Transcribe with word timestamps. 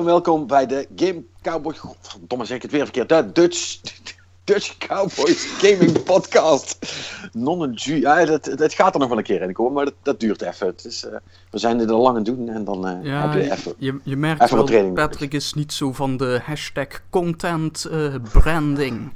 En 0.00 0.06
welkom 0.06 0.46
bij 0.46 0.66
de 0.66 0.86
Game 0.96 1.24
Cowboy. 1.42 1.74
Verdomme, 2.00 2.44
zeg 2.44 2.56
ik 2.56 2.62
het 2.62 2.70
weer 2.70 2.84
verkeerd. 2.84 3.08
De 3.08 3.32
Dutch, 3.32 3.80
Dutch 4.44 4.76
Cowboys 4.78 5.44
Gaming 5.44 6.02
Podcast. 6.02 6.78
Non 7.32 7.72
ja, 7.74 8.24
dat, 8.24 8.52
dat 8.56 8.74
gaat 8.74 8.94
er 8.94 9.00
nog 9.00 9.08
wel 9.08 9.18
een 9.18 9.24
keer 9.24 9.42
in 9.42 9.52
komen, 9.52 9.72
maar 9.72 9.84
dat, 9.84 9.94
dat 10.02 10.20
duurt 10.20 10.42
even. 10.42 10.66
Het 10.66 10.84
is, 10.84 11.04
uh, 11.04 11.10
we 11.50 11.58
zijn 11.58 11.90
al 11.90 12.00
lang 12.00 12.16
aan 12.16 12.22
doen 12.22 12.48
en 12.48 12.64
dan 12.64 12.88
uh, 12.88 13.04
ja, 13.04 13.28
heb 13.28 13.42
je 13.42 13.50
even. 13.52 13.74
Je, 13.78 14.00
je 14.04 14.16
merkt 14.16 14.42
even 14.42 14.66
wel, 14.66 14.92
Patrick 14.92 15.34
is 15.34 15.52
niet 15.52 15.72
zo 15.72 15.92
van 15.92 16.16
de 16.16 16.40
hashtag 16.44 16.88
content 17.10 17.86
uh, 17.90 18.14
branding. 18.32 19.12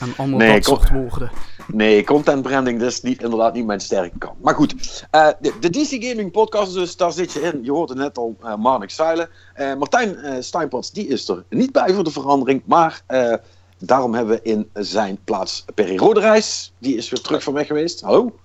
En 0.00 0.12
allemaal 0.16 0.38
Nee, 0.38 0.52
dat 0.52 0.64
soort 0.64 0.90
woorden. 0.90 1.30
Nee, 1.66 2.04
content 2.04 2.42
branding, 2.42 2.80
dat 2.80 2.90
is 2.90 3.02
niet, 3.02 3.22
inderdaad 3.22 3.54
niet 3.54 3.66
mijn 3.66 3.80
sterke 3.80 4.18
kant. 4.18 4.42
Maar 4.42 4.54
goed, 4.54 5.04
eh, 5.10 5.28
de, 5.40 5.52
de 5.60 5.70
DC 5.70 6.04
Gaming 6.04 6.30
Podcast, 6.30 6.74
dus 6.74 6.96
daar 6.96 7.12
zit 7.12 7.32
je 7.32 7.40
in. 7.40 7.64
Je 7.64 7.70
hoorde 7.70 7.94
net 7.94 8.18
al 8.18 8.36
eh 8.42 8.56
Marnik 8.56 8.90
Zeilen. 8.90 9.28
Eh, 9.54 9.74
Martijn 9.74 10.16
eh 10.16 10.36
Steinpots, 10.40 10.92
die 10.92 11.06
is 11.06 11.28
er 11.28 11.44
niet 11.48 11.72
bij 11.72 11.94
voor 11.94 12.04
de 12.04 12.10
verandering. 12.10 12.62
Maar 12.64 13.02
eh, 13.06 13.34
daarom 13.78 14.14
hebben 14.14 14.34
we 14.34 14.42
in 14.42 14.70
zijn 14.72 15.18
plaats 15.24 15.64
Perry 15.74 15.96
Roderijs. 15.96 16.72
Die 16.78 16.96
is 16.96 17.10
weer 17.10 17.20
terug 17.20 17.42
van 17.42 17.52
weg 17.52 17.66
geweest. 17.66 18.00
Hallo? 18.00 18.38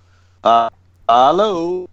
Hallo. 1.05 1.85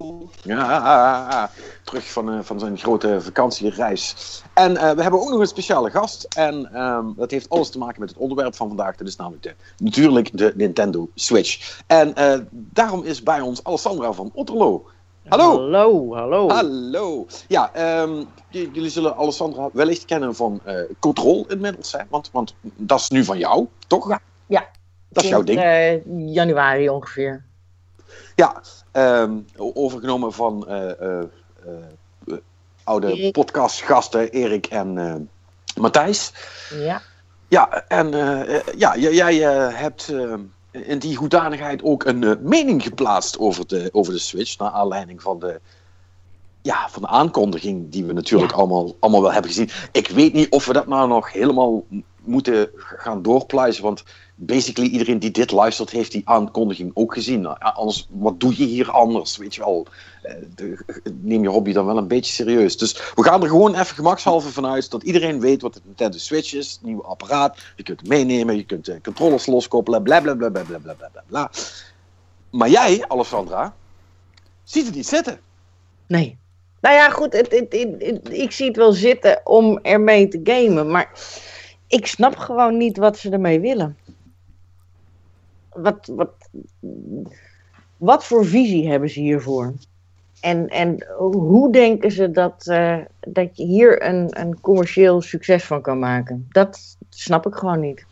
Ja, 0.43 1.51
terug 1.85 2.13
van, 2.13 2.33
eh, 2.33 2.39
van 2.43 2.59
zijn 2.61 2.79
grote 2.79 3.21
vakantiereis. 3.21 4.15
En 4.55 4.77
eh, 4.77 4.91
we 4.91 5.03
hebben 5.03 5.21
ook 5.21 5.31
nog 5.31 5.41
een 5.41 5.47
speciale 5.47 5.91
gast. 5.91 6.27
En 6.37 6.73
ehm, 6.75 7.07
dat 7.17 7.31
heeft 7.31 7.49
alles 7.49 7.71
te 7.71 7.79
maken 7.79 8.01
met 8.01 8.09
het 8.09 8.19
onderwerp 8.19 8.55
van 8.55 8.69
vandaag. 8.69 8.97
Dat 8.97 9.07
is 9.07 9.17
namelijk 9.17 9.43
de, 9.43 9.55
natuurlijk 9.77 10.39
de 10.39 10.53
Nintendo 10.57 11.09
Switch. 11.15 11.81
En 11.87 12.15
eh, 12.15 12.39
daarom 12.51 13.03
is 13.05 13.23
bij 13.23 13.41
ons 13.41 13.65
Alessandra 13.65 14.13
van 14.13 14.31
Otterlo. 14.35 14.87
Hallo! 15.29 15.51
Hallo, 15.61 16.15
hallo. 16.15 16.49
Hallo! 16.49 17.27
Ja, 17.49 17.71
ehm, 17.75 18.19
j- 18.49 18.69
jullie 18.73 18.91
zullen 18.91 19.17
Alessandra 19.17 19.69
wellicht 19.73 20.05
kennen 20.05 20.35
van 20.35 20.61
eh 20.65 20.75
Control 20.99 21.47
inmiddels. 21.49 21.93
Hè? 21.93 21.99
Want, 22.09 22.29
want 22.33 22.55
dat 22.61 23.01
is 23.01 23.09
nu 23.09 23.25
van 23.25 23.39
jou, 23.39 23.67
toch? 23.87 24.09
Ja, 24.09 24.21
ja. 24.47 24.69
Dat 25.09 25.23
is 25.25 25.29
jouw 25.31 25.43
ding. 25.43 25.61
eh, 25.61 26.05
januari 26.35 26.89
ongeveer. 26.89 27.45
Ja, 28.35 28.63
ehm, 28.93 29.39
overgenomen 29.57 30.33
van 30.33 30.69
eh, 30.69 31.01
eh, 31.01 31.23
eh, 32.27 32.35
oude 32.85 33.31
podcastgasten 33.31 34.31
Erik 34.31 34.67
en 34.67 35.31
Matthijs. 35.81 36.33
Ja. 36.75 37.03
Ja, 37.49 37.85
en 37.89 38.11
ja, 38.77 38.97
jij 38.97 39.35
hebt 39.75 40.13
in 40.71 40.99
die 40.99 41.17
hoedanigheid 41.17 41.83
ook 41.83 42.05
een 42.05 42.39
mening 42.41 42.83
geplaatst 42.83 43.39
over 43.39 43.67
de, 43.67 43.89
over 43.93 44.13
de 44.13 44.19
Switch. 44.19 44.59
Naar 44.59 44.71
aanleiding 44.71 45.23
van 45.23 45.39
de, 45.39 45.61
ja, 46.63 46.89
van 46.91 47.03
de 47.03 47.09
aankondiging 47.09 47.91
die 47.91 48.05
we 48.05 48.13
natuurlijk 48.13 48.51
Ja. 48.51 48.57
allemaal, 48.57 48.97
allemaal 49.01 49.23
wel 49.23 49.33
hebben 49.33 49.51
gezien. 49.51 49.71
Ik 49.93 50.09
weet 50.09 50.33
niet 50.33 50.51
of 50.51 50.67
we 50.67 50.73
dat 50.73 50.87
nou 50.87 51.09
nog 51.09 51.33
helemaal 51.33 51.85
moeten 52.25 52.71
gaan 52.75 53.23
doorpluizen. 53.23 53.83
Want 53.83 54.05
basically 54.35 54.91
iedereen 54.91 55.19
die 55.19 55.31
dit 55.31 55.51
luistert 55.51 55.91
heeft 55.91 56.13
die 56.13 56.29
aankondiging 56.29 56.91
ook 56.95 57.15
gezien. 57.15 57.41
Nou, 57.41 57.57
anders, 57.61 58.07
wat 58.11 58.41
doe 58.41 58.55
je 58.59 58.65
hier 58.65 58.91
anders? 58.91 59.37
Weet 59.37 59.55
je 59.55 59.61
wel, 59.61 59.87
Eh, 60.23 60.35
neem 61.13 61.43
je 61.43 61.49
hobby 61.49 61.73
dan 61.73 61.87
wel 61.87 61.97
een 61.97 62.09
beetje 62.09 62.33
serieus. 62.33 62.77
Dus 62.79 63.13
we 63.15 63.23
gaan 63.23 63.43
er 63.43 63.49
gewoon 63.49 63.75
even 63.75 63.95
gemakshalve 63.95 64.49
vanuit 64.49 64.91
dat 64.91 65.03
iedereen 65.03 65.41
weet 65.41 65.63
wat 65.63 65.75
de 65.75 65.81
Nintendo 65.85 66.19
Switch 66.19 66.55
is. 66.55 66.79
Nieuw 66.83 67.03
apparaat, 67.05 67.59
je 67.77 67.83
kunt 67.83 68.01
het 68.01 68.09
meenemen, 68.09 68.57
je 68.57 68.65
kunt 68.65 68.85
de 68.85 69.01
controllers 69.03 69.47
loskoppelen, 69.47 70.03
bla 70.03 70.21
bla 70.21 70.35
bla 70.35 70.49
bla 70.51 70.63
bla 70.63 70.79
bla 70.79 70.95
bla 70.95 71.23
bla. 71.27 71.51
Maar 72.51 72.69
jij, 72.69 73.05
Alessandra, 73.09 73.75
ziet 74.65 74.87
het 74.87 74.95
niet 74.95 75.07
zitten. 75.07 75.41
Nee. 76.07 76.39
Nou 76.81 76.95
ja, 76.95 77.11
goed, 77.11 77.33
het, 77.33 77.51
het, 77.51 77.73
het- 77.73 77.95
het- 77.99 78.33
ik 78.33 78.51
zie 78.53 78.67
het 78.67 78.77
wel 78.77 78.93
zitten 78.93 79.41
om 79.45 79.79
ermee 79.83 80.29
te 80.29 80.41
gamen, 80.45 80.91
maar 80.91 81.11
ik 81.87 82.07
snap 82.07 82.37
gewoon 82.37 82.77
niet 82.77 82.97
wat 82.97 83.19
ze 83.19 83.31
ermee 83.31 83.61
willen. 83.61 83.97
Wat, 85.75 86.07
wat, 86.07 86.33
wat 87.97 88.25
voor 88.25 88.47
visie 88.47 88.91
hebben 88.91 89.11
ze 89.11 89.21
hiervoor? 89.21 89.75
En, 90.41 90.69
en 90.69 91.07
hoe 91.19 91.73
denken 91.73 92.11
ze 92.11 92.31
dat, 92.31 92.67
eh, 92.67 92.99
dat 93.21 93.57
je 93.57 93.65
hier 93.65 94.07
een, 94.07 94.41
een 94.41 94.61
commercieel 94.61 95.21
succes 95.21 95.65
van 95.65 95.83
kan 95.83 95.99
maken? 95.99 96.47
Dat 96.49 96.97
snap 97.09 97.47
ik 97.47 97.55
gewoon 97.55 97.81
niet. 97.81 98.07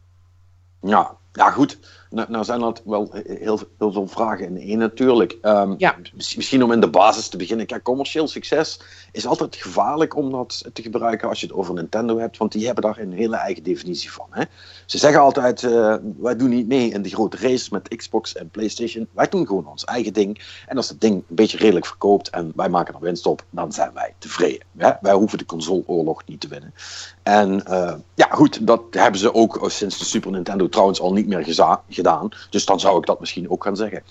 Ja, 0.81 1.17
ja 1.33 1.51
goed. 1.51 1.79
Nou, 2.11 2.31
nou 2.31 2.45
zijn 2.45 2.61
dat 2.61 2.83
wel 2.85 3.09
heel, 3.13 3.61
heel 3.79 3.93
veel 3.93 4.07
vragen 4.09 4.47
in 4.47 4.61
één 4.61 4.79
natuurlijk. 4.79 5.39
Ehm, 5.43 5.75
Ja. 5.79 5.97
mis- 6.15 6.37
Misschien 6.37 6.63
om 6.65 6.73
in 6.73 6.81
de 6.81 6.89
basis 6.91 7.29
te 7.29 7.37
beginnen. 7.37 7.67
Kijk, 7.67 7.83
commercieel 7.83 8.29
succes 8.29 8.81
is 9.13 9.27
altijd 9.27 9.57
gevaarlijk 9.57 10.17
om 10.17 10.31
dat 10.31 10.65
te 10.73 10.83
gebruiken 10.83 11.29
als 11.29 11.41
je 11.41 11.47
het 11.47 11.55
over 11.55 11.75
Nintendo 11.75 12.19
hebt. 12.19 12.37
Want 12.37 12.53
die 12.53 12.67
hebben 12.67 12.83
daar 12.85 12.99
een 12.99 13.13
hele 13.13 13.37
eigen 13.37 13.63
definitie 13.63 14.13
van. 14.13 14.27
Hè? 14.31 14.43
Ze 14.87 14.99
zeggen 14.99 15.21
altijd, 15.21 15.63
eh, 15.63 15.95
wij 16.19 16.37
doen 16.37 16.49
niet 16.49 16.67
mee 16.69 16.91
in 16.91 17.03
die 17.03 17.15
grote 17.15 17.37
race 17.37 17.69
met 17.73 17.97
Xbox 17.97 18.35
en 18.37 18.49
Playstation. 18.51 19.09
Wij 19.13 19.29
doen 19.29 19.47
gewoon 19.47 19.67
ons 19.67 19.85
eigen 19.85 20.13
ding. 20.13 20.41
En 20.67 20.77
als 20.77 20.89
het 20.89 21.01
ding 21.01 21.15
een 21.15 21.25
beetje 21.35 21.59
redelijk 21.59 21.87
verkoopt 21.87 22.29
en 22.31 22.53
wij 22.57 22.69
maken 22.69 22.95
er 22.95 23.01
winst 23.01 23.27
op, 23.27 23.45
dan 23.51 23.73
zijn 23.73 23.91
wij 23.95 24.15
tevreden. 24.19 24.67
Hè? 24.77 24.91
Wij 25.01 25.13
hoeven 25.15 25.39
de 25.39 25.47
consoleoorlog 25.47 26.23
niet 26.27 26.41
te 26.41 26.49
winnen. 26.49 26.75
En 27.23 27.65
eh, 27.67 27.95
ja, 28.15 28.29
goed, 28.31 28.67
dat 28.67 28.83
hebben 28.91 29.21
ze 29.21 29.35
ook 29.35 29.61
sinds 29.67 29.99
de 29.99 30.05
Super 30.05 30.31
Nintendo 30.31 30.69
trouwens 30.69 31.01
al 31.01 31.13
niet 31.13 31.27
meer 31.27 31.45
geza- 31.45 31.83
gedaan. 32.01 32.29
Dus 32.51 32.65
dan 32.65 32.81
zou 32.81 32.99
ik 32.99 33.07
dat 33.07 33.21
misschien 33.21 33.51
ook 33.51 33.63
gaan 33.65 33.77
zeggen. 33.77 34.03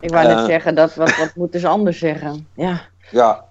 Ik 0.00 0.10
wou 0.10 0.26
net 0.26 0.36
Eh. 0.38 0.44
zeggen, 0.44 0.74
dat, 0.74 0.94
wat, 0.94 1.16
wat 1.16 1.34
moeten 1.34 1.60
ze 1.60 1.68
anders 1.68 1.98
zeggen? 1.98 2.46
Ja. 2.54 2.80
Ja, 3.10 3.44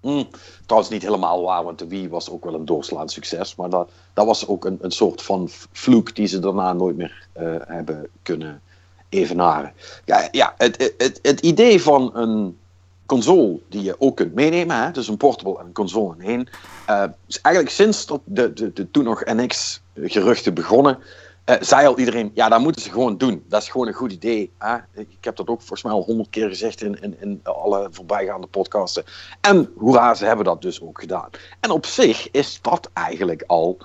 hm, 0.00 0.24
trouwens 0.66 0.92
niet 0.92 1.02
helemaal 1.02 1.42
waar, 1.42 1.64
want 1.64 1.78
de 1.78 1.86
Wii 1.86 2.08
was 2.08 2.30
ook 2.30 2.44
wel 2.44 2.54
een 2.54 2.64
doorslaand 2.64 3.12
succes. 3.12 3.54
Maar 3.54 3.70
dat, 3.70 3.90
dat 4.12 4.26
was 4.26 4.46
ook 4.46 4.64
een, 4.64 4.78
een 4.80 4.90
soort 4.90 5.22
van 5.22 5.48
vloek 5.72 6.14
die 6.14 6.26
ze 6.26 6.38
daarna 6.38 6.72
nooit 6.72 6.96
meer 6.96 7.26
eh, 7.32 7.54
hebben 7.66 8.08
kunnen 8.22 8.60
evenaren. 9.08 9.72
Ja, 10.04 10.28
ja 10.30 10.54
het, 10.56 10.78
het, 10.78 10.94
het, 10.98 11.18
het 11.22 11.40
idee 11.40 11.82
van 11.82 12.10
een 12.14 12.58
console 13.06 13.58
die 13.68 13.82
je 13.82 13.94
ook 13.98 14.16
kunt 14.16 14.34
meenemen, 14.34 14.82
hè, 14.82 14.90
dus 14.90 15.08
een 15.08 15.16
portable 15.16 15.58
en 15.58 15.66
een 15.66 15.72
console 15.72 16.14
in 16.18 16.24
één, 16.28 16.48
eh, 16.86 17.04
is 17.26 17.40
eigenlijk 17.40 17.74
sinds 17.74 18.06
dat 18.06 18.20
de, 18.24 18.52
de, 18.52 18.72
de 18.72 18.90
toen 18.90 19.04
nog 19.04 19.24
NX-geruchten 19.24 20.54
begonnen, 20.54 20.98
eh, 21.48 21.56
zei 21.60 21.86
al 21.86 21.98
iedereen, 21.98 22.30
ja, 22.34 22.48
dat 22.48 22.60
moeten 22.60 22.82
ze 22.82 22.90
gewoon 22.90 23.16
doen. 23.18 23.44
Dat 23.48 23.62
is 23.62 23.68
gewoon 23.68 23.86
een 23.86 23.92
goed 23.92 24.12
idee. 24.12 24.50
Hè? 24.58 24.76
Ik 24.94 25.06
heb 25.20 25.36
dat 25.36 25.48
ook 25.48 25.58
volgens 25.58 25.82
mij 25.82 25.92
al 25.92 26.02
honderd 26.02 26.30
keer 26.30 26.48
gezegd 26.48 26.82
in, 26.82 27.02
in, 27.02 27.20
in 27.20 27.40
alle 27.42 27.88
voorbijgaande 27.90 28.46
podcasten. 28.46 29.04
En 29.40 29.72
hoera, 29.76 30.14
ze 30.14 30.24
hebben 30.24 30.44
dat 30.44 30.62
dus 30.62 30.80
ook 30.82 31.00
gedaan. 31.00 31.28
En 31.60 31.70
op 31.70 31.86
zich 31.86 32.30
is 32.30 32.58
dat 32.62 32.90
eigenlijk 32.92 33.42
al. 33.46 33.78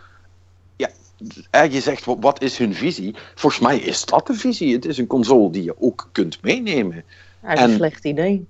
Ja, 0.76 1.62
je 1.62 1.82
zegt, 1.82 2.06
wat- 2.06 2.42
is 2.42 2.58
hun 2.58 2.74
visie? 2.74 3.16
Volgens 3.36 3.62
mij 3.62 3.78
is 3.78 4.06
dat 4.06 4.28
de 4.28 4.34
visie. 4.34 4.74
Het 4.74 4.86
is 4.86 4.98
een 4.98 5.08
console 5.08 5.50
die 5.50 5.64
je 5.64 5.76
ook 5.82 6.10
kunt 6.12 6.42
meenemen. 6.42 7.04
Dat 7.42 7.52
is 7.54 7.60
En- 7.60 7.70
een 7.70 7.76
slecht 7.76 8.06
idee. 8.06 8.48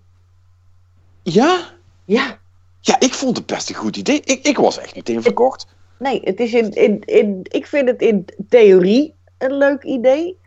Ja? 1.23 1.59
Ja, 2.05 2.39
Ja, 2.85 2.99
ik 2.99 3.13
vond 3.13 3.37
het 3.37 3.45
best 3.45 3.69
een 3.69 3.75
goed 3.75 3.97
idee. 3.97 4.21
Ik, 4.21 4.45
ik 4.47 4.57
was 4.57 4.77
echt 4.77 4.95
meteen 4.95 5.21
verkocht. 5.21 5.67
Nee, 6.03 6.21
het 6.23 6.39
is 6.39 6.53
in, 6.53 6.71
in, 6.71 7.01
in, 7.05 7.39
ik 7.43 7.67
vind 7.67 7.87
het 7.87 8.01
in 8.01 8.25
theorie 8.49 9.15
een 9.37 9.57
leuk 9.57 9.83
idee. 9.83 10.37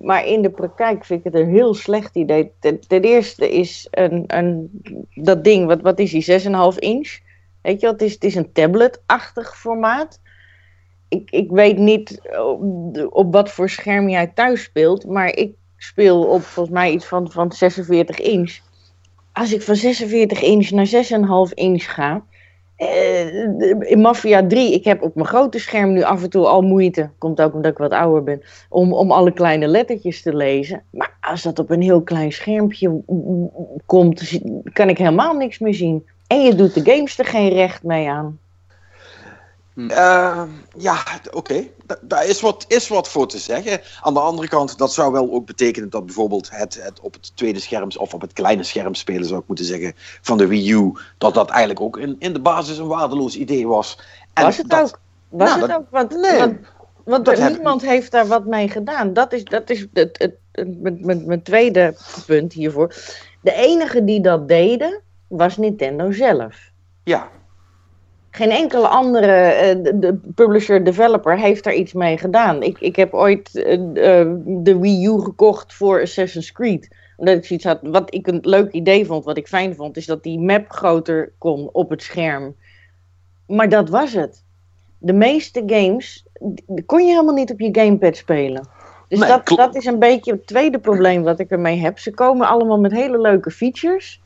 Maar 0.00 0.26
in 0.26 0.42
de 0.42 0.50
praktijk 0.50 1.04
vind 1.04 1.24
ik 1.24 1.32
het 1.32 1.42
een 1.42 1.50
heel 1.50 1.74
slecht 1.74 2.16
idee. 2.16 2.52
Ten, 2.58 3.02
eerste 3.02 3.50
is 3.50 3.86
een, 3.90 4.24
een, 4.26 4.70
dat 5.14 5.44
ding, 5.44 5.66
wat, 5.66 5.80
wat 5.80 5.98
is 5.98 6.10
die, 6.10 6.40
6,5 6.40 6.78
inch? 6.78 7.18
Weet 7.62 7.80
je 7.80 7.86
het 7.86 8.02
is, 8.02 8.12
het 8.12 8.24
is 8.24 8.34
een 8.34 8.52
tablet-achtig 8.52 9.58
formaat. 9.58 10.20
Ik, 11.08 11.30
ik 11.30 11.50
weet 11.50 11.78
niet 11.78 12.20
op, 12.38 12.62
op 13.10 13.32
wat 13.32 13.50
voor 13.50 13.68
scherm 13.70 14.08
jij 14.08 14.26
thuis 14.26 14.62
speelt, 14.62 15.06
maar 15.06 15.34
ik 15.36 15.54
speel 15.76 16.24
op 16.24 16.42
volgens 16.42 16.74
mij 16.74 16.92
iets 16.92 17.06
van, 17.06 17.30
van 17.30 17.52
46 17.52 18.20
inch. 18.20 18.58
Als 19.32 19.52
ik 19.52 19.62
van 19.62 19.76
46 19.76 20.42
inch 20.42 20.70
naar 20.70 20.88
6,5 21.48 21.54
inch 21.54 21.94
ga, 21.94 22.24
eh, 22.76 23.90
in 23.90 24.00
Mafia 24.00 24.46
3, 24.46 24.74
ik 24.74 24.84
heb 24.84 25.02
op 25.02 25.14
mijn 25.14 25.26
grote 25.26 25.58
scherm 25.58 25.92
nu 25.92 26.02
af 26.02 26.22
en 26.22 26.30
toe 26.30 26.46
al 26.46 26.62
moeite, 26.62 27.10
komt 27.18 27.40
ook 27.40 27.54
omdat 27.54 27.70
ik 27.70 27.78
wat 27.78 27.90
ouder 27.90 28.22
ben, 28.22 28.42
om, 28.68 28.92
om 28.92 29.10
alle 29.10 29.32
kleine 29.32 29.66
lettertjes 29.66 30.22
te 30.22 30.36
lezen. 30.36 30.82
Maar 30.90 31.16
als 31.20 31.42
dat 31.42 31.58
op 31.58 31.70
een 31.70 31.82
heel 31.82 32.02
klein 32.02 32.32
schermpje 32.32 33.02
komt, 33.86 34.40
kan 34.72 34.88
ik 34.88 34.98
helemaal 34.98 35.34
niks 35.34 35.58
meer 35.58 35.74
zien. 35.74 36.06
En 36.26 36.42
je 36.42 36.54
doet 36.54 36.74
de 36.74 36.92
games 36.92 37.18
er 37.18 37.24
geen 37.24 37.48
recht 37.48 37.82
mee 37.82 38.08
aan. 38.08 38.38
Eh, 39.76 40.42
ja, 40.76 40.96
oké. 41.32 41.64
Da- 41.86 41.98
Daar 42.02 42.26
is 42.26 42.40
wat, 42.40 42.64
is 42.68 42.88
wat 42.88 43.08
voor 43.08 43.28
te 43.28 43.38
zeggen. 43.38 43.80
Aan 44.02 44.14
de 44.14 44.20
andere 44.20 44.48
kant, 44.48 44.78
dat 44.78 44.92
zou 44.92 45.12
wel 45.12 45.32
ook 45.32 45.46
betekenen 45.46 45.90
dat 45.90 46.04
bijvoorbeeld 46.06 46.50
het, 46.50 46.82
het 46.82 47.00
op 47.00 47.12
het 47.12 47.36
tweede 47.36 47.60
scherm, 47.60 47.88
of 47.98 48.14
op 48.14 48.20
het 48.20 48.32
kleine 48.32 48.62
scherm 48.62 48.94
spelen, 48.94 49.24
zou 49.28 49.40
ik 49.40 49.46
moeten 49.46 49.64
zeggen, 49.64 49.92
van 50.22 50.38
de 50.38 50.46
Wii 50.46 50.72
U, 50.72 50.92
dat 51.18 51.34
dat 51.34 51.50
eigenlijk 51.50 51.80
ook 51.80 51.96
in, 51.98 52.16
in 52.18 52.32
de 52.32 52.40
basis 52.40 52.78
een 52.78 52.86
waardeloos 52.86 53.36
idee 53.36 53.66
was. 53.68 53.98
En 54.32 54.44
Was 54.44 54.56
het 54.56 54.68
dat- 54.68 54.80
ook? 54.80 54.98
Was 55.28 55.48
Nou, 55.48 55.60
het 55.60 55.70
dat- 55.70 55.78
ook? 55.78 55.86
Want, 55.90 56.10
nee, 56.20 56.58
want, 57.04 57.26
heb 57.26 57.52
niemand 57.52 57.82
heeft 57.82 58.10
daar 58.10 58.26
wat 58.26 58.44
mee 58.46 58.68
gedaan. 58.68 59.12
Dat 59.12 59.32
is, 59.32 59.44
dat 59.44 59.70
is 59.70 59.80
het, 59.80 59.88
het, 60.18 60.18
het- 60.52 60.80
mijn, 60.82 60.98
mijn, 61.00 61.26
mijn 61.26 61.42
tweede 61.42 61.94
punt 62.26 62.52
hiervoor. 62.52 62.94
De 63.40 63.52
enige 63.52 64.04
die 64.04 64.20
dat 64.20 64.48
deden, 64.48 65.00
was 65.26 65.56
Nintendo 65.56 66.12
zelf. 66.12 66.56
Ja, 67.04 67.28
Geen 68.36 68.50
enkele 68.50 68.88
andere 68.88 69.32
eh, 69.32 69.82
de, 69.82 69.98
de 69.98 70.20
publisher-developer 70.34 71.38
heeft 71.38 71.64
daar 71.64 71.74
iets 71.74 71.92
mee 71.92 72.18
gedaan. 72.18 72.62
Ik, 72.62 72.78
ik 72.80 72.96
heb 72.96 73.14
ooit 73.14 73.54
eh, 73.54 74.20
eh, 74.20 74.28
de 74.46 74.78
Wii 74.78 75.06
U 75.06 75.20
gekocht 75.20 75.74
voor 75.74 76.00
Assassin's 76.00 76.52
Creed. 76.52 76.88
Omdat 77.16 77.36
ik 77.36 77.44
zoiets 77.44 77.64
had, 77.64 77.78
wat 77.82 78.14
ik 78.14 78.26
een 78.26 78.38
leuk 78.42 78.72
idee 78.72 79.06
vond, 79.06 79.24
wat 79.24 79.36
ik 79.36 79.48
fijn 79.48 79.74
vond, 79.74 79.96
is 79.96 80.06
dat 80.06 80.22
die 80.22 80.38
map 80.38 80.70
groter 80.70 81.32
kon 81.38 81.68
op 81.72 81.90
het 81.90 82.02
scherm. 82.02 82.56
Maar 83.46 83.68
dat 83.68 83.88
was 83.88 84.12
het. 84.12 84.44
De 84.98 85.12
meeste 85.12 85.62
games 85.66 86.26
kon 86.86 87.04
je 87.04 87.10
helemaal 87.10 87.34
niet 87.34 87.50
op 87.50 87.60
je 87.60 87.68
gamepad 87.72 88.16
spelen. 88.16 88.68
Dus 89.08 89.18
Nee, 89.18 89.28
dat, 89.28 89.46
dat 89.46 89.74
is 89.74 89.84
een 89.84 89.98
beetje 89.98 90.32
het 90.32 90.46
tweede 90.46 90.78
probleem 90.78 91.22
wat 91.22 91.40
ik 91.40 91.50
ermee 91.50 91.78
heb. 91.78 91.98
Ze 91.98 92.14
komen 92.14 92.48
allemaal 92.48 92.80
met 92.80 92.92
hele 92.92 93.20
leuke 93.20 93.50
features. 93.50 94.22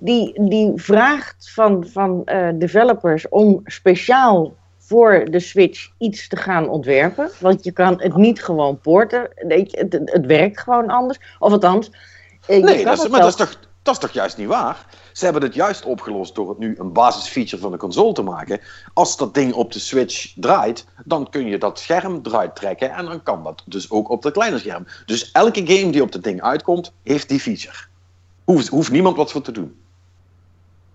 Die, 0.00 0.42
die 0.48 0.72
vraagt 0.74 1.50
van, 1.50 1.86
van 1.86 2.24
eh, 2.24 2.48
developers 2.54 3.28
om 3.28 3.60
speciaal 3.64 4.54
voor 4.78 5.24
de 5.30 5.40
Switch 5.40 5.90
iets 5.98 6.28
te 6.28 6.36
gaan 6.36 6.68
ontwerpen. 6.68 7.30
Want 7.40 7.64
je 7.64 7.72
kan 7.72 8.00
het 8.00 8.16
niet 8.16 8.42
gewoon 8.42 8.80
porten. 8.80 9.28
Weet 9.34 9.70
je, 9.70 9.78
het, 9.78 9.92
het, 9.92 10.12
het 10.12 10.26
werkt 10.26 10.60
gewoon 10.60 10.88
anders. 10.88 11.18
Of 11.38 11.52
althans, 11.52 11.90
eh, 12.46 12.56
je 12.56 12.62
Nee, 12.62 12.74
kan 12.74 12.84
dat 12.84 13.04
is, 13.04 13.10
maar 13.10 13.20
dat 13.20 13.28
is, 13.28 13.34
toch, 13.36 13.58
dat 13.82 13.94
is 13.94 14.00
toch 14.00 14.10
juist 14.10 14.36
niet 14.36 14.48
waar? 14.48 14.86
Ze 15.12 15.24
hebben 15.24 15.42
het 15.42 15.54
juist 15.54 15.84
opgelost 15.84 16.34
door 16.34 16.48
het 16.48 16.58
nu 16.58 16.74
een 16.78 16.92
basisfeature 16.92 17.62
van 17.62 17.70
de 17.70 17.76
console 17.76 18.12
te 18.12 18.22
maken. 18.22 18.60
Als 18.94 19.16
dat 19.16 19.34
ding 19.34 19.52
op 19.52 19.72
de 19.72 19.78
Switch 19.78 20.32
draait, 20.36 20.86
dan 21.04 21.30
kun 21.30 21.46
je 21.46 21.58
dat 21.58 21.78
scherm 21.78 22.20
eruit 22.22 22.56
trekken. 22.56 22.90
En 22.90 23.04
dan 23.04 23.22
kan 23.22 23.44
dat 23.44 23.62
dus 23.66 23.90
ook 23.90 24.08
op 24.08 24.22
dat 24.22 24.32
kleine 24.32 24.58
scherm. 24.58 24.86
Dus 25.06 25.30
elke 25.32 25.66
game 25.66 25.92
die 25.92 26.02
op 26.02 26.12
het 26.12 26.24
ding 26.24 26.42
uitkomt, 26.42 26.92
heeft 27.02 27.28
die 27.28 27.40
feature. 27.40 27.90
Hoeft, 28.44 28.68
hoeft 28.68 28.90
niemand 28.90 29.16
wat 29.16 29.32
voor 29.32 29.42
te 29.42 29.52
doen. 29.52 29.80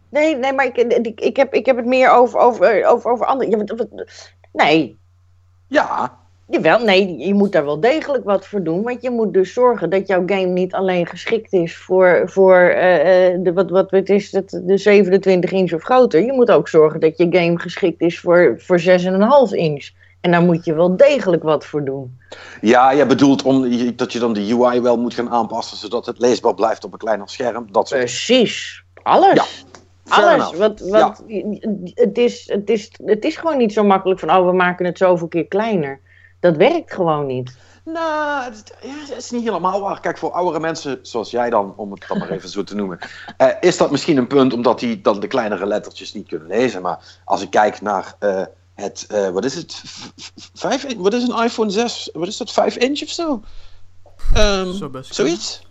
Nee, 0.09 0.35
nee, 0.35 0.53
maar 0.53 0.65
ik, 0.65 0.77
ik, 0.77 1.19
ik, 1.19 1.35
heb, 1.35 1.53
ik 1.53 1.65
heb 1.65 1.75
het 1.75 1.85
meer 1.85 2.11
over, 2.11 2.39
over, 2.39 2.85
over, 2.85 3.11
over 3.11 3.25
andere. 3.25 4.07
Nee, 4.53 4.97
Ja, 5.67 6.17
Jawel, 6.49 6.79
nee, 6.79 7.17
je 7.17 7.33
moet 7.33 7.51
daar 7.51 7.65
wel 7.65 7.79
degelijk 7.79 8.23
wat 8.23 8.47
voor 8.47 8.63
doen. 8.63 8.83
Want 8.83 9.01
je 9.01 9.09
moet 9.09 9.33
dus 9.33 9.53
zorgen 9.53 9.89
dat 9.89 10.07
jouw 10.07 10.23
game 10.25 10.45
niet 10.45 10.73
alleen 10.73 11.05
geschikt 11.05 11.53
is 11.53 11.77
voor, 11.77 12.21
voor 12.25 12.59
eh, 12.59 13.27
eh, 13.27 13.43
de, 13.43 13.53
wat, 13.53 13.69
wat 13.69 13.91
het 13.91 14.09
is, 14.09 14.31
het, 14.31 14.61
de 14.63 14.77
27 14.77 15.51
inch 15.51 15.73
of 15.73 15.83
groter. 15.83 16.21
Je 16.21 16.33
moet 16.33 16.51
ook 16.51 16.67
zorgen 16.67 16.99
dat 16.99 17.17
je 17.17 17.27
game 17.29 17.59
geschikt 17.59 18.01
is 18.01 18.19
voor, 18.19 18.55
voor 18.57 18.81
6,5 18.81 18.87
inch. 19.51 19.89
En 20.21 20.31
daar 20.31 20.41
moet 20.41 20.65
je 20.65 20.73
wel 20.73 20.97
degelijk 20.97 21.43
wat 21.43 21.65
voor 21.65 21.85
doen. 21.85 22.19
ja 22.61 22.91
je 22.91 23.05
bedoelt 23.05 23.43
om, 23.43 23.61
dat 23.95 24.13
je 24.13 24.19
dan 24.19 24.33
de 24.33 24.53
UI 24.53 24.81
wel 24.81 24.97
moet 24.97 25.13
gaan 25.13 25.29
aanpassen, 25.29 25.77
zodat 25.77 26.05
het 26.05 26.19
leesbaar 26.19 26.53
blijft 26.53 26.83
op 26.83 26.93
een 26.93 26.99
kleiner 26.99 27.29
scherm. 27.29 27.67
Dat 27.71 27.87
soort 27.87 27.99
Precies. 27.99 28.83
Alles. 29.03 29.33
Ja, 29.35 29.45
Alles. 30.07 30.53
Wat, 30.53 30.79
wat, 30.79 31.23
het, 31.93 32.17
is, 32.17 32.51
het, 32.51 32.69
is, 32.69 32.91
het 33.05 33.25
is 33.25 33.35
gewoon 33.35 33.57
niet 33.57 33.73
zo 33.73 33.83
makkelijk 33.83 34.19
van, 34.19 34.29
oh, 34.29 34.45
we 34.45 34.51
maken 34.51 34.85
het 34.85 34.97
zoveel 34.97 35.27
keer 35.27 35.47
kleiner. 35.47 35.99
Dat 36.39 36.55
werkt 36.55 36.93
gewoon 36.93 37.25
niet. 37.25 37.57
Nou, 37.93 38.43
het, 38.43 38.73
ja, 38.81 38.93
het 39.07 39.17
is 39.17 39.31
niet 39.31 39.43
helemaal 39.43 39.81
waar. 39.81 39.99
Kijk, 39.99 40.17
voor 40.17 40.31
oudere 40.31 40.59
mensen, 40.59 40.99
zoals 41.01 41.31
jij 41.31 41.49
dan, 41.49 41.73
om 41.75 41.91
het 41.91 42.05
dan 42.07 42.17
maar 42.17 42.29
even 42.29 42.49
zo 42.49 42.63
te 42.63 42.75
noemen, 42.75 42.99
eh, 43.37 43.47
is 43.59 43.77
dat 43.77 43.91
misschien 43.91 44.17
een 44.17 44.27
punt 44.27 44.53
omdat 44.53 44.79
die 44.79 45.01
dan 45.01 45.19
de 45.19 45.27
kleinere 45.27 45.65
lettertjes 45.65 46.13
niet 46.13 46.27
kunnen 46.27 46.47
lezen. 46.47 46.81
Maar 46.81 47.19
als 47.25 47.41
ik 47.41 47.49
kijk 47.49 47.81
naar 47.81 48.15
eh, 48.19 48.41
het, 48.77 49.05
eh, 49.09 49.29
wat 49.29 49.45
is 49.45 49.53
het, 49.55 49.81
vijf, 50.53 50.85
wat 50.97 51.13
is 51.13 51.27
een 51.27 51.43
iPhone 51.43 51.69
6, 51.69 52.09
wat 52.13 52.27
is 52.27 52.37
dat, 52.37 52.51
5 52.51 52.75
inch 52.77 53.01
of 53.01 53.09
zo? 53.09 53.41
Ehm, 54.33 54.89
best 54.91 55.15
zoiets? 55.15 55.65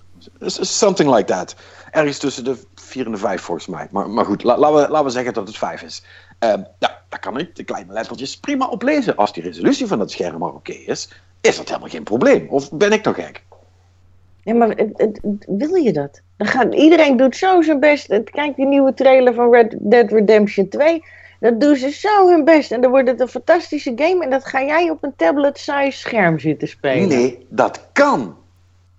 Something 0.61 1.11
like 1.15 1.25
that. 1.25 1.55
Ergens 1.91 2.19
tussen 2.19 2.45
de 2.45 2.57
4 2.75 3.07
en 3.07 3.13
de 3.13 3.19
5 3.19 3.41
volgens 3.43 3.67
mij. 3.67 3.89
Maar, 3.91 4.11
maar 4.11 4.25
goed, 4.25 4.43
la- 4.43 4.59
laten, 4.59 4.77
we, 4.77 4.89
laten 4.89 5.05
we 5.05 5.11
zeggen 5.13 5.33
dat 5.35 5.47
het 5.47 5.57
5 5.57 5.83
is. 5.83 6.03
Ehm, 6.39 6.63
ja, 6.79 7.03
daar 7.09 7.21
kan 7.21 7.39
ik 7.39 7.57
de 7.57 7.65
kleine 7.65 7.93
lettertjes 7.93 8.37
prima 8.39 8.67
op 8.67 8.83
lezen. 8.83 9.17
Als 9.17 9.33
die 9.33 9.43
resolutie 9.43 9.87
van 9.87 10.01
het 10.01 10.11
scherm 10.11 10.39
maar 10.39 10.53
oké 10.55 10.73
is, 10.73 11.09
is 11.41 11.57
dat 11.57 11.69
helemaal 11.69 11.89
geen 11.89 12.03
probleem. 12.03 12.49
Of 12.49 12.73
ben 12.73 12.93
ik 12.93 13.05
nog 13.05 13.15
gek? 13.15 13.43
Ja, 14.43 14.55
maar 14.55 14.69
het- 14.69 14.93
het- 14.93 15.19
het- 15.23 15.45
wil 15.47 15.75
je 15.75 15.93
dat? 15.93 16.21
Dan 16.37 16.47
gaat, 16.47 16.75
iedereen 16.75 17.17
doet 17.17 17.37
zo 17.37 17.63
zijn 17.63 17.81
best. 17.81 18.07
Kijk 18.25 18.57
die 18.57 18.67
nieuwe 18.67 18.95
trailer 18.95 19.35
van 19.35 19.53
Red 19.53 19.77
Dead 19.79 20.11
Redemption 20.11 20.69
2. 20.69 21.05
Dat 21.41 21.61
doen 21.61 21.77
ze 21.77 21.91
zo 21.91 22.29
hun 22.29 22.45
best. 22.45 22.73
En 22.73 22.81
dan 22.81 22.91
wordt 22.91 23.09
het 23.09 23.21
een 23.21 23.29
fantastische 23.29 23.93
game. 23.97 24.25
En 24.25 24.31
dat 24.31 24.45
ga 24.45 24.63
jij 24.65 24.91
op 24.91 25.03
een 25.05 25.13
tablet-size 25.17 25.99
scherm 25.99 26.39
zitten 26.39 26.69
spelen. 26.69 27.09
Nee, 27.09 27.47
dat 27.49 27.89
kan. 27.93 28.37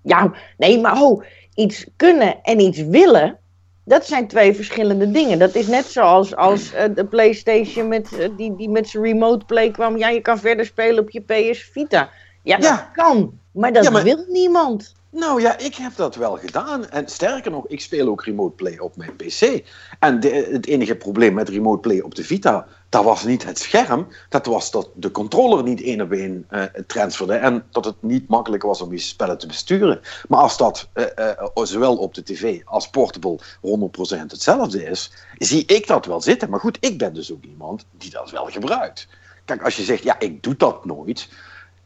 Ja, 0.02 0.34
nee, 0.58 0.80
maar 0.82 1.02
oh, 1.02 1.24
iets 1.56 1.86
kunnen 1.96 2.40
en 2.44 2.60
iets 2.60 2.82
willen. 2.82 3.38
Dat 3.84 4.06
zijn 4.06 4.28
twee 4.28 4.54
verschillende 4.54 5.12
dingen. 5.12 5.40
Dat 5.40 5.56
is 5.56 5.68
net 5.68 5.86
zoals 5.86 6.36
als 6.36 6.74
eh, 6.74 6.84
de 6.96 7.06
PlayStation 7.06 7.88
met, 7.88 8.18
eh, 8.18 8.30
die, 8.38 8.56
die 8.56 8.70
met 8.70 8.88
zijn 8.90 9.04
remote 9.04 9.46
play 9.46 9.72
kwam. 9.72 9.98
Ja, 9.98 10.10
je 10.10 10.22
kan 10.22 10.38
verder 10.40 10.66
spelen 10.66 11.04
op 11.04 11.10
je 11.10 11.22
PS 11.22 11.70
Vita. 11.72 12.10
Ja, 12.44 12.56
dat 12.58 12.66
Ja. 12.66 12.92
kan. 12.94 13.40
Maar 13.52 13.74
dat 13.74 13.84
Ja, 13.84 13.90
maar- 13.90 14.04
wil 14.04 14.26
niemand. 14.28 14.96
Nou 15.10 15.42
ja, 15.42 15.58
ik 15.58 15.76
heb 15.76 15.96
dat 15.96 16.16
wel 16.16 16.38
gedaan. 16.38 16.90
En 16.90 17.08
sterker 17.08 17.52
nog, 17.52 17.68
ik 17.68 17.82
speel 17.82 18.08
ook 18.08 18.24
remote 18.24 18.56
play 18.56 18.80
op 18.80 18.96
mijn 18.96 19.16
PC. 19.16 19.64
En 20.00 20.22
het 20.52 20.66
enige 20.66 20.96
probleem 20.96 21.34
met 21.34 21.50
remote 21.50 21.80
play 21.80 22.00
op 22.00 22.16
de 22.16 22.24
Vita, 22.24 22.68
dat 22.90 23.04
was 23.04 23.24
niet 23.24 23.44
het 23.44 23.60
scherm. 23.60 24.08
Dat 24.30 24.46
was 24.46 24.72
dat 24.72 24.90
de 24.96 25.12
controller 25.12 25.64
niet 25.64 25.82
één 25.82 26.02
op 26.02 26.12
één 26.12 26.46
eh, 26.50 26.64
transferde. 26.64 27.34
En 27.34 27.66
dat 27.72 27.86
het 27.86 27.96
niet 28.02 28.28
makkelijk 28.28 28.64
was 28.64 28.82
om 28.82 28.92
je 28.92 28.98
spellen 28.98 29.38
te 29.38 29.48
besturen. 29.48 30.00
Maar 30.28 30.40
als 30.40 30.58
dat 30.58 30.90
eh, 30.94 31.32
eh, 31.32 31.48
zowel 31.54 31.98
op 31.98 32.14
de 32.14 32.24
tv 32.24 32.62
als 32.66 32.90
portable 32.90 33.40
100% 33.40 34.32
hetzelfde 34.32 34.84
is, 34.84 35.12
zie 35.38 35.66
ik 35.66 35.88
dat 35.88 36.06
wel 36.06 36.22
zitten. 36.22 36.50
Maar 36.50 36.60
goed, 36.60 36.78
ik 36.80 36.98
ben 36.98 37.14
dus 37.14 37.32
ook 37.32 37.44
iemand 37.44 37.86
die 37.92 38.12
dat 38.12 38.32
wel 38.32 38.46
gebruikt. 38.46 39.08
Kijk, 39.46 39.64
als 39.64 39.76
je 39.76 39.84
zegt, 39.84 40.04
ja, 40.04 40.20
ik 40.20 40.44
doe 40.44 40.56
dat 40.56 40.86
nooit. 40.86 41.30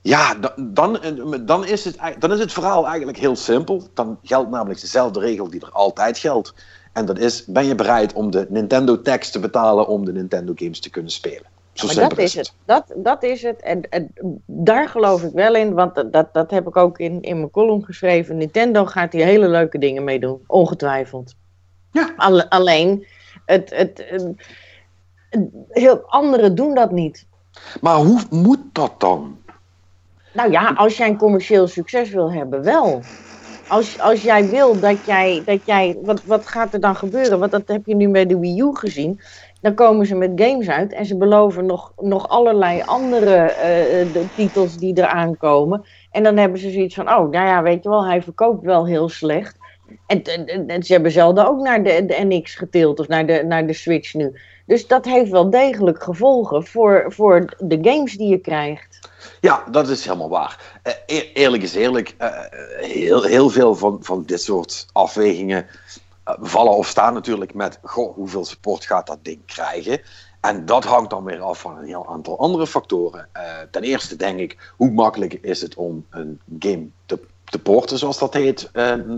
Ja, 0.01 0.36
da- 0.36 0.53
dan, 0.58 1.00
dan, 1.46 1.65
is 1.65 1.86
het, 1.86 1.98
dan 2.20 2.31
is 2.31 2.39
het 2.39 2.53
verhaal 2.53 2.88
eigenlijk 2.88 3.17
heel 3.17 3.36
simpel. 3.36 3.84
Dan 3.93 4.20
geldt 4.24 4.50
namelijk 4.50 4.81
dezelfde 4.81 5.20
regel 5.20 5.50
die 5.50 5.62
er 5.62 5.72
altijd 5.72 6.17
geldt. 6.17 6.53
En 6.93 7.05
dat 7.05 7.20
is, 7.20 7.46
ben 7.46 7.65
je 7.65 7.75
bereid 7.75 8.13
om 8.13 8.31
de 8.31 8.46
Nintendo 8.50 9.01
tax 9.01 9.31
te 9.31 9.39
betalen 9.39 9.88
om 9.88 10.05
de 10.05 10.13
Nintendo 10.13 10.51
games 10.55 10.79
te 10.79 10.89
kunnen 10.89 11.12
spelen? 11.12 11.50
Zo 11.74 11.86
maar 11.86 11.96
dat 12.10 12.17
is 12.17 12.34
het. 12.36 12.53
Dat, 12.65 12.84
dat 12.96 13.24
is 13.24 13.41
het. 13.41 13.62
En, 13.62 13.89
en 13.89 14.13
daar 14.46 14.89
geloof 14.89 15.24
ik 15.24 15.31
wel 15.34 15.55
in, 15.55 15.74
want 15.74 15.96
dat, 16.12 16.34
dat, 16.34 16.51
heb 16.51 16.67
ik 16.67 16.75
ook 16.77 16.98
in, 17.00 17.22
in 17.22 17.38
mijn 17.38 17.51
column 17.51 17.84
geschreven. 17.86 18.38
Nintendo 18.38 18.86
gaat 18.86 19.13
hier 19.13 19.25
hele 19.25 19.48
leuke 19.48 19.77
dingen 19.77 20.03
mee 20.03 20.20
doen, 20.20 20.43
ongetwijfeld. 20.48 21.36
Ja. 21.91 22.13
Alle- 22.17 22.50
alleen, 22.50 23.05
het, 23.46 23.70
het, 23.70 24.03
het- 24.10 24.34
het- 25.29 25.50
heel, 25.70 26.01
anderen 26.05 26.55
doen 26.55 26.74
dat 26.75 26.91
niet. 26.91 27.25
Maar 27.81 27.96
hoe 27.96 28.22
moet 28.29 28.60
dat 28.72 29.00
dan? 29.00 29.38
Nou 30.31 30.51
ja, 30.51 30.73
als 30.75 30.97
jij 30.97 31.07
een 31.07 31.17
commercieel 31.17 31.67
succes 31.67 32.09
wil 32.09 32.31
hebben, 32.31 32.63
wel. 32.63 33.09
Als, 33.65 34.00
als 34.00 34.21
jij 34.21 34.50
wil 34.50 34.79
dat 34.79 35.05
jij, 35.05 35.41
dat 35.45 35.65
jij 35.65 35.97
wat, 36.01 36.23
wat 36.23 36.47
gaat 36.47 36.73
er 36.73 36.79
dan 36.79 36.95
gebeuren? 36.95 37.39
Want 37.39 37.51
dat 37.51 37.67
heb 37.67 37.85
je 37.85 37.95
nu 37.95 38.09
bij 38.09 38.25
de 38.25 38.39
Wii 38.39 38.59
U 38.61 38.75
gezien. 38.75 39.19
Dan 39.61 39.73
komen 39.73 40.05
ze 40.05 40.15
met 40.15 40.31
games 40.35 40.69
uit 40.69 40.93
en 40.93 41.05
ze 41.05 41.17
beloven 41.17 41.65
nog, 41.65 41.93
nog 41.97 42.27
allerlei 42.27 42.81
andere 42.81 43.35
eh, 43.35 44.11
de 44.11 44.29
titels 44.33 44.77
die 44.77 44.97
eraan 44.97 45.38
komen. 45.38 45.85
En 46.11 46.23
dan 46.23 46.38
hebben 46.38 46.59
ze 46.59 46.71
zoiets 46.71 46.95
van, 46.95 47.09
oh, 47.09 47.29
nou 47.29 47.47
ja, 47.47 47.61
weet 47.63 47.83
je 47.83 47.89
wel, 47.89 48.05
hij 48.05 48.21
verkoopt 48.21 48.63
wel 48.63 48.85
heel 48.85 49.09
slecht. 49.09 49.57
En 50.05 50.83
ze 50.83 50.93
hebben 50.93 51.11
zelden 51.11 51.47
ook 51.47 51.59
naar 51.59 51.83
de, 51.83 52.05
de 52.05 52.25
NX 52.25 52.55
getild 52.55 53.00
of 53.00 53.07
naar 53.07 53.25
de, 53.25 53.43
naar 53.43 53.67
de 53.67 53.73
Switch 53.73 54.13
nu. 54.13 54.39
Dus 54.65 54.88
dat 54.88 55.05
heeft 55.05 55.31
wel 55.31 55.50
degelijk 55.50 56.03
gevolgen 56.03 56.65
voor, 56.65 57.05
voor 57.07 57.55
de 57.57 57.77
games 57.81 58.17
die 58.17 58.29
je 58.29 58.38
krijgt. 58.38 59.10
Ja, 59.41 59.63
dat 59.71 59.89
is 59.89 60.05
helemaal 60.05 60.29
waar. 60.29 60.79
Eh, 60.83 60.93
eer- 61.05 61.31
eerlijk 61.33 61.63
is 61.63 61.75
eerlijk, 61.75 62.15
eh, 62.17 62.29
heel, 62.77 63.24
heel 63.24 63.50
veel 63.50 63.75
van, 63.75 63.98
van 64.01 64.24
dit 64.25 64.41
soort 64.41 64.86
afwegingen 64.91 65.67
eh, 66.24 66.33
vallen 66.39 66.74
of 66.74 66.88
staan 66.88 67.13
natuurlijk 67.13 67.53
met 67.53 67.79
goh, 67.83 68.15
hoeveel 68.15 68.45
support 68.45 68.86
gaat 68.86 69.07
dat 69.07 69.19
ding 69.21 69.45
krijgen. 69.45 70.01
En 70.41 70.65
dat 70.65 70.83
hangt 70.83 71.10
dan 71.10 71.24
weer 71.24 71.39
af 71.41 71.60
van 71.60 71.77
een 71.77 71.86
heel 71.86 72.07
aantal 72.07 72.39
andere 72.39 72.67
factoren. 72.67 73.29
Ten 73.71 73.83
eerste 73.83 74.15
denk 74.15 74.39
ik, 74.39 74.74
hoe 74.77 74.91
makkelijk 74.91 75.33
is 75.33 75.62
het 75.62 75.75
om 75.75 76.05
een 76.10 76.39
game 76.60 76.88
te, 77.05 77.19
te 77.43 77.60
porten, 77.60 77.98
zoals 77.98 78.19
dat 78.19 78.33
heet, 78.33 78.69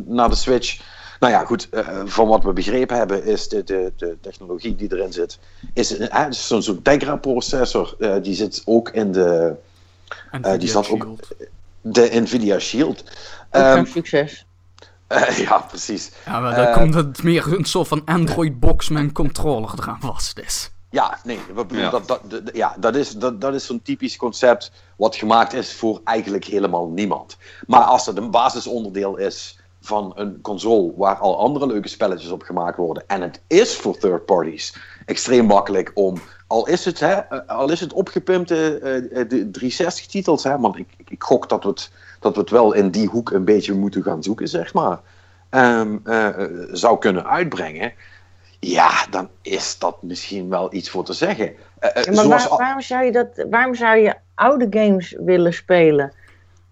naar 0.05 0.29
de 0.29 0.35
Switch. 0.35 0.81
Nou 1.19 1.33
ja, 1.33 1.45
goed, 1.45 1.69
van 2.05 2.27
wat 2.27 2.43
we 2.43 2.53
begrepen 2.53 2.97
hebben 2.97 3.23
is 3.23 3.47
de, 3.47 3.63
de, 3.63 3.93
de 3.97 4.17
technologie 4.21 4.75
die 4.75 4.93
erin 4.93 5.13
zit, 5.13 5.39
is 5.73 5.97
eh, 5.97 6.25
zo'n 6.29 6.61
zo'n 6.61 6.81
Tegra-processor, 6.81 7.95
die 8.21 8.35
zit 8.35 8.61
ook 8.65 8.89
in 8.89 9.11
de, 9.11 9.55
En 10.31 10.43
eh, 10.43 10.59
die 10.59 10.69
zat 10.69 10.89
ook 10.89 11.07
de 11.81 12.09
Nvidia 12.13 12.59
Shield. 12.59 12.99
Ook 13.51 13.61
Ehm, 13.61 13.85
succes. 13.85 14.45
eh, 15.07 15.37
ja, 15.37 15.57
precies. 15.57 16.11
Ja, 16.25 16.39
maar 16.39 16.55
dan 16.55 16.65
Eh, 16.65 16.73
komt 16.73 16.93
het 16.93 17.23
meer 17.23 17.57
een 17.57 17.65
soort 17.65 17.87
van 17.87 18.01
Android-box 18.05 18.89
met 18.89 19.03
een 19.03 19.11
controller 19.11 19.69
eraan 19.77 19.99
vast 20.01 20.39
is. 20.39 20.71
Ja, 20.89 21.17
nee, 21.23 21.39
we 21.55 21.65
Ja. 21.75 21.89
Dat, 21.89 22.07
dat, 22.07 22.21
dat- 22.29 22.41
ja, 22.53 22.75
dat 22.79 22.95
is, 22.95 23.11
dat, 23.11 23.41
dat 23.41 23.53
is 23.53 23.65
zo'n 23.65 23.81
typisch 23.81 24.15
concept 24.17 24.71
wat 24.97 25.15
gemaakt 25.15 25.53
is 25.53 25.73
voor 25.73 26.01
eigenlijk 26.03 26.45
helemaal 26.45 26.87
niemand. 26.87 27.37
Maar 27.67 27.81
als 27.81 28.05
het 28.05 28.17
een 28.17 28.31
basisonderdeel 28.31 29.17
is 29.17 29.57
van 29.85 30.11
een 30.15 30.41
console 30.41 30.93
waar 30.95 31.15
al 31.15 31.39
andere 31.39 31.67
leuke 31.67 31.87
spelletjes 31.87 32.31
op 32.31 32.41
gemaakt 32.41 32.77
worden. 32.77 33.03
En 33.07 33.21
het 33.21 33.41
is 33.47 33.75
voor 33.75 33.97
third 33.97 34.25
parties 34.25 34.77
extreem 35.05 35.45
makkelijk 35.45 35.91
om. 35.93 36.21
Al 36.47 36.67
is 36.67 36.85
het, 36.85 36.99
hè, 36.99 37.13
eh, 37.13 37.57
al 37.57 37.71
is 37.71 37.79
het 37.79 37.93
opgepumpte 37.93 38.79
uh, 38.83 39.29
de 39.29 39.51
360 39.51 40.05
titels, 40.05 40.43
hè, 40.43 40.59
want 40.59 40.77
ik, 40.77 40.87
ik 41.07 41.23
gok 41.23 41.49
dat 41.49 41.63
we, 41.63 41.69
het, 41.69 41.91
dat 42.19 42.35
we 42.35 42.41
het 42.41 42.49
wel 42.49 42.73
in 42.73 42.89
die 42.89 43.07
hoek 43.07 43.31
een 43.31 43.45
beetje 43.45 43.73
moeten 43.73 44.03
gaan 44.03 44.23
zoeken, 44.23 44.47
zeg 44.47 44.73
maar. 44.73 44.99
Um, 45.49 46.01
uh, 46.05 46.29
zou 46.71 46.97
kunnen 46.97 47.25
uitbrengen. 47.25 47.93
Ja, 48.59 49.05
dan 49.09 49.29
is 49.41 49.79
dat 49.79 50.03
misschien 50.03 50.49
wel 50.49 50.73
iets 50.73 50.89
voor 50.89 51.03
te 51.05 51.13
zeggen. 51.13 51.53
Ja, 51.81 52.11
maar 52.13 52.27
waar, 52.27 52.49
waarom, 52.49 52.81
zou 52.81 53.03
je 53.03 53.11
dat, 53.11 53.45
waarom 53.49 53.75
zou 53.75 53.97
je 53.97 54.15
oude 54.35 54.67
games 54.69 55.15
willen 55.19 55.53
spelen 55.53 56.13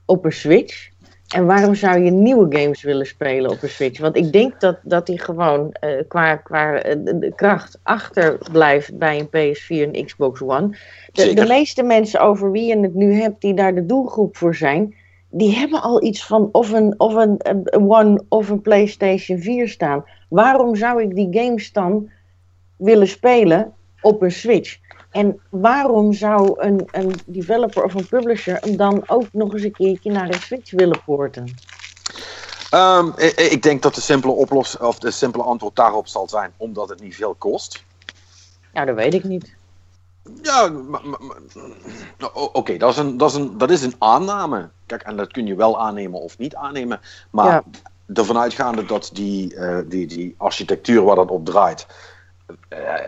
op 0.05 0.25
een 0.25 0.31
Switch? 0.31 0.90
En 1.31 1.45
waarom 1.45 1.75
zou 1.75 2.03
je 2.03 2.11
nieuwe 2.11 2.57
games 2.57 2.81
willen 2.81 3.05
spelen 3.05 3.51
op 3.51 3.63
een 3.63 3.69
Switch? 3.69 3.99
Want 3.99 4.15
ik 4.15 4.31
denk 4.31 4.59
dat, 4.59 4.77
dat 4.83 5.05
die 5.05 5.19
gewoon 5.19 5.75
uh, 5.85 6.01
qua, 6.07 6.35
qua 6.35 6.85
uh, 6.85 6.93
de 7.03 7.31
kracht 7.35 7.79
achterblijft 7.83 8.97
bij 8.97 9.19
een 9.19 9.27
PS4 9.27 9.93
en 9.93 10.05
Xbox 10.05 10.41
One. 10.41 10.77
De, 11.11 11.33
de, 11.33 11.45
meeste 11.47 11.83
mensen 11.83 12.21
over 12.21 12.51
wie 12.51 12.65
je 12.65 12.79
het 12.79 12.93
nu 12.93 13.13
hebt, 13.13 13.41
die 13.41 13.53
daar 13.53 13.75
de 13.75 13.85
doelgroep 13.85 14.37
voor 14.37 14.55
zijn, 14.55 14.95
die 15.29 15.55
hebben 15.55 15.81
al 15.81 16.03
iets 16.03 16.25
van 16.25 16.49
of 16.51 16.71
een, 16.71 16.93
of 16.97 17.13
een, 17.13 17.35
een 17.39 17.89
One 17.89 18.23
of 18.29 18.49
een 18.49 18.61
PlayStation 18.61 19.39
4 19.39 19.69
staan. 19.69 20.03
Waarom 20.29 20.75
zou 20.75 21.01
ik 21.01 21.15
die 21.15 21.27
games 21.31 21.71
dan 21.71 22.09
willen 22.77 23.07
spelen 23.07 23.73
op 24.01 24.21
een 24.21 24.31
Switch? 24.31 24.77
En 25.11 25.39
waarom 25.49 26.13
zou 26.13 26.53
een, 26.57 26.87
een 26.91 27.13
developer 27.25 27.83
of 27.83 27.93
een 27.93 28.07
publisher 28.07 28.57
hem 28.59 28.77
dan 28.77 29.03
ook 29.07 29.25
nog 29.31 29.53
eens 29.53 29.63
een 29.63 29.71
keertje 29.71 30.11
naar 30.11 30.27
een 30.27 30.41
Switch 30.41 30.71
willen 30.71 31.03
porten? 31.03 31.53
Um, 32.73 33.13
ik, 33.15 33.39
ik, 33.39 33.63
denk 33.63 33.81
dat 33.81 33.95
de 33.95 34.01
simpele, 34.01 34.33
oplos 34.33 34.77
of 34.77 34.99
de 34.99 35.11
simpele 35.11 35.43
antwoord 35.43 35.75
daarop 35.75 36.07
zal 36.07 36.29
zijn 36.29 36.53
omdat 36.57 36.89
het 36.89 37.01
niet 37.01 37.15
veel 37.15 37.35
kost. 37.37 37.83
Ja, 38.73 38.85
dat 38.85 38.95
weet 38.95 39.13
ik 39.13 39.23
niet. 39.23 39.55
Ja, 40.41 40.71
oké, 42.17 42.57
okay, 42.57 42.77
dat, 42.77 42.91
is 42.91 42.97
een, 42.97 43.17
dat, 43.17 43.29
is 43.29 43.35
een, 43.35 43.57
dat 43.57 43.69
is 43.69 43.81
een 43.81 43.95
aanname. 43.97 44.69
Kijk, 44.85 45.01
en 45.01 45.17
dat 45.17 45.31
kun 45.31 45.45
je 45.45 45.55
wel 45.55 45.79
aannemen 45.79 46.21
of 46.21 46.37
niet 46.37 46.55
aannemen. 46.55 46.99
Maar 47.29 47.51
ja. 47.51 47.63
ervan 48.13 48.37
uitgaande 48.37 48.85
dat 48.85 49.09
die, 49.13 49.53
uh, 49.53 49.77
die, 49.85 50.07
die 50.07 50.35
architectuur 50.37 51.03
waar 51.03 51.15
dat 51.15 51.29
op 51.29 51.45
draait, 51.45 51.87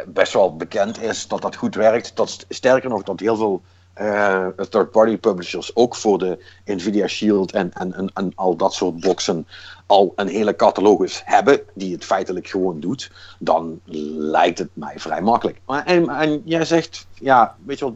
best 0.07 0.33
wel 0.33 0.55
bekend 0.55 1.01
is, 1.01 1.27
dat 1.27 1.41
dat 1.41 1.55
goed 1.55 1.75
werkt. 1.75 2.15
Dat, 2.15 2.45
sterker 2.49 2.89
nog, 2.89 3.03
dat 3.03 3.19
heel 3.19 3.35
veel 3.35 3.61
uh, 4.01 4.47
third-party 4.47 5.17
publishers 5.17 5.75
ook 5.75 5.95
voor 5.95 6.17
de 6.17 6.45
Nvidia 6.65 7.07
Shield 7.07 7.51
en, 7.51 7.73
en, 7.73 8.11
en, 8.13 8.31
al 8.35 8.55
dat 8.55 8.73
soort 8.73 8.99
boxen 8.99 9.47
al 9.85 10.13
een 10.15 10.27
hele 10.27 10.55
catalogus 10.55 11.21
hebben, 11.25 11.61
die 11.73 11.93
het 11.93 12.05
feitelijk 12.05 12.47
gewoon 12.47 12.79
doet, 12.79 13.11
dan 13.39 13.79
lijkt 14.17 14.57
het 14.59 14.69
mij 14.73 14.93
vrij 14.95 15.21
makkelijk. 15.21 15.59
En, 15.85 16.09
en 16.09 16.41
jij 16.45 16.65
zegt, 16.65 17.07
ja, 17.13 17.55
weet 17.65 17.79
je 17.79 17.93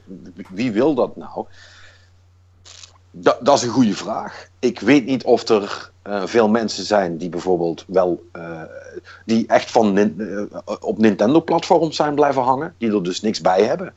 wie 0.49 0.71
wil 0.71 0.93
dat 0.93 1.15
nou? 1.15 1.45
Da, 3.11 3.37
dat 3.41 3.57
is 3.57 3.63
een 3.63 3.69
goede 3.69 3.95
vraag. 3.95 4.47
Ik 4.59 4.79
weet 4.79 5.05
niet 5.05 5.23
of 5.23 5.47
er 5.47 5.91
uh, 6.07 6.25
veel 6.25 6.49
mensen 6.49 6.85
zijn 6.85 7.17
die 7.17 7.29
bijvoorbeeld 7.29 7.85
wel, 7.87 8.23
uh, 8.33 8.61
die 9.25 9.47
echt 9.47 9.71
van 9.71 9.97
uh, 9.97 10.43
op 10.79 10.97
Nintendo-platforms 10.97 11.95
zijn 11.95 12.15
blijven 12.15 12.41
hangen, 12.41 12.75
die 12.77 12.91
er 12.91 13.03
dus 13.03 13.21
niks 13.21 13.41
bij 13.41 13.63
hebben. 13.63 13.93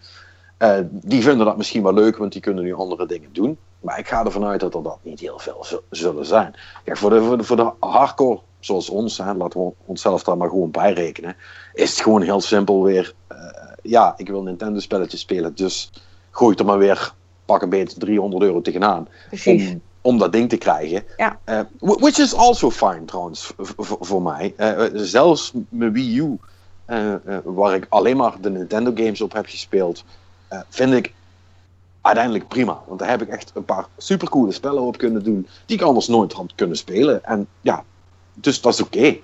die 0.90 1.22
vinden 1.22 1.46
dat 1.46 1.56
misschien 1.56 1.82
wel 1.82 1.94
leuk, 1.94 2.16
want 2.16 2.32
die 2.32 2.40
kunnen 2.40 2.64
nu 2.64 2.74
andere 2.74 3.06
dingen 3.06 3.32
doen. 3.32 3.58
Maar 3.80 3.98
ik 3.98 4.08
ga 4.08 4.24
ervan 4.24 4.44
uit 4.44 4.60
dat 4.60 4.74
er 4.74 4.82
dat 4.82 4.98
niet 5.02 5.20
heel 5.20 5.38
veel 5.38 5.66
zullen 5.90 6.26
zijn. 6.26 6.54
Voor 6.84 7.10
de, 7.10 7.44
voor 7.44 7.56
de, 7.56 7.72
hardcore, 7.80 8.40
zoals 8.60 8.90
ons, 8.90 9.18
laten 9.18 9.60
we 9.60 9.72
onszelf 9.84 10.22
daar 10.22 10.36
maar 10.36 10.48
gewoon 10.48 10.70
bij 10.70 10.92
rekenen, 10.92 11.36
is 11.72 11.90
het 11.90 12.00
gewoon 12.00 12.22
heel 12.22 12.40
simpel 12.40 12.82
weer. 12.82 13.14
ja, 13.82 14.14
ik 14.16 14.28
wil 14.28 14.42
Nintendo-spelletjes 14.42 15.20
spelen, 15.20 15.54
dus 15.54 15.90
gooi 16.30 16.56
er 16.56 16.64
maar 16.64 16.78
weer 16.78 17.12
pak 17.50 17.62
een 17.62 17.68
beetje 17.68 17.98
300 17.98 18.42
euro 18.42 18.60
tegenaan. 18.60 19.08
Precies. 19.28 19.70
Om, 19.70 19.82
om 20.00 20.18
dat 20.18 20.32
ding 20.32 20.48
te 20.48 20.56
krijgen. 20.56 21.04
Ja. 21.16 21.38
Uh, 21.48 21.60
which 21.78 22.18
is 22.18 22.34
also 22.34 22.70
fine 22.70 23.04
trouwens, 23.04 23.52
voor 24.00 24.22
mij. 24.22 24.54
Uh, 24.58 24.84
zelfs 24.94 25.52
mijn 25.68 25.92
Wii 25.92 26.18
U, 26.18 26.38
uh, 26.88 27.14
waar 27.44 27.74
ik 27.74 27.86
alleen 27.88 28.16
maar 28.16 28.34
de 28.40 28.50
Nintendo 28.50 28.92
games 28.94 29.20
op 29.20 29.32
heb 29.32 29.46
gespeeld, 29.46 30.04
vind 30.68 30.92
ik 30.92 31.12
uiteindelijk 32.00 32.48
prima. 32.48 32.82
Want 32.86 32.98
daar 32.98 33.08
heb 33.08 33.22
ik 33.22 33.28
echt 33.28 33.50
een 33.54 33.64
paar 33.64 33.86
supercoole 33.96 34.52
spellen 34.52 34.82
op 34.82 34.98
kunnen 34.98 35.24
doen, 35.24 35.48
die 35.66 35.76
ik 35.76 35.82
anders 35.82 36.08
nooit 36.08 36.32
had 36.32 36.52
kunnen 36.54 36.76
spelen. 36.76 37.24
En 37.24 37.46
ja, 37.60 37.84
dus 38.34 38.60
dat 38.60 38.72
is 38.72 38.80
oké. 38.80 38.98
Okay. 38.98 39.22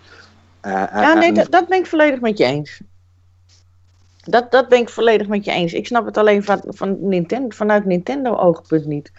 ja, 0.61 1.15
nee, 1.15 1.33
dat, 1.33 1.51
dat 1.51 1.69
ben 1.69 1.79
ik 1.79 1.87
volledig 1.87 2.21
met 2.21 2.39
je 2.39 2.45
eens. 2.45 2.81
Dat, 4.31 4.51
dat 4.51 4.69
ben 4.69 4.79
ik 4.79 4.89
volledig 4.89 5.29
met 5.29 5.45
je 5.45 5.51
eens. 5.51 5.73
Ik 5.73 5.87
snap 5.87 6.07
het 6.07 6.17
alleen 6.17 6.45
van, 6.45 6.63
van 6.67 6.97
Nintendo, 7.01 7.57
vanuit 7.57 7.85
Nintendo-oogpunt 7.85 8.87
niet. 8.87 9.13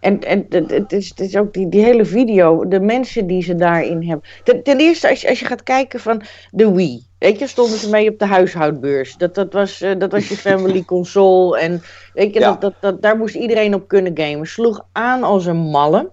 En, 0.00 0.20
en 0.20 0.46
het, 0.48 0.92
is, 0.92 1.08
het 1.08 1.20
is 1.20 1.36
ook 1.36 1.52
die, 1.52 1.68
die 1.68 1.82
hele 1.82 2.04
video, 2.04 2.68
de 2.68 2.80
mensen 2.80 3.26
die 3.26 3.42
ze 3.42 3.54
daarin 3.54 4.08
hebben. 4.08 4.28
Ten, 4.44 4.62
ten 4.62 4.78
eerste, 4.78 5.08
als 5.08 5.20
je, 5.20 5.28
als 5.28 5.40
je 5.40 5.46
gaat 5.46 5.62
kijken 5.62 6.00
van 6.00 6.22
de 6.50 6.72
Wii. 6.72 7.08
Weet 7.18 7.38
je, 7.38 7.46
stonden 7.46 7.78
ze 7.78 7.90
mee 7.90 8.10
op 8.10 8.18
de 8.18 8.26
huishoudbeurs. 8.26 9.16
Dat, 9.16 9.34
dat, 9.34 9.52
was, 9.52 9.82
uh, 9.82 9.98
dat 9.98 10.12
was 10.12 10.28
je 10.28 10.36
family 10.36 10.84
console. 10.94 11.58
En 11.58 11.82
weet 12.14 12.34
je, 12.34 12.40
ja. 12.40 12.50
dat, 12.50 12.60
dat, 12.60 12.74
dat, 12.80 13.02
daar 13.02 13.16
moest 13.16 13.34
iedereen 13.34 13.74
op 13.74 13.88
kunnen 13.88 14.18
gamen. 14.18 14.46
Sloeg 14.46 14.86
aan 14.92 15.22
als 15.22 15.46
een 15.46 15.56
malle. 15.56 16.10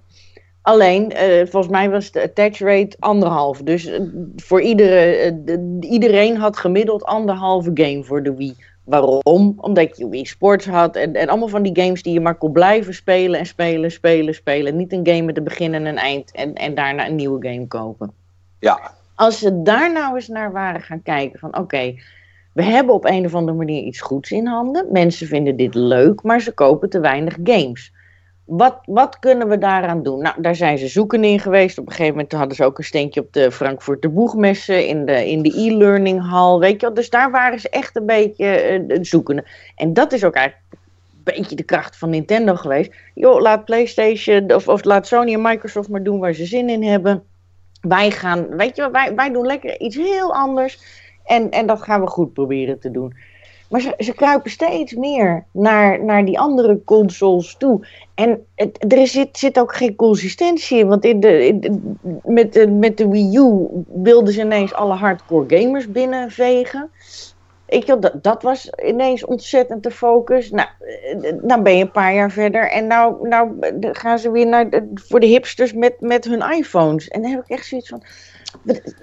Alleen, 0.67 1.11
uh, 1.11 1.45
volgens 1.45 1.71
mij 1.71 1.89
was 1.89 2.11
de 2.11 2.23
attach 2.23 2.59
rate 2.59 2.95
anderhalf. 2.99 3.61
Dus 3.61 3.85
uh, 3.85 3.99
voor 4.35 4.61
iedere, 4.61 5.33
uh, 5.45 5.91
iedereen 5.91 6.37
had 6.37 6.57
gemiddeld 6.57 7.03
anderhalve 7.03 7.71
game 7.73 8.03
voor 8.03 8.23
de 8.23 8.35
Wii. 8.35 8.55
Waarom? 8.83 9.53
Omdat 9.57 9.97
je 9.97 10.09
Wii 10.09 10.25
Sports 10.25 10.65
had 10.65 10.95
en, 10.95 11.13
en 11.13 11.29
allemaal 11.29 11.47
van 11.47 11.63
die 11.63 11.83
games 11.83 12.03
die 12.03 12.13
je 12.13 12.19
maar 12.19 12.35
kon 12.35 12.51
blijven 12.51 12.93
spelen 12.93 13.39
en 13.39 13.45
spelen, 13.45 13.91
spelen, 13.91 14.33
spelen. 14.33 14.75
Niet 14.75 14.93
een 14.93 15.07
game 15.07 15.21
met 15.21 15.37
een 15.37 15.43
begin 15.43 15.73
en 15.73 15.85
een 15.85 15.97
eind 15.97 16.31
en, 16.31 16.53
en 16.53 16.75
daarna 16.75 17.07
een 17.07 17.15
nieuwe 17.15 17.47
game 17.47 17.67
kopen. 17.67 18.11
Ja. 18.59 18.91
Als 19.15 19.39
ze 19.39 19.61
daar 19.61 19.91
nou 19.91 20.15
eens 20.15 20.27
naar 20.27 20.51
waren 20.51 20.81
gaan 20.81 21.01
kijken 21.01 21.39
van 21.39 21.49
oké, 21.49 21.59
okay, 21.59 22.01
we 22.53 22.63
hebben 22.63 22.95
op 22.95 23.05
een 23.05 23.25
of 23.25 23.35
andere 23.35 23.57
manier 23.57 23.83
iets 23.83 24.01
goeds 24.01 24.31
in 24.31 24.47
handen. 24.47 24.87
Mensen 24.91 25.27
vinden 25.27 25.55
dit 25.55 25.75
leuk, 25.75 26.23
maar 26.23 26.41
ze 26.41 26.51
kopen 26.51 26.89
te 26.89 26.99
weinig 26.99 27.37
games. 27.43 27.95
Wat, 28.47 28.79
wat 28.85 29.19
kunnen 29.19 29.49
we 29.49 29.57
daaraan 29.57 30.03
doen? 30.03 30.21
Nou, 30.21 30.41
daar 30.41 30.55
zijn 30.55 30.77
ze 30.77 30.87
zoeken 30.87 31.23
in 31.23 31.39
geweest. 31.39 31.77
Op 31.77 31.85
een 31.85 31.91
gegeven 31.91 32.13
moment 32.13 32.31
hadden 32.31 32.55
ze 32.55 32.63
ook 32.63 32.77
een 32.77 32.83
steentje 32.83 33.21
op 33.21 33.33
de 33.33 33.51
Frankfurter 33.51 34.13
Boegmessen, 34.13 34.87
in 34.87 35.05
de, 35.05 35.29
in 35.29 35.41
de 35.41 35.59
e-learning 35.59 36.29
hal, 36.29 36.59
weet 36.59 36.81
je 36.81 36.85
wel. 36.85 36.95
Dus 36.95 37.09
daar 37.09 37.31
waren 37.31 37.59
ze 37.59 37.69
echt 37.69 37.95
een 37.95 38.05
beetje 38.05 38.79
uh, 38.87 38.97
zoekende. 39.01 39.45
En 39.75 39.93
dat 39.93 40.13
is 40.13 40.23
ook 40.23 40.33
eigenlijk 40.33 40.65
een 40.71 41.23
beetje 41.23 41.55
de 41.55 41.63
kracht 41.63 41.97
van 41.97 42.09
Nintendo 42.09 42.55
geweest. 42.55 42.91
Joh, 43.13 43.41
laat 43.41 43.65
PlayStation 43.65 44.53
of, 44.53 44.67
of 44.67 44.83
laat 44.83 45.07
Sony 45.07 45.33
en 45.33 45.41
Microsoft 45.41 45.89
maar 45.89 46.03
doen 46.03 46.19
waar 46.19 46.33
ze 46.33 46.45
zin 46.45 46.69
in 46.69 46.83
hebben. 46.83 47.23
Wij 47.81 48.11
gaan, 48.11 48.47
weet 48.55 48.75
je 48.75 48.91
wij, 48.91 49.15
wij 49.15 49.31
doen 49.31 49.45
lekker 49.45 49.79
iets 49.79 49.95
heel 49.95 50.33
anders. 50.33 50.79
En, 51.25 51.49
en 51.49 51.67
dat 51.67 51.81
gaan 51.81 52.01
we 52.01 52.07
goed 52.07 52.33
proberen 52.33 52.79
te 52.79 52.91
doen. 52.91 53.13
Maar 53.69 53.81
ze, 53.97 54.13
kruipen 54.15 54.51
steeds 54.51 54.93
meer 54.93 55.45
naar, 55.51 56.03
naar 56.03 56.25
die 56.25 56.39
andere 56.39 56.81
consoles 56.85 57.55
toe. 57.57 57.87
En 58.15 58.45
het, 58.55 58.93
er 58.93 59.07
zit, 59.07 59.37
zit 59.37 59.59
ook 59.59 59.75
geen 59.75 59.95
consistentie 59.95 60.77
in. 60.77 60.87
Want 60.87 61.05
in 61.05 61.19
de, 61.19 61.59
met, 62.23 62.53
de, 62.53 62.67
met 62.67 62.97
de 62.97 63.07
Wii 63.07 63.37
U 63.37 63.67
wilden 63.87 64.33
ze 64.33 64.41
ineens 64.41 64.73
alle 64.73 64.93
hardcore 64.93 65.57
gamers 65.57 65.91
binnenvegen. 65.91 66.89
Ik, 67.65 67.85
dat, 67.85 68.13
dat 68.21 68.41
was 68.41 68.69
ineens 68.85 69.25
ontzettend 69.25 69.83
de 69.83 69.91
focus. 69.91 70.51
Nou, 70.51 70.67
dan 71.41 71.63
ben 71.63 71.77
je 71.77 71.83
een 71.83 71.91
paar 71.91 72.13
jaar 72.13 72.31
verder. 72.31 72.69
En 72.69 72.87
nou, 72.87 73.27
nou 73.27 73.57
gaan 73.79 74.19
ze 74.19 74.31
weer 74.31 74.47
naar 74.47 74.69
voor 74.93 75.19
de 75.19 75.27
hipsters 75.27 75.73
met, 75.73 76.01
met 76.01 76.25
hun 76.25 76.51
iPhones. 76.51 77.07
En 77.07 77.21
dan 77.21 77.31
heb 77.31 77.39
ik 77.39 77.49
echt 77.49 77.65
zoiets 77.65 77.89
van. 77.89 78.03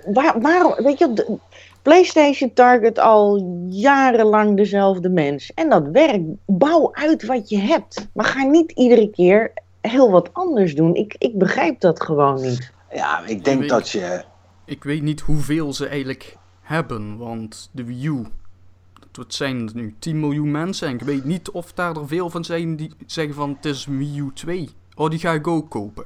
Waar, 0.06 0.40
waarom? 0.40 0.75
Weet 0.76 0.99
je, 0.99 1.38
PlayStation 1.85 2.53
target 2.53 2.99
al 2.99 3.45
jarenlang 3.69 4.57
dezelfde 4.57 5.09
mens. 5.09 5.55
En 5.55 5.69
dat 5.69 5.88
werkt. 5.93 6.25
Bouw 6.47 6.93
uit 6.93 7.26
wat 7.26 7.49
je 7.49 7.59
hebt. 7.59 8.09
Maar 8.12 8.25
ga 8.25 8.43
niet 8.43 8.71
iedere 8.73 9.11
keer 9.11 9.53
heel 9.81 10.11
wat 10.11 10.31
anders 10.33 10.75
doen. 10.75 10.95
Ik, 10.95 11.14
ik 11.19 11.38
begrijp 11.38 11.81
dat 11.81 12.03
gewoon 12.03 12.41
niet. 12.43 12.73
Ja, 12.93 13.26
ik 13.26 13.45
denk 13.45 13.62
ik 13.62 13.69
dat 13.69 13.88
je. 13.88 14.25
Ik 14.64 14.85
weet 14.85 15.03
niet 15.03 15.21
hoeveel 15.21 15.73
ze 15.73 15.87
eigenlijk 15.87 16.37
hebben. 16.61 17.17
Want 17.17 17.71
de 17.73 17.85
Wii 17.85 18.07
U. 18.07 18.26
Het 19.12 19.35
zijn 19.35 19.71
nu 19.75 19.95
10 19.99 20.21
miljoen 20.21 20.50
mensen. 20.50 20.88
En 20.88 20.95
ik 20.95 21.03
weet 21.03 21.25
niet 21.25 21.50
of 21.50 21.73
daar 21.73 21.97
er 21.97 22.09
veel 22.09 22.31
van 22.31 22.45
zijn 22.45 22.76
die 22.76 22.91
zeggen 23.07 23.35
van 23.35 23.50
het 23.50 23.64
is 23.64 23.87
Wii 23.87 24.19
U 24.19 24.31
2. 24.35 24.71
Oh, 24.95 25.11
die 25.11 25.19
ga 25.19 25.33
ik 25.33 25.47
ook 25.47 25.71
kopen. 25.71 26.05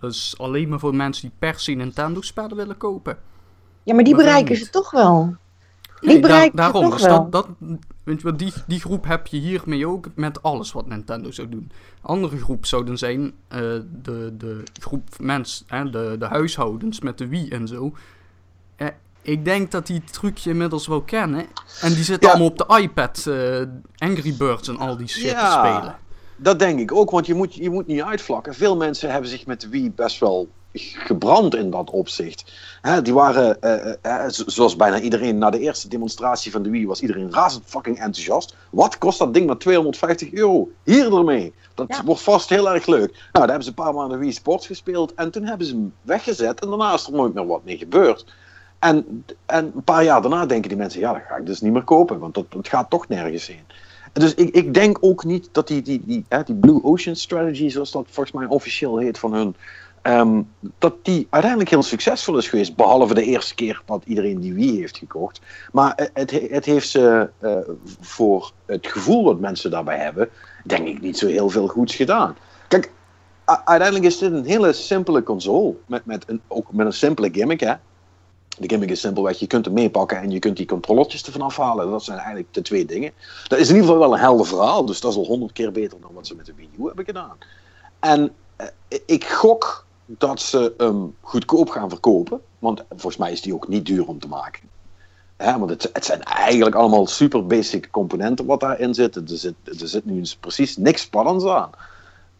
Dat 0.00 0.10
is 0.10 0.34
alleen 0.38 0.68
maar 0.68 0.78
voor 0.78 0.94
mensen 0.94 1.28
die 1.28 1.36
per 1.38 1.60
se 1.60 1.72
Nintendo 1.72 2.20
spellen 2.20 2.56
willen 2.56 2.76
kopen. 2.76 3.18
Ja, 3.82 3.94
maar 3.94 4.04
die 4.04 4.14
maar 4.14 4.24
bereiken 4.24 4.56
ze 4.56 4.70
toch 4.70 4.90
wel. 4.90 5.36
Die 6.00 6.08
nee, 6.08 6.20
bereiken 6.20 6.56
da 6.56 6.62
daarom, 6.62 6.82
ze 6.84 6.88
toch 6.90 6.98
dus 6.98 7.06
wel. 7.06 7.30
Dat, 7.30 7.46
dat, 7.60 7.78
Weet 8.02 8.20
je 8.20 8.26
wat, 8.30 8.38
die, 8.38 8.52
die 8.66 8.80
groep 8.80 9.06
heb 9.06 9.26
je 9.26 9.36
hiermee 9.36 9.86
ook 9.88 10.06
met 10.14 10.42
alles 10.42 10.72
wat 10.72 10.86
Nintendo 10.86 11.30
zou 11.30 11.48
doen. 11.48 11.70
Andere 12.00 12.38
groep 12.38 12.66
zouden 12.66 12.98
zijn 12.98 13.32
eh, 13.48 13.58
de, 14.02 14.34
de 14.38 14.62
groep 14.80 15.08
mensen, 15.20 15.92
de, 15.92 16.16
de 16.18 16.26
huishoudens 16.26 17.00
met 17.00 17.18
de 17.18 17.28
Wii 17.28 17.48
en 17.48 17.68
zo. 17.68 17.92
Eh, 18.76 18.86
ik 19.22 19.44
denk 19.44 19.70
dat 19.70 19.86
die 19.86 20.02
trucje 20.04 20.50
inmiddels 20.50 20.86
wel 20.86 21.00
kennen. 21.02 21.46
En 21.80 21.94
die 21.94 22.04
zitten 22.04 22.28
Ja. 22.28 22.34
allemaal 22.34 22.50
op 22.50 22.58
de 22.58 22.78
iPad 22.80 23.26
eh, 23.26 24.08
Angry 24.08 24.34
Birds 24.38 24.68
en 24.68 24.78
al 24.78 24.96
die 24.96 25.08
shit 25.08 25.22
te 25.22 25.28
Ja. 25.28 25.58
spelen. 25.66 25.96
Dat 26.36 26.58
denk 26.58 26.80
ik 26.80 26.92
ook, 26.92 27.10
want 27.10 27.26
je 27.26 27.34
moet, 27.34 27.54
je 27.54 27.70
moet 27.70 27.86
niet 27.86 28.02
uitvlakken. 28.02 28.54
Veel 28.54 28.76
mensen 28.76 29.10
hebben 29.10 29.30
zich 29.30 29.46
met 29.46 29.60
de 29.60 29.68
Wii 29.68 29.90
best 29.90 30.20
wel 30.20 30.48
gebrand 30.72 31.54
in 31.54 31.70
dat 31.70 31.90
opzicht. 31.90 32.52
Die 33.02 33.14
waren, 33.14 33.62
eh, 33.62 33.86
eh, 34.02 34.24
eh, 34.24 34.30
zo- 34.30 34.42
zoals 34.46 34.76
bijna 34.76 35.00
iedereen, 35.00 35.38
na 35.38 35.50
de 35.50 35.58
eerste 35.58 35.88
demonstratie 35.88 36.50
van 36.52 36.62
de 36.62 36.70
Wii 36.70 36.86
was 36.86 37.00
iedereen 37.00 37.32
razend 37.32 37.62
fucking 37.66 37.96
enthousiast. 37.98 38.56
Wat 38.70 38.98
kost 38.98 39.18
dat 39.18 39.34
ding 39.34 39.46
maar 39.46 39.56
250 39.58 40.32
euro? 40.32 40.68
Hier 40.84 41.14
ermee. 41.16 41.54
Dat 41.74 41.86
Ja. 41.88 42.04
wordt 42.04 42.22
vast 42.22 42.48
heel 42.48 42.70
erg 42.70 42.86
leuk. 42.86 43.10
Nou, 43.10 43.28
daar 43.32 43.46
hebben 43.46 43.62
ze 43.62 43.68
een 43.68 43.74
paar 43.84 43.94
maanden 43.94 44.18
Wii 44.18 44.32
Sports 44.32 44.66
gespeeld 44.66 45.14
en 45.14 45.30
toen 45.30 45.44
hebben 45.44 45.66
ze 45.66 45.72
hem 45.74 45.92
weggezet 46.02 46.60
en 46.60 46.68
daarna 46.68 46.94
is 46.94 47.06
er 47.06 47.12
nooit 47.12 47.34
meer 47.34 47.46
wat 47.46 47.64
mee 47.64 47.78
gebeurd. 47.78 48.24
En, 48.78 49.24
en 49.46 49.72
een 49.74 49.84
paar 49.84 50.04
jaar 50.04 50.20
daarna 50.22 50.46
denken 50.46 50.68
die 50.68 50.78
mensen, 50.78 51.00
ja, 51.00 51.12
dat 51.12 51.22
ga 51.28 51.36
ik 51.36 51.46
dus 51.46 51.60
niet 51.60 51.72
meer 51.72 51.84
kopen, 51.84 52.18
want 52.18 52.34
dat, 52.34 52.52
dat 52.52 52.68
gaat 52.68 52.90
toch 52.90 53.08
nergens 53.08 53.46
heen. 53.46 53.64
Dus 54.12 54.34
ik, 54.34 54.54
ik 54.54 54.74
denk 54.74 54.98
ook 55.00 55.24
niet 55.24 55.48
dat 55.52 55.68
die, 55.68 55.82
die, 55.82 56.02
die, 56.04 56.24
hè, 56.28 56.42
die 56.42 56.54
Blue 56.54 56.84
Ocean 56.84 57.16
Strategy, 57.16 57.68
zoals 57.68 57.90
dat 57.90 58.04
volgens 58.10 58.36
mij 58.36 58.46
officieel 58.46 58.96
heet 58.98 59.18
van 59.18 59.32
hun, 59.34 59.56
ehm, 60.02 60.42
dat 60.78 60.94
die 61.04 61.26
uiteindelijk 61.30 61.70
heel 61.70 61.82
succesvol 61.82 62.36
is 62.38 62.48
geweest. 62.48 62.76
Behalve 62.76 63.14
de 63.14 63.24
eerste 63.24 63.54
keer 63.54 63.82
dat 63.86 64.02
iedereen 64.06 64.40
die 64.40 64.54
Wii 64.54 64.78
heeft 64.80 64.96
gekocht. 64.96 65.40
Maar 65.72 65.92
het- 65.96 66.10
het, 66.14 66.30
he- 66.30 66.48
het 66.50 66.64
heeft 66.64 66.88
ze 66.88 67.30
eh, 67.38 67.56
voor 68.00 68.52
het 68.66 68.86
gevoel 68.86 69.24
wat 69.24 69.40
mensen 69.40 69.70
daarbij 69.70 69.98
hebben, 69.98 70.28
denk 70.64 70.88
ik 70.88 71.00
niet 71.00 71.18
zo 71.18 71.26
heel 71.26 71.48
veel 71.50 71.66
goeds 71.68 71.94
gedaan. 71.94 72.36
Kijk, 72.68 72.92
uiteindelijk 73.44 74.04
is 74.04 74.18
dit 74.18 74.32
een 74.32 74.44
hele 74.44 74.72
simpele 74.72 75.22
console. 75.22 75.74
Met, 75.86 76.04
met 76.06 76.24
een, 76.28 76.40
ook 76.48 76.72
met 76.72 76.86
een 76.86 76.92
simpele 76.92 77.28
gimmick, 77.32 77.60
hè. 77.60 77.74
De 78.58 78.68
gimmick 78.68 78.90
is 78.90 79.00
simpelweg, 79.00 79.38
je 79.38 79.46
kunt 79.46 79.64
hem 79.64 79.74
meepakken 79.74 80.18
en 80.18 80.30
je 80.30 80.38
kunt 80.38 80.56
die 80.56 80.66
controllertjes 80.66 81.22
ervan 81.24 81.40
afhalen. 81.40 81.90
Dat 81.90 82.04
zijn 82.04 82.18
eigenlijk 82.18 82.54
de 82.54 82.62
twee 82.62 82.84
dingen. 82.84 83.12
Dat 83.48 83.58
is 83.58 83.68
in 83.68 83.74
ieder 83.74 83.88
geval 83.90 84.06
wel 84.08 84.12
een 84.14 84.20
helder 84.22 84.46
verhaal, 84.46 84.84
dus 84.84 85.00
dat 85.00 85.10
is 85.10 85.16
al 85.18 85.24
honderd 85.26 85.52
keer 85.52 85.72
beter 85.72 86.00
dan 86.00 86.10
wat 86.14 86.26
ze 86.26 86.34
met 86.34 86.46
de 86.46 86.54
Wii 86.56 86.70
U 86.78 86.86
hebben 86.86 87.04
gedaan. 87.04 87.36
En 88.00 88.32
eh, 88.56 88.66
ik 89.06 89.24
gok 89.24 89.86
dat 90.18 90.40
ze 90.40 90.74
hem 90.76 91.14
goedkoop 91.20 91.68
gaan 91.68 91.88
verkopen, 91.88 92.40
want 92.58 92.84
volgens 92.88 93.16
mij 93.16 93.32
is 93.32 93.42
die 93.42 93.54
ook 93.54 93.68
niet 93.68 93.86
duur 93.86 94.06
om 94.06 94.18
te 94.18 94.28
maken. 94.28 94.62
Hè, 95.36 95.58
want 95.58 95.70
het, 95.70 95.90
het 95.92 96.04
zijn 96.04 96.22
eigenlijk 96.22 96.74
allemaal 96.76 97.06
super 97.06 97.46
basic 97.46 97.90
componenten 97.90 98.46
wat 98.46 98.60
daarin 98.60 98.94
zit. 98.94 99.16
Er 99.16 99.22
zit, 99.24 99.54
er 99.64 99.88
zit 99.88 100.04
nu 100.04 100.22
precies 100.40 100.76
niks 100.76 101.02
spannends 101.02 101.44
aan. 101.44 101.70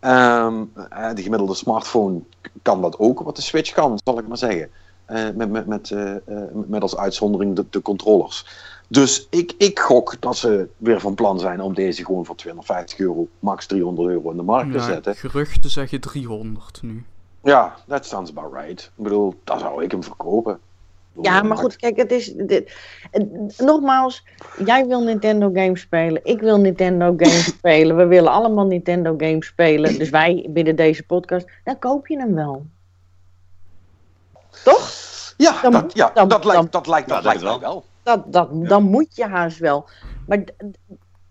Ehm, 0.01 0.65
eh, 0.91 1.15
de 1.15 1.23
gemiddelde 1.23 1.55
smartphone 1.55 2.21
kan 2.63 2.83
dat 2.83 2.99
ook, 2.99 3.21
wat 3.21 3.37
de 3.37 3.43
Switch 3.43 3.73
kan, 3.73 4.01
zal 4.05 4.19
ik 4.19 4.29
maar 4.29 4.39
zeggen. 4.39 4.71
Eh, 5.11 5.29
met, 5.35 5.51
met, 5.51 5.67
met, 5.67 5.91
eh, 5.91 6.17
eh, 6.17 6.23
met 6.67 6.83
als 6.83 6.97
uitzondering 6.97 7.57
de, 7.57 7.65
de 7.71 7.83
controllers. 7.83 8.47
Dus 8.89 9.27
ik, 9.31 9.55
ik 9.59 9.79
gok 9.79 10.21
dat 10.21 10.37
ze 10.37 10.69
weer 10.77 11.01
van 11.01 11.15
plan 11.15 11.39
zijn 11.39 11.61
om 11.61 11.75
deze 11.75 12.05
gewoon 12.05 12.27
voor 12.27 12.37
250 12.37 12.99
euro, 12.99 13.29
max 13.39 13.67
300 13.67 14.09
euro 14.09 14.31
in 14.31 14.37
de 14.37 14.43
markt 14.43 14.73
te 14.73 14.81
zetten. 14.81 15.17
geruchten 15.17 15.71
zeggen 15.71 16.01
300 16.01 16.83
nu. 16.83 17.05
Ja, 17.43 17.75
that 17.89 18.07
sounds 18.07 18.31
about 18.31 18.53
right. 18.55 18.83
Ik 18.97 19.03
bedoel, 19.03 19.35
daar 19.45 19.59
zou 19.59 19.85
ik 19.85 19.91
hem 19.91 20.03
verkopen. 20.05 20.61
Ja, 21.23 21.43
maar 21.43 21.57
goed, 21.57 21.77
kijk, 21.77 21.97
het 21.97 22.13
is. 22.13 22.33
Dit, 22.33 22.77
het- 23.11 23.59
nogmaals, 23.59 24.27
jij 24.65 24.87
wil 24.87 25.03
Nintendo 25.03 25.51
games 25.53 25.81
spelen. 25.81 26.21
Ik 26.25 26.41
wil 26.41 26.59
Nintendo 26.59 27.05
games 27.17 27.45
spelen. 27.59 27.97
We 27.97 28.07
willen 28.07 28.33
allemaal 28.33 28.67
Nintendo 28.67 29.15
games 29.17 29.47
spelen. 29.47 29.99
Dus 29.99 30.11
wij 30.11 30.47
binnen 30.51 30.77
deze 30.77 31.07
podcast. 31.07 31.47
Dan 31.65 31.79
koop 31.79 32.07
je 32.07 32.19
hem 32.19 32.35
wel. 32.35 32.67
Toch? 34.65 34.91
Ja, 35.37 35.61
Dan 35.63 35.73
dat, 35.73 35.95
ja, 35.95 36.11
dan- 36.15 36.29
dat 36.29 36.43
dan- 36.43 36.53
lijkt, 36.53 36.73
dat 36.73 36.87
lijkt, 36.87 37.09
dat 37.09 37.25
lijkt 37.25 37.41
dat 37.41 37.51
mij 37.51 37.69
wel. 37.69 37.85
Dat, 38.03 38.33
dat, 38.33 38.49
Dan 38.69 38.83
moet 38.83 39.17
je 39.17 39.25
haast 39.27 39.59
wel. 39.59 39.89
Maar 40.27 40.45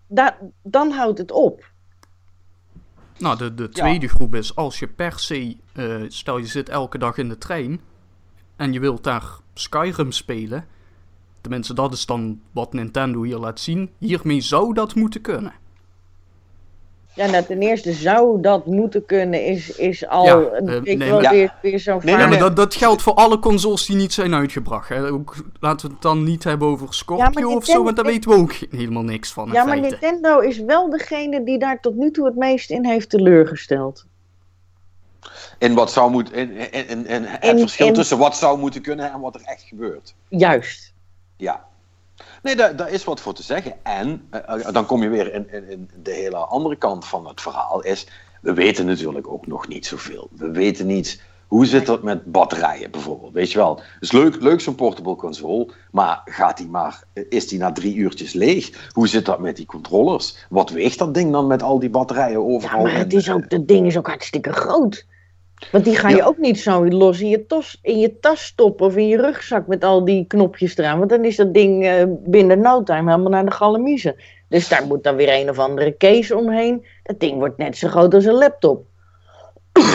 da- 0.06 0.36
dan 0.62 0.90
houdt 0.90 1.18
het 1.18 1.32
op. 1.32 1.69
Nou, 3.20 3.38
de, 3.38 3.54
de 3.54 3.68
tweede 3.68 4.08
groep 4.08 4.34
is 4.34 4.54
als 4.56 4.78
je 4.78 4.86
per 4.86 5.18
se, 5.18 5.56
eh, 5.72 6.02
stel 6.08 6.38
je 6.38 6.46
zit 6.46 6.68
elke 6.68 6.98
dag 6.98 7.18
in 7.18 7.28
de 7.28 7.38
trein 7.38 7.80
en 8.56 8.72
je 8.72 8.80
wilt 8.80 9.04
daar 9.04 9.24
Skyrim 9.54 10.12
spelen. 10.12 10.66
Tenminste, 11.40 11.74
dat 11.74 11.92
is 11.92 12.06
dan 12.06 12.40
wat 12.52 12.72
Nintendo 12.72 13.22
hier 13.22 13.36
laat 13.36 13.60
zien. 13.60 13.90
Hiermee 13.98 14.40
zou 14.40 14.74
dat 14.74 14.94
moeten 14.94 15.20
kunnen. 15.20 15.52
Ja, 17.14 17.26
nou, 17.26 17.44
ten 17.44 17.60
eerste 17.62 17.92
zou 17.92 18.40
dat 18.40 18.66
moeten 18.66 19.06
kunnen, 19.06 19.44
is, 19.44 19.76
is 19.76 20.06
al 20.06 20.24
Ja, 20.24 20.34
een 20.52 20.68
eh, 20.68 20.74
ik 20.92 20.98
nee, 20.98 21.10
wel 21.10 21.20
maar- 21.20 21.32
weer, 21.32 21.54
weer 21.62 21.80
zo'n 21.80 22.00
Nee, 22.04 22.16
Ja, 22.16 22.26
maar 22.26 22.38
dat, 22.38 22.56
dat 22.56 22.74
geldt 22.74 23.02
voor 23.02 23.14
alle 23.14 23.38
consoles 23.38 23.86
die 23.86 23.96
niet 23.96 24.12
zijn 24.12 24.34
uitgebracht. 24.34 24.88
Hè. 24.88 25.06
Ook, 25.06 25.34
laten 25.60 25.86
we 25.86 25.92
het 25.92 26.02
dan 26.02 26.24
niet 26.24 26.44
hebben 26.44 26.68
over 26.68 26.94
Scorpio 26.94 27.48
Ja, 27.48 27.56
of 27.56 27.64
zo, 27.64 27.84
want 27.84 27.96
daar 27.96 28.04
weten 28.04 28.30
we 28.30 28.36
ook 28.36 28.52
helemaal 28.70 29.02
niks 29.02 29.32
van. 29.32 29.46
Ja, 29.52 29.64
maar 29.64 29.78
feite. 29.78 29.88
Nintendo 30.00 30.38
is 30.38 30.58
wel 30.58 30.90
degene 30.90 31.44
die 31.44 31.58
daar 31.58 31.80
tot 31.80 31.94
nu 31.94 32.10
toe 32.10 32.24
het 32.26 32.36
meest 32.36 32.70
in 32.70 32.86
heeft 32.86 33.10
teleurgesteld. 33.10 34.06
In 35.58 35.74
wat 35.74 35.92
zou 35.92 36.10
moeten. 36.10 36.34
In, 36.34 36.50
in, 36.72 36.88
in, 36.88 37.06
in 37.06 37.22
het 37.24 37.44
In- 37.44 37.58
verschil 37.58 37.92
tussen 37.92 38.18
wat 38.18 38.36
zou 38.36 38.58
moeten 38.58 38.82
kunnen 38.82 39.12
en 39.12 39.20
wat 39.20 39.34
er 39.34 39.40
echt 39.44 39.62
gebeurt. 39.62 40.14
Juist. 40.28 40.92
Ja. 41.36 41.68
Nee, 42.42 42.56
daar, 42.56 42.76
daar 42.76 42.90
is 42.90 43.04
wat 43.04 43.20
voor 43.20 43.34
te 43.34 43.42
zeggen. 43.42 43.72
En 43.82 44.26
eh, 44.30 44.66
eh, 44.66 44.72
dan 44.72 44.86
kom 44.86 45.02
je 45.02 45.08
weer 45.08 45.34
in, 45.34 45.52
in, 45.52 45.70
in 45.70 45.90
de 46.02 46.12
hele 46.12 46.36
andere 46.36 46.76
kant 46.76 47.06
van 47.06 47.26
het 47.26 47.40
verhaal. 47.40 47.82
Is, 47.82 48.06
we 48.40 48.54
weten 48.54 48.86
natuurlijk 48.86 49.28
ook 49.28 49.46
nog 49.46 49.68
niet 49.68 49.86
zoveel. 49.86 50.28
We 50.36 50.50
weten 50.50 50.86
niet 50.86 51.22
hoe 51.50 51.66
zit 51.66 51.86
dat 51.86 52.02
met 52.02 52.24
batterijen 52.32 52.90
bijvoorbeeld. 52.90 53.32
Weet 53.32 53.52
je 53.52 53.58
wel, 53.58 53.76
het 53.76 54.02
is 54.02 54.12
leuk, 54.12 54.40
leuk 54.40 54.60
zo'n 54.60 54.74
portable 54.74 55.16
console. 55.16 55.68
Maar 55.90 56.20
gaat 56.24 56.56
die 56.56 56.68
maar, 56.68 57.02
is 57.28 57.48
die 57.48 57.58
na 57.58 57.72
drie 57.72 57.94
uurtjes 57.94 58.32
leeg? 58.32 58.90
Hoe 58.92 59.08
zit 59.08 59.24
dat 59.24 59.38
met 59.38 59.56
die 59.56 59.66
controllers? 59.66 60.46
Wat 60.48 60.70
weegt 60.70 60.98
dat 60.98 61.14
ding 61.14 61.32
dan 61.32 61.46
met 61.46 61.62
al 61.62 61.78
die 61.78 61.90
batterijen 61.90 62.40
Ja, 62.40 62.46
overal? 62.46 62.82
maar 62.82 62.96
het 62.96 63.12
is 63.12 63.30
ook, 63.30 63.50
dat 63.50 63.68
ding 63.68 63.86
is 63.86 63.96
ook 63.98 64.06
hartstikke 64.06 64.52
groot. 64.52 65.06
Want 65.72 65.84
die 65.84 65.96
ga 65.96 66.08
je 66.08 66.16
Ja. 66.16 66.24
ook 66.24 66.38
niet 66.38 66.60
zo 66.60 66.86
los 66.88 67.20
in 67.20 67.28
je, 67.28 67.46
tos, 67.46 67.78
in 67.82 67.98
je 67.98 68.18
tas 68.20 68.44
stoppen 68.44 68.86
of 68.86 68.96
in 68.96 69.08
je 69.08 69.16
rugzak 69.16 69.66
met 69.66 69.84
al 69.84 70.04
die 70.04 70.24
knopjes 70.26 70.76
eraan. 70.76 70.98
Want 70.98 71.10
dan 71.10 71.24
is 71.24 71.36
dat 71.36 71.54
ding 71.54 71.84
eh, 71.86 72.02
binnen 72.08 72.60
no 72.60 72.82
time 72.82 73.10
helemaal 73.10 73.30
naar 73.30 73.44
de 73.44 73.50
galamiezen. 73.50 74.14
Dus 74.48 74.68
daar 74.68 74.86
moet 74.86 75.04
dan 75.04 75.16
weer 75.16 75.40
een 75.40 75.50
of 75.50 75.58
andere 75.58 75.96
case 75.96 76.36
omheen. 76.36 76.86
Dat 77.02 77.20
ding 77.20 77.38
wordt 77.38 77.58
net 77.58 77.76
zo 77.76 77.88
groot 77.88 78.14
als 78.14 78.24
een 78.24 78.34
laptop. 78.34 78.84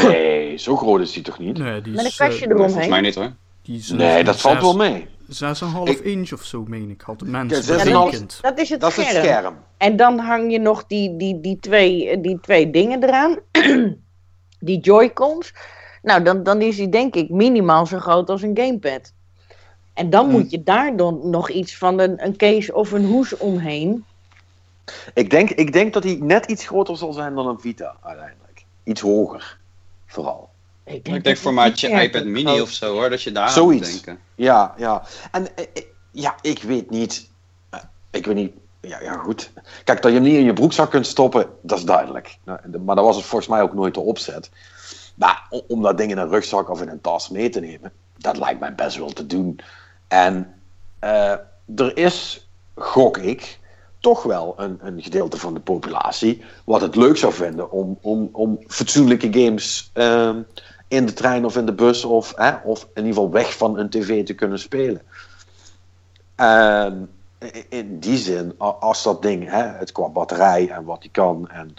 Nee, 0.07 0.57
zo 0.57 0.75
groot 0.75 1.01
is 1.01 1.11
die 1.13 1.23
toch 1.23 1.39
niet? 1.39 1.57
Nee, 1.57 1.81
die 1.81 1.91
Met 1.93 2.01
een 2.01 2.07
is, 2.07 2.17
eh, 2.19 2.27
kastje 2.27 2.45
Volgens 2.45 2.67
eromheen. 2.71 2.89
mij 2.89 3.01
niet 3.01 3.15
hoor. 3.15 3.31
die 3.61 3.77
is, 3.77 3.89
Nee, 3.91 4.23
dat 4.23 4.41
valt 4.41 4.61
wel 4.61 4.75
mee. 4.75 5.07
6,5 5.27 5.89
Ik- 5.89 5.99
inch 6.05 6.31
of 6.33 6.43
zo, 6.43 6.63
meen 6.67 6.89
ik. 6.89 7.01
Had 7.01 7.21
Ja, 7.25 7.31
mensen 7.31 7.63
6,5 7.63 7.83
berekend. 7.83 8.37
Dat 8.41 8.59
is 8.59 8.69
het 8.69 8.79
Dat 8.81 8.89
is 8.89 8.95
scherm. 8.95 9.15
het 9.15 9.25
scherm. 9.25 9.55
En 9.77 9.95
dan 9.95 10.19
hang 10.19 10.51
je 10.51 10.59
nog 10.59 10.85
die, 10.87 11.17
die, 11.17 11.39
die, 11.41 11.57
twee, 11.59 12.09
eh, 12.09 12.21
die 12.21 12.39
twee 12.41 12.69
dingen 12.69 13.03
eraan. 13.03 13.37
die 14.59 14.79
Joy-Cons. 14.79 15.53
Nou, 16.01 16.23
dan, 16.23 16.43
dan 16.43 16.61
is 16.61 16.75
die 16.75 16.89
denk 16.89 17.15
ik 17.15 17.29
minimaal 17.29 17.85
zo 17.85 17.99
groot 17.99 18.29
als 18.29 18.41
een 18.41 18.57
gamepad. 18.57 19.13
En 19.93 20.09
dan 20.09 20.25
Hm. 20.25 20.31
moet 20.31 20.51
je 20.51 20.63
daar 20.63 20.95
dan 20.95 21.29
nog 21.29 21.49
iets 21.49 21.77
van 21.77 21.99
een, 21.99 22.23
een 22.25 22.35
case 22.37 22.73
of 22.73 22.91
een 22.91 23.05
hoes 23.05 23.37
omheen. 23.37 24.05
Ik 25.13 25.29
denk, 25.29 25.49
ik 25.49 25.73
denk 25.73 25.93
dat 25.93 26.03
hij 26.03 26.17
net 26.21 26.45
iets 26.45 26.67
groter 26.67 26.97
zal 26.97 27.13
zijn 27.13 27.35
dan 27.35 27.47
een 27.47 27.59
Vita 27.59 27.95
uiteindelijk. 28.03 28.65
Iets 28.83 29.01
hoger, 29.01 29.57
vooral. 30.05 30.49
Ik 30.83 31.05
denk 31.05 31.25
het 31.25 31.39
formaatje 31.39 31.89
niet 31.89 32.01
iPad 32.03 32.25
mini 32.25 32.49
groot- 32.49 32.61
of 32.61 32.69
zo 32.69 32.93
hoor, 32.93 33.09
dat 33.09 33.21
je 33.23 33.31
daar 33.31 33.47
aan 33.49 33.63
moet 33.63 33.83
denken. 33.91 34.19
Ja, 34.35 34.73
ja. 34.77 35.03
En 35.31 35.55
eh, 35.55 35.65
eh, 35.73 35.83
ja, 36.11 36.35
ik 36.41 36.63
weet 36.63 36.89
niet. 36.89 37.29
eh, 37.69 37.79
Ik 38.11 38.25
weet 38.25 38.35
niet. 38.35 38.53
Ja, 38.87 39.01
ja, 39.01 39.13
goed. 39.17 39.51
Kijk, 39.83 40.01
dat 40.01 40.11
je 40.11 40.17
hem 40.17 40.27
niet 40.27 40.37
in 40.37 40.43
je 40.43 40.53
broekzak 40.53 40.89
kunt 40.89 41.07
stoppen, 41.07 41.47
dat 41.61 41.77
is 41.77 41.83
duidelijk. 41.83 42.37
Nou, 42.43 42.59
Maar 42.79 42.95
dat 42.95 43.05
was 43.05 43.15
het 43.15 43.25
volgens 43.25 43.49
mij 43.49 43.61
ook 43.61 43.73
nooit 43.73 43.93
de 43.93 43.99
opzet. 43.99 44.51
Maar 45.15 45.47
om 45.67 45.81
dat 45.81 45.97
ding 45.97 46.11
in 46.11 46.17
een 46.17 46.29
rugzak 46.29 46.69
of 46.69 46.81
in 46.81 46.89
een 46.89 47.01
tas 47.01 47.29
mee 47.29 47.49
te 47.49 47.59
nemen, 47.59 47.91
dat 48.17 48.37
lijkt 48.37 48.59
mij 48.59 48.75
best 48.75 48.97
wel 48.97 49.09
te 49.09 49.25
doen. 49.25 49.59
En 50.07 50.53
eh, 50.99 51.31
er 51.75 51.97
is, 51.97 52.49
gok 52.75 53.17
ik, 53.17 53.59
toch 53.99 54.23
wel 54.23 54.53
een, 54.57 54.77
een 54.81 55.01
gedeelte 55.01 55.37
van 55.37 55.53
de 55.53 55.59
populatie 55.59 56.43
wat 56.63 56.81
het 56.81 56.95
leuk 56.95 57.17
zou 57.17 57.33
vinden 57.33 57.71
om, 57.71 57.97
om, 58.01 58.29
om 58.31 58.59
fatsoenlijke 58.67 59.33
games 59.33 59.89
ehm, 59.93 60.41
in 60.87 61.05
de 61.05 61.13
trein 61.13 61.45
of 61.45 61.57
in 61.57 61.65
de 61.65 61.73
bus 61.73 62.03
of, 62.03 62.33
of 62.63 62.81
in 62.81 62.87
ieder 63.05 63.13
geval 63.13 63.31
weg 63.31 63.57
van 63.57 63.77
een 63.77 63.89
tv 63.89 64.25
te 64.25 64.33
kunnen 64.33 64.59
spelen. 64.59 65.01
En 66.35 67.09
i- 67.09 67.14
in 67.69 67.99
die 67.99 68.17
zin, 68.17 68.53
als 68.57 69.03
dat 69.03 69.21
ding, 69.21 69.49
hè, 69.49 69.63
het 69.63 69.91
qua 69.91 70.09
batterij 70.09 70.69
en 70.69 70.83
wat 70.83 71.01
die 71.01 71.11
kan, 71.11 71.49
en 71.49 71.73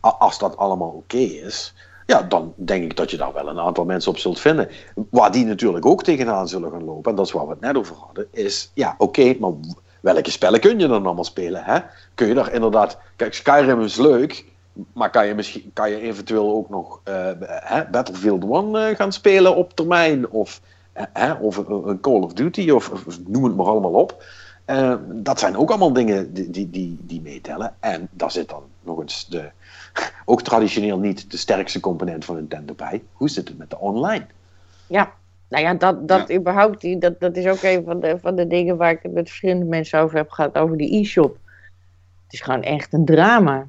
als 0.00 0.38
dat 0.38 0.56
allemaal 0.56 0.90
oké 0.90 1.16
is, 1.16 1.74
ja, 2.06 2.22
dan 2.22 2.52
denk 2.56 2.84
ik 2.84 2.96
dat 2.96 3.10
je 3.10 3.16
daar 3.16 3.32
wel 3.32 3.48
een 3.48 3.60
aantal 3.60 3.84
mensen 3.84 4.10
op 4.10 4.18
zult 4.18 4.40
vinden. 4.40 4.68
Waar 5.10 5.32
die 5.32 5.44
natuurlijk 5.44 5.86
ook 5.86 6.02
tegenaan 6.02 6.48
zullen 6.48 6.70
gaan 6.70 6.84
lopen, 6.84 7.10
en 7.10 7.16
dat 7.16 7.26
is 7.26 7.32
waar 7.32 7.46
we 7.46 7.50
het 7.50 7.60
net 7.60 7.76
over 7.76 7.96
hadden, 7.96 8.26
is, 8.30 8.70
ja, 8.74 8.94
oké, 8.98 9.34
maar 9.38 9.52
welke 10.00 10.30
spellen 10.30 10.60
kun 10.60 10.78
je 10.78 10.86
dan 10.86 11.06
allemaal 11.06 11.24
spelen? 11.24 11.64
Hè? 11.64 11.78
Kun 12.14 12.28
je 12.28 12.34
daar 12.34 12.52
inderdaad. 12.52 12.98
Kijk, 13.16 13.34
Skyrim 13.34 13.80
is 13.80 13.96
leuk. 13.96 14.48
Maar 14.92 15.10
kan 15.10 15.26
je, 15.26 15.34
misschien, 15.34 15.70
kan 15.72 15.90
je 15.90 16.00
eventueel 16.00 16.50
ook 16.50 16.68
nog 16.68 17.00
uh, 17.08 17.30
hè, 17.46 17.84
Battlefield 17.90 18.44
1 18.44 18.74
uh, 18.74 18.96
gaan 18.96 19.12
spelen 19.12 19.56
op 19.56 19.74
termijn? 19.74 20.30
Of, 20.30 20.60
hè, 20.92 21.32
of 21.32 21.56
een 21.56 22.00
Call 22.00 22.20
of 22.20 22.32
Duty, 22.32 22.70
of, 22.70 22.92
noem 23.26 23.44
het 23.44 23.56
maar 23.56 23.66
allemaal 23.66 23.92
op. 23.92 24.24
Uh, 24.70 24.94
dat 25.06 25.38
zijn 25.38 25.56
ook 25.56 25.68
allemaal 25.68 25.92
dingen 25.92 26.32
die, 26.32 26.50
die, 26.50 26.70
die, 26.70 26.98
die, 27.00 27.20
meetellen. 27.20 27.74
En 27.80 28.08
daar 28.10 28.30
zit 28.30 28.48
dan 28.48 28.62
nog 28.82 29.00
eens 29.00 29.28
de, 29.28 29.50
ook 30.24 30.42
traditioneel 30.42 30.98
niet 30.98 31.30
de 31.30 31.36
sterkste 31.36 31.80
component 31.80 32.24
van 32.24 32.34
Nintendo 32.34 32.74
bij. 32.74 33.02
Hoe 33.12 33.28
zit 33.28 33.48
het 33.48 33.58
met 33.58 33.70
de 33.70 33.78
online? 33.78 34.26
Ja, 34.86 35.12
nou 35.48 35.64
ja, 35.64 35.74
dat, 35.74 36.08
dat 36.08 36.28
ja. 36.28 36.34
überhaupt, 36.34 37.00
dat, 37.00 37.20
dat 37.20 37.36
is 37.36 37.46
ook 37.46 37.62
een 37.62 37.84
van 37.84 38.00
de, 38.00 38.18
van 38.20 38.36
de 38.36 38.46
dingen 38.46 38.76
waar 38.76 38.90
ik 38.90 39.02
het 39.02 39.12
met 39.12 39.28
verschillende 39.28 39.64
mensen 39.64 40.00
over 40.00 40.16
heb 40.16 40.30
gehad, 40.30 40.58
over 40.58 40.76
die 40.76 41.00
e-shop. 41.00 41.38
Het 42.24 42.32
is 42.32 42.40
gewoon 42.40 42.62
echt 42.62 42.92
een 42.92 43.04
drama. 43.04 43.66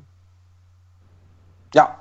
Ja. 1.69 1.99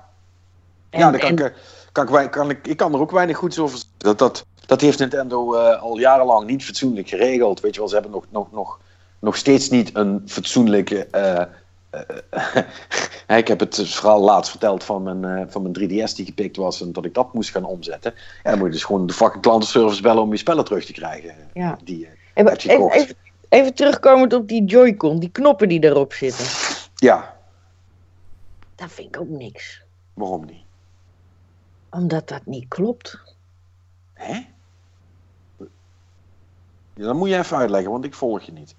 En, 0.90 0.98
ja, 1.00 1.10
dan 1.10 1.20
kan, 1.20 1.28
en... 1.28 1.46
ik, 1.46 1.52
kan, 1.92 2.20
ik, 2.20 2.30
kan 2.30 2.50
ik, 2.50 2.66
ik 2.66 2.76
kan 2.76 2.94
er 2.94 3.00
ook 3.00 3.10
weinig 3.10 3.36
goeds 3.36 3.58
over 3.58 3.78
zeggen. 3.78 3.98
Dat, 3.98 4.18
dat, 4.18 4.46
dat 4.66 4.80
heeft 4.80 4.98
Nintendo 4.98 5.54
uh, 5.54 5.82
al 5.82 5.98
jarenlang 5.98 6.46
niet 6.46 6.64
fatsoenlijk 6.64 7.08
geregeld. 7.08 7.60
Weet 7.60 7.74
je 7.74 7.80
wel, 7.80 7.88
ze 7.88 7.94
hebben 7.94 8.12
nog, 8.12 8.24
nog, 8.30 8.52
nog, 8.52 8.80
nog 9.20 9.36
steeds 9.36 9.68
niet 9.68 9.96
een 9.96 10.22
fatsoenlijke. 10.26 11.08
Uh, 11.14 11.42
uh, 13.28 13.36
ik 13.38 13.48
heb 13.48 13.60
het 13.60 13.82
verhaal 13.84 14.20
laatst 14.20 14.50
verteld 14.50 14.84
van 14.84 15.02
mijn, 15.02 15.50
van 15.50 15.62
mijn 15.62 15.74
3DS 15.78 16.14
die 16.14 16.26
gepikt 16.26 16.56
was 16.56 16.80
en 16.80 16.92
dat 16.92 17.04
ik 17.04 17.14
dat 17.14 17.34
moest 17.34 17.50
gaan 17.50 17.64
omzetten. 17.64 18.14
Ja, 18.42 18.50
dan 18.50 18.58
moet 18.58 18.66
je 18.66 18.72
dus 18.72 18.84
gewoon 18.84 19.06
de 19.06 19.12
fucking 19.12 19.42
klantenservice 19.42 20.02
bellen 20.02 20.22
om 20.22 20.30
je 20.30 20.36
spellen 20.36 20.64
terug 20.64 20.84
te 20.84 20.92
krijgen. 20.92 21.34
Ja. 21.54 21.78
Die, 21.84 22.08
even, 22.34 22.56
even, 22.90 23.16
even 23.48 23.74
terugkomend 23.74 24.32
op 24.32 24.48
die 24.48 24.64
Joy-Con, 24.64 25.18
die 25.18 25.30
knoppen 25.30 25.68
die 25.68 25.84
erop 25.84 26.12
zitten. 26.12 26.46
Ja. 26.94 27.36
Dat 28.74 28.92
vind 28.92 29.14
ik 29.14 29.20
ook 29.20 29.28
niks. 29.28 29.82
Waarom 30.14 30.44
niet? 30.44 30.64
Omdat 31.90 32.28
dat 32.28 32.46
niet 32.46 32.68
klopt. 32.68 33.18
Hè? 34.14 34.46
Ja, 36.94 37.06
dat 37.06 37.14
moet 37.14 37.28
je 37.28 37.38
even 37.38 37.56
uitleggen, 37.56 37.90
want 37.90 38.04
ik 38.04 38.14
volg 38.14 38.42
je 38.42 38.52
niet. 38.52 38.74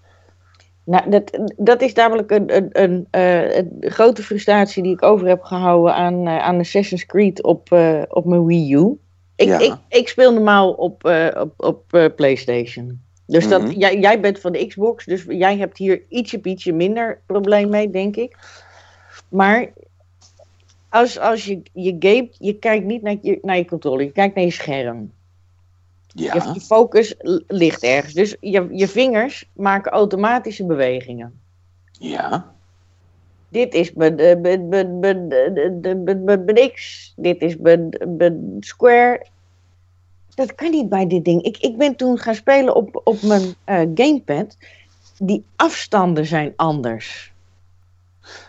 Nou, 0.91 1.10
dat, 1.10 1.39
dat 1.58 1.82
is 1.82 1.93
namelijk 1.93 2.32
een, 2.32 2.56
een, 2.56 2.69
een, 2.71 3.08
uh, 3.12 3.58
een, 3.58 3.77
grote 3.80 4.23
frustratie 4.23 4.84
die 4.84 4.91
ik 4.91 5.04
over 5.04 5.27
heb 5.27 5.41
gehouden 5.41 5.93
aan, 5.95 6.27
uh, 6.27 6.38
aan 6.38 6.60
Assassin's 6.60 7.06
Creed 7.06 7.43
op, 7.43 7.71
uh, 7.73 8.01
op 8.08 8.25
mijn 8.25 8.45
Wii 8.45 8.73
U. 8.73 8.97
Ik, 9.36 9.47
Ja. 9.47 9.60
ik, 9.60 9.73
ik 9.89 10.08
speel 10.08 10.34
normaal 10.34 10.71
op, 10.71 11.06
eh, 11.06 11.41
op, 11.41 11.54
op 11.58 11.93
eh, 11.93 12.06
PlayStation. 12.15 13.01
Dus 13.27 13.47
dat, 13.47 13.62
Mhm. 13.62 13.71
jij, 13.71 13.99
jij 13.99 14.19
bent 14.19 14.39
van 14.39 14.51
de 14.51 14.67
Xbox, 14.67 15.06
dus 15.06 15.25
jij 15.27 15.58
hebt 15.58 15.77
hier 15.77 16.01
ietsje, 16.10 16.39
ietsje 16.43 16.71
minder 16.71 17.21
probleem 17.25 17.69
mee, 17.69 17.89
denk 17.89 18.15
ik. 18.15 18.38
Maar 19.30 19.69
als, 20.89 21.19
als 21.19 21.45
je, 21.45 21.62
je 21.73 21.95
gamet, 21.99 22.36
je 22.39 22.54
kijkt 22.54 22.86
niet 22.86 23.01
naar 23.01 23.15
je, 23.21 23.39
naar 23.41 23.58
je 23.58 23.65
controller, 23.65 24.06
je 24.06 24.12
kijkt 24.12 24.36
naar 24.36 24.43
je 24.43 24.51
scherm. 24.51 25.12
Ja. 26.13 26.34
Je, 26.34 26.52
je 26.54 26.62
focus 26.62 27.15
ligt 27.47 27.84
ergens. 27.84 28.13
Dus 28.13 28.36
je, 28.39 28.67
je 28.71 28.88
vingers 28.88 29.50
maken 29.54 29.91
automatische 29.91 30.65
bewegingen. 30.65 31.41
Ja. 31.91 32.54
Dit 33.50 33.74
is 33.74 33.93
mijn, 33.93 34.19
eh, 34.19 34.39
mijn 36.36 36.71
X. 36.74 37.13
Dit 37.15 37.41
is 37.41 37.58
mijn, 37.58 37.89
Square. 38.60 39.26
Dat 40.36 40.56
kan 40.56 40.71
niet 40.71 40.89
bij 40.89 41.08
dit 41.08 41.26
ding. 41.26 41.43
Ik, 41.43 41.58
ik 41.58 41.78
ben 41.78 41.95
toen 41.95 42.17
gaan 42.17 42.36
spelen 42.36 42.76
op, 42.76 43.02
op 43.04 43.21
mijn 43.21 43.56
eh, 43.63 43.82
gamepad. 43.93 44.58
Die 45.17 45.45
afstanden 45.56 46.26
zijn 46.26 46.54
anders. 46.56 47.34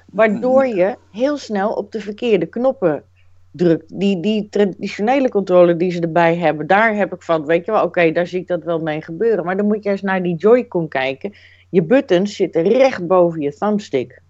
Waardoor 0.06 0.66
je 0.66 0.96
heel 1.10 1.36
snel 1.36 1.72
op 1.72 1.92
de 1.92 2.00
verkeerde 2.00 2.46
knoppen 2.46 3.04
drukt. 3.52 3.98
Die, 3.98 4.20
die 4.20 4.48
traditionele 4.48 5.28
controller 5.28 5.78
die 5.78 5.90
ze 5.90 6.00
erbij 6.00 6.36
hebben, 6.36 6.66
daar 6.66 6.94
heb 6.96 7.14
ik 7.14 7.22
van, 7.22 7.44
weet 7.46 7.64
je 7.64 7.72
wel, 7.72 7.82
oké, 7.82 8.12
daar 8.12 8.26
zie 8.26 8.40
ik 8.40 8.46
dat 8.46 8.64
wel 8.64 8.78
mee 8.78 9.02
gebeuren. 9.02 9.44
Maar 9.44 9.56
dan 9.56 9.66
moet 9.66 9.84
je 9.84 9.90
eens 9.90 10.02
naar 10.02 10.22
die 10.22 10.36
Joy-Con 10.36 10.88
kijken. 10.88 11.32
Je 11.70 11.82
buttons 11.82 12.36
zitten 12.36 12.62
recht 12.62 13.06
boven 13.06 13.40
je 13.40 13.54
thumbstick. 13.54 14.20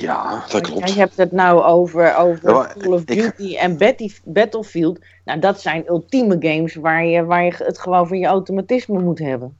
Ja, 0.00 0.44
dat 0.50 0.60
klopt. 0.60 0.88
Jij 0.88 0.98
hebt 0.98 1.16
het 1.16 1.32
nou 1.32 1.62
over, 1.62 2.16
over 2.16 2.50
Ja, 2.50 2.72
Call 2.78 2.92
of 2.92 3.00
ik- 3.00 3.06
Duty 3.36 3.56
en 3.56 3.78
Battlefield. 4.24 4.98
Nou, 5.24 5.38
dat 5.40 5.60
zijn 5.60 5.84
ultieme 5.88 6.36
games 6.40 6.74
waar 6.74 7.04
je, 7.04 7.24
waar 7.24 7.44
je 7.44 7.54
het 7.56 7.78
gewoon 7.78 8.08
van 8.08 8.18
je 8.18 8.26
automatisme 8.26 9.00
moet 9.00 9.18
hebben. 9.18 9.56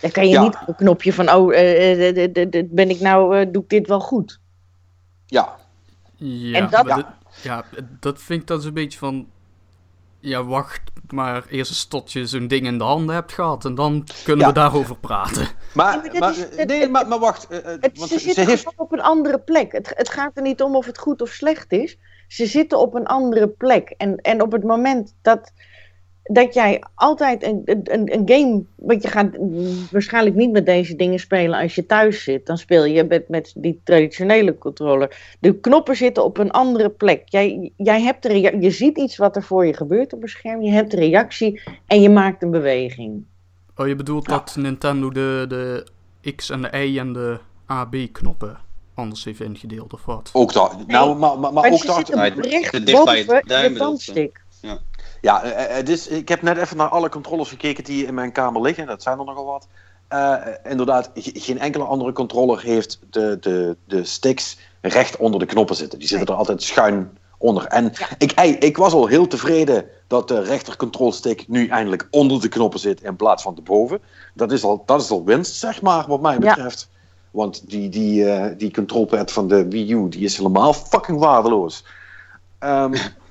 Dan 0.00 0.10
kan 0.10 0.24
je 0.28 0.32
Ja. 0.32 0.42
niet 0.42 0.56
op 0.60 0.68
een 0.68 0.74
knopje 0.74 1.12
van, 1.12 1.30
oh, 1.32 1.54
eh, 1.54 2.08
eh, 2.08 2.36
eh, 2.54 2.64
ben 2.70 2.90
ik 2.90 3.00
nou, 3.00 3.50
doe 3.50 3.62
ik 3.62 3.68
dit 3.68 3.86
wel 3.86 4.00
goed? 4.00 4.40
Ja. 5.34 5.56
Ja, 6.16 6.58
En 6.58 6.70
dat- 6.70 7.04
ja, 7.42 7.64
dat 8.00 8.22
vind 8.22 8.40
ik 8.40 8.46
dan 8.46 8.60
zo'n 8.60 8.72
beetje 8.74 8.98
van... 8.98 9.26
Ja, 10.20 10.44
wacht 10.44 10.80
maar 11.10 11.46
eerst 11.48 11.70
eens 11.70 11.84
tot 11.84 12.12
je 12.12 12.26
zo'n 12.26 12.46
ding 12.46 12.66
in 12.66 12.78
de 12.78 12.84
handen 12.84 13.14
hebt 13.14 13.32
gehad. 13.32 13.64
En 13.64 13.74
dan 13.74 14.06
kunnen 14.24 14.46
Ja. 14.46 14.52
we 14.52 14.58
daarover 14.58 14.96
praten. 14.96 15.46
Maar, 15.74 15.94
Ja, 15.94 16.00
maar 16.00 16.10
dat 16.10 16.18
maar, 16.20 16.30
is- 16.30 16.56
het- 16.56 16.68
nee, 16.68 16.88
maar, 16.88 17.08
maar 17.08 17.18
wacht. 17.18 17.46
eh, 17.46 17.58
eh, 17.58 17.64
Het, 17.80 17.98
want 17.98 18.10
ze 18.10 18.18
ze 18.18 18.24
zitten 18.24 18.46
heeft... 18.46 18.72
op 18.76 18.92
een 18.92 19.00
andere 19.02 19.38
plek. 19.38 19.72
Het, 19.72 19.92
het 19.94 20.08
gaat 20.08 20.30
er 20.34 20.42
niet 20.42 20.62
om 20.62 20.76
of 20.76 20.86
het 20.86 20.98
goed 20.98 21.22
of 21.22 21.28
slecht 21.28 21.72
is. 21.72 21.96
Ze 22.28 22.46
zitten 22.46 22.78
op 22.78 22.94
een 22.94 23.06
andere 23.06 23.48
plek. 23.48 23.94
En, 23.96 24.16
en 24.16 24.42
op 24.42 24.52
het 24.52 24.62
moment 24.64 25.14
dat, 25.22 25.52
dat 26.24 26.54
jij 26.54 26.82
altijd 26.94 27.42
een, 27.42 27.62
een, 27.64 28.12
een 28.14 28.22
game. 28.28 28.62
Want 28.74 29.02
je 29.02 29.08
gaat 29.08 29.28
waarschijnlijk 29.90 30.36
niet 30.36 30.50
met 30.50 30.66
deze 30.66 30.96
dingen 30.96 31.18
spelen 31.18 31.60
als 31.60 31.74
je 31.74 31.86
thuis 31.86 32.22
zit. 32.22 32.46
Dan 32.46 32.58
speel 32.58 32.84
je 32.84 33.04
met, 33.04 33.28
met 33.28 33.52
die 33.56 33.80
traditionele 33.84 34.58
controller. 34.58 35.36
De 35.40 35.54
knoppen 35.60 35.96
zitten 35.96 36.24
op 36.24 36.38
een 36.38 36.50
andere 36.50 36.90
plek. 36.90 37.22
Jij, 37.24 37.72
jij 37.76 38.02
hebt 38.02 38.22
de 38.22 38.28
rea- 38.28 38.56
je 38.60 38.70
ziet 38.70 38.98
iets 38.98 39.16
wat 39.16 39.36
er 39.36 39.42
voor 39.42 39.66
je 39.66 39.74
gebeurt 39.74 40.12
op 40.12 40.22
een 40.22 40.28
scherm. 40.28 40.62
Je 40.62 40.70
hebt 40.70 40.90
de 40.90 40.96
reactie 40.96 41.60
en 41.86 42.00
je 42.00 42.10
maakt 42.10 42.42
een 42.42 42.50
beweging. 42.50 43.24
Oh, 43.76 43.86
je 43.86 43.96
bedoelt 43.96 44.28
dat 44.28 44.56
Nintendo 44.58 45.10
de, 45.10 45.44
de 45.48 45.86
X 46.36 46.50
en 46.50 46.62
de 46.62 46.86
Y 46.86 46.98
en 46.98 47.12
de 47.12 47.38
AB-knoppen 47.66 48.58
anders 48.94 49.24
heeft 49.24 49.40
ingedeeld, 49.40 49.92
of 49.92 50.04
wat? 50.04 50.30
Ook 50.32 50.52
dat. 50.52 50.86
Nou, 50.86 51.18
maar, 51.18 51.30
maar, 51.38 51.40
maar 51.40 51.52
Maar 51.62 51.72
ook 51.72 51.78
ze 51.78 51.86
dat. 51.86 51.96
zitten 51.96 52.16
Nou, 52.16 52.40
recht 52.40 52.72
te 52.72 52.82
dicht 52.82 53.04
bij 53.04 53.18
je 53.18 53.24
boven 53.24 53.46
duim 53.46 53.64
je 53.72 53.72
bedoelt 53.78 54.00
ze. 54.00 54.12
thumbstick. 54.12 54.42
Ja, 55.24 55.42
eh, 55.42 55.64
eh, 55.64 55.76
het 55.76 55.88
is, 55.88 56.08
ik 56.08 56.28
heb 56.28 56.42
net 56.42 56.56
even 56.56 56.76
naar 56.76 56.88
alle 56.88 57.08
controllers 57.08 57.48
gekeken 57.48 57.84
die 57.84 58.06
in 58.06 58.14
mijn 58.14 58.32
kamer 58.32 58.60
liggen. 58.62 58.86
Dat 58.86 59.02
zijn 59.02 59.18
er 59.18 59.24
nogal 59.24 59.44
wat. 59.44 59.66
Eh, 60.08 60.36
inderdaad, 60.70 61.10
ge- 61.14 61.30
geen 61.40 61.58
enkele 61.58 61.84
andere 61.84 62.12
controller 62.12 62.60
heeft 62.62 62.98
de, 63.10 63.36
de, 63.40 63.76
de 63.84 64.04
sticks 64.04 64.58
recht 64.80 65.16
onder 65.16 65.40
de 65.40 65.46
knoppen 65.46 65.76
zitten. 65.76 65.98
Die 65.98 66.08
zitten 66.08 66.26
er 66.28 66.34
altijd 66.34 66.62
schuin 66.62 67.18
onder. 67.38 67.66
En 67.66 67.92
ik, 68.18 68.32
ik 68.58 68.76
was 68.76 68.92
al 68.92 69.06
heel 69.06 69.26
tevreden 69.26 69.84
dat 70.06 70.28
de 70.28 70.40
rechter 70.42 70.76
control 70.76 71.12
stick 71.12 71.48
nu 71.48 71.68
eindelijk 71.68 72.08
onder 72.10 72.40
de 72.40 72.48
knoppen 72.48 72.80
zit 72.80 73.02
in 73.02 73.16
plaats 73.16 73.42
van 73.42 73.56
erboven. 73.56 74.00
Dat 74.34 74.52
is 74.52 74.64
al, 74.64 74.82
dat 74.86 75.00
is 75.02 75.10
al 75.10 75.24
winst, 75.24 75.54
zeg 75.56 75.82
maar, 75.82 76.04
wat 76.08 76.20
mij 76.20 76.32
Ja. 76.32 76.38
betreft. 76.54 76.88
Want 77.30 77.70
die, 77.70 77.88
die, 77.88 78.30
eh, 78.30 78.58
die 78.58 78.72
controlpad 78.72 79.32
van 79.32 79.48
de 79.48 79.68
Wii 79.68 79.92
U, 79.92 80.08
die 80.08 80.24
is 80.24 80.36
helemaal 80.36 80.72
fucking 80.72 81.18
waardeloos. 81.18 81.84
Ehm, 82.58 82.94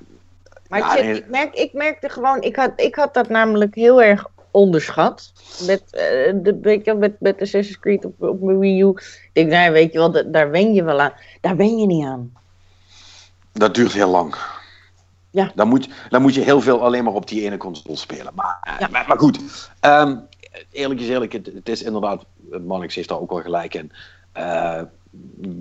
Maar 0.68 0.78
Ja, 0.78 0.94
nee. 0.94 1.16
ik, 1.16 1.28
merk, 1.28 1.54
ik 1.54 1.72
merkte 1.72 2.08
gewoon, 2.08 2.42
ik 2.42 2.56
had, 2.56 2.72
ik 2.76 2.94
had 2.94 3.14
dat 3.14 3.28
namelijk 3.28 3.74
heel 3.74 4.02
erg 4.02 4.26
onderschat. 4.50 5.32
Met, 5.66 5.82
eh, 5.90 6.32
de, 6.34 6.58
weet 6.62 6.84
je, 6.84 6.90
wel, 6.90 7.00
met, 7.00 7.20
met 7.20 7.40
Assassin's 7.40 7.78
Creed 7.78 8.04
op, 8.04 8.22
op 8.22 8.40
mijn 8.40 8.58
Wii 8.58 8.80
U. 8.82 8.88
Ik 8.88 9.30
denk, 9.32 9.50
nou, 9.50 9.72
weet 9.72 9.92
je 9.92 9.98
wel, 9.98 10.10
da- 10.10 10.22
daar 10.22 10.50
wen 10.50 10.74
je 10.74 10.82
wel 10.84 11.00
aan. 11.00 11.12
Daar 11.40 11.56
wen 11.56 11.78
je 11.78 11.86
niet 11.86 12.04
aan. 12.06 12.32
Dat 13.52 13.74
duurt 13.74 13.92
heel 13.92 14.08
lang. 14.10 14.34
Ja. 15.30 15.52
Dan 15.54 15.68
moet, 15.68 15.88
dan 16.08 16.22
moet 16.22 16.34
je 16.34 16.40
heel 16.40 16.60
veel 16.60 16.82
alleen 16.82 17.04
maar 17.04 17.12
op 17.12 17.28
die 17.28 17.42
ene 17.42 17.56
console 17.56 17.96
spelen. 17.96 18.32
Maar, 18.34 18.76
Ja. 18.78 18.88
maar, 18.90 19.04
maar 19.08 19.18
goed, 19.18 19.40
Ehm, 19.80 20.16
eerlijk 20.70 21.00
is 21.00 21.08
eerlijk, 21.08 21.32
het, 21.32 21.46
het 21.54 21.68
is 21.68 21.82
inderdaad, 21.82 22.24
Mannix 22.66 22.94
heeft 22.94 23.08
daar 23.08 23.20
ook 23.20 23.30
wel 23.30 23.40
gelijk 23.42 23.74
in. 23.74 23.92
Eh, 24.32 24.82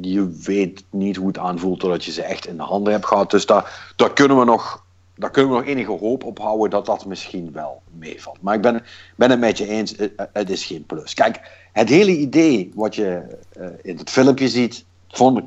je 0.01 0.39
weet 0.43 0.83
niet 0.89 1.15
hoe 1.15 1.27
het 1.27 1.37
aanvoelt 1.37 1.79
totdat 1.79 2.05
je 2.05 2.11
ze 2.11 2.23
echt 2.23 2.47
in 2.47 2.57
de 2.57 2.63
handen 2.63 2.93
hebt 2.93 3.05
gehad. 3.05 3.31
Dus 3.31 3.45
daar, 3.45 3.91
daar, 3.95 4.13
kunnen 4.13 4.39
we 4.39 4.45
nog, 4.45 4.82
daar 5.15 5.31
kunnen 5.31 5.51
we 5.51 5.57
nog 5.57 5.67
enige 5.67 5.91
hoop 5.91 6.23
op 6.23 6.39
houden 6.39 6.69
dat 6.69 6.85
dat 6.85 7.05
misschien 7.05 7.51
wel 7.51 7.81
meevalt. 7.91 8.41
Maar 8.41 8.55
ik 8.55 8.61
ben, 8.61 8.83
ben 9.15 9.29
het 9.29 9.39
met 9.39 9.57
je 9.57 9.67
eens, 9.67 9.95
het, 10.33 10.49
is 10.49 10.65
geen 10.65 10.85
plus. 10.85 11.13
Kijk, 11.13 11.51
het 11.71 11.89
hele 11.89 12.17
idee 12.17 12.71
wat 12.75 12.95
je 12.95 13.37
eh, 13.49 13.67
in 13.81 13.97
het 13.97 14.09
filmpje 14.09 14.47
ziet, 14.47 14.85
vond 15.07 15.37
ik 15.37 15.43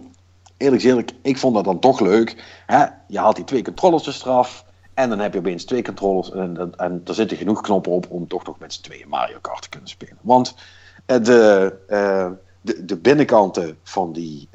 eerlijk 0.56 0.82
eerlijk, 0.82 1.12
ik 1.22 1.38
vond 1.38 1.54
dat 1.54 1.64
dan 1.64 1.78
toch 1.78 2.00
leuk. 2.00 2.44
Hè? 2.66 2.84
Je 3.06 3.18
haalt 3.18 3.36
die 3.36 3.44
twee 3.44 3.62
controllers 3.62 4.02
dus 4.02 4.24
eraf. 4.24 4.64
En 4.94 5.08
dan 5.08 5.18
heb 5.18 5.32
je 5.32 5.38
opeens 5.38 5.64
twee 5.64 5.82
controllers. 5.82 6.30
En, 6.30 6.56
en, 6.56 6.72
en 6.76 7.02
er 7.04 7.14
zitten 7.14 7.36
genoeg 7.36 7.60
knoppen 7.60 7.92
op 7.92 8.06
om 8.10 8.28
toch 8.28 8.44
nog 8.44 8.58
met 8.58 8.72
z'n 8.72 8.82
tweeën 8.82 9.08
Mario 9.08 9.38
Kart 9.40 9.62
te 9.62 9.68
kunnen 9.68 9.88
spelen. 9.88 10.18
Want 10.20 10.54
eh, 11.06 11.22
de, 11.22 11.74
eh, 11.88 12.30
de, 12.60 12.84
de 12.84 12.96
binnenkanten 12.96 13.78
van 13.82 14.12
die, 14.12 14.48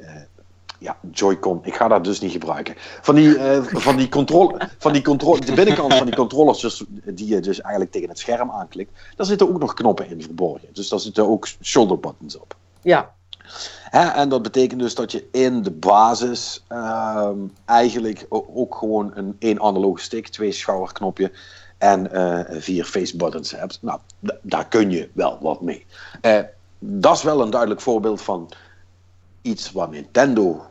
ja, 0.82 0.96
Joy-Con. 1.10 1.60
Ik 1.62 1.74
ga 1.74 1.88
dat 1.88 2.04
dus 2.04 2.20
niet 2.20 2.32
gebruiken. 2.32 2.74
Van 2.78 3.14
die, 3.14 3.28
uh, 3.28 3.62
van 3.64 3.96
die 3.96 4.08
controle, 4.08 4.68
van 4.78 4.92
die 4.92 5.02
controle, 5.02 5.40
de 5.40 5.52
binnenkant 5.52 5.94
van 5.94 6.06
die 6.06 6.14
controllers, 6.14 6.60
dus, 6.60 6.84
die 7.04 7.26
je 7.26 7.40
dus 7.40 7.60
eigenlijk 7.60 7.92
tegen 7.92 8.08
het 8.08 8.18
scherm 8.18 8.50
aanklikt, 8.50 8.90
daar 9.16 9.26
zitten 9.26 9.48
ook 9.48 9.58
nog 9.58 9.74
knoppen 9.74 10.08
in 10.08 10.22
verborgen. 10.22 10.68
Dus 10.72 10.88
daar 10.88 11.00
zitten 11.00 11.28
ook 11.28 11.48
shoulder 11.62 11.98
buttons 11.98 12.38
op. 12.38 12.56
Ja. 12.82 13.14
Hè, 13.82 14.08
en 14.08 14.28
dat 14.28 14.42
betekent 14.42 14.80
dus 14.80 14.94
dat 14.94 15.12
je 15.12 15.28
in 15.32 15.62
de 15.62 15.70
basis 15.70 16.64
uh, 16.68 17.30
eigenlijk 17.64 18.26
ook 18.30 18.74
gewoon 18.74 19.10
een 19.14 19.36
één 19.38 19.60
analoge 19.60 20.02
stick, 20.02 20.28
twee 20.28 20.52
schouderknopje 20.52 21.32
en 21.78 22.08
uh, 22.12 22.40
vier 22.48 22.84
face 22.84 23.16
buttons 23.16 23.50
hebt. 23.50 23.78
Nou, 23.82 23.98
daar 24.42 24.68
kun 24.68 24.90
je 24.90 25.08
wel 25.12 25.38
wat 25.40 25.60
mee. 25.60 25.86
Uh, 26.22 26.38
dat 26.78 27.16
is 27.16 27.22
wel 27.22 27.40
een 27.40 27.50
duidelijk 27.50 27.80
voorbeeld 27.80 28.22
van 28.22 28.50
iets 29.42 29.72
waar 29.72 29.88
Nintendo 29.88 30.66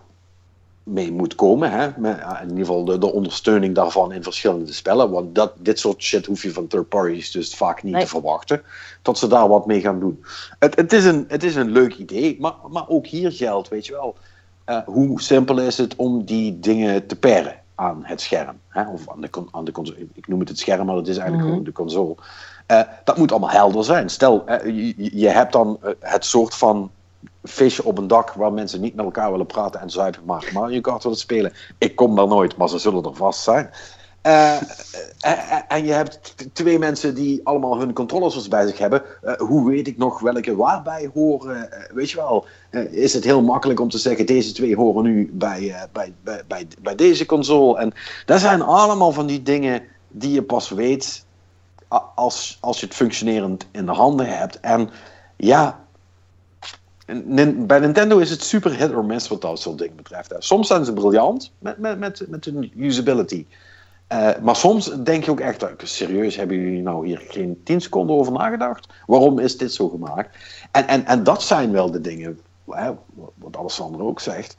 mee 0.84 1.12
moet 1.12 1.36
komen. 1.36 1.72
Hè? 1.72 1.89
Met, 1.98 2.20
in 2.41 2.50
ieder 2.50 2.65
geval 2.65 2.86
de, 2.86 2.98
de, 2.98 3.13
ondersteuning 3.13 3.76
daarvan 3.76 4.12
in 4.12 4.24
verschillende 4.24 4.74
spellen. 4.74 5.12
Want 5.12 5.36
dat, 5.36 5.54
dit 5.60 5.80
soort 5.80 6.02
shit 6.02 6.26
hoef 6.26 6.44
je 6.44 6.52
van 6.52 6.67
third 6.67 6.89
parties 6.89 7.32
dus 7.32 7.56
vaak 7.56 7.84
niet 7.84 8.00
te 8.00 8.08
verwachten. 8.08 8.62
Dat 9.02 9.17
ze 9.17 9.28
daar 9.28 9.48
wat 9.48 9.65
mee 9.65 9.82
gaan 9.82 10.00
doen. 10.00 10.24
Het, 10.60 10.76
het, 10.76 10.94
is, 10.94 11.06
een, 11.06 11.26
het 11.28 11.44
is 11.44 11.56
een 11.56 11.72
leuk 11.72 11.96
idee, 11.96 12.38
maar, 12.39 12.54
maar 12.70 12.88
ook 12.88 13.08
hier 13.08 13.32
geldt, 13.32 13.70
weet 13.70 13.86
je 13.86 13.91
wel. 13.91 14.15
Uh, 14.65 14.78
hoe 14.86 15.22
simpel 15.22 15.60
is 15.60 15.78
het 15.78 15.96
om 15.96 16.26
die 16.26 16.60
dingen 16.60 17.08
te 17.08 17.15
paren 17.15 17.56
aan 17.76 18.02
het 18.04 18.22
scherm? 18.22 18.60
Hè? 18.67 18.89
Of 18.89 19.10
aan 19.10 19.22
de, 19.22 19.30
aan 19.52 19.65
de 19.65 19.72
console. 19.72 20.08
Ik 20.13 20.28
noem 20.28 20.39
het 20.39 20.50
het 20.50 20.60
scherm, 20.60 20.86
maar 20.86 20.96
het 20.96 21.08
is 21.08 21.17
eigenlijk 21.17 21.50
mm 21.50 21.54
-hmm. 21.56 21.65
gewoon 21.74 21.94
de 21.96 22.06
console. 22.06 22.15
Uh, 22.67 22.82
dat 23.04 23.17
moet 23.17 23.32
allemaal 23.32 23.50
helder 23.50 23.84
zijn. 23.84 24.10
Stel, 24.10 24.44
uh, 24.48 24.65
je, 24.65 25.20
je, 25.20 25.30
hebt 25.30 25.52
dan 25.52 25.80
het 26.00 26.26
soort 26.26 26.56
van 26.56 26.91
feestje 27.43 27.84
op 27.84 27.97
een 27.97 28.08
dak 28.08 28.34
waar 28.34 28.54
mensen 28.54 28.82
niet 28.82 28.95
met 28.95 29.06
elkaar 29.06 29.32
willen 29.32 29.45
praten 29.45 29.82
en 29.82 29.89
zuipen, 29.89 30.25
maar 30.25 30.49
Mario 30.54 30.82
Kart 30.82 31.04
willen 31.04 31.17
spelen. 31.17 31.54
Ik 31.77 31.95
kom 31.95 32.15
daar 32.15 32.27
nooit, 32.27 32.58
maar 32.58 32.69
ze 32.69 32.77
zullen 32.77 33.04
er 33.04 33.15
vast 33.15 33.43
zijn. 33.43 33.69
Uh, 34.25 34.56
en 35.67 35.86
je 35.86 35.91
hebt 35.91 36.36
twee 36.54 36.80
mensen 36.80 37.15
die 37.15 37.41
allemaal 37.43 37.80
hun 37.80 37.93
controllers 37.93 38.47
bij 38.47 38.67
zich 38.67 38.77
hebben. 38.77 39.04
Hoe 39.38 39.69
weet 39.69 39.88
ik 39.88 39.97
nog 39.97 40.19
welke 40.19 40.56
waarbij 40.56 41.10
horen? 41.13 41.69
weet 41.93 42.10
je 42.12 42.17
wel, 42.17 42.45
is 42.91 43.13
het 43.13 43.23
heel 43.23 43.41
makkelijk 43.41 43.80
om 43.80 43.89
te 43.89 43.97
zeggen: 43.97 44.25
deze 44.25 44.51
twee 44.51 44.75
horen 44.75 45.04
nu 45.04 45.30
bij, 45.34 45.88
bij, 45.91 46.13
bij, 46.23 46.43
bij, 46.47 46.67
bij 46.82 46.95
deze 46.95 47.25
console. 47.25 47.77
En 47.77 47.93
dat 48.25 48.39
zijn 48.39 48.62
allemaal 48.62 49.12
van 49.12 49.25
die 49.25 49.41
dingen 49.41 49.84
die 50.08 50.32
je 50.32 50.43
pas 50.43 50.69
weet 50.69 51.25
als, 52.15 52.58
als 52.62 52.80
je 52.80 52.86
het 52.86 52.95
functionerend 52.95 53.67
in 53.71 53.86
de 53.86 53.91
handen 53.91 54.38
hebt. 54.38 54.60
En 54.60 54.89
ja, 55.38 55.81
bij 57.67 57.80
Nintendo 57.80 58.17
is 58.17 58.30
het 58.30 58.43
super 58.43 58.78
hit 58.78 58.93
or 58.93 59.06
miss 59.06 59.28
wat 59.28 59.41
dat 59.41 59.60
soort 59.60 59.78
dingen 59.78 59.95
betreft. 59.95 60.36
Soms 60.39 60.67
zijn 60.67 60.86
ze 60.86 60.93
briljant 60.93 61.52
met, 61.60 61.78
met, 61.78 62.00
met, 62.00 62.26
met 62.28 62.45
hun 62.45 62.71
usability. 62.78 63.45
Uh, 64.12 64.30
maar 64.41 64.56
soms 64.56 64.91
denk 65.04 65.24
je 65.24 65.32
ook 65.32 65.39
echt, 65.39 65.65
serieus, 65.84 66.36
hebben 66.36 66.58
jullie 66.58 66.82
nou 66.82 67.08
hier 67.08 67.21
geen 67.28 67.62
10 67.63 67.82
seconden 67.82 68.15
over 68.15 68.34
nagedacht? 68.34 68.88
Waarom 69.06 69.39
is 69.39 69.58
dit 69.58 69.74
zo 69.74 69.89
gemaakt? 69.89 70.38
En, 70.71 70.88
en, 70.88 71.06
en 71.06 71.24
dat 71.24 71.43
zijn 71.43 71.71
wel 71.71 71.91
de 71.91 72.02
dingen, 72.02 72.39
wat 73.36 73.58
Alessandro 73.58 74.08
ook 74.08 74.19
zegt. 74.19 74.58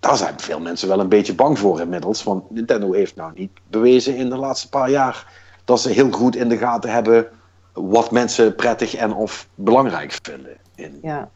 Daar 0.00 0.16
zijn 0.16 0.40
veel 0.40 0.60
mensen 0.60 0.88
wel 0.88 1.00
een 1.00 1.08
beetje 1.08 1.34
bang 1.34 1.58
voor 1.58 1.80
inmiddels. 1.80 2.22
Want 2.22 2.50
Nintendo 2.50 2.92
heeft 2.92 3.16
nou 3.16 3.32
niet 3.34 3.50
bewezen 3.68 4.16
in 4.16 4.28
de 4.28 4.36
laatste 4.36 4.68
paar 4.68 4.90
jaar 4.90 5.32
dat 5.64 5.80
ze 5.80 5.88
heel 5.88 6.10
goed 6.10 6.36
in 6.36 6.48
de 6.48 6.56
gaten 6.56 6.92
hebben 6.92 7.26
wat 7.72 8.10
mensen 8.10 8.54
prettig 8.54 8.94
en 8.94 9.14
of 9.14 9.48
belangrijk 9.54 10.18
vinden. 10.22 10.56
In, 10.74 10.98
ja, 11.02 11.30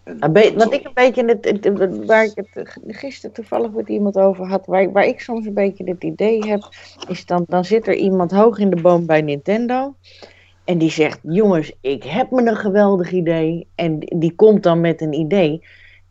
wat 0.55 0.73
ik 0.73 0.85
een 0.85 0.94
beetje, 0.94 1.25
het, 1.25 2.07
waar 2.07 2.25
ik 2.25 2.33
het 2.35 2.79
gisteren 2.87 3.35
toevallig 3.35 3.70
met 3.70 3.88
iemand 3.88 4.16
over 4.16 4.47
had, 4.47 4.66
waar, 4.66 4.92
waar 4.92 5.07
ik 5.07 5.20
soms 5.20 5.47
een 5.47 5.55
beetje 5.55 5.85
het 5.85 6.05
idee 6.05 6.47
heb, 6.47 6.68
is 7.09 7.27
dan, 7.27 7.44
dan 7.49 7.64
zit 7.64 7.87
er 7.87 7.94
iemand 7.94 8.31
hoog 8.31 8.59
in 8.59 8.70
de 8.70 8.81
boom 8.81 9.07
bij 9.07 9.23
Nintendo. 9.23 9.94
En 10.64 10.79
die 10.79 10.90
zegt, 10.90 11.18
jongens, 11.23 11.73
ik 11.81 12.05
heb 12.05 12.31
me 12.31 12.47
een 12.47 12.57
geweldig 12.57 13.12
idee. 13.12 13.66
En 13.75 13.99
die 13.99 14.35
komt 14.35 14.62
dan 14.62 14.81
met 14.81 15.01
een 15.01 15.12
idee. 15.12 15.62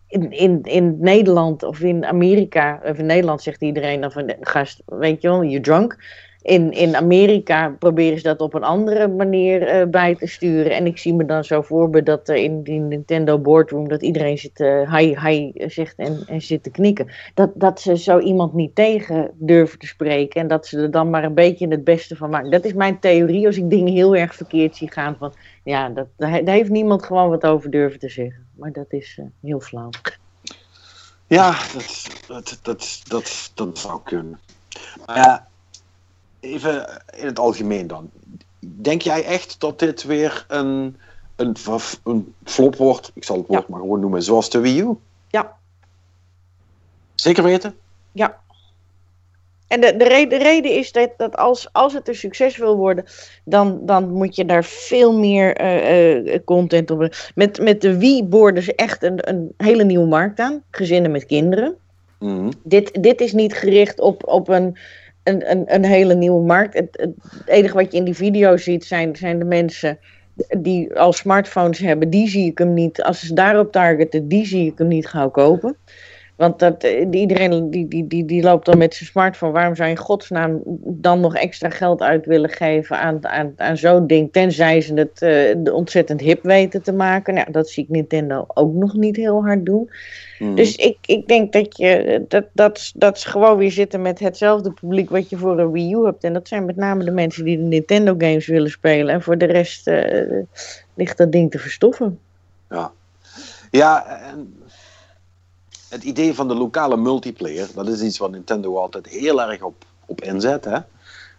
In, 0.07 0.31
in, 0.31 0.59
in 0.63 0.97
Nederland 0.99 1.63
of 1.63 1.79
in 1.79 2.05
Amerika, 2.05 2.81
of 2.83 2.97
in 2.97 3.05
Nederland 3.05 3.41
zegt 3.41 3.61
iedereen 3.61 4.01
dan 4.01 4.11
van, 4.11 4.33
gast, 4.39 4.81
weet 4.85 5.21
je 5.21 5.27
wel, 5.27 5.41
je 5.41 5.59
drunk. 5.59 5.97
In, 6.43 6.71
in 6.71 6.95
Amerika 6.95 7.75
proberen 7.79 8.17
ze 8.17 8.23
dat 8.23 8.41
op 8.41 8.53
een 8.53 8.63
andere 8.63 9.07
manier 9.07 9.81
uh, 9.81 9.87
bij 9.87 10.15
te 10.15 10.27
sturen. 10.27 10.71
En 10.71 10.85
ik 10.85 10.97
zie 10.97 11.13
me 11.13 11.25
dan 11.25 11.43
zo 11.43 11.61
voor 11.61 12.03
dat 12.03 12.29
in 12.29 12.63
die 12.63 12.79
Nintendo 12.79 13.39
boardroom 13.39 13.87
dat 13.87 14.01
iedereen 14.01 14.37
zit 14.37 14.59
uh, 14.59 14.95
hi 14.95 15.19
hi 15.19 15.51
zegt 15.55 15.97
en, 15.97 16.23
en 16.27 16.41
zit 16.41 16.63
te 16.63 16.69
knikken. 16.69 17.07
Dat, 17.33 17.51
dat 17.53 17.81
ze 17.81 17.97
zo 17.97 18.19
iemand 18.19 18.53
niet 18.53 18.75
tegen 18.75 19.31
durven 19.33 19.79
te 19.79 19.87
spreken. 19.87 20.41
En 20.41 20.47
dat 20.47 20.67
ze 20.67 20.77
er 20.77 20.91
dan 20.91 21.09
maar 21.09 21.23
een 21.23 21.33
beetje 21.33 21.67
het 21.67 21.83
beste 21.83 22.15
van 22.15 22.29
maken. 22.29 22.51
Dat 22.51 22.65
is 22.65 22.73
mijn 22.73 22.99
theorie 22.99 23.45
als 23.45 23.57
ik 23.57 23.69
dingen 23.69 23.93
heel 23.93 24.15
erg 24.15 24.35
verkeerd 24.35 24.75
zie 24.75 24.91
gaan. 24.91 25.15
Van, 25.19 25.33
ja, 25.63 25.89
dat, 25.89 26.07
daar 26.17 26.43
heeft 26.43 26.69
niemand 26.69 27.03
gewoon 27.03 27.29
wat 27.29 27.45
over 27.45 27.69
durven 27.69 27.99
te 27.99 28.09
zeggen. 28.09 28.47
Maar 28.55 28.71
dat 28.71 28.93
is 28.93 29.17
uh, 29.19 29.25
heel 29.41 29.59
flauw. 29.59 29.89
Ja, 31.27 31.51
dat, 31.73 32.07
dat, 32.27 32.59
dat, 32.61 33.01
dat, 33.07 33.51
dat 33.55 33.77
zou 33.77 33.99
kunnen. 34.03 34.39
Maar 35.05 35.17
ja, 35.17 35.47
even 36.43 37.01
in 37.15 37.25
het 37.25 37.39
algemeen 37.39 37.87
dan. 37.87 38.09
Denk 38.59 39.01
jij 39.01 39.23
echt 39.25 39.59
dat 39.59 39.79
dit 39.79 40.03
weer 40.03 40.45
een, 40.47 40.97
een, 41.35 41.55
een 42.03 42.33
flop 42.43 42.75
wordt? 42.75 43.11
Ik 43.13 43.23
zal 43.23 43.37
het 43.37 43.47
woord 43.47 43.61
ja. 43.61 43.67
maar 43.69 43.79
gewoon 43.79 43.99
noemen, 43.99 44.23
zoals 44.23 44.49
de 44.49 44.59
Wii 44.59 44.81
U? 44.81 44.97
Ja. 45.27 45.55
Zeker 47.15 47.43
weten? 47.43 47.75
Ja. 48.11 48.41
En 49.67 49.81
de, 49.81 49.97
de, 49.97 50.07
reden, 50.07 50.39
de 50.39 50.45
reden 50.45 50.71
is 50.71 50.91
dat, 50.91 51.09
dat 51.17 51.37
als, 51.37 51.69
als 51.71 51.93
het 51.93 52.07
een 52.07 52.15
succes 52.15 52.57
wil 52.57 52.75
worden, 52.75 53.05
dan, 53.45 53.79
dan 53.85 54.09
moet 54.09 54.35
je 54.35 54.45
daar 54.45 54.63
veel 54.63 55.17
meer 55.17 55.61
uh, 55.61 56.25
uh, 56.25 56.39
content 56.45 56.91
op. 56.91 57.15
Met, 57.35 57.59
met 57.59 57.81
de 57.81 57.97
Wii 57.97 58.23
boorden 58.23 58.63
ze 58.63 58.75
echt 58.75 59.03
een, 59.03 59.29
een 59.29 59.53
hele 59.57 59.83
nieuwe 59.83 60.07
markt 60.07 60.39
aan. 60.39 60.63
Gezinnen 60.71 61.11
met 61.11 61.25
kinderen. 61.25 61.75
Mm 62.19 62.37
-hmm. 62.37 62.51
dit, 62.63 63.03
dit 63.03 63.21
is 63.21 63.33
niet 63.33 63.53
gericht 63.53 63.99
op, 63.99 64.27
op 64.27 64.47
een 64.47 64.77
een, 65.23 65.51
een, 65.51 65.73
een 65.73 65.85
hele 65.85 66.15
nieuwe 66.15 66.45
markt. 66.45 66.73
Het, 66.73 66.87
het, 66.91 67.11
enige 67.45 67.73
wat 67.73 67.91
je 67.91 67.97
in 67.97 68.03
die 68.03 68.13
video 68.13 68.57
ziet 68.57 68.85
zijn, 68.85 69.15
zijn 69.15 69.39
de 69.39 69.45
mensen 69.45 69.99
die 70.57 70.95
al 70.95 71.13
smartphones 71.13 71.79
hebben. 71.79 72.09
Die 72.09 72.27
zie 72.27 72.45
ik 72.45 72.57
hem 72.57 72.73
niet. 72.73 73.03
Als 73.03 73.19
ze 73.19 73.33
daarop 73.33 73.71
targeten, 73.71 74.27
die 74.27 74.45
zie 74.45 74.71
ik 74.71 74.77
hem 74.77 74.87
niet 74.87 75.07
gauw 75.07 75.29
kopen. 75.29 75.77
Want 76.35 76.59
dat, 76.59 76.83
iedereen 77.11 77.69
die, 77.69 77.87
die, 77.87 78.07
die, 78.07 78.25
die 78.25 78.43
loopt 78.43 78.65
dan 78.65 78.77
met 78.77 78.93
zijn 78.93 79.09
smartphone. 79.09 79.51
Waarom 79.51 79.75
zou 79.75 79.89
je 79.89 79.95
in 79.95 80.01
godsnaam 80.01 80.61
dan 80.85 81.19
nog 81.19 81.35
extra 81.35 81.69
geld 81.69 82.01
uit 82.01 82.25
willen 82.25 82.49
geven 82.49 82.99
aan, 82.99 83.27
aan, 83.27 83.53
aan 83.57 83.77
zo'n 83.77 84.07
ding? 84.07 84.31
Tenzij 84.31 84.81
ze 84.81 84.93
het 84.93 85.21
uh, 85.65 85.73
ontzettend 85.73 86.21
hip 86.21 86.43
weten 86.43 86.81
te 86.81 86.93
maken. 86.93 87.33
Nou, 87.33 87.51
dat 87.51 87.69
zie 87.69 87.83
ik 87.83 87.89
Nintendo 87.89 88.45
ook 88.47 88.73
nog 88.73 88.93
niet 88.93 89.15
heel 89.15 89.43
hard 89.43 89.65
doen. 89.65 89.89
Mm. 90.39 90.55
Dus 90.55 90.75
ik, 90.75 90.97
ik 91.05 91.27
denk 91.27 91.53
dat, 91.53 91.77
je, 91.77 92.25
dat, 92.27 92.45
dat, 92.51 92.91
dat 92.95 93.19
ze 93.19 93.29
gewoon 93.29 93.57
weer 93.57 93.71
zitten 93.71 94.01
met 94.01 94.19
hetzelfde 94.19 94.71
publiek 94.71 95.09
wat 95.09 95.29
je 95.29 95.37
voor 95.37 95.59
een 95.59 95.71
Wii 95.71 95.93
U 95.93 96.05
hebt. 96.05 96.23
En 96.23 96.33
dat 96.33 96.47
zijn 96.47 96.65
met 96.65 96.75
name 96.75 97.03
de 97.03 97.11
mensen 97.11 97.45
die 97.45 97.57
de 97.57 97.63
Nintendo 97.63 98.15
games 98.17 98.47
willen 98.47 98.71
spelen. 98.71 99.13
En 99.13 99.21
voor 99.21 99.37
de 99.37 99.45
rest 99.45 99.87
uh, 99.87 100.43
ligt 100.93 101.17
dat 101.17 101.31
ding 101.31 101.51
te 101.51 101.59
verstoffen. 101.59 102.19
Ja, 102.69 102.91
ja 103.71 104.05
en 104.31 104.62
het 105.93 106.03
idee 106.03 106.33
van 106.33 106.47
de 106.47 106.55
lokale 106.55 106.97
multiplayer, 106.97 107.67
dat 107.75 107.87
is 107.87 108.01
iets 108.01 108.17
wat 108.17 108.31
Nintendo 108.31 108.77
altijd 108.77 109.07
heel 109.07 109.41
erg 109.41 109.61
op, 109.61 109.85
op 110.05 110.21
inzet. 110.21 110.65
Hè? 110.65 110.79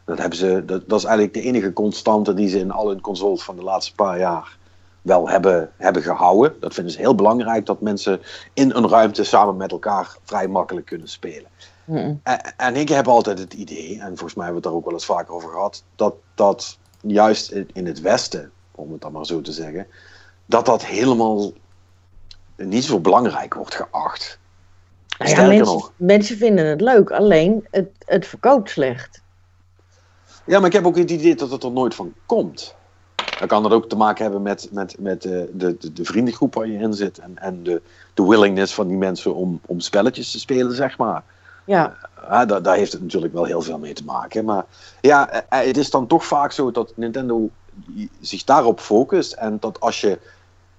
Dat, 0.04 0.18
hebben 0.18 0.38
ze, 0.38 0.62
dat, 0.66 0.88
dat 0.88 0.98
is 0.98 1.04
eigenlijk 1.04 1.34
de 1.34 1.42
enige 1.42 1.72
constante 1.72 2.34
die 2.34 2.48
ze 2.48 2.58
in 2.58 2.70
al 2.70 2.88
hun 2.88 3.00
consoles 3.00 3.42
van 3.42 3.56
de 3.56 3.62
laatste 3.62 3.94
paar 3.94 4.18
jaar 4.18 4.56
wel 5.02 5.28
hebben, 5.28 5.70
hebben 5.76 6.02
gehouden. 6.02 6.56
Dat 6.60 6.74
vinden 6.74 6.92
ze 6.92 6.98
heel 6.98 7.14
belangrijk, 7.14 7.66
dat 7.66 7.80
mensen 7.80 8.20
in 8.52 8.70
een 8.70 8.88
ruimte 8.88 9.24
samen 9.24 9.56
met 9.56 9.70
elkaar 9.70 10.16
vrij 10.24 10.48
makkelijk 10.48 10.86
kunnen 10.86 11.08
spelen. 11.08 11.50
Mm. 11.84 12.20
En, 12.22 12.54
en, 12.56 12.76
ik 12.76 12.88
heb 12.88 13.08
altijd 13.08 13.38
het 13.38 13.54
idee, 13.54 14.00
en 14.00 14.06
volgens 14.06 14.34
mij 14.34 14.44
hebben 14.44 14.46
we 14.46 14.54
het 14.54 14.62
daar 14.62 14.72
ook 14.72 14.84
wel 14.84 14.94
eens 14.94 15.04
vaker 15.04 15.34
over 15.34 15.50
gehad, 15.50 15.84
dat 15.96 16.14
dat 16.34 16.78
juist 17.00 17.50
in, 17.50 17.68
in 17.72 17.86
het 17.86 18.00
Westen, 18.00 18.50
om 18.70 18.92
het 18.92 19.00
dan 19.00 19.12
maar 19.12 19.26
zo 19.26 19.40
te 19.40 19.52
zeggen, 19.52 19.86
dat 20.46 20.66
dat 20.66 20.84
helemaal 20.84 21.52
niet 22.56 22.84
zo 22.84 23.00
belangrijk 23.00 23.54
wordt 23.54 23.74
geacht. 23.74 24.38
Nou 25.18 25.30
ja, 25.30 25.46
mensen, 25.46 25.90
mensen, 25.96 26.36
vinden 26.36 26.66
het 26.66 26.80
leuk, 26.80 27.10
alleen 27.10 27.66
het, 27.70 27.88
het 28.04 28.26
verkoopt 28.26 28.70
slecht. 28.70 29.22
Ja, 30.46 30.58
maar 30.58 30.66
ik 30.66 30.72
heb 30.72 30.86
ook 30.86 30.96
het 30.96 31.10
idee 31.10 31.34
dat 31.34 31.50
het 31.50 31.62
er 31.62 31.72
nooit 31.72 31.94
van 31.94 32.14
komt. 32.26 32.74
Dan 33.38 33.48
kan 33.48 33.62
dat 33.62 33.72
ook 33.72 33.88
te 33.88 33.96
maken 33.96 34.22
hebben 34.22 34.42
met, 34.42 34.68
met, 34.72 34.96
met 34.98 35.22
de, 35.22 35.50
de, 35.52 35.92
de 35.92 36.04
vriendengroep 36.04 36.54
waar 36.54 36.66
je 36.66 36.78
in 36.78 36.94
zit. 36.94 37.18
En, 37.18 37.38
en 37.38 37.62
de, 37.62 37.82
de 38.14 38.26
willingness 38.26 38.74
van 38.74 38.88
die 38.88 38.96
mensen 38.96 39.34
om, 39.34 39.60
om 39.66 39.80
spelletjes 39.80 40.30
te 40.30 40.38
spelen, 40.38 40.74
zeg 40.74 40.98
maar. 40.98 41.22
Ja. 41.64 41.96
Uh, 42.22 42.46
daar, 42.46 42.62
daar 42.62 42.76
heeft 42.76 42.92
het 42.92 43.02
natuurlijk 43.02 43.32
wel 43.32 43.44
heel 43.44 43.62
veel 43.62 43.78
mee 43.78 43.92
te 43.92 44.04
maken. 44.04 44.44
Maar 44.44 44.64
ja, 45.00 45.44
het 45.48 45.76
is 45.76 45.90
dan 45.90 46.06
toch 46.06 46.24
vaak 46.24 46.52
zo 46.52 46.70
dat 46.70 46.92
Nintendo 46.96 47.50
zich 48.20 48.44
daarop 48.44 48.80
focust. 48.80 49.32
En 49.32 49.56
dat 49.60 49.80
als 49.80 50.00
je 50.00 50.18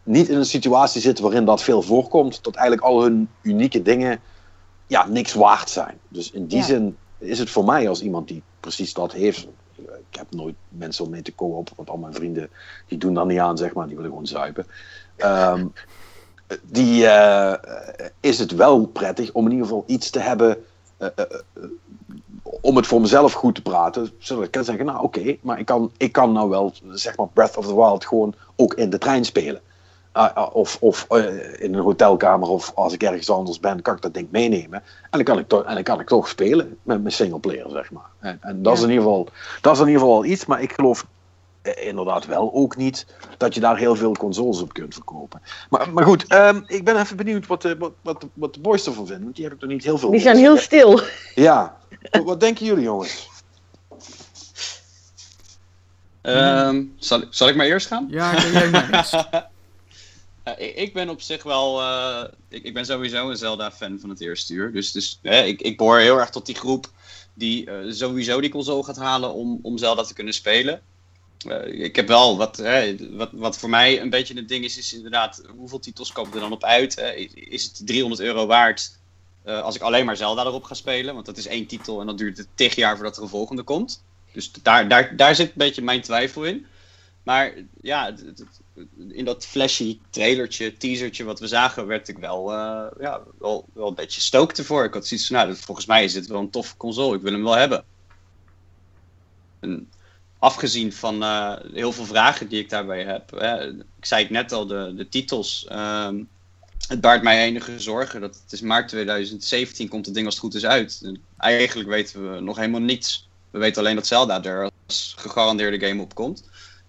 niet 0.05 0.29
in 0.29 0.37
een 0.37 0.45
situatie 0.45 1.01
zit 1.01 1.19
waarin 1.19 1.45
dat 1.45 1.61
veel 1.63 1.81
voorkomt, 1.81 2.43
dat 2.43 2.55
eigenlijk 2.55 2.87
al 2.87 3.01
hun 3.03 3.29
unieke 3.41 3.81
dingen 3.81 4.19
ja, 4.87 5.07
niks 5.07 5.33
waard 5.33 5.69
zijn. 5.69 5.99
Dus 6.07 6.31
in 6.31 6.47
die 6.47 6.57
Ja. 6.57 6.63
zin 6.63 6.97
is 7.17 7.39
het 7.39 7.49
voor 7.49 7.65
mij 7.65 7.89
als 7.89 8.01
iemand 8.01 8.27
die 8.27 8.43
precies 8.59 8.93
dat 8.93 9.11
heeft. 9.11 9.47
Ik 9.77 10.19
heb 10.19 10.31
nooit 10.31 10.55
mensen 10.67 11.05
om 11.05 11.11
mee 11.11 11.21
te 11.21 11.35
co-op, 11.35 11.69
want 11.75 11.89
al 11.89 11.97
mijn 11.97 12.13
vrienden 12.13 12.49
die 12.87 12.97
doen 12.97 13.13
daar 13.13 13.25
niet 13.25 13.39
aan, 13.39 13.57
zeg 13.57 13.73
maar, 13.73 13.85
die 13.87 13.95
willen 13.95 14.11
gewoon 14.11 14.27
zuipen. 14.27 14.67
Ehm, 15.15 15.67
die 16.63 17.07
eh, 17.07 17.53
is 18.19 18.39
het 18.39 18.51
wel 18.51 18.85
prettig 18.85 19.31
om 19.31 19.45
in 19.45 19.51
ieder 19.51 19.67
geval 19.67 19.83
iets 19.87 20.09
te 20.09 20.19
hebben. 20.19 20.57
eh, 20.97 21.07
eh, 21.15 21.25
om 22.61 22.75
het 22.75 22.87
voor 22.87 23.01
mezelf 23.01 23.33
goed 23.33 23.55
te 23.55 23.61
praten, 23.61 24.11
zodat 24.17 24.43
ik 24.43 24.51
kan 24.51 24.63
zeggen, 24.63 24.85
nou 24.85 25.03
oké, 25.03 25.37
maar 25.41 25.59
ik 25.59 25.65
kan, 25.65 25.91
ik 25.97 26.11
kan 26.11 26.31
nou 26.31 26.49
wel, 26.49 26.73
zeg 26.89 27.17
maar, 27.17 27.27
Breath 27.27 27.57
of 27.57 27.65
the 27.67 27.75
Wild 27.75 28.05
gewoon 28.05 28.35
ook 28.55 28.73
in 28.73 28.89
de 28.89 28.97
trein 28.97 29.25
spelen. 29.25 29.61
Ah, 30.15 30.33
ah, 30.35 30.55
of 30.55 30.77
of 30.79 31.05
eh, 31.09 31.61
in 31.61 31.73
een 31.73 31.81
hotelkamer 31.81 32.49
of 32.49 32.71
als 32.75 32.93
ik 32.93 33.03
ergens 33.03 33.29
anders 33.29 33.59
ben, 33.59 33.81
kan 33.81 33.95
ik 33.95 34.01
dat 34.01 34.13
ding 34.13 34.27
meenemen. 34.31 34.83
En 35.01 35.09
dan 35.11 35.23
kan 35.23 35.39
ik, 35.39 35.47
toch, 35.47 35.63
en 35.63 35.73
dan 35.73 35.83
kan 35.83 35.99
ik 35.99 36.07
toch 36.07 36.27
spelen 36.27 36.77
met 36.83 37.01
mijn 37.01 37.13
singleplayer, 37.13 37.69
zeg 37.69 37.91
maar. 37.91 38.09
En, 38.19 38.37
en 38.41 38.61
dat, 38.63 38.73
is 38.77 38.83
in 38.83 38.89
ieder 38.89 39.03
geval, 39.03 39.27
dat 39.61 39.73
is 39.73 39.79
in 39.79 39.85
ieder 39.87 40.01
geval 40.01 40.21
wel 40.21 40.31
iets, 40.31 40.45
maar 40.45 40.61
ik 40.61 40.73
geloof 40.73 41.05
eh, 41.61 41.87
inderdaad 41.87 42.25
wel 42.25 42.51
ook 42.53 42.75
niet 42.77 43.05
dat 43.37 43.53
je 43.53 43.59
daar 43.59 43.77
heel 43.77 43.95
veel 43.95 44.11
consoles 44.11 44.61
op 44.61 44.73
kunt 44.73 44.93
verkopen. 44.93 45.41
Maar, 45.69 45.89
maar 45.93 46.03
goed, 46.03 46.27
ehm, 46.27 46.61
ik 46.67 46.83
ben 46.85 46.99
even 46.99 47.17
benieuwd 47.17 47.47
wat 47.47 47.61
de, 47.61 47.77
wat, 47.77 47.91
wat, 48.01 48.21
de- 48.21 48.29
wat 48.33 48.53
de 48.53 48.59
boys 48.59 48.85
ervan 48.85 49.05
vinden, 49.05 49.23
want 49.23 49.35
die 49.35 49.45
heb 49.45 49.53
ik 49.53 49.61
er 49.61 49.67
niet 49.67 49.83
heel 49.83 49.97
veel 49.97 50.11
Die 50.11 50.19
zijn 50.19 50.37
heel 50.37 50.57
stil. 50.57 50.99
Ja, 51.35 51.77
wat, 52.11 52.23
wat 52.23 52.39
denken 52.39 52.65
jullie 52.65 52.83
jongens? 52.83 53.29
Ehm, 56.21 56.83
zal, 56.97 57.23
zal 57.29 57.47
ik 57.47 57.55
maar 57.55 57.65
eerst 57.65 57.87
gaan? 57.87 58.05
Ja, 58.09 58.33
jij 58.51 58.69
mee 58.69 58.83
eens? 58.91 59.15
Ik, 60.53 60.93
ben 60.93 61.09
op 61.09 61.21
zich 61.21 61.43
wel. 61.43 61.81
eh, 61.81 62.23
ik, 62.49 62.63
ik 62.63 62.73
ben 62.73 62.85
sowieso 62.85 63.29
een 63.29 63.37
Zelda-fan 63.37 63.99
van 63.99 64.09
het 64.09 64.21
eerste 64.21 64.53
uur. 64.53 64.71
Dus, 64.71 64.91
dus 64.91 65.19
ik, 65.21 65.61
ik 65.61 65.77
behoor 65.77 65.99
heel 65.99 66.19
erg 66.19 66.29
tot 66.29 66.45
die 66.45 66.55
groep 66.55 66.91
die 67.33 67.71
eh, 67.71 67.91
sowieso 67.91 68.41
die 68.41 68.49
console 68.49 68.83
gaat 68.83 68.97
halen 68.97 69.33
om, 69.33 69.59
om 69.61 69.77
Zelda 69.77 70.03
te 70.03 70.13
kunnen 70.13 70.33
spelen. 70.33 70.81
Eh, 71.47 71.83
ik 71.83 71.95
heb 71.95 72.07
wel 72.07 72.37
wat, 72.37 72.57
hè, 72.57 72.95
wat, 73.15 73.29
wat 73.33 73.57
voor 73.57 73.69
mij 73.69 74.01
een 74.01 74.09
beetje 74.09 74.35
het 74.35 74.47
ding 74.47 74.63
is, 74.65 74.77
is 74.77 74.93
inderdaad 74.93 75.41
hoeveel 75.57 75.79
titels 75.79 76.11
komen 76.11 76.33
er 76.33 76.39
dan 76.39 76.51
op 76.51 76.63
uit? 76.63 76.95
Hè? 76.95 77.11
Is- 77.33 77.63
het 77.63 77.81
300 77.85 78.21
euro 78.21 78.45
waard 78.45 78.99
als 79.45 79.75
ik 79.75 79.81
alleen 79.81 80.05
maar 80.05 80.17
Zelda 80.17 80.43
erop 80.45 80.63
ga 80.63 80.73
spelen? 80.73 81.13
Want 81.13 81.25
dat 81.25 81.37
is 81.37 81.47
één 81.47 81.65
titel 81.67 81.99
en 81.99 82.05
dan 82.05 82.15
duurt 82.15 82.37
het 82.37 82.47
tig 82.55 82.75
jaar 82.75 82.95
voordat 82.95 83.17
er 83.17 83.23
een 83.23 83.29
volgende 83.29 83.63
komt. 83.63 84.03
Dus 84.33 84.51
daar, 84.61 84.87
daar, 84.87 85.15
daar 85.15 85.35
zit 85.35 85.47
een 85.47 85.53
beetje 85.55 85.81
mijn 85.81 86.01
twijfel 86.01 86.43
in. 86.43 86.65
Maar 87.25 87.53
ja, 87.81 88.13
in 89.07 89.25
dat 89.25 89.45
flashy 89.45 89.99
trailertje, 90.09 90.77
teasertje 90.77 91.23
wat 91.23 91.39
we 91.39 91.47
zagen, 91.47 91.87
werd 91.87 92.07
ik 92.07 92.17
wel, 92.17 92.51
eh, 92.51 92.87
ja, 92.99 93.21
wel, 93.39 93.65
wel 93.73 93.87
een 93.87 93.95
beetje 93.95 94.21
stoked 94.21 94.57
ervoor. 94.57 94.83
Ik 94.83 94.93
had 94.93 95.07
zoiets 95.07 95.27
van, 95.27 95.35
nou, 95.35 95.55
volgens 95.55 95.85
mij 95.85 96.03
is 96.03 96.13
dit 96.13 96.27
wel 96.27 96.39
een 96.39 96.49
toffe 96.49 96.77
console. 96.77 97.15
Ik 97.15 97.21
wil 97.21 97.31
hem 97.31 97.43
wel 97.43 97.55
hebben. 97.55 97.83
En 99.59 99.89
afgezien 100.39 100.93
van 100.93 101.23
eh, 101.23 101.55
heel 101.73 101.91
veel 101.91 102.05
vragen 102.05 102.47
die 102.47 102.59
ik 102.59 102.69
daarbij 102.69 103.03
heb. 103.03 103.31
Hè, 103.31 103.67
ik 103.73 104.05
zei 104.05 104.21
het 104.21 104.31
net 104.31 104.51
al, 104.51 104.67
de, 104.67 104.93
de 104.95 105.09
titels. 105.09 105.65
ehm, 105.67 106.23
het 106.87 107.01
baart 107.01 107.23
mij 107.23 107.45
enige 107.45 107.79
zorgen. 107.79 108.21
Dat 108.21 108.39
het 108.43 108.51
is 108.51 108.61
maart 108.61 108.87
2017 108.87 109.87
komt 109.87 110.05
het 110.05 110.15
ding 110.15 110.25
als 110.25 110.35
het 110.35 110.43
goed 110.43 110.55
is 110.55 110.65
uit. 110.65 111.01
En 111.03 111.21
eigenlijk 111.37 111.89
weten 111.89 112.33
we 112.33 112.39
nog 112.39 112.57
helemaal 112.57 112.81
niets. 112.81 113.29
We 113.51 113.59
weten 113.59 113.81
alleen 113.81 113.95
dat 113.95 114.07
Zelda 114.07 114.43
er 114.43 114.71
als 114.87 115.13
gegarandeerde 115.17 115.87
game 115.87 116.01
op 116.01 116.15
komt. 116.15 116.43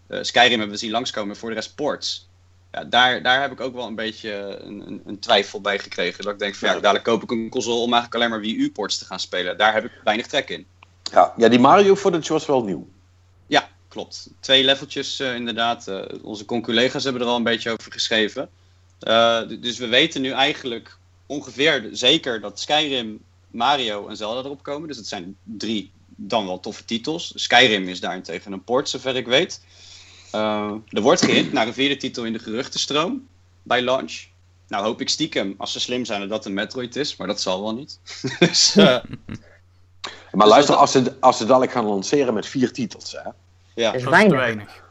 Eh, 0.09 0.19
Skyrim 0.23 0.51
hebben 0.51 0.71
we 0.71 0.77
zien 0.77 0.91
langskomen 0.91 1.31
en 1.31 1.37
voor 1.37 1.49
de 1.49 1.55
rest 1.55 1.75
ports. 1.75 2.29
Ja, 2.73 2.85
daar, 2.85 3.23
daar 3.23 3.41
heb 3.41 3.53
ik 3.53 3.61
ook 3.61 3.75
wel 3.75 3.87
een 3.87 3.95
beetje 3.95 4.33
een, 4.61 4.87
een, 4.87 5.03
een 5.07 5.19
twijfel 5.19 5.61
bij 5.61 5.79
gekregen. 5.79 6.25
Dat 6.25 6.33
ik 6.33 6.39
denk 6.39 6.55
van 6.55 6.69
ja, 6.69 6.75
dadelijk 6.75 7.05
koop 7.05 7.23
ik 7.23 7.31
een 7.31 7.49
console 7.49 7.81
om 7.81 7.93
eigenlijk 7.93 8.15
alleen 8.15 8.31
maar 8.31 8.41
Wii 8.41 8.57
U 8.57 8.71
ports 8.71 8.99
te 8.99 9.05
gaan 9.05 9.21
spelen. 9.21 9.59
Daar 9.59 9.73
heb 9.73 9.85
ik 9.85 9.91
weinig 10.05 10.27
trek 10.27 10.51
in. 10.51 10.67
Ja, 11.13 11.35
ja 11.37 11.49
die 11.49 11.59
Mario 11.59 11.97
footage 11.97 12.33
was 12.33 12.47
wel 12.47 12.65
nieuw. 12.65 12.89
Ja, 13.47 13.69
klopt. 13.89 14.31
Twee 14.41 14.65
leveltjes 14.65 15.21
eh, 15.21 15.35
inderdaad. 15.35 15.89
Eh, 15.89 16.03
onze 16.23 16.45
conculega's 16.45 17.05
hebben 17.05 17.23
er 17.23 17.29
al 17.29 17.37
een 17.37 17.43
beetje 17.43 17.71
over 17.71 17.93
geschreven. 17.93 18.49
Eh, 18.99 19.41
dus 19.61 19.79
we 19.79 19.87
weten 19.87 20.23
nu 20.23 20.31
eigenlijk 20.31 20.99
ongeveer 21.27 21.89
zeker 21.93 22.41
dat 22.41 22.61
Skyrim, 22.61 23.21
Mario 23.51 24.09
en 24.09 24.17
Zelda 24.17 24.41
erop 24.41 24.63
komen. 24.63 24.89
Dus 24.89 24.97
het 24.97 25.07
zijn 25.07 25.37
drie 25.43 25.91
dan 26.07 26.47
wel 26.47 26.61
toffe 26.61 26.85
titels. 26.85 27.33
Skyrim 27.35 27.89
is 27.89 28.01
daarentegen 28.01 28.53
een 28.53 28.65
port, 28.65 28.89
zover 28.89 29.17
ik 29.17 29.27
weet. 29.27 29.61
Eh, 30.37 30.73
er 30.89 31.01
wordt 31.03 31.25
gehint 31.25 31.53
naar 31.53 31.67
een 31.67 31.75
vierde 31.75 31.97
titel 31.97 32.25
in 32.25 32.33
de 32.33 32.39
geruchtenstroom 32.39 33.27
bij 33.63 33.83
launch. 33.83 34.25
Nou 34.69 34.85
hoop 34.85 35.01
ik 35.01 35.09
stiekem, 35.09 35.55
als 35.59 35.73
ze 35.73 35.81
slim 35.81 36.05
zijn, 36.05 36.21
dat 36.21 36.29
dat 36.29 36.45
een 36.45 36.55
Metroid 36.55 36.97
is. 36.97 37.17
Maar 37.17 37.27
dat 37.27 37.41
zal 37.41 37.63
wel 37.63 37.75
niet. 37.75 38.01
dus, 38.39 38.77
eh, 38.77 38.85
Maar 40.33 40.47
Dus 40.47 40.55
luister, 40.55 40.73
dat- 40.75 40.81
als 40.83 40.93
ze, 40.93 41.15
als 41.21 41.37
ze 41.37 41.45
dadelijk 41.47 41.73
gaan 41.73 41.85
lanceren 41.85 42.35
met 42.35 42.47
vier 42.47 42.73
titels, 42.73 43.13
hè, 43.13 43.19
ja. 43.19 43.33
Dat 43.75 43.77
is 43.77 43.83
Dat 43.85 43.95
is 43.95 44.03
te 44.03 44.11
weinig. 44.11 44.39
weinig. 44.39 44.85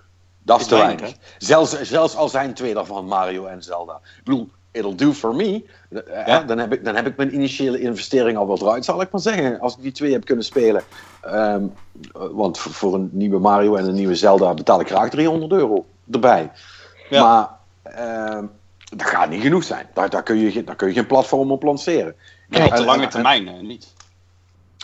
dat 0.43 0.55
is 0.57 0.63
Is 0.63 0.69
te 0.69 0.75
weinig, 0.75 0.99
weinig. 1.01 1.19
Zelfs, 1.37 1.81
zelfs 1.81 2.15
al 2.15 2.29
zijn 2.29 2.53
twee 2.53 2.73
daarvan 2.73 3.05
Mario 3.05 3.45
en 3.45 3.63
Zelda. 3.63 3.95
Ik 4.17 4.23
bedoel, 4.23 4.49
it'll 4.75 4.95
do 4.95 5.11
for 5.13 5.35
me. 5.35 5.65
Eh, 5.89 6.27
Ja. 6.27 6.43
dan, 6.43 6.57
heb 6.57 6.73
ik, 6.73 6.85
dan 6.85 6.95
heb 6.95 7.07
ik 7.07 7.17
mijn 7.17 7.33
initiële 7.33 7.79
investering 7.79 8.37
al 8.37 8.47
wel 8.47 8.57
eruit, 8.61 8.85
zal 8.85 9.01
ik 9.01 9.11
maar 9.11 9.21
zeggen. 9.21 9.59
Als 9.59 9.75
ik 9.75 9.81
die 9.81 9.91
twee 9.91 10.11
heb 10.11 10.25
kunnen 10.25 10.45
spelen. 10.45 10.83
Ehm, 11.21 11.63
eh, 12.13 12.21
want 12.31 12.57
voor, 12.57 12.93
een 12.93 13.09
nieuwe 13.11 13.39
Mario 13.39 13.75
en 13.75 13.85
een 13.87 13.93
nieuwe 13.93 14.15
Zelda 14.15 14.53
betaal 14.53 14.79
ik 14.79 14.87
graag 14.87 15.09
300 15.09 15.51
euro 15.51 15.85
erbij. 16.11 16.51
Ja. 17.09 17.23
Maar 17.23 17.49
ehm, 17.93 18.45
dat 18.95 19.07
gaat 19.07 19.29
niet 19.29 19.41
genoeg 19.41 19.63
zijn. 19.63 19.87
Daar, 19.93 20.09
daar, 20.09 20.23
kun 20.23 20.37
je, 20.37 20.51
geen- 20.51 20.65
daar 20.65 20.75
kun 20.75 20.87
je 20.87 20.93
geen 20.93 21.07
platform 21.07 21.51
op 21.51 21.63
lanceren. 21.63 22.15
En 22.49 22.63
op 22.63 22.69
de 22.69 22.75
En- 22.75 22.85
lange 22.85 23.03
en- 23.03 23.09
termijn 23.09 23.47
eh, 23.47 23.59
niet. 23.61 23.93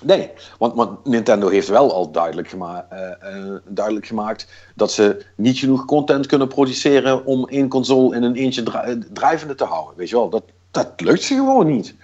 Nee, 0.03 0.29
want, 0.57 0.75
want 0.75 1.05
Nintendo 1.05 1.49
heeft 1.49 1.67
wel 1.67 1.93
al 1.93 2.11
duidelijk, 2.11 2.49
gema 2.49 2.87
eh, 2.89 3.11
eh, 3.35 3.55
duidelijk 3.65 4.05
gemaakt 4.05 4.47
dat 4.75 4.91
ze 4.91 5.25
niet 5.35 5.57
genoeg 5.57 5.85
content 5.85 6.25
kunnen 6.25 6.47
produceren 6.47 7.25
om 7.25 7.47
één 7.47 7.67
console 7.67 8.15
in 8.15 8.23
een 8.23 8.35
eentje 8.35 8.63
dri- 8.63 8.99
drijvende 9.13 9.55
te 9.55 9.63
houden. 9.63 9.97
Weet 9.97 10.09
je 10.09 10.15
wel, 10.15 10.29
dat, 10.29 10.43
dat 10.71 10.91
lukt 10.97 11.21
ze 11.21 11.33
gewoon 11.33 11.67
niet. 11.67 11.95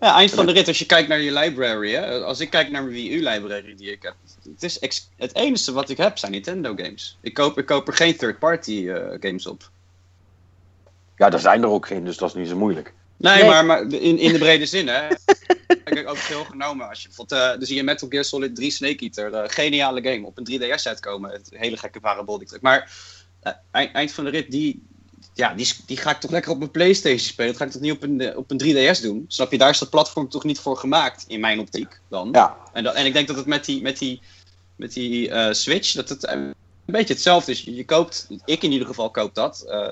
Ja, 0.00 0.14
eind 0.14 0.30
van 0.30 0.46
de 0.46 0.52
rit, 0.52 0.68
als 0.68 0.78
je 0.78 0.86
kijkt 0.86 1.08
naar 1.08 1.20
je 1.20 1.32
library, 1.32 1.92
hè, 1.92 2.20
als 2.20 2.40
ik 2.40 2.50
kijk 2.50 2.70
naar 2.70 2.82
mijn 2.82 2.94
Wii 2.94 3.14
U-library 3.14 3.74
die 3.76 3.92
ik 3.92 4.02
heb, 4.02 4.14
het, 4.42 4.62
is 4.62 5.08
het 5.16 5.34
enige 5.34 5.72
wat 5.72 5.88
ik 5.88 5.96
heb 5.96 6.18
zijn 6.18 6.32
Nintendo 6.32 6.74
games. 6.76 7.18
Ik 7.20 7.34
koop, 7.34 7.58
ik 7.58 7.66
koop 7.66 7.88
er 7.88 7.94
geen 7.94 8.16
third-party 8.16 8.88
eh, 8.88 9.16
games 9.20 9.46
op. 9.46 9.70
Ja, 11.16 11.30
er 11.30 11.40
zijn 11.40 11.62
er 11.62 11.68
ook 11.68 11.86
geen, 11.86 12.04
dus 12.04 12.16
dat 12.16 12.28
is 12.28 12.34
niet 12.34 12.48
zo 12.48 12.56
moeilijk. 12.56 12.94
Nee, 13.18 13.34
Nee. 13.36 13.44
maar, 13.48 13.64
maar 13.64 13.82
in, 13.92 14.18
in 14.18 14.32
de 14.32 14.38
brede 14.38 14.66
zin, 14.66 14.88
hè. 14.88 15.00
heb 15.84 15.88
ik 15.96 16.08
ook 16.08 16.16
veel 16.16 16.44
genomen. 16.44 16.88
Als 16.88 17.02
je 17.02 17.08
bijvoorbeeld, 17.08 17.40
eh, 17.40 17.48
dan 17.48 17.66
zie 17.66 17.76
je 17.76 17.82
Metal 17.82 18.08
Gear 18.08 18.24
Solid 18.24 18.54
3 18.56 18.70
Snake 18.70 18.96
Eater, 19.04 19.34
eh, 19.34 19.42
geniale 19.46 20.02
game, 20.02 20.26
op 20.26 20.38
een 20.38 20.44
3DS 20.44 20.86
uitkomen. 20.86 21.30
Het 21.30 21.48
hele 21.54 21.76
gekke 21.76 22.00
parabol. 22.00 22.38
die 22.38 22.48
ik- 22.54 22.60
Maar 22.62 22.92
eh, 23.40 23.52
eind, 23.70 23.92
eind 23.92 24.12
van 24.12 24.24
de 24.24 24.30
rit, 24.30 24.50
die, 24.50 24.82
ja, 25.34 25.54
die, 25.54 25.72
die 25.86 25.96
ga 25.96 26.10
ik 26.10 26.20
toch 26.20 26.30
lekker 26.30 26.50
op 26.50 26.58
mijn 26.58 26.70
Playstation 26.70 27.18
spelen. 27.18 27.50
Dat 27.50 27.56
ga 27.60 27.64
ik 27.66 27.70
toch 27.70 27.80
niet 27.82 27.92
op 27.92 28.02
een, 28.02 28.36
op 28.36 28.50
een 28.50 28.58
3DS 28.58 29.00
doen? 29.02 29.24
Snap 29.28 29.50
je, 29.50 29.58
daar 29.58 29.70
is 29.70 29.78
dat 29.78 29.90
platform 29.90 30.28
toch 30.28 30.44
niet 30.44 30.58
voor 30.60 30.76
gemaakt, 30.76 31.24
in 31.28 31.40
mijn 31.40 31.58
optiek 31.60 32.00
dan. 32.08 32.28
Ja, 32.32 32.56
En, 32.72 32.84
dat, 32.84 32.94
en 32.94 33.06
ik 33.06 33.12
denk 33.12 33.26
dat 33.26 33.36
het 33.36 33.46
met 33.46 33.64
die, 33.64 33.82
met 33.82 33.98
die, 33.98 34.20
met 34.76 34.92
die 34.92 35.30
eh, 35.30 35.52
Switch, 35.52 35.92
dat 35.92 36.08
het 36.08 36.26
een 36.28 36.54
beetje 36.84 37.14
hetzelfde 37.14 37.52
is. 37.52 37.60
Je, 37.60 37.74
je 37.74 37.84
koopt, 37.84 38.26
ik 38.44 38.62
in 38.62 38.72
ieder 38.72 38.86
geval 38.86 39.10
koop 39.10 39.34
dat. 39.34 39.60
Eh, 39.68 39.90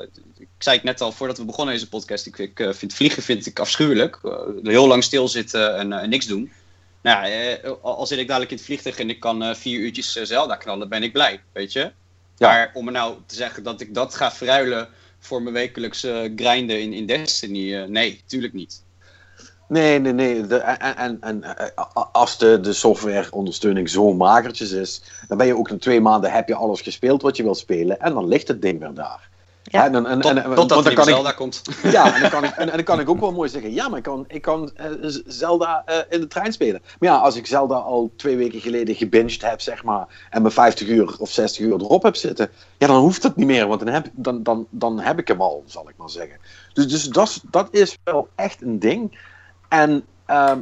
ik 0.56 0.62
zei 0.62 0.76
het 0.76 0.84
net 0.84 1.00
al 1.00 1.12
voordat 1.12 1.38
we 1.38 1.44
begonnen 1.44 1.74
deze 1.74 1.88
podcast. 1.88 2.26
Ik, 2.26 2.38
ik 2.38 2.60
eh, 2.60 2.72
vind 2.72 2.94
vliegen 2.94 3.22
vind 3.22 3.46
ik 3.46 3.58
afschuwelijk. 3.58 4.18
Eh, 4.24 4.32
heel 4.62 4.86
lang 4.86 5.04
stilzitten 5.04 5.76
en, 5.76 5.92
eh, 5.92 6.02
en 6.02 6.08
niks 6.08 6.26
doen. 6.26 6.52
Nou 7.02 7.28
ja, 7.28 7.58
al 7.82 8.06
zit 8.06 8.18
ik 8.18 8.26
dadelijk 8.26 8.50
in 8.50 8.56
het 8.56 8.66
vliegtuig 8.66 8.98
en 8.98 9.10
ik 9.10 9.20
kan 9.20 9.56
vier 9.56 9.80
uurtjes 9.80 10.12
Zelda 10.12 10.56
knallen, 10.56 10.88
ben 10.88 11.02
ik 11.02 11.12
blij, 11.12 11.40
weet 11.52 11.72
je. 11.72 11.92
Ja. 12.36 12.48
Maar 12.48 12.70
om 12.74 12.92
nou 12.92 13.16
te 13.26 13.34
zeggen 13.34 13.62
dat 13.62 13.80
ik 13.80 13.94
dat 13.94 14.14
ga 14.14 14.32
verruilen 14.32 14.88
voor 15.18 15.42
mijn 15.42 15.54
wekelijkse 15.54 16.32
grinden 16.36 16.80
in, 16.80 16.92
in 16.92 17.06
Destiny, 17.06 17.74
nee, 17.74 18.22
tuurlijk 18.26 18.52
niet. 18.52 18.82
nee, 19.68 19.98
nee, 19.98 20.12
nee. 20.12 20.46
De, 20.46 20.56
en 20.56 20.96
en, 20.96 21.20
en 21.20 21.54
als 22.12 22.38
de, 22.38 22.60
de 22.60 22.72
softwareondersteuning 22.72 23.90
zo 23.90 24.14
magertjes 24.14 24.70
is, 24.70 25.02
dan 25.28 25.38
ben 25.38 25.46
je 25.46 25.56
ook 25.56 25.70
in 25.70 25.78
twee 25.78 26.00
maanden 26.00 26.32
heb 26.32 26.48
je 26.48 26.54
alles 26.54 26.80
gespeeld 26.80 27.22
wat 27.22 27.36
je 27.36 27.42
wil 27.42 27.54
spelen 27.54 28.00
en 28.00 28.12
dan 28.12 28.28
ligt 28.28 28.48
het 28.48 28.62
ding 28.62 28.78
weer 28.78 28.94
daar. 28.94 29.28
Ja. 29.70 29.84
En, 29.84 29.92
dan- 29.92 30.06
en, 30.06 30.20
Tot, 30.20 30.30
en, 30.30 30.36
en- 30.36 30.42
totdat 30.54 30.68
want 30.70 30.86
er 30.86 30.94
dan 30.94 30.94
kan 30.94 31.08
ik, 31.08 31.14
Zelda 31.14 31.32
komt. 31.32 31.62
Ja, 31.96 32.14
en 32.14 32.20
dan, 32.20 32.30
kan 32.30 32.44
ik, 32.44 32.50
en, 32.50 32.68
en 32.68 32.74
dan 32.76 32.84
kan 32.84 33.00
ik 33.00 33.08
ook 33.08 33.20
wel 33.20 33.32
mooi 33.32 33.48
zeggen: 33.48 33.72
ja, 33.72 33.88
maar 33.88 33.98
ik 33.98 34.04
kan, 34.04 34.24
ik 34.28 34.42
kan 34.42 34.70
eh, 34.76 34.86
Zelda 35.26 35.82
eh, 35.86 35.96
in 36.08 36.20
de 36.20 36.26
trein 36.26 36.52
spelen. 36.52 36.82
Maar 36.98 37.10
ja, 37.10 37.16
als 37.16 37.36
ik 37.36 37.46
Zelda 37.46 37.74
al 37.74 38.10
twee 38.16 38.36
weken 38.36 38.60
geleden 38.60 38.94
gebinged 38.94 39.42
heb, 39.42 39.60
zeg 39.60 39.84
maar, 39.84 40.26
en 40.30 40.42
mijn 40.42 40.54
50 40.54 40.88
uur 40.88 41.14
of 41.18 41.30
60 41.30 41.64
uur 41.64 41.72
erop 41.72 42.02
heb 42.02 42.16
zitten, 42.16 42.48
ja, 42.78 42.86
dan 42.86 42.96
hoeft 43.00 43.22
het 43.22 43.36
niet 43.36 43.46
meer, 43.46 43.66
want 43.66 43.80
dan 43.80 43.88
heb, 43.94 44.06
dan, 44.12 44.42
dan, 44.42 44.66
dan 44.70 45.00
heb 45.00 45.18
ik 45.18 45.28
hem 45.28 45.40
al, 45.40 45.62
zal 45.66 45.88
ik 45.88 45.94
maar 45.96 46.10
zeggen. 46.10 46.36
Dus, 46.72 46.88
dus 46.88 47.04
dat, 47.04 47.28
is- 47.28 47.40
dat 47.50 47.68
is 47.70 47.98
wel 48.04 48.28
echt 48.34 48.62
een 48.62 48.78
ding. 48.78 49.18
En 49.68 50.04
ehm, 50.26 50.58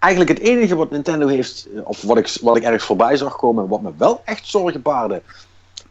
eigenlijk 0.00 0.30
het 0.38 0.48
enige 0.48 0.76
wat 0.76 0.90
Nintendo 0.90 1.26
heeft, 1.26 1.68
eh, 1.74 1.80
of 1.84 2.02
wat 2.02 2.18
ik, 2.18 2.36
wat 2.40 2.56
ik 2.56 2.62
ergens 2.62 2.84
voorbij 2.84 3.16
zag 3.16 3.36
komen, 3.36 3.68
wat 3.68 3.82
me 3.82 3.90
wel 3.96 4.20
echt 4.24 4.46
zorgen 4.46 4.82
baarde, 4.82 5.22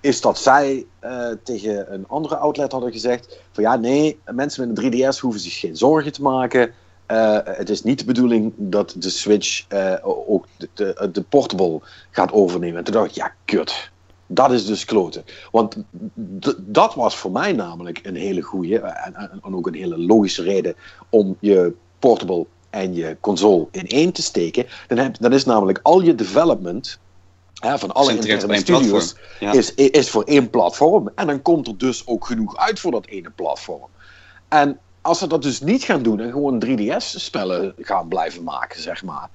is 0.07 0.21
dat 0.21 0.39
zij 0.39 0.85
eh, 0.99 1.29
tegen 1.43 1.93
een 1.93 2.07
andere 2.07 2.35
outlet 2.37 2.71
hadden 2.71 2.91
gezegd: 2.91 3.39
van 3.51 3.63
ja, 3.63 3.75
nee, 3.75 4.19
mensen 4.25 4.67
met 4.67 4.77
een 4.77 4.93
3DS 4.93 5.19
hoeven 5.19 5.41
zich 5.41 5.59
geen 5.59 5.77
zorgen 5.77 6.11
te 6.11 6.21
maken. 6.21 6.73
eh, 7.05 7.37
het 7.43 7.69
is 7.69 7.83
niet 7.83 7.99
de 7.99 8.05
bedoeling 8.05 8.53
dat 8.55 8.95
de 8.97 9.09
Switch 9.09 9.65
eh, 9.67 9.93
ook 10.03 10.45
de, 10.73 11.09
de, 11.11 11.21
portable 11.21 11.81
gaat 12.11 12.31
overnemen. 12.31 12.77
En 12.77 12.83
toen 12.83 12.93
dacht 12.93 13.09
ik, 13.09 13.15
ja, 13.15 13.33
kut. 13.45 13.91
Dat 14.27 14.51
is 14.51 14.65
dus 14.65 14.85
kloten. 14.85 15.23
Want 15.51 15.77
dat 16.57 16.95
was 16.95 17.17
voor 17.17 17.31
mij 17.31 17.51
namelijk 17.51 17.99
een 18.03 18.15
hele 18.15 18.41
goede 18.41 18.79
en, 18.79 19.15
en, 19.15 19.55
ook 19.55 19.67
een 19.67 19.73
hele 19.73 19.97
logische 19.97 20.43
reden 20.43 20.75
om 21.09 21.37
je 21.39 21.73
portable 21.99 22.45
en 22.69 22.93
je 22.93 23.17
console 23.19 23.67
in 23.71 23.87
één 23.87 24.11
te 24.11 24.21
steken. 24.21 24.65
Dan, 24.87 24.97
heb, 24.97 25.15
dan 25.19 25.33
is 25.33 25.45
namelijk 25.45 25.79
al 25.81 26.01
je 26.01 26.15
development 26.15 26.99
hè, 27.59 27.79
van 27.79 27.91
alle 27.91 28.15
interne 28.15 28.57
studios 28.57 29.15
is, 29.39 29.73
is 29.73 30.09
voor 30.09 30.23
één 30.23 30.49
platform. 30.49 31.11
En 31.15 31.27
dan 31.27 31.41
komt 31.41 31.67
er 31.67 31.77
dus 31.77 32.07
ook 32.07 32.25
genoeg 32.25 32.57
uit 32.57 32.79
voor 32.79 32.91
dat 32.91 33.05
ene 33.05 33.29
platform. 33.29 33.89
En 34.47 34.79
als 35.01 35.19
ze 35.19 35.27
dat 35.27 35.41
dus 35.41 35.61
niet 35.61 35.83
gaan 35.83 36.03
doen 36.03 36.19
en 36.19 36.31
gewoon 36.31 36.63
3DS-spellen 36.65 37.73
gaan 37.79 38.07
blijven 38.07 38.43
maken, 38.43 38.81
zeg 38.81 39.03
maar. 39.03 39.29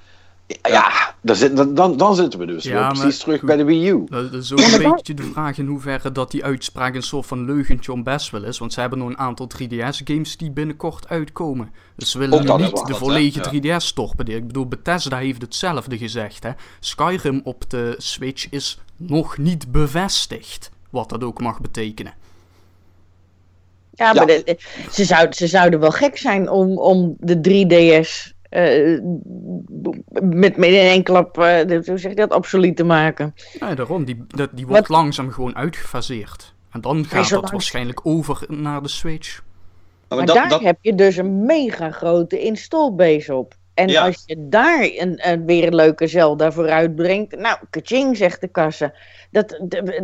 Ja, 0.63 1.15
dan, 1.21 1.75
dan, 1.75 1.97
dan 1.97 2.15
zitten 2.15 2.39
we 2.39 2.47
dus 2.47 2.65
ja, 2.65 2.89
precies 2.89 3.19
terug 3.19 3.43
bij 3.43 3.57
de 3.57 3.65
Wii 3.65 3.89
U. 3.89 4.05
Dat 4.09 4.33
is 4.33 4.53
ook 4.53 4.59
een 4.59 4.93
beetje 4.93 5.15
de 5.15 5.23
vraag 5.23 5.59
in 5.59 5.67
hoeverre 5.67 6.13
dat 6.13 6.31
die 6.31 6.45
uitspraak 6.45 6.95
een 6.95 7.03
soort 7.03 7.27
van 7.27 7.45
leugentje 7.45 7.93
om 7.93 8.03
best 8.03 8.31
wel 8.31 8.45
is. 8.45 8.59
Want 8.59 8.73
ze 8.73 8.81
hebben 8.81 8.99
nog 8.99 9.09
een 9.09 9.19
aantal 9.19 9.51
3DS-games 9.59 10.37
die 10.37 10.51
binnenkort 10.51 11.09
uitkomen. 11.09 11.73
Dus 11.97 12.11
ze 12.11 12.19
willen 12.19 12.61
niet 12.61 12.87
de 12.87 12.95
volledige 12.95 13.61
3DS 13.61 13.85
stoppen. 13.85 14.27
Ik 14.27 14.47
bedoel, 14.47 14.67
Bethesda 14.67 15.19
heeft 15.19 15.43
hetzelfde 15.43 15.99
gezegd. 15.99 16.43
Hè. 16.43 16.51
Skyrim 16.81 17.41
op 17.45 17.71
de 17.71 17.95
Switch 17.99 18.47
is 18.51 18.81
nog 18.97 19.39
niet 19.39 19.73
bevestigd. 19.73 20.71
Wat 20.91 21.09
dat 21.09 21.25
ook 21.25 21.41
mag 21.41 21.61
betekenen. 21.61 22.15
Ja, 23.95 24.13
maar 24.13 24.27
ze, 24.91 25.05
zouden, 25.05 25.35
ze 25.35 25.47
zouden 25.47 25.81
wel 25.81 25.91
gek 25.91 26.19
zijn 26.19 26.51
om, 26.51 26.79
om 26.79 27.17
de 27.19 27.39
3DS 27.49 28.41
uh, 28.53 28.95
eh, 28.95 29.03
met, 30.23 30.57
met 30.57 30.69
in 30.69 30.75
één 30.75 31.03
klap, 31.03 31.39
uh, 31.39 31.61
hoe 31.61 31.99
zeg 31.99 32.01
je 32.01 32.15
dat, 32.15 32.35
obsolet 32.35 32.77
te 32.77 32.85
maken. 32.85 33.35
Ja, 33.59 33.75
daarom. 33.75 34.05
Die, 34.05 34.25
dat, 34.27 34.51
die 34.53 34.67
wordt 34.67 34.89
langzaam 34.89 35.31
gewoon 35.31 35.57
uitgefaseerd. 35.57 36.55
En 36.71 36.81
dan 36.81 37.05
gaat 37.05 37.29
dat 37.29 37.51
waarschijnlijk 37.51 38.01
over 38.07 38.45
naar 38.49 38.83
de 38.83 38.89
Switch. 38.89 39.43
Maar, 40.09 40.27
daar 40.27 40.61
heb 40.61 40.79
je 40.81 40.95
dus 40.95 41.17
een 41.17 41.45
mega 41.47 41.91
grote 41.91 42.41
installbase 42.41 43.35
op. 43.35 43.55
En 43.75 43.97
als 43.97 44.23
je 44.27 44.49
daar 44.49 44.83
een, 44.83 45.29
een, 45.29 45.47
weer 45.47 45.67
een 45.67 45.75
leuke 45.75 46.07
Zelda 46.07 46.53
voor 46.53 46.71
uitbrengt, 46.71 47.37
nou, 47.37 47.59
kaching, 47.71 48.17
zegt 48.17 48.41
de 48.41 48.49
kassa. 48.49 48.95
Dat, 49.31 49.61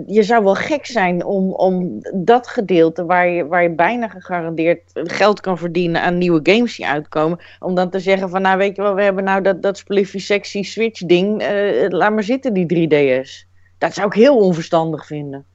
je 0.07 0.23
zou 0.23 0.45
wel 0.45 0.55
gek 0.55 0.87
zijn 0.87 1.25
om, 1.25 1.53
om 1.53 1.99
dat 2.14 2.47
gedeelte 2.47 3.05
waar 3.05 3.29
je, 3.29 3.47
waar 3.47 3.62
je 3.62 3.75
bijna 3.75 4.09
gegarandeerd 4.09 4.81
geld 4.93 5.41
kan 5.41 5.59
verdienen 5.59 6.03
aan 6.03 6.19
nieuwe 6.19 6.41
games 6.43 6.77
die 6.77 6.87
uitkomen, 6.87 7.39
om 7.59 7.75
dan 7.75 7.91
te 7.91 8.01
zeggen 8.01 8.29
van, 8.29 8.43
nou 8.43 8.59
weet 8.59 8.77
je 8.77 8.83
wel, 8.83 8.95
we 8.95 9.03
hebben 9.03 9.25
nou 9.25 9.43
dat, 9.43 9.62
dat 9.62 9.79
Spliffy 9.79 10.19
Sexy 10.19 10.62
Switch 10.62 11.01
ding, 11.01 11.43
uh, 11.43 11.89
laat 11.89 12.12
maar 12.12 12.23
zitten 12.23 12.53
die 12.53 12.89
3DS. 12.89 13.47
Dat 13.79 13.95
zou 13.95 14.07
ik 14.07 14.12
heel 14.12 14.39
onverstandig 14.39 15.07
vinden, 15.07 15.47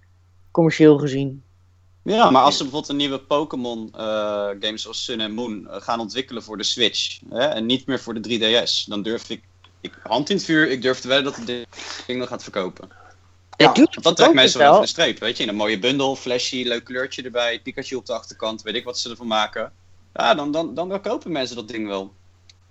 commercieel 0.51 0.97
gezien. 0.97 1.43
Ja, 2.03 2.29
maar 2.29 2.41
als 2.41 2.57
ze 2.57 2.63
bijvoorbeeld 2.63 2.91
een 2.91 2.97
nieuwe 2.97 3.19
Pokémon 3.19 3.93
uh, 3.95 4.01
games 4.59 4.81
zoals 4.81 5.03
Sun 5.03 5.19
en 5.19 5.33
Moon 5.33 5.67
uh, 5.67 5.75
gaan 5.81 5.99
ontwikkelen 5.99 6.43
voor 6.43 6.57
de 6.57 6.63
Switch 6.63 7.19
hè, 7.29 7.45
en 7.45 7.65
niet 7.65 7.85
meer 7.85 7.99
voor 7.99 8.21
de 8.21 8.39
3DS, 8.65 8.87
dan 8.87 9.01
durf 9.01 9.29
ik, 9.29 9.43
ik 9.81 9.93
hand 10.03 10.29
in 10.29 10.35
het 10.35 10.45
vuur, 10.45 10.69
ik 10.69 10.81
durf 10.81 10.99
te 10.99 11.07
wedden 11.07 11.25
dat 11.25 11.35
het 11.35 11.67
ding 12.07 12.19
nog 12.19 12.27
gaat 12.27 12.43
verkopen. 12.43 12.89
Ja, 13.57 13.73
dat 14.01 14.15
trekt 14.15 14.33
mensen 14.33 14.59
wel 14.59 14.69
over 14.69 14.81
de 14.81 14.87
streep, 14.87 15.19
weet 15.19 15.37
je. 15.37 15.47
een 15.47 15.55
mooie 15.55 15.79
bundel, 15.79 16.15
flashy, 16.15 16.63
leuk 16.63 16.83
kleurtje 16.83 17.21
erbij, 17.21 17.59
Pikachu 17.59 17.95
op 17.95 18.05
de 18.05 18.13
achterkant, 18.13 18.61
weet 18.61 18.75
ik 18.75 18.83
wat 18.83 18.99
ze 18.99 19.09
ervan 19.09 19.27
maken. 19.27 19.71
Ja, 20.13 20.33
dan, 20.33 20.51
dan, 20.51 20.73
dan, 20.73 20.89
dan 20.89 21.01
kopen 21.01 21.31
mensen 21.31 21.55
dat 21.55 21.67
ding 21.67 21.87
wel. 21.87 22.13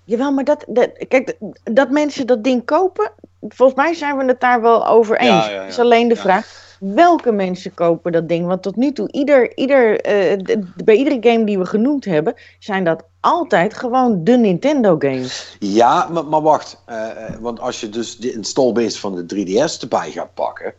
Jawel, 0.04 0.32
maar 0.32 0.44
dat, 0.44 0.64
dat, 0.68 0.90
kijk, 1.08 1.36
dat 1.64 1.90
mensen 1.90 2.26
dat 2.26 2.44
ding 2.44 2.64
kopen, 2.64 3.12
volgens 3.40 3.78
mij 3.78 3.94
zijn 3.94 4.16
we 4.16 4.24
het 4.24 4.40
daar 4.40 4.62
wel 4.62 4.86
over 4.86 5.18
eens. 5.18 5.30
Ja, 5.30 5.50
ja, 5.50 5.54
ja. 5.54 5.66
is 5.66 5.78
alleen 5.78 6.08
de 6.08 6.16
vraag, 6.16 6.71
welke 6.82 7.32
mensen 7.32 7.74
kopen 7.74 8.12
dat 8.12 8.28
ding? 8.28 8.46
Want 8.46 8.62
tot 8.62 8.76
nu 8.76 8.92
toe, 8.92 9.12
ieder, 9.12 9.56
ieder, 9.56 10.06
uh, 10.06 10.62
bij 10.84 10.94
iedere 10.94 11.30
game 11.30 11.44
die 11.44 11.58
we 11.58 11.66
genoemd 11.66 12.04
hebben, 12.04 12.34
zijn 12.58 12.84
dat 12.84 13.04
altijd 13.20 13.74
gewoon 13.74 14.24
de 14.24 14.36
Nintendo 14.36 14.96
games. 14.98 15.56
Ja, 15.58 16.08
maar, 16.08 16.24
maar 16.24 16.42
wacht. 16.42 16.82
Uh, 16.88 17.08
want 17.40 17.60
als 17.60 17.80
je 17.80 17.88
dus 17.88 18.16
de 18.16 18.32
installbase 18.32 18.98
van 18.98 19.14
de 19.14 19.34
3DS 19.34 19.80
erbij 19.80 20.10
gaat 20.10 20.34
pakken, 20.34 20.74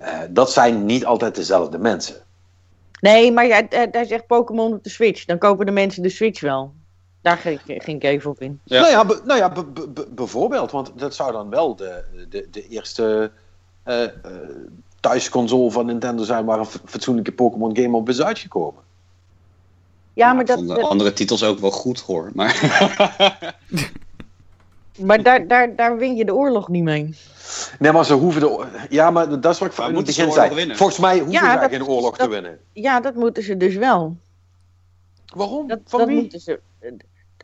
uh, 0.00 0.18
dat 0.30 0.52
zijn 0.52 0.84
niet 0.84 1.04
altijd 1.04 1.34
dezelfde 1.34 1.78
mensen. 1.78 2.16
Nee, 3.00 3.32
maar 3.32 3.46
ja, 3.46 3.62
hij 3.68 4.04
zegt 4.04 4.26
Pokémon 4.26 4.72
op 4.72 4.84
de 4.84 4.90
Switch. 4.90 5.24
Dan 5.24 5.38
kopen 5.38 5.66
de 5.66 5.72
mensen 5.72 6.02
de 6.02 6.08
Switch 6.08 6.40
wel. 6.40 6.72
Daar 7.22 7.36
ging, 7.36 7.60
ging 7.64 7.96
ik 7.96 8.04
even 8.04 8.30
op 8.30 8.40
in. 8.40 8.60
Ja. 8.64 8.80
Nou 8.80 8.92
ja, 8.92 9.20
nou 9.24 9.38
ja 9.38 9.52
bijvoorbeeld. 10.10 10.70
Want 10.70 10.92
dat 10.96 11.14
zou 11.14 11.32
dan 11.32 11.50
wel 11.50 11.76
de, 11.76 12.04
de, 12.28 12.48
de 12.50 12.68
eerste 12.68 13.30
thuisconsole 15.04 15.70
van 15.70 15.86
Nintendo 15.86 16.22
zijn 16.22 16.44
waar 16.44 16.58
een 16.58 16.64
fatsoenlijke 16.64 17.32
Pokémon 17.32 17.76
game 17.76 17.96
op 17.96 18.08
is 18.08 18.22
uitgekomen. 18.22 18.82
Ja, 20.12 20.32
maar 20.32 20.44
dat... 20.44 20.68
de 20.68 20.82
andere 20.82 21.12
titels 21.12 21.44
ook 21.44 21.58
wel 21.58 21.70
goed 21.70 22.00
hoor, 22.00 22.30
maar... 22.34 22.60
maar 25.06 25.22
daar, 25.22 25.46
daar, 25.46 25.76
daar 25.76 25.96
win 25.96 26.16
je 26.16 26.24
de 26.24 26.34
oorlog 26.34 26.68
niet 26.68 26.82
mee. 26.82 27.14
Nee, 27.78 27.92
maar 27.92 28.04
ze 28.04 28.14
hoeven 28.14 28.40
de... 28.40 28.66
Ja, 28.88 29.10
maar 29.10 29.40
dat 29.40 29.52
is 29.52 29.58
wat 29.58 29.68
ik 29.68 29.74
van 29.74 29.94
het 29.94 30.06
begin 30.06 30.32
zei. 30.32 30.74
Volgens 30.74 30.98
mij 30.98 31.14
hoeven 31.14 31.32
ja, 31.32 31.62
ze 31.62 31.68
geen 31.68 31.86
oorlog 31.86 32.16
te 32.16 32.28
winnen. 32.28 32.58
Ja, 32.72 33.00
dat 33.00 33.14
moeten 33.14 33.42
ze 33.42 33.56
dus 33.56 33.74
wel. 33.74 34.16
Waarom? 35.34 35.68
Dat, 35.68 35.80
van 35.84 35.98
dat 35.98 36.08
wie? 36.08 36.20
Moeten 36.20 36.40
ze, 36.40 36.60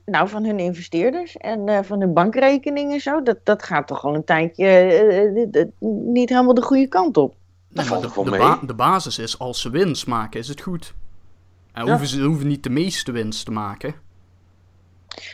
nou, 0.05 0.29
van 0.29 0.45
hun 0.45 0.59
investeerders 0.59 1.37
en 1.37 1.69
uh, 1.69 1.79
van 1.83 2.01
hun 2.01 2.13
bankrekeningen 2.13 2.95
en 2.95 3.01
zo. 3.01 3.23
Dat, 3.23 3.39
dat 3.45 3.63
gaat 3.63 3.87
toch 3.87 4.05
al 4.05 4.15
een 4.15 4.25
tijdje 4.25 5.33
uh, 5.43 5.65
niet 6.13 6.29
helemaal 6.29 6.55
de 6.55 6.63
goede 6.63 6.89
kant 6.89 7.17
op. 7.17 7.35
Nee, 7.73 7.89
maar 7.89 8.01
de, 8.01 8.09
de, 8.25 8.67
de, 8.67 8.75
basis 8.75 9.19
is, 9.19 9.39
als 9.39 9.61
ze 9.61 9.71
winst 9.71 10.07
maken, 10.07 10.41
is 10.41 10.49
het 10.49 10.61
goed. 10.61 10.95
En 11.73 11.89
hoeven 11.89 12.07
ze 12.07 12.23
hoeven 12.23 12.47
niet 12.47 12.63
de 12.63 12.71
meeste 12.71 13.13
winst 13.13 13.45
te 13.45 13.51
maken. 13.51 13.95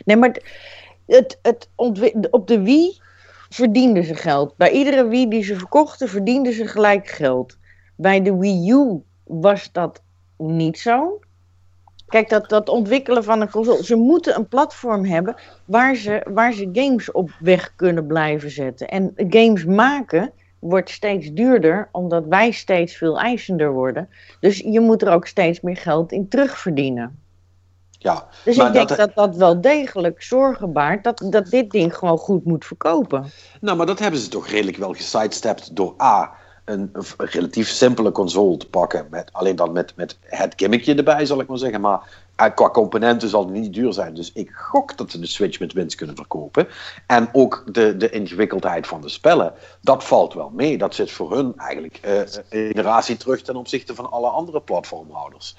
Nee, 0.05 0.16
maar 0.16 0.43
het, 1.07 1.39
het 1.43 1.68
op 2.30 2.47
de 2.47 2.61
Wii 2.62 3.01
verdienden 3.49 4.05
ze 4.05 4.14
geld. 4.14 4.57
Bij 4.57 4.70
iedere 4.70 5.09
Wii 5.09 5.28
die 5.28 5.43
ze 5.43 5.57
verkochten, 5.57 6.09
verdienden 6.09 6.53
ze 6.53 6.66
gelijk 6.66 7.09
geld. 7.09 7.59
Bij 7.97 8.22
de 8.22 8.37
Wii 8.37 8.70
U 8.70 9.03
was 9.24 9.72
dat 9.72 10.03
niet 10.37 10.78
zo. 10.78 11.20
Kijk, 12.07 12.28
dat, 12.28 12.49
dat 12.49 12.68
ontwikkelen 12.68 13.24
van 13.24 13.41
een 13.41 13.51
console. 13.51 13.84
Ze 13.84 13.97
moeten 13.97 14.37
een 14.37 14.49
platform 14.49 15.05
hebben 15.05 15.37
waar 15.64 15.95
ze, 15.95 16.26
waar 16.30 16.53
ze 16.53 16.68
games 16.72 17.12
op 17.12 17.30
weg 17.41 17.72
kunnen 17.76 18.07
blijven 18.07 18.51
zetten. 18.51 18.89
En 18.89 19.12
games 19.16 19.64
maken 19.64 20.32
wordt 20.68 20.90
steeds 20.90 21.32
duurder, 21.32 21.88
omdat 21.92 22.24
wij 22.26 22.50
steeds 22.50 22.96
veel 22.96 23.18
eisender 23.18 23.72
worden. 23.72 24.08
Dus 24.40 24.58
je 24.58 24.80
moet 24.80 25.02
er 25.02 25.12
ook 25.12 25.26
steeds 25.26 25.60
meer 25.60 25.76
geld 25.76 26.12
in 26.12 26.28
terugverdienen. 26.28 27.20
Ja, 27.98 28.26
dus 28.44 28.56
ik 28.56 28.72
denk 28.72 28.88
dat... 28.88 29.14
dat 29.14 29.36
wel 29.36 29.60
degelijk 29.60 30.22
zorgen 30.22 30.72
baart 30.72 31.04
dat, 31.04 31.26
dat 31.30 31.46
dit 31.46 31.70
ding 31.70 31.96
gewoon 31.96 32.18
goed 32.18 32.44
moet 32.44 32.64
verkopen. 32.64 33.30
Nou, 33.60 33.76
maar 33.76 33.86
dat 33.86 33.98
hebben 33.98 34.20
ze 34.20 34.28
toch 34.28 34.48
redelijk 34.48 34.76
wel 34.76 34.92
gesidestept 34.92 35.76
door 35.76 35.94
A. 36.02 36.34
Een, 36.66 36.90
een 36.92 37.04
relatief 37.16 37.68
simpele 37.68 38.12
console 38.12 38.56
te 38.56 38.68
pakken. 38.68 39.06
Met, 39.10 39.32
alleen 39.32 39.56
dan 39.56 39.72
met, 39.72 39.92
met 39.96 40.18
het 40.20 40.52
gimmickje 40.56 40.94
erbij, 40.94 41.26
zal 41.26 41.40
ik 41.40 41.48
maar 41.48 41.58
zeggen. 41.58 41.80
Maar 41.80 42.24
en 42.36 42.54
qua 42.54 42.70
componenten 42.70 43.28
zal 43.28 43.44
het 43.44 43.52
niet 43.52 43.74
duur 43.74 43.92
zijn. 43.92 44.14
Dus 44.14 44.32
ik 44.32 44.50
gok 44.50 44.96
dat 44.96 45.10
ze 45.10 45.18
de 45.18 45.26
Switch 45.26 45.58
met 45.60 45.72
winst 45.72 45.96
kunnen 45.96 46.16
verkopen. 46.16 46.68
En 47.06 47.28
ook 47.32 47.64
de, 47.72 47.96
de 47.96 48.10
ingewikkeldheid 48.10 48.86
van 48.86 49.00
de 49.00 49.08
spellen, 49.08 49.54
dat 49.80 50.04
valt 50.04 50.34
wel 50.34 50.50
mee. 50.50 50.78
Dat 50.78 50.94
zit 50.94 51.10
voor 51.10 51.32
hun 51.36 51.58
eigenlijk 51.58 52.00
uh, 52.04 52.18
een 52.18 52.66
generatie 52.66 53.16
terug 53.16 53.42
ten 53.42 53.56
opzichte 53.56 53.94
van 53.94 54.10
alle 54.10 54.28
andere 54.28 54.60
platformhouders. 54.60 55.56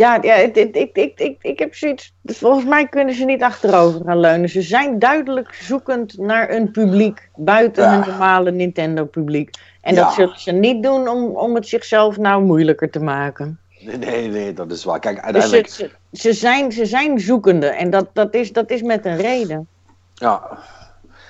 Ja, 0.00 0.18
ja 0.22 0.34
ik, 0.34 0.56
ik, 0.56 0.96
ik, 0.96 1.20
ik, 1.20 1.36
ik 1.40 1.58
heb 1.58 1.74
zoiets. 1.74 2.14
Volgens 2.24 2.64
mij 2.64 2.88
kunnen 2.88 3.14
ze 3.14 3.24
niet 3.24 3.42
achterover 3.42 4.00
gaan 4.04 4.20
leunen. 4.20 4.48
Ze 4.48 4.62
zijn 4.62 4.98
duidelijk 4.98 5.54
zoekend 5.54 6.18
naar 6.18 6.50
een 6.50 6.70
publiek 6.70 7.28
buiten 7.36 7.84
ja. 7.84 7.90
hun 7.90 8.08
normale 8.08 8.50
Nintendo-publiek. 8.50 9.50
En 9.80 9.94
dat 9.94 10.12
zullen 10.12 10.40
ze 10.40 10.52
niet 10.52 10.82
doen 10.82 11.08
om, 11.08 11.24
om 11.36 11.54
het 11.54 11.68
zichzelf 11.68 12.16
nou 12.16 12.42
moeilijker 12.42 12.90
te 12.90 13.00
maken. 13.00 13.60
Nee, 13.80 13.96
nee, 13.96 14.28
nee 14.28 14.52
dat 14.52 14.70
is 14.70 14.84
waar. 14.84 14.98
Kijk, 14.98 15.16
dus 15.16 15.24
uiteindelijk... 15.24 15.66
Dus 15.66 15.76
ze, 15.76 15.90
ze, 16.12 16.32
zijn, 16.32 16.72
ze 16.72 16.86
zijn 16.86 17.20
zoekende 17.20 17.66
en 17.66 17.90
dat, 17.90 18.06
dat, 18.12 18.34
is, 18.34 18.52
dat 18.52 18.70
is 18.70 18.82
met 18.82 19.06
een 19.06 19.16
reden. 19.16 19.68
Ja. 20.14 20.58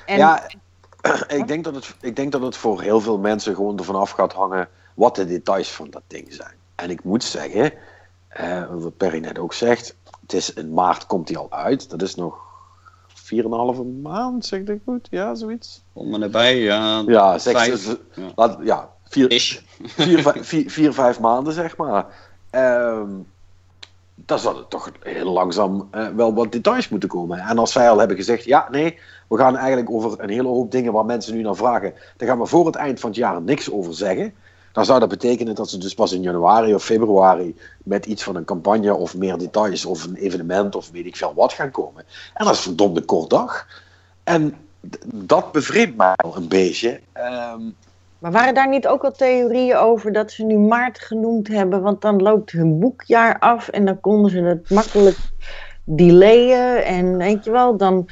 En... 0.07 0.16
Ja, 0.16 0.47
ik 1.29 1.49
denk, 1.49 1.64
dat 1.64 1.75
het, 1.75 1.95
ik 2.01 2.16
denk 2.16 2.33
dat 2.33 2.43
het 2.43 2.57
voor 2.57 2.83
heel 2.83 3.01
veel 3.01 3.18
mensen 3.18 3.55
gewoon 3.55 3.79
ervan 3.79 3.97
af 3.97 4.11
gaat 4.11 4.33
hangen 4.33 4.68
wat 4.95 5.16
de 5.16 5.27
details 5.27 5.71
van 5.71 5.91
dat 5.91 6.03
ding 6.07 6.27
zijn. 6.33 6.55
En 6.75 6.91
ik 6.91 7.05
moet 7.05 7.25
zeggen, 7.25 7.73
eh, 8.31 8.64
wat 8.70 8.97
Perry 8.97 9.18
net 9.18 9.39
ook 9.39 9.53
zegt, 9.53 9.97
het 10.20 10.33
is 10.33 10.53
in 10.53 10.72
maart 10.72 11.07
komt 11.07 11.28
hij 11.28 11.39
al 11.39 11.51
uit. 11.51 11.91
Dat 11.91 12.03
is 12.03 12.14
nog 12.14 12.39
4,5 13.09 14.03
maand, 14.03 14.47
zeg 14.47 14.61
ik 14.61 14.81
goed? 14.85 15.09
Ja, 15.11 15.35
zoiets. 15.35 15.83
Kom 15.93 16.09
maar 16.09 16.20
erbij, 16.20 16.59
ja. 16.59 17.03
Ja, 17.07 17.39
zes, 17.39 17.53
vijf, 17.53 17.97
ja. 18.14 18.33
Laat, 18.35 18.59
ja 18.62 18.91
vier, 19.11 19.28
vier, 19.97 20.33
vier, 20.41 20.70
vier, 20.70 20.93
vijf 20.93 21.20
maanden, 21.20 21.53
zeg 21.53 21.76
maar. 21.76 22.07
Um, 22.51 23.26
dan 24.14 24.39
zouden 24.39 24.68
toch 24.68 24.91
heel 25.03 25.33
langzaam 25.33 25.89
eh, 25.91 26.09
wel 26.09 26.35
wat 26.35 26.53
details 26.53 26.89
moeten 26.89 27.09
komen. 27.09 27.39
En 27.39 27.59
als 27.59 27.72
zij 27.72 27.91
al 27.91 27.99
hebben 27.99 28.16
gezegd, 28.16 28.45
ja, 28.45 28.68
nee, 28.70 28.99
we 29.28 29.37
gaan 29.37 29.57
eigenlijk 29.57 29.91
over 29.91 30.20
een 30.20 30.31
hele 30.31 30.49
hoop 30.49 30.70
dingen 30.70 30.93
waar 30.93 31.05
mensen 31.05 31.35
nu 31.35 31.43
naar 31.43 31.57
vragen, 31.57 31.95
daar 32.16 32.28
gaan 32.28 32.39
we 32.39 32.47
voor 32.47 32.66
het 32.66 32.74
eind 32.74 33.01
van 33.01 33.11
het 33.11 33.18
jaar 33.18 33.43
niks 33.43 33.70
over 33.70 33.95
zeggen. 33.95 34.35
Dan 34.73 34.85
zou 34.85 35.01
dat 35.01 35.09
betekenen 35.09 35.55
dat 35.55 35.71
ze 35.71 35.79
dus 35.79 35.95
pas 35.95 36.12
in 36.12 36.23
januari 36.23 36.75
of 36.75 36.85
februari 36.85 37.57
met 37.85 38.07
iets 38.07 38.23
van 38.23 38.37
een 38.37 38.45
campagne 38.45 38.95
of 38.95 39.16
meer 39.16 39.39
details 39.39 39.85
of 39.85 40.05
een 40.05 40.16
evenement 40.16 40.77
of 40.77 40.91
weet 40.91 41.07
ik 41.07 41.16
veel 41.16 41.33
wat 41.35 41.53
gaan 41.53 41.71
komen. 41.71 42.05
En 42.35 42.45
dat 42.45 42.55
is 42.55 42.61
verdomde 42.61 43.03
kort 43.05 43.31
dag. 43.31 43.66
En 44.25 44.55
dat 45.14 45.53
bevreemdt 45.53 45.97
mij 45.97 46.12
wel 46.16 46.37
een 46.37 46.49
beetje. 46.49 47.01
Ehm, 47.12 47.61
Maar 48.18 48.33
waren 48.33 48.55
daar 48.55 48.68
niet 48.68 48.87
ook 48.87 49.05
al 49.05 49.12
theorieën 49.12 49.77
over 49.77 50.12
dat 50.12 50.31
ze 50.31 50.45
nu 50.45 50.57
maart 50.59 50.99
genoemd 50.99 51.49
hebben? 51.49 51.83
Want 51.83 52.01
dan 52.01 52.23
loopt 52.23 52.51
hun 52.51 52.79
boekjaar 52.79 53.39
af 53.39 53.68
en 53.68 53.85
dan 53.85 54.01
konden 54.01 54.31
ze 54.31 54.39
het 54.39 54.71
makkelijk 54.71 55.16
delayen. 55.85 56.85
En 56.85 57.16
weet 57.16 57.45
je 57.45 57.51
wel, 57.51 57.76
dan, 57.76 58.09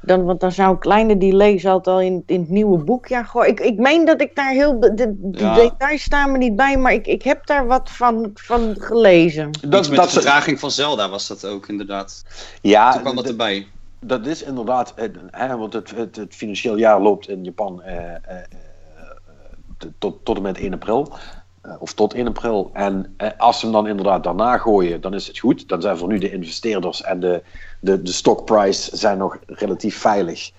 dan, 0.00 0.24
want 0.24 0.40
dan 0.40 0.52
zou 0.52 0.70
een 0.70 0.78
kleine 0.78 1.16
delay 1.16 1.60
het 1.62 1.86
al 1.86 2.00
in, 2.00 2.22
in 2.26 2.40
het 2.40 2.48
nieuwe 2.48 2.84
boekjaar 2.84 3.24
gooien. 3.24 3.50
Ik, 3.50 3.60
ik 3.60 3.78
meen 3.78 4.04
dat 4.04 4.20
ik 4.20 4.34
daar 4.34 4.50
heel. 4.52 4.80
De, 4.80 4.94
de 4.94 5.16
Ja. 5.32 5.54
details 5.54 6.02
staan 6.02 6.32
me 6.32 6.38
niet 6.38 6.56
bij, 6.56 6.76
maar 6.76 6.92
ik, 6.92 7.06
ik 7.06 7.22
heb 7.22 7.46
daar 7.46 7.66
wat 7.66 7.90
van, 7.90 8.30
van 8.34 8.76
gelezen. 8.78 9.50
Dat, 9.60 9.70
dat, 9.72 9.88
met 9.88 9.96
dat, 9.98 10.06
de 10.06 10.12
vertraging 10.12 10.60
van 10.60 10.70
Zelda 10.70 11.08
was 11.08 11.26
dat 11.26 11.44
ook 11.46 11.68
inderdaad. 11.68 12.24
ja, 12.62 12.92
Toen 12.92 13.00
kwam 13.02 13.16
dat 13.16 13.28
erbij. 13.28 13.66
dat 14.00 14.26
is 14.26 14.42
inderdaad, 14.42 14.94
eh, 14.94 15.08
hè, 15.30 15.56
want 15.56 15.72
het, 15.72 15.90
het, 15.90 16.16
het 16.16 16.34
financieel 16.34 16.76
jaar 16.76 17.00
loopt 17.00 17.28
in 17.28 17.44
Japan 17.44 17.82
eh, 17.82 17.96
eh, 18.08 18.14
eh, 18.28 19.88
tot, 19.98 20.24
tot 20.24 20.36
en 20.36 20.42
met 20.42 20.58
1 20.58 20.72
april. 20.72 21.12
Eh, 21.60 21.74
of 21.78 21.92
tot 21.92 22.14
1 22.14 22.26
april. 22.26 22.70
En 22.72 23.14
eh, 23.16 23.28
als 23.36 23.58
ze 23.58 23.64
hem 23.64 23.74
dan 23.74 23.86
inderdaad 23.86 24.24
daarna 24.24 24.58
gooien, 24.58 25.00
dan 25.00 25.14
is 25.14 25.26
het 25.26 25.38
goed. 25.38 25.68
Dan 25.68 25.82
zijn 25.82 25.96
voor 25.96 26.08
nu 26.08 26.18
de 26.18 26.32
investeerders 26.32 27.02
en 27.02 27.20
de, 27.20 27.42
de, 27.80 28.02
de 28.02 28.12
stockprice 28.12 28.96
zijn 28.96 29.18
nog 29.18 29.38
relatief 29.46 29.98
veilig. 29.98 30.50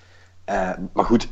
Eh, 0.46 0.72
maar 0.94 1.06
goed, 1.06 1.28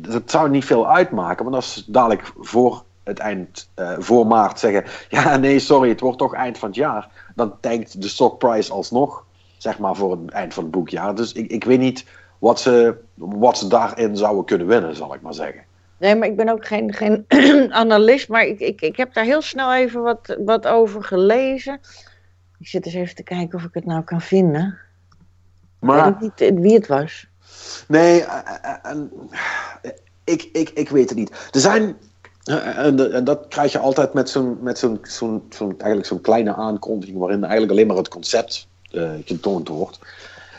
dat 0.00 0.30
zou 0.30 0.50
niet 0.50 0.64
veel 0.64 0.88
uitmaken. 0.90 1.44
Want 1.44 1.56
als 1.56 1.72
ze 1.74 1.82
dadelijk 1.86 2.32
voor 2.40 2.84
het 3.04 3.18
eind, 3.18 3.70
voor 3.98 4.26
maart 4.26 4.58
zeggen: 4.58 4.84
Ja, 5.16 5.36
nee, 5.36 5.58
sorry, 5.58 5.88
het 5.88 6.00
wordt 6.00 6.18
toch 6.18 6.34
eind 6.34 6.58
van 6.58 6.68
het 6.68 6.76
jaar. 6.76 7.08
Dan 7.34 7.60
tankt 7.60 8.02
de 8.02 8.08
stockprice 8.08 8.72
alsnog 8.72 9.24
zeg 9.56 9.78
maar 9.78 9.96
voor 9.96 10.10
het 10.10 10.30
eind 10.30 10.54
van 10.54 10.62
het 10.62 10.72
boekjaar. 10.72 11.14
Dus 11.14 11.32
ik, 11.32 11.50
ik 11.50 11.64
weet 11.64 11.78
niet 11.78 12.04
wat 12.38 12.60
ze, 12.60 12.96
wat 13.14 13.58
ze 13.58 13.68
daarin 13.68 14.16
zouden 14.16 14.44
kunnen 14.44 14.66
winnen, 14.66 14.96
zal 14.96 15.14
ik 15.14 15.20
maar 15.20 15.34
zeggen. 15.34 15.65
Nee, 15.98 16.14
maar 16.14 16.28
ik 16.28 16.36
ben 16.36 16.48
ook 16.48 16.66
geen, 16.66 16.92
geen 16.94 17.24
analist, 17.72 18.28
maar 18.28 18.46
ik, 18.46 18.60
ik, 18.60 18.80
ik 18.80 18.96
heb 18.96 19.14
daar 19.14 19.24
heel 19.24 19.42
snel 19.42 19.74
even 19.74 20.02
wat, 20.02 20.36
wat 20.44 20.66
over 20.66 21.04
gelezen. 21.04 21.80
Ik 22.58 22.68
zit 22.68 22.84
eens 22.86 22.94
even 22.94 23.14
te 23.14 23.22
kijken 23.22 23.58
of 23.58 23.64
ik 23.64 23.74
het 23.74 23.84
nou 23.86 24.02
kan 24.02 24.20
vinden. 24.20 24.78
Ik 25.10 25.16
weet 25.78 25.90
Maar 25.90 26.16
niet 26.20 26.40
eh, 26.40 26.54
wie 26.54 26.74
het 26.74 26.86
was. 26.86 27.26
nee, 27.88 28.24
eh, 28.24 28.74
eh, 28.82 29.90
ik, 30.24 30.48
ik, 30.52 30.70
ik 30.70 30.88
weet 30.88 31.08
het 31.08 31.18
niet. 31.18 31.48
Er 31.52 31.60
zijn, 31.60 31.96
en, 32.44 33.12
en 33.12 33.24
dat 33.24 33.48
krijg 33.48 33.72
je 33.72 33.78
altijd 33.78 34.12
met 34.12 34.30
zo'n, 34.30 34.58
met 34.60 34.78
zo'n, 34.78 34.98
zo'n, 35.02 35.42
zo'n, 35.50 35.74
eigenlijk 35.78 36.06
zo'n 36.06 36.20
kleine 36.20 36.54
aankondiging, 36.54 37.18
waarin 37.18 37.42
eigenlijk 37.42 37.72
alleen 37.72 37.86
maar 37.86 37.96
het 37.96 38.08
concept 38.08 38.68
getoond 39.24 39.68
wordt. 39.68 39.98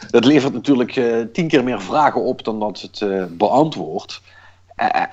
Dat 0.10 0.26
levert 0.26 0.54
natuurlijk 0.54 0.92
tien 1.34 1.48
keer 1.48 1.64
meer 1.64 1.82
vragen 1.82 2.22
op 2.24 2.44
dan 2.44 2.60
dat 2.60 2.82
het 2.82 3.02
eh, 3.02 3.24
beantwoordt. 3.30 4.22
Eh, 4.78 5.04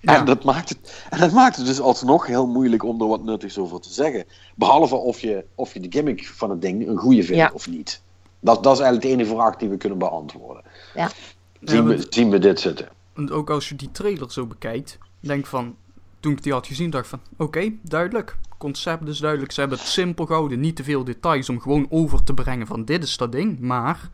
Ja. 0.00 0.18
En, 0.18 0.24
dat 0.24 0.44
maakt 0.44 0.68
het, 0.68 1.04
en 1.10 1.18
dat 1.18 1.32
maakt 1.32 1.56
het 1.56 1.66
dus 1.66 1.80
alsnog 1.80 2.26
heel 2.26 2.46
moeilijk 2.46 2.84
om 2.84 3.00
er 3.00 3.06
wat 3.06 3.24
nuttigs 3.24 3.58
over 3.58 3.80
te 3.80 3.92
zeggen. 3.92 4.24
Behalve 4.54 4.94
of 4.94 5.20
je, 5.20 5.44
of 5.54 5.72
je 5.74 5.80
de 5.80 5.86
gimmick 5.90 6.26
van 6.28 6.50
het 6.50 6.60
ding 6.62 6.88
een 6.88 6.96
goede 6.96 7.22
vindt 7.22 7.40
Ja. 7.40 7.50
of 7.54 7.68
niet. 7.68 8.02
Dat, 8.40 8.62
dat 8.62 8.72
is 8.72 8.80
eigenlijk 8.80 9.02
de 9.02 9.22
enige 9.22 9.34
vraag 9.36 9.56
die 9.56 9.68
we 9.68 9.76
kunnen 9.76 9.98
beantwoorden. 9.98 10.62
Ja. 10.94 11.10
Zien, 11.60 11.88
Ja, 11.88 11.96
we, 11.96 12.06
zien 12.08 12.30
we 12.30 12.38
dit 12.38 12.60
zitten? 12.60 12.88
En 13.14 13.30
ook 13.30 13.50
als 13.50 13.68
je 13.68 13.74
die 13.76 13.90
trailer 13.92 14.32
zo 14.32 14.46
bekijkt, 14.46 14.98
denk 15.20 15.46
van, 15.46 15.76
toen 16.20 16.32
ik 16.32 16.42
die 16.42 16.52
had 16.52 16.66
gezien, 16.66 16.90
dacht 16.90 17.08
van, 17.08 17.20
oké, 17.36 17.72
duidelijk. 17.82 18.36
Concept 18.58 19.08
is 19.08 19.18
duidelijk, 19.18 19.52
ze 19.52 19.60
hebben 19.60 19.78
het 19.78 19.86
simpel 19.86 20.26
gehouden, 20.26 20.60
niet 20.60 20.76
te 20.76 20.84
veel 20.84 21.04
details 21.04 21.48
om 21.48 21.60
gewoon 21.60 21.86
over 21.90 22.22
te 22.24 22.34
brengen 22.34 22.66
van 22.66 22.84
dit 22.84 23.02
is 23.02 23.16
dat 23.16 23.32
ding. 23.32 23.58
Maar, 23.60 24.10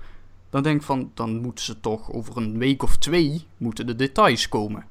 dan 0.51 0.63
denk 0.63 0.81
ik 0.81 0.87
van, 0.87 1.11
dan 1.15 1.41
moeten 1.41 1.65
ze 1.65 1.81
toch 1.81 2.13
over 2.13 2.37
een 2.37 2.59
week 2.59 2.83
of 2.83 2.97
twee, 2.97 3.47
moeten 3.57 3.87
de 3.87 3.97
details 3.97 4.49
komen. 4.49 4.85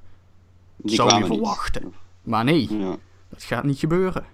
Die 0.75 0.95
Zou 0.95 1.09
je 1.13 1.15
niet. 1.15 1.25
verwachten. 1.25 1.93
Maar 2.21 2.43
nee, 2.43 2.77
Ja. 2.79 2.95
dat 3.29 3.43
gaat 3.43 3.63
niet 3.63 3.79
gebeuren. 3.79 4.25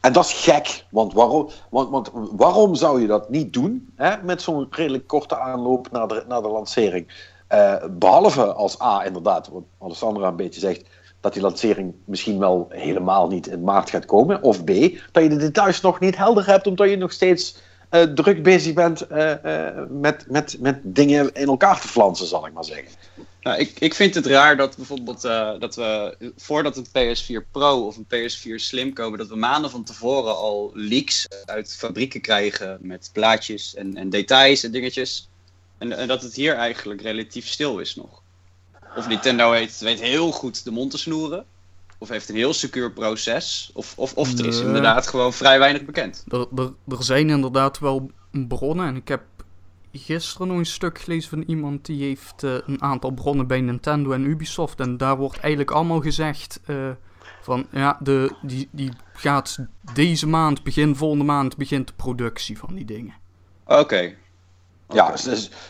En 0.00 0.12
dat 0.12 0.24
is 0.24 0.32
gek, 0.32 0.84
want 0.90 1.12
waarom, 1.12 1.48
want, 1.70 1.90
want 1.90 2.10
waarom 2.36 2.74
zou 2.74 3.00
je 3.00 3.06
dat 3.06 3.30
niet 3.30 3.52
doen 3.52 3.92
hè, 3.94 4.22
met 4.22 4.42
zo'n 4.42 4.66
redelijk 4.70 5.06
korte 5.06 5.38
aanloop 5.38 5.90
naar 5.90 6.08
de, 6.08 6.24
naar 6.28 6.42
de 6.42 6.48
lancering? 6.48 7.32
Eh, 7.46 7.74
behalve 7.90 8.52
als 8.52 8.80
A, 8.80 9.04
inderdaad, 9.04 9.48
wat 9.48 9.62
Alessandra 9.78 10.28
een 10.28 10.36
beetje 10.36 10.60
zegt, 10.60 10.88
dat 11.20 11.32
die 11.32 11.42
lancering 11.42 11.94
misschien 12.04 12.38
wel 12.38 12.66
helemaal 12.68 13.28
niet 13.28 13.46
in 13.46 13.62
maart 13.64 13.90
gaat 13.90 14.04
komen. 14.04 14.42
Of 14.42 14.64
B, 14.64 14.66
dat 15.12 15.22
je 15.22 15.28
de 15.28 15.36
details 15.36 15.80
nog 15.80 16.00
niet 16.00 16.16
helder 16.16 16.46
hebt, 16.46 16.66
omdat 16.66 16.90
je 16.90 16.96
nog 16.96 17.12
steeds 17.12 17.56
eh, 17.94 18.02
druk 18.02 18.42
bezig 18.42 18.74
bent 18.74 19.00
eh, 19.00 19.68
eh, 19.68 19.86
met, 19.90 20.24
met, 20.28 20.56
met 20.60 20.78
dingen 20.82 21.34
in 21.34 21.46
elkaar 21.46 21.80
te 21.80 21.88
flansen, 21.88 22.26
zal 22.26 22.46
ik 22.46 22.52
maar 22.52 22.64
zeggen. 22.64 22.92
Nou, 23.40 23.58
ik, 23.58 23.80
ik 23.80 23.94
vind 23.94 24.14
het 24.14 24.26
raar 24.26 24.56
dat 24.56 24.76
bijvoorbeeld 24.76 25.22
dat 25.60 25.74
we 25.74 26.16
voordat 26.36 26.76
een 26.76 26.86
PS4 26.86 27.50
Pro 27.50 27.86
of 27.86 27.96
een 27.96 28.06
PS4 28.06 28.54
Slim 28.54 28.92
komen, 28.92 29.18
dat 29.18 29.28
we 29.28 29.36
maanden 29.36 29.70
van 29.70 29.84
tevoren 29.84 30.36
al 30.36 30.70
leaks 30.74 31.28
uit 31.44 31.74
fabrieken 31.76 32.20
krijgen 32.20 32.78
met 32.80 33.10
plaatjes 33.12 33.74
en, 33.74 33.96
en 33.96 34.10
details 34.10 34.62
en 34.62 34.70
dingetjes. 34.70 35.28
En, 35.78 35.92
en 35.92 36.08
dat 36.08 36.22
het 36.22 36.34
hier 36.34 36.54
eigenlijk 36.54 37.00
relatief 37.00 37.46
stil 37.46 37.78
is 37.78 37.96
nog. 37.96 38.22
Of 38.96 39.08
Nintendo 39.08 39.50
weet, 39.50 39.78
weet 39.78 40.00
heel 40.00 40.32
goed 40.32 40.64
de 40.64 40.70
mond 40.70 40.90
te 40.90 40.98
snoeren. 40.98 41.46
Of 42.04 42.10
heeft 42.10 42.28
een 42.28 42.34
heel 42.34 42.52
secuur 42.52 42.92
proces. 42.92 43.70
Of, 43.74 43.92
of, 43.96 44.14
of 44.14 44.38
er 44.38 44.46
is 44.46 44.60
inderdaad 44.60 45.06
gewoon 45.06 45.32
vrij 45.32 45.58
weinig 45.58 45.84
bekend. 45.84 46.24
Er, 46.28 46.46
er, 46.56 46.72
er 46.88 47.04
zijn 47.04 47.30
inderdaad 47.30 47.78
wel 47.78 48.10
bronnen. 48.30 48.86
En 48.86 48.96
ik 48.96 49.08
heb 49.08 49.22
gisteren 49.92 50.48
nog 50.48 50.56
een 50.56 50.66
stuk 50.66 50.98
gelezen 50.98 51.30
van 51.30 51.44
iemand 51.46 51.86
die 51.86 52.04
heeft 52.04 52.42
eh, 52.42 52.54
een 52.66 52.82
aantal 52.82 53.10
bronnen 53.10 53.46
bij 53.46 53.60
Nintendo 53.60 54.12
en 54.12 54.24
Ubisoft. 54.24 54.80
En 54.80 54.96
daar 54.96 55.16
wordt 55.16 55.38
eigenlijk 55.38 55.70
allemaal 55.70 56.00
gezegd 56.00 56.60
eh, 56.66 56.90
van 57.42 57.66
ja, 57.70 57.98
de, 58.00 58.34
die, 58.42 58.68
die 58.70 58.90
gaat 59.12 59.58
deze 59.94 60.26
maand, 60.26 60.62
begin 60.62 60.96
volgende 60.96 61.24
maand, 61.24 61.56
begint 61.56 61.86
de 61.86 61.94
productie 61.96 62.58
van 62.58 62.74
die 62.74 62.84
dingen. 62.84 63.14
Oké. 63.66 64.14
Ja, 64.88 65.16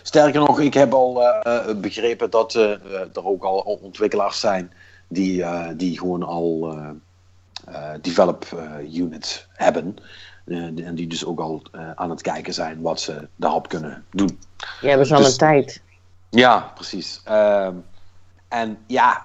sterker 0.03 0.41
nog, 0.41 0.61
ik 0.61 0.75
heb 0.75 0.93
al 0.93 1.23
eh, 1.23 1.75
begrepen 1.77 2.31
dat 2.31 2.55
er 2.55 3.25
ook 3.25 3.43
al 3.43 3.59
ontwikkelaars 3.59 4.41
zijn 4.41 4.73
die, 5.09 5.43
eh, 5.43 5.69
die 5.77 5.99
gewoon 5.99 6.23
al 6.23 6.73
eh, 6.77 6.89
eh, 7.65 8.01
develop 8.01 8.45
eh, 8.45 8.95
units 8.97 9.47
hebben. 9.53 9.97
Eh, 10.45 10.57
en 10.87 10.95
die 10.95 11.07
dus 11.07 11.25
ook 11.25 11.41
al 11.41 11.63
eh, 11.73 11.91
aan 11.95 12.11
het 12.11 12.23
kijken 12.23 12.55
zijn 12.55 12.81
wat 12.81 13.01
ze 13.01 13.29
daarop 13.37 13.69
kunnen 13.69 14.05
doen. 14.11 14.39
Die 14.81 14.89
hebben 14.89 15.07
ze 15.07 15.15
al 15.15 15.21
Dus- 15.21 15.31
een 15.33 15.39
tijd. 15.39 15.83
Ja, 16.31 16.71
precies. 16.75 17.21
Ehm, 17.25 17.75
en 18.49 18.79
ja, 18.87 19.23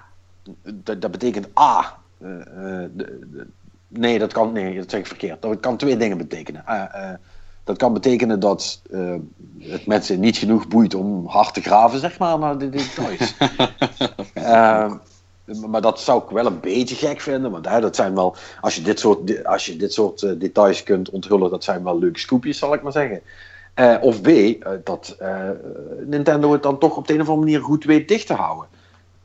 dat, 0.62 1.00
dat 1.02 1.10
betekent 1.10 1.58
A. 1.58 1.98
de- 2.18 2.90
de- 2.94 3.46
nee, 3.88 4.18
dat 4.18 4.32
kan. 4.32 4.52
Nee, 4.52 4.76
dat 4.78 4.90
zeg 4.90 5.00
ik 5.00 5.06
verkeerd. 5.06 5.42
Dat 5.42 5.60
kan 5.60 5.76
twee 5.76 5.96
dingen 5.96 6.18
betekenen. 6.18 6.66
Eh, 6.66 7.10
eh, 7.10 7.18
dat 7.64 7.76
kan 7.76 7.92
betekenen 7.92 8.40
dat 8.40 8.82
eh, 8.90 9.14
het 9.58 9.86
mensen 9.86 10.20
niet 10.20 10.36
genoeg 10.36 10.68
boeit 10.68 10.94
om 10.94 11.26
hard 11.26 11.54
te 11.54 11.60
graven, 11.60 11.98
zeg 11.98 12.18
maar, 12.18 12.38
naar 12.38 12.58
de 12.58 12.68
details. 12.68 13.34
Maar 15.66 15.80
dat 15.80 16.00
zou 16.00 16.22
ik 16.22 16.30
wel 16.30 16.46
een 16.46 16.60
beetje 16.60 16.94
gek 16.94 17.20
vinden. 17.20 17.50
Want 17.50 17.68
hè, 17.68 17.80
dat 17.80 17.96
zijn 17.96 18.14
wel, 18.14 18.36
als 18.60 18.74
je 18.74 18.82
dit 18.82 19.00
soort, 19.00 19.44
als 19.44 19.66
je 19.66 19.76
dit 19.76 19.92
soort 19.92 20.22
eh, 20.22 20.32
details 20.38 20.82
kunt 20.82 21.10
onthullen, 21.10 21.50
dat 21.50 21.64
zijn 21.64 21.84
wel 21.84 21.98
leuke 21.98 22.18
scoopjes, 22.18 22.58
zal 22.58 22.74
ik 22.74 22.82
maar 22.82 22.92
zeggen. 22.92 23.22
Eh, 23.74 23.96
of 24.00 24.20
B, 24.20 24.26
eh, 24.26 24.72
dat 24.84 25.16
eh, 25.18 25.48
Nintendo 26.04 26.52
het 26.52 26.62
dan 26.62 26.78
toch 26.78 26.96
op 26.96 27.06
de 27.06 27.14
een 27.14 27.20
of 27.20 27.28
andere 27.28 27.46
manier 27.46 27.62
goed 27.64 27.84
weet 27.84 28.08
dicht 28.08 28.26
te 28.26 28.34
houden. 28.34 28.68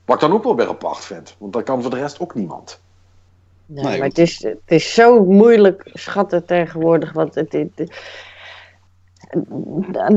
Wat 0.05 0.15
ik 0.15 0.21
dan 0.21 0.33
ook 0.33 0.43
wel 0.43 0.55
weer 0.55 0.67
apart 0.67 1.05
vind, 1.05 1.35
want 1.37 1.53
dat 1.53 1.63
kan 1.63 1.81
voor 1.81 1.91
de 1.91 1.97
rest 1.97 2.19
ook 2.19 2.35
niemand. 2.35 2.79
Nee, 3.65 3.83
Nee, 3.83 3.97
maar 3.97 4.07
het 4.07 4.17
is, 4.17 4.43
het 4.43 4.57
is 4.65 4.93
zo 4.93 5.25
moeilijk 5.25 5.89
schatten 5.93 6.45
tegenwoordig. 6.45 7.11
Want 7.13 7.35
het, 7.35 7.51
het, 7.51 7.91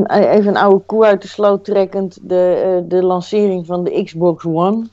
even 0.06 0.46
een 0.46 0.56
oude 0.56 0.84
koe 0.86 1.04
uit 1.04 1.22
de 1.22 1.28
sloot 1.28 1.64
trekkend. 1.64 2.18
De, 2.22 2.84
de 2.88 3.02
lancering 3.02 3.66
van 3.66 3.84
de 3.84 4.04
Xbox 4.04 4.44
One. 4.44 4.88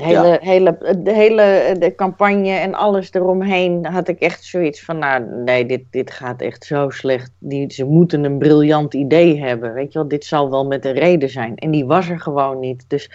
Hele, 0.00 0.38
hele, 0.42 0.96
de 0.98 1.12
hele 1.12 1.76
de 1.78 1.94
campagne 1.94 2.50
en 2.50 2.74
alles 2.74 3.12
eromheen 3.12 3.86
had 3.86 4.08
ik 4.08 4.20
echt 4.20 4.44
zoiets 4.44 4.84
van, 4.84 4.98
nou 4.98 5.24
nee, 5.44 5.66
dit, 5.66 5.82
dit 5.90 6.10
gaat 6.10 6.40
echt 6.40 6.64
zo 6.64 6.90
slecht. 6.90 7.30
Die, 7.38 7.72
ze 7.72 7.84
moeten 7.84 8.24
een 8.24 8.38
briljant 8.38 8.94
idee 8.94 9.40
hebben, 9.40 9.72
weet 9.72 9.92
je 9.92 9.98
wel, 9.98 10.08
dit 10.08 10.24
zal 10.24 10.50
wel 10.50 10.66
met 10.66 10.84
een 10.84 10.92
reden 10.92 11.30
zijn. 11.30 11.56
En 11.56 11.70
die 11.70 11.86
was 11.86 12.08
er 12.08 12.20
gewoon 12.20 12.58
niet. 12.58 12.84
Dus 12.88 13.10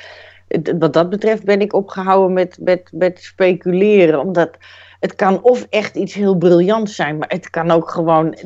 wat 0.80 0.94
dat 0.94 1.10
betreft 1.10 1.44
ben 1.44 1.62
ik 1.62 1.74
opgehouden 1.74 2.34
met, 2.34 2.58
met, 2.62 2.90
met 2.92 3.22
speculeren, 3.22 4.20
omdat 4.20 4.58
het 5.06 5.16
kan 5.16 5.42
of 5.42 5.62
echt 5.70 5.96
iets 5.96 6.14
heel 6.14 6.38
briljants 6.38 6.96
zijn, 6.96 7.18
maar 7.18 7.28
het 7.30 7.50
kan 7.50 7.72
ook 7.72 7.90
gewoon 7.90 8.38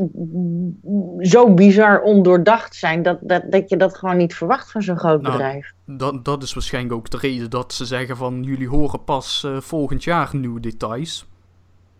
zo 1.19 1.53
bizar 1.53 2.01
ondoordacht 2.01 2.75
zijn 2.75 3.03
dat, 3.03 3.17
dat, 3.21 3.51
dat 3.51 3.69
je 3.69 3.77
dat 3.77 3.97
gewoon 3.97 4.17
niet 4.17 4.35
verwacht 4.35 4.71
van 4.71 4.81
zo'n 4.81 4.97
groot 4.97 5.21
Nou, 5.21 5.33
bedrijf. 5.33 5.73
Dat, 5.85 6.25
dat 6.25 6.43
is 6.43 6.53
waarschijnlijk 6.53 6.93
ook 6.93 7.09
de 7.09 7.17
reden 7.17 7.49
dat 7.49 7.73
ze 7.73 7.85
zeggen 7.85 8.17
van 8.17 8.43
jullie 8.43 8.67
horen 8.67 9.03
pas 9.03 9.43
eh, 9.43 9.57
volgend 9.59 10.03
jaar 10.03 10.29
nieuwe 10.31 10.59
details. 10.59 11.27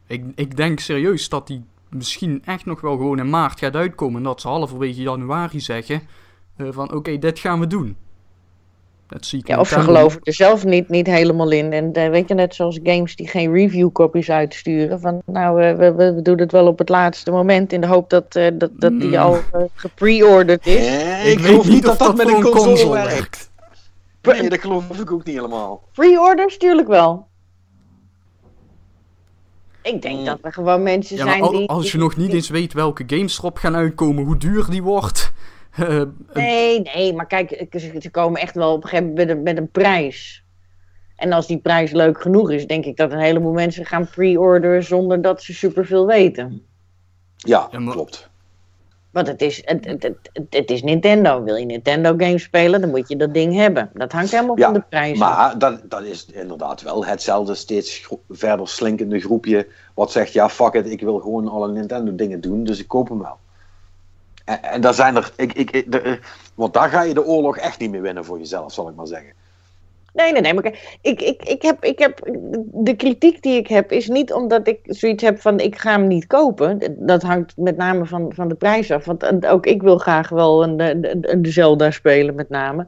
Ik, 0.08 0.26
ik 0.36 0.58
denk 0.58 0.80
serieus 0.80 1.30
dat 1.30 1.48
die 1.48 1.64
misschien 1.90 2.42
echt 2.46 2.66
nog 2.66 2.82
wel 2.82 2.98
gewoon 2.98 3.20
in 3.20 3.30
maart 3.30 3.60
gaat 3.60 3.76
uitkomen. 3.76 4.18
En 4.18 4.24
dat 4.24 4.42
ze 4.42 4.48
halverwege 4.48 5.02
januari 5.02 5.60
zeggen 5.60 6.02
eh, 6.56 6.68
van 6.70 6.94
oké, 6.94 7.18
dit 7.18 7.40
gaan 7.40 7.60
we 7.60 7.68
doen. 7.68 7.98
Dat 9.10 9.26
zie 9.26 9.40
ik 9.40 9.48
Ja, 9.48 9.60
of 9.60 9.68
ze 9.68 9.80
geloven 9.80 10.20
er 10.24 10.34
zelf 10.34 10.66
niet, 10.66 10.90
niet 10.90 11.08
helemaal 11.08 11.52
in. 11.52 11.72
En 11.74 11.94
eh, 11.94 12.10
weet 12.10 12.28
je, 12.28 12.34
net 12.34 12.56
zoals 12.56 12.80
games 12.84 13.16
die 13.16 13.28
geen 13.28 13.54
review 13.54 13.92
copies 13.92 14.30
uitsturen. 14.32 15.00
Van 15.00 15.22
nou, 15.26 15.62
eh, 15.64 15.76
we, 15.78 15.94
we, 15.94 16.14
we 16.14 16.22
doen 16.22 16.40
het 16.40 16.52
wel 16.52 16.68
op 16.68 16.78
het 16.78 16.90
laatste 16.90 17.32
moment. 17.32 17.74
In 17.74 17.82
de 17.82 17.88
hoop 17.88 18.10
dat, 18.10 18.36
eh, 18.36 18.48
dat, 18.54 18.72
dat 18.74 19.00
die 19.00 19.08
Mm. 19.10 19.16
al 19.16 19.38
gepre-orderd 19.76 20.66
is. 20.68 20.76
Eh, 20.88 21.32
Ik, 21.32 21.40
weet 21.40 21.64
niet 21.66 21.88
of 21.88 21.98
dat, 21.98 22.16
met 22.18 22.30
voor 22.30 22.38
een 22.38 22.44
console, 22.44 22.68
console 22.70 22.94
werkt. 22.94 23.50
werkt. 24.22 24.42
Nee, 24.42 24.50
dat 24.50 24.60
geloof 24.60 25.00
ik 25.00 25.12
ook 25.12 25.24
niet 25.24 25.36
helemaal. 25.36 25.84
Pre-orders, 25.94 26.58
tuurlijk 26.58 26.88
wel. 26.88 27.28
Ik 29.84 30.02
denk 30.02 30.20
Mm. 30.20 30.26
dat 30.26 30.38
er 30.42 30.54
gewoon 30.54 30.84
mensen 30.84 31.18
Ja, 31.18 31.24
zijn 31.24 31.42
al- 31.42 31.52
die... 31.52 31.70
als 31.70 31.86
je 31.86 31.92
die- 31.92 32.00
nog 32.00 32.16
niet 32.16 32.34
eens 32.34 32.50
weet 32.50 32.74
welke 32.74 33.04
games 33.08 33.38
erop 33.38 33.58
gaan 33.58 33.76
uitkomen, 33.76 34.24
hoe 34.24 34.38
duur 34.38 34.66
die 34.70 34.84
wordt. 34.84 35.32
eh, 35.78 36.02
Nee, 36.34 36.82
nee, 36.82 37.14
maar 37.14 37.28
kijk, 37.28 37.66
ze, 38.00 38.10
komen 38.12 38.42
echt 38.42 38.56
wel 38.56 38.74
op 38.74 38.84
een 38.84 38.90
gegeven 38.90 39.08
moment 39.14 39.28
met 39.28 39.38
een, 39.38 39.44
met 39.44 39.58
een 39.58 39.70
prijs. 39.72 40.44
En 41.16 41.32
als 41.32 41.48
die 41.48 41.58
prijs 41.58 41.92
leuk 41.92 42.22
genoeg 42.22 42.52
is, 42.52 42.68
denk 42.68 42.86
ik 42.86 42.98
dat 42.98 43.12
een 43.12 43.20
heleboel 43.20 43.52
mensen 43.54 43.86
gaan 43.86 44.10
pre-orderen 44.10 44.84
zonder 44.84 45.22
dat 45.22 45.42
ze 45.44 45.54
superveel 45.54 46.06
weten. 46.06 46.62
Ja, 47.36 47.68
Ja, 47.72 47.80
maar- 47.80 47.94
klopt. 47.94 48.30
Want 49.12 49.28
het 49.28 49.42
is, 49.42 49.62
het, 49.66 49.86
het, 49.86 50.04
het, 50.04 50.18
het- 50.34 50.48
het 50.50 50.72
is 50.72 50.84
Nintendo. 50.84 51.44
Wil 51.44 51.56
je 51.56 51.66
Nintendo 51.66 52.10
games 52.18 52.44
spelen, 52.44 52.82
dan 52.82 52.90
moet 52.90 53.10
je 53.10 53.16
dat 53.16 53.34
ding 53.34 53.54
hebben. 53.56 53.90
Dat 53.94 54.12
hangt 54.12 54.32
helemaal 54.32 54.58
Ja, 54.58 54.64
van 54.66 54.74
de 54.74 54.84
prijs 54.90 55.12
af. 55.22 55.30
Maar 55.30 55.58
dat, 55.60 55.82
dat 55.90 56.04
is 56.04 56.26
inderdaad 56.26 56.82
wel 56.82 57.06
hetzelfde 57.06 57.56
steeds 57.56 58.10
verder 58.30 58.68
slinkende 58.68 59.20
groepje. 59.20 59.68
Wat 59.94 60.12
zegt, 60.12 60.34
ja 60.34 60.50
fuck 60.50 60.74
it, 60.74 60.90
ik 60.90 61.02
wil 61.02 61.20
gewoon 61.20 61.48
alle 61.48 61.72
Nintendo 61.72 62.16
dingen 62.16 62.42
doen, 62.42 62.64
dus 62.64 62.80
ik 62.80 62.88
koop 62.88 63.10
hem 63.10 63.20
wel. 63.20 63.38
En, 64.62 64.82
daar 64.82 64.94
zijn 64.94 65.16
er, 65.16 65.32
ik, 65.36 65.54
ik, 65.54 66.20
want 66.56 66.74
daar 66.74 66.90
ga 66.90 67.02
je 67.02 67.14
de 67.14 67.26
oorlog 67.26 67.58
echt 67.58 67.80
niet 67.80 67.92
meer 67.92 68.02
winnen 68.02 68.26
voor 68.26 68.38
jezelf, 68.38 68.74
zal 68.74 68.90
ik 68.90 68.96
maar 68.96 69.08
zeggen. 69.08 69.34
Nee, 70.14 70.32
nee, 70.32 70.42
nee. 70.42 70.54
Maar 70.54 70.98
ik, 71.02 71.22
ik, 71.22 71.44
ik 71.44 71.62
heb, 71.62 71.84
ik 71.84 72.00
heb, 72.00 72.20
de 72.64 72.96
kritiek 72.96 73.42
die 73.42 73.58
ik 73.58 73.68
heb 73.68 73.92
is 73.92 74.08
niet 74.08 74.34
omdat 74.34 74.68
ik 74.68 74.80
zoiets 74.84 75.24
heb 75.24 75.40
van 75.40 75.60
ik 75.60 75.78
ga 75.78 75.92
hem 75.92 76.08
niet 76.08 76.28
kopen. 76.28 76.96
Dat 76.98 77.22
hangt 77.22 77.58
met 77.58 77.78
name 77.78 78.06
van, 78.06 78.32
van 78.34 78.48
de 78.48 78.56
prijs 78.56 78.92
af. 78.92 79.06
Want 79.06 79.46
ook 79.46 79.66
ik 79.66 79.82
wil 79.82 79.98
graag 79.98 80.30
wel 80.30 80.64
een, 80.64 80.80
een, 80.80 81.34
een 81.34 81.46
Zelda 81.46 81.92
spelen 81.92 82.36
met 82.36 82.50
name. 82.50 82.88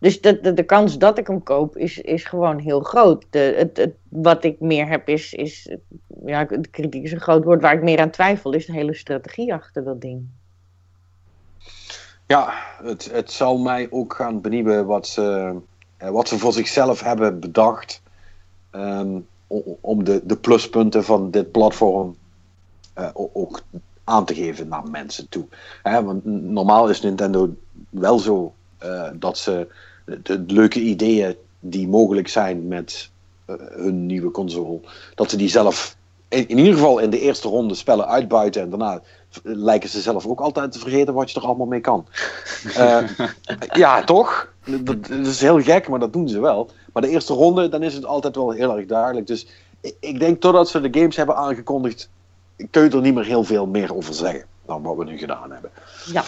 Dus 0.00 0.20
de, 0.20 0.40
de, 0.40 0.52
de 0.52 0.62
kans 0.62 0.98
dat 0.98 1.18
ik 1.18 1.26
hem 1.26 1.42
koop 1.42 1.76
is, 1.76 1.98
is 1.98 2.24
gewoon 2.24 2.58
heel 2.58 2.80
groot. 2.80 3.26
De, 3.30 3.54
het, 3.56 3.76
het, 3.76 3.94
wat 4.08 4.44
ik 4.44 4.60
meer 4.60 4.88
heb 4.88 5.08
is, 5.08 5.32
is, 5.32 5.76
ja, 6.24 6.44
de 6.44 6.68
kritiek 6.70 7.04
is 7.04 7.12
een 7.12 7.20
groot 7.20 7.44
woord. 7.44 7.62
Waar 7.62 7.74
ik 7.74 7.82
meer 7.82 8.00
aan 8.00 8.10
twijfel 8.10 8.52
is 8.52 8.66
de 8.66 8.72
hele 8.72 8.94
strategie 8.94 9.54
achter 9.54 9.84
dat 9.84 10.00
ding. 10.00 10.28
Ja, 12.26 12.52
het, 12.82 13.10
het 13.12 13.32
zal 13.32 13.58
mij 13.58 13.86
ook 13.90 14.14
gaan 14.14 14.40
benieuwen 14.40 14.86
wat 14.86 15.06
ze, 15.06 15.56
eh, 15.96 16.10
wat 16.10 16.28
ze 16.28 16.38
voor 16.38 16.52
zichzelf 16.52 17.00
hebben 17.00 17.40
bedacht. 17.40 18.02
ehm, 18.70 19.18
om 19.80 20.04
de, 20.04 20.20
de 20.24 20.36
pluspunten 20.36 21.04
van 21.04 21.30
dit 21.30 21.50
platform 21.52 22.16
eh, 22.94 23.08
ook 23.14 23.62
aan 24.04 24.24
te 24.24 24.34
geven 24.34 24.68
naar 24.68 24.88
mensen 24.90 25.28
toe. 25.28 25.46
Want 25.82 26.24
normaal 26.24 26.88
is 26.88 27.00
Nintendo 27.00 27.54
wel 27.90 28.18
zo 28.18 28.54
eh, 28.78 29.10
dat 29.14 29.38
ze 29.38 29.68
de, 30.04 30.44
leuke 30.46 30.80
ideeën 30.80 31.36
die 31.60 31.88
mogelijk 31.88 32.28
zijn 32.28 32.68
met 32.68 33.10
hun 33.70 34.06
nieuwe 34.06 34.30
console, 34.30 34.80
dat 35.14 35.30
ze 35.30 35.36
die 35.36 35.48
zelf 35.48 35.96
in, 36.28 36.48
in 36.48 36.58
ieder 36.58 36.72
geval 36.72 36.98
in 36.98 37.10
de 37.10 37.20
eerste 37.20 37.48
ronde 37.48 37.74
spellen 37.74 38.08
uitbuiten 38.08 38.62
en 38.62 38.70
daarna 38.70 39.02
lijken 39.42 39.88
ze 39.88 40.00
zelf 40.00 40.26
ook 40.26 40.40
altijd 40.40 40.72
te 40.72 40.78
vergeten 40.78 41.14
wat 41.14 41.30
je 41.30 41.40
er 41.40 41.46
allemaal 41.46 41.66
mee 41.66 41.80
kan. 41.80 42.06
Eh, 42.74 43.02
ja, 43.72 44.04
toch? 44.04 44.52
Dat, 44.64 44.86
dat 45.06 45.26
is 45.26 45.40
heel 45.40 45.60
gek, 45.62 45.88
maar 45.88 45.98
dat 45.98 46.12
doen 46.12 46.28
ze 46.28 46.40
wel. 46.40 46.70
Maar 46.92 47.02
de 47.02 47.08
eerste 47.08 47.32
ronde, 47.34 47.68
dan 47.68 47.82
is 47.82 47.94
het 47.94 48.04
altijd 48.04 48.36
wel 48.36 48.50
heel 48.50 48.76
erg 48.76 48.86
duidelijk. 48.86 49.26
Dus 49.26 49.46
ik, 49.80 49.96
ik 50.00 50.18
denk 50.18 50.40
totdat 50.40 50.68
ze 50.68 50.80
de 50.90 50.98
games 51.00 51.16
hebben 51.16 51.36
aangekondigd, 51.36 52.10
kun 52.70 52.82
je 52.84 52.90
er 52.90 53.00
niet 53.00 53.14
meer 53.14 53.24
heel 53.24 53.44
veel 53.44 53.66
meer 53.66 53.94
over 53.94 54.14
zeggen 54.14 54.44
dan 54.66 54.82
wat 54.82 54.96
we 54.96 55.04
nu 55.04 55.18
gedaan 55.18 55.50
hebben. 55.50 55.70
Ja. 56.12 56.22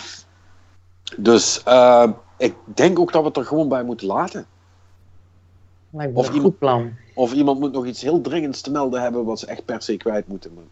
Dus 1.16 1.62
eh, 1.62 2.08
ik 2.36 2.54
denk 2.64 2.98
ook 2.98 3.12
dat 3.12 3.22
we 3.22 3.28
het 3.28 3.36
er 3.36 3.44
gewoon 3.44 3.68
bij 3.68 3.82
moeten 3.84 4.06
laten. 4.06 4.46
Lijkt 5.90 6.12
me 6.12 6.18
Of 6.18 6.26
een 6.28 6.34
iemand- 6.34 6.50
goed 6.50 6.58
plan. 6.58 6.92
Of 7.14 7.32
iemand 7.32 7.60
moet 7.60 7.72
nog 7.72 7.86
iets 7.86 8.02
heel 8.02 8.20
dringends 8.20 8.60
te 8.60 8.70
melden 8.70 9.00
hebben 9.02 9.24
wat 9.24 9.38
ze 9.38 9.46
echt 9.46 9.64
per 9.64 9.82
se 9.82 9.96
kwijt 9.96 10.28
moeten. 10.28 10.68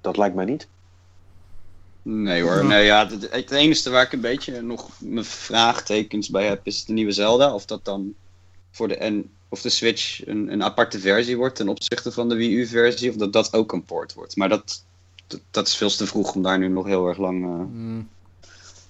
Dat 0.00 0.16
lijkt 0.16 0.34
mij 0.34 0.44
niet. 0.44 0.68
Nee 2.06 2.42
hoor, 2.42 2.56
Ja. 2.56 2.62
nee, 2.62 2.84
ja, 2.84 3.08
het, 3.08 3.28
het 3.30 3.50
enige 3.50 3.90
waar 3.90 4.02
ik 4.04 4.12
een 4.12 4.20
beetje 4.20 4.62
nog 4.62 4.88
mijn 4.98 5.24
vraagtekens 5.24 6.28
bij 6.28 6.46
heb 6.46 6.60
is 6.66 6.84
de 6.84 6.92
nieuwe 6.92 7.12
Zelda. 7.12 7.54
Of 7.54 7.64
dat 7.64 7.84
dan 7.84 8.14
voor 8.70 8.88
de, 8.88 8.98
N, 9.10 9.30
of 9.48 9.60
de 9.62 9.68
Switch 9.68 10.26
een, 10.26 10.52
een 10.52 10.62
aparte 10.64 10.98
versie 10.98 11.36
wordt 11.36 11.56
ten 11.56 11.68
opzichte 11.68 12.12
van 12.12 12.28
de 12.28 12.34
Wii 12.34 12.54
U-versie. 12.54 13.10
Of 13.10 13.16
dat 13.16 13.32
dat 13.32 13.52
ook 13.54 13.72
een 13.72 13.84
port 13.84 14.14
wordt. 14.14 14.36
Maar 14.36 14.48
dat, 14.48 14.84
dat, 15.26 15.40
dat 15.50 15.66
is 15.66 15.76
veel 15.76 15.90
te 15.90 16.06
vroeg 16.06 16.34
om 16.34 16.42
daar 16.42 16.58
nu 16.58 16.68
nog 16.68 16.86
heel 16.86 17.06
erg 17.08 17.18
lang 17.18 17.44
eh, 17.44 17.50
mm, 17.50 18.08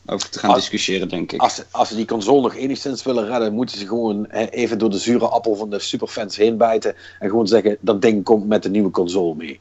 over 0.07 0.31
te 0.31 0.39
gaan 0.39 0.51
Als- 0.51 0.59
discussiëren, 0.61 1.09
denk 1.09 1.33
ik. 1.33 1.41
Als, 1.41 1.55
ze- 1.55 1.65
als 1.71 1.89
ze 1.89 1.97
die 1.97 2.07
console 2.07 2.41
nog 2.41 2.55
enigszins 2.55 3.03
willen 3.03 3.27
redden, 3.27 3.53
moeten 3.55 3.79
ze 3.79 3.87
gewoon 3.87 4.25
even 4.31 4.79
door 4.79 4.91
de 4.91 4.99
zure 4.99 5.29
appel 5.29 5.55
van 5.55 5.71
de 5.71 5.79
superfans 5.79 6.37
heen 6.37 6.57
bijten. 6.57 6.95
En 7.19 7.29
gewoon 7.29 7.47
zeggen: 7.49 7.77
dat 7.81 8.03
ding 8.03 8.25
komt 8.25 8.47
met 8.47 8.63
de 8.63 8.71
nieuwe 8.71 8.91
console 8.91 9.35
mee. 9.35 9.61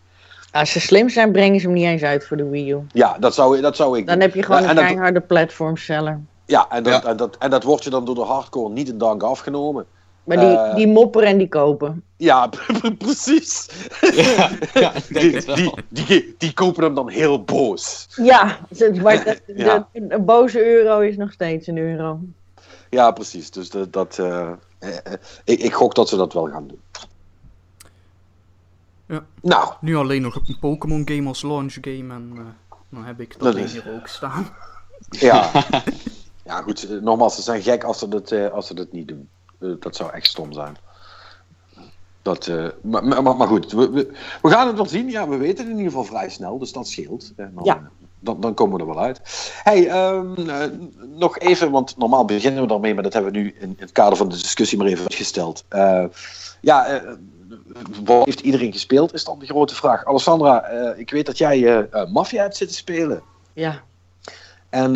Als 0.54 0.72
ze 0.72 0.80
slim 0.80 1.10
zijn, 1.10 1.32
brengen 1.32 1.60
ze 1.60 1.66
hem 1.66 1.76
niet 1.76 1.86
eens 1.86 2.02
uit 2.04 2.26
voor 2.28 2.38
de 2.38 2.50
Wii 2.50 2.72
U. 2.72 2.80
Ja, 2.92 3.18
dat 3.20 3.34
zou, 3.34 3.62
dat 3.62 3.76
zou 3.76 3.98
ik 3.98 4.06
Dan 4.08 4.14
doen. 4.16 4.24
heb 4.24 4.36
je 4.36 4.44
gewoon 4.44 4.62
Ja, 4.62 4.64
een 4.64 4.70
en 4.70 4.76
dat- 4.76 4.86
keiharde 4.86 5.20
platformseller. 5.20 6.20
Ja, 6.46 6.66
en 6.70 6.84
dat, 6.84 7.04
Ja. 7.04 7.10
En, 7.10 7.18
dat, 7.18 7.38
en 7.38 7.50
dat 7.50 7.64
wordt 7.64 7.84
je 7.84 7.90
dan 7.90 8.06
door 8.06 8.16
de 8.16 8.22
hardcore 8.22 8.74
niet 8.74 8.88
in 8.90 8.98
dank 8.98 9.24
afgenomen. 9.24 9.86
Maar 10.24 10.38
die, 10.40 10.56
Eh. 10.58 10.76
die 10.76 10.88
mopperen 10.88 11.28
en 11.28 11.38
die 11.38 11.48
kopen. 11.50 12.04
Ja, 12.18 12.50
precies. 12.98 13.70
ja, 14.74 14.92
Die, 15.10 15.42
die, 15.56 15.74
die, 15.90 16.36
die 16.38 16.54
kopen 16.54 16.84
hem 16.84 16.96
dan 16.96 17.10
heel 17.10 17.44
boos. 17.44 18.08
Ja, 18.16 18.58
maar 19.02 19.24
de, 19.24 19.42
de- 19.48 19.54
Ja. 19.56 19.88
een 19.94 20.26
boze 20.26 20.66
euro 20.66 21.00
is 21.00 21.18
nog 21.18 21.32
steeds 21.32 21.68
een 21.68 21.78
euro. 21.78 22.20
Ja, 22.90 23.12
precies. 23.12 23.52
Dus 23.52 23.70
de, 23.70 23.90
dat, 23.90 24.18
eh, 24.20 24.50
eh, 24.80 24.90
eh, 25.04 25.14
ik, 25.44 25.60
ik 25.60 25.74
gok 25.74 25.96
dat 25.96 26.10
ze 26.10 26.16
dat 26.18 26.34
wel 26.34 26.48
gaan 26.48 26.68
doen. 26.68 26.80
Ja. 29.08 29.26
Nou, 29.42 29.74
nu 29.82 29.96
alleen 29.96 30.22
nog 30.22 30.36
een 30.36 30.58
Pokémon 30.60 31.02
game 31.06 31.28
als 31.28 31.42
launch 31.42 31.74
game 31.82 32.14
en 32.14 32.32
eh, 32.36 32.44
dan 32.90 33.04
heb 33.06 33.20
ik 33.20 33.40
dat, 33.40 33.54
Dat 33.56 33.72
hier 33.72 33.92
ook 33.96 34.08
staan. 34.08 34.48
ja. 35.10 35.52
ja, 36.46 36.62
goed. 36.62 36.84
eh, 36.90 36.98
Nogmaals, 37.02 37.36
ze 37.36 37.42
zijn 37.42 37.62
gek 37.62 37.84
als 37.84 38.00
ze 38.00 38.08
dat, 38.08 38.32
eh, 38.32 38.48
als 38.52 38.68
ze 38.68 38.74
dat 38.74 38.92
niet 38.92 39.08
doen. 39.08 39.30
Dat 39.80 39.96
zou 39.96 40.12
echt 40.12 40.28
stom 40.28 40.54
zijn. 40.54 40.78
Dat, 42.22 42.48
eh, 42.48 42.68
maar, 42.82 43.06
maar, 43.24 43.36
maar 43.36 43.48
goed, 43.48 43.72
we, 43.72 43.90
we, 43.90 44.12
we 44.42 44.50
gaan 44.50 44.68
het 44.68 44.76
wel 44.76 44.86
zien. 44.86 45.10
Ja, 45.10 45.28
we 45.28 45.38
weten 45.38 45.58
het 45.58 45.66
in 45.74 45.78
ieder 45.78 45.92
geval 45.92 46.04
vrij 46.04 46.30
snel, 46.30 46.58
dus 46.60 46.72
dat 46.72 46.88
scheelt. 46.88 47.32
En 47.36 47.52
dan, 47.56 47.64
Ja. 47.64 47.76
eh, 47.76 47.82
dan, 48.20 48.42
dan 48.42 48.54
komen 48.54 48.76
we 48.76 48.82
er 48.82 48.94
wel 48.94 49.04
uit. 49.04 49.22
Hey, 49.64 49.88
ehm, 49.88 50.50
eh, 50.50 50.70
nog 51.16 51.38
even, 51.40 51.72
want 51.72 51.98
normaal 51.98 52.26
beginnen 52.26 52.62
we 52.62 52.68
daarmee, 52.68 52.94
maar 52.94 53.04
dat 53.04 53.14
hebben 53.14 53.32
we 53.32 53.38
nu 53.38 53.48
in, 53.60 53.62
in 53.62 53.76
het 53.80 53.92
kader 53.92 54.18
van 54.18 54.30
de 54.30 54.36
discussie 54.36 54.78
maar 54.78 54.88
even 54.88 55.02
uitgesteld. 55.04 55.64
Eh, 55.68 56.06
ja, 56.62 56.86
eh, 56.86 57.12
wat 58.04 58.26
heeft 58.26 58.40
iedereen 58.40 58.72
gespeeld, 58.72 59.14
is 59.14 59.24
dan 59.24 59.40
de 59.40 59.46
grote 59.46 59.76
vraag. 59.76 60.06
Alessandra, 60.06 60.62
eh, 60.64 61.00
ik 61.00 61.10
weet 61.10 61.26
dat 61.26 61.38
jij 61.38 61.66
eh 61.68 61.84
eh, 62.02 62.12
Mafia 62.12 62.42
hebt 62.42 62.56
zitten 62.58 62.78
spelen. 62.78 63.22
Ja. 63.54 63.82
En 64.70 64.94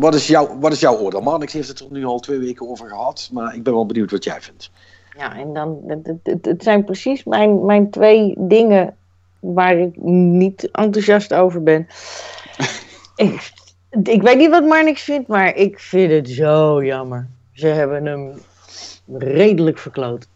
wat, 0.00 0.14
is 0.14 0.26
jouw, 0.26 0.58
wat 0.58 0.72
is 0.72 0.80
jouw 0.80 0.96
oordeel? 0.98 1.20
Marnix 1.20 1.52
heeft 1.52 1.68
het 1.68 1.80
er 1.80 1.86
nu 1.90 2.04
al 2.04 2.18
twee 2.18 2.38
weken 2.38 2.68
over 2.68 2.88
gehad, 2.88 3.28
maar 3.32 3.54
ik 3.54 3.62
ben 3.62 3.72
wel 3.72 3.86
benieuwd 3.86 4.10
wat 4.10 4.24
jij 4.24 4.40
vindt. 4.40 4.70
Ja, 5.18 5.36
en 5.36 5.52
dan, 5.54 5.80
het, 5.86 6.06
het- 6.06 6.20
het, 6.22 6.44
het 6.44 6.62
zijn 6.62 6.84
precies 6.84 7.24
mijn, 7.24 7.64
mijn 7.64 7.90
twee 7.90 8.34
dingen 8.38 8.96
waar 9.40 9.78
ik 9.78 9.96
niet 10.02 10.70
enthousiast 10.70 11.34
over 11.34 11.62
ben. 11.62 11.86
ik, 13.16 13.52
ik 14.02 14.22
weet 14.22 14.36
niet 14.36 14.50
wat 14.50 14.64
Marnix 14.64 15.02
vindt, 15.02 15.28
maar 15.28 15.54
ik 15.54 15.78
vind 15.78 16.12
het 16.12 16.28
zo 16.28 16.84
jammer. 16.84 17.28
Ze 17.52 17.66
hebben 17.66 18.04
hem 18.06 18.32
redelijk 19.18 19.78
verkloot. 19.78 20.26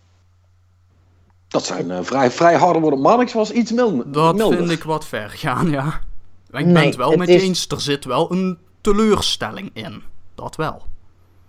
Dat 1.51 1.65
zijn 1.65 1.91
eh, 1.91 1.99
vrij, 2.03 2.31
vrij 2.31 2.55
harde 2.55 2.79
woorden. 2.81 3.01
Marnix 3.01 3.33
was 3.33 3.51
iets 3.51 3.73
mil- 3.73 4.11
Dat 4.11 4.37
milder. 4.37 4.59
vind 4.59 4.71
ik 4.71 4.83
wat 4.83 5.07
ver 5.07 5.31
gaan, 5.31 5.71
ja. 5.71 6.01
Maar 6.51 6.61
ik 6.61 6.73
ben 6.73 6.85
het 6.85 6.97
wel 6.97 7.11
het 7.11 7.19
met 7.19 7.29
is- 7.29 7.41
je 7.43 7.49
eens, 7.49 7.67
er 7.69 7.81
zit 7.81 8.05
wel 8.05 8.33
een 8.33 8.59
teleurstelling 8.81 9.71
in. 9.73 10.03
Dat 10.35 10.57
wel. 10.57 10.83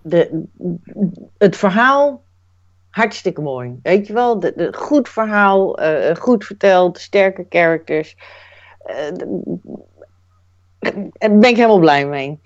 De, 0.02 0.42
het 1.38 1.56
verhaal 1.56 2.22
hartstikke 2.90 3.40
mooi. 3.40 3.78
Weet 3.82 4.06
je 4.06 4.12
wel, 4.12 4.40
de, 4.40 4.52
de, 4.56 4.72
goed 4.76 5.08
verhaal, 5.08 5.78
eh, 5.78 6.16
goed 6.16 6.44
verteld, 6.44 6.98
sterke 6.98 7.46
characters. 7.48 8.16
Uh, 8.86 9.18
daar 11.12 11.38
ben 11.38 11.50
ik 11.50 11.56
helemaal 11.56 11.78
blij 11.78 12.06
mee. 12.06 12.40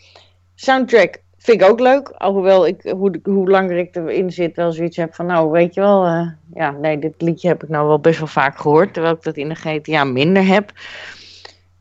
Soundtrack 0.55 1.23
vind 1.47 1.61
ik 1.61 1.69
ook 1.69 1.81
leuk. 1.81 2.09
Alhoewel 2.09 2.67
ik, 2.67 2.83
hoe, 2.83 3.21
hoe 3.23 3.51
langer 3.51 3.77
ik 3.77 3.97
erin 3.97 4.33
zit, 4.33 4.57
wel 4.57 4.73
zoiets 4.73 4.97
heb 4.97 5.15
van, 5.15 5.27
nou, 5.27 5.51
weet 5.51 5.75
je 5.75 5.81
wel, 5.81 6.07
uh, 6.07 6.29
ja, 6.55 6.71
nee, 6.71 6.99
dit 6.99 7.15
liedje 7.19 7.49
heb 7.49 7.63
ik 7.63 7.69
nou 7.69 7.87
wel 7.87 7.99
best 7.99 8.19
wel 8.19 8.29
vaak 8.29 8.59
gehoord, 8.59 8.93
terwijl 8.93 9.15
ik 9.15 9.23
dat 9.23 9.37
in 9.37 9.49
de 9.49 9.55
GTA 9.55 10.05
minder 10.05 10.47
heb. 10.47 10.73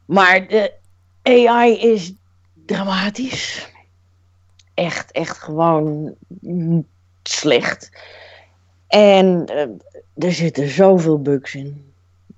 Maar 0.05 0.47
de 0.47 0.74
AI 1.24 1.80
is 1.80 2.13
dramatisch. 2.66 3.72
Echt, 4.74 5.11
echt 5.11 5.38
gewoon 5.38 6.16
slecht. 7.24 7.91
En 8.88 9.51
uh, 9.51 10.26
er 10.26 10.34
zitten 10.34 10.70
zoveel 10.70 11.22
bugs 11.22 11.55
in. 11.55 11.93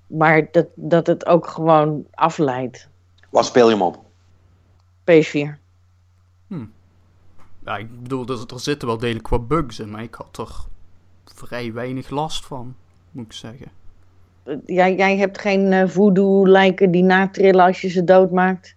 Maar 0.06 0.48
dat, 0.50 0.66
dat 0.74 1.06
het 1.06 1.26
ook 1.26 1.46
gewoon 1.46 2.06
afleidt. 2.10 2.88
Wat 3.30 3.46
speel 3.46 3.68
je 3.68 3.74
hem 3.74 3.82
op? 3.82 3.98
PS4. 5.10 5.58
Hm. 6.46 6.64
Ja, 7.68 7.76
ik 7.76 8.02
bedoel, 8.02 8.26
er, 8.26 8.44
er 8.52 8.60
zitten 8.60 8.88
wel 8.88 8.98
degelijk 8.98 9.28
wat 9.28 9.48
bugs 9.48 9.78
in, 9.78 9.90
maar 9.90 10.02
ik 10.02 10.14
had 10.14 10.38
er 10.38 10.54
vrij 11.24 11.72
weinig 11.72 12.10
last 12.10 12.46
van, 12.46 12.74
moet 13.10 13.24
ik 13.24 13.32
zeggen. 13.32 13.70
Jij, 14.66 14.94
jij 14.94 15.16
hebt 15.16 15.38
geen 15.38 15.72
uh, 15.72 15.88
voodoo-lijken 15.88 16.90
die 16.90 17.02
natrillen 17.02 17.64
als 17.64 17.80
je 17.80 17.88
ze 17.88 18.04
doodmaakt? 18.04 18.76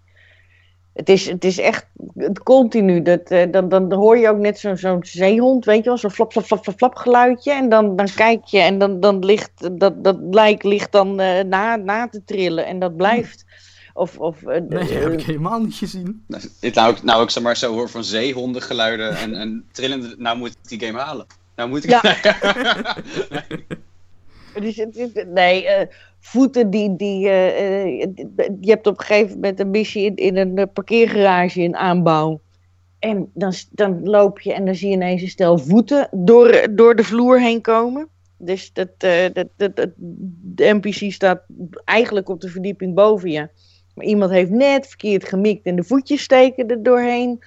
Het 0.93 1.09
is, 1.09 1.27
het 1.29 1.43
is 1.43 1.57
echt 1.57 1.87
het 2.15 2.43
continu. 2.43 3.01
Dat, 3.01 3.31
uh, 3.31 3.43
dan, 3.51 3.69
dan 3.69 3.93
hoor 3.93 4.17
je 4.17 4.29
ook 4.29 4.37
net 4.37 4.59
zo'n 4.59 4.77
zo 4.77 4.97
zeehond, 5.01 5.65
weet 5.65 5.83
je 5.83 5.89
wel, 5.89 5.97
zo'n 5.97 6.11
flap, 6.11 6.31
flap, 6.31 6.45
flap, 6.45 6.77
flap, 6.77 6.95
geluidje. 6.95 7.51
En 7.51 7.69
dan, 7.69 7.95
dan 7.95 8.07
kijk 8.15 8.45
je 8.45 8.59
en 8.59 8.77
dan, 8.77 8.99
dan 8.99 9.25
ligt 9.25 9.79
dat, 9.79 10.03
dat 10.03 10.17
lijk 10.31 10.63
ligt 10.63 10.91
dan 10.91 11.15
na, 11.49 11.75
na 11.75 12.07
te 12.07 12.23
trillen 12.23 12.65
en 12.65 12.79
dat 12.79 12.95
blijft. 12.95 13.45
Of, 13.93 14.17
of, 14.17 14.41
uh, 14.41 14.47
nee, 14.47 14.67
dat 14.67 14.89
heb 14.89 15.11
ik 15.11 15.21
helemaal 15.21 15.59
niet 15.59 15.75
gezien. 15.75 16.23
Nou, 16.27 16.43
nou, 16.73 16.95
nou 17.03 17.23
ik 17.23 17.29
zeg 17.29 17.43
maar 17.43 17.57
zo 17.57 17.73
hoor 17.73 17.89
van 17.89 18.03
zeehondengeluiden 18.03 19.17
en, 19.17 19.35
en 19.35 19.65
trillende, 19.71 20.15
nou 20.17 20.37
moet 20.37 20.49
ik 20.49 20.69
die 20.69 20.87
game 20.87 20.99
halen. 20.99 21.25
Nou 21.55 21.69
moet 21.69 21.83
ik... 21.83 21.89
Ja. 21.89 22.01
nee. 23.29 23.65
Dus 24.59 24.75
het 24.75 24.95
is, 24.95 25.09
nee, 25.27 25.63
uh, 25.63 25.71
voeten 26.19 26.69
die. 26.69 26.95
die 26.95 27.25
uh, 27.25 27.85
uh, 27.85 28.07
je 28.59 28.69
hebt 28.69 28.87
op 28.87 28.99
een 28.99 29.05
gegeven 29.05 29.33
moment 29.35 29.59
een 29.59 29.69
missie 29.69 30.05
in, 30.05 30.15
in 30.15 30.37
een 30.37 30.71
parkeergarage 30.71 31.61
in 31.61 31.75
aanbouw. 31.75 32.41
En 32.99 33.31
dan, 33.33 33.53
dan 33.71 34.09
loop 34.09 34.39
je 34.39 34.53
en 34.53 34.65
dan 34.65 34.75
zie 34.75 34.89
je 34.89 34.95
ineens 34.95 35.21
een 35.21 35.29
stel 35.29 35.57
voeten 35.57 36.09
door, 36.11 36.67
door 36.71 36.95
de 36.95 37.03
vloer 37.03 37.41
heen 37.41 37.61
komen. 37.61 38.07
Dus 38.37 38.73
dat, 38.73 38.89
dat, 38.97 39.33
dat, 39.33 39.75
dat, 39.75 39.89
de 39.97 40.79
NPC 40.81 41.11
staat 41.13 41.41
eigenlijk 41.83 42.29
op 42.29 42.41
de 42.41 42.49
verdieping 42.49 42.95
boven 42.95 43.31
je. 43.31 43.49
Maar 43.95 44.05
iemand 44.05 44.31
heeft 44.31 44.49
net 44.49 44.87
verkeerd 44.87 45.27
gemikt 45.27 45.65
en 45.65 45.75
de 45.75 45.83
voetjes 45.83 46.21
steken 46.21 46.67
er 46.67 46.83
doorheen. 46.83 47.43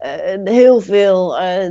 Uh, 0.00 0.52
heel 0.54 0.80
veel 0.80 1.40
uh, 1.40 1.70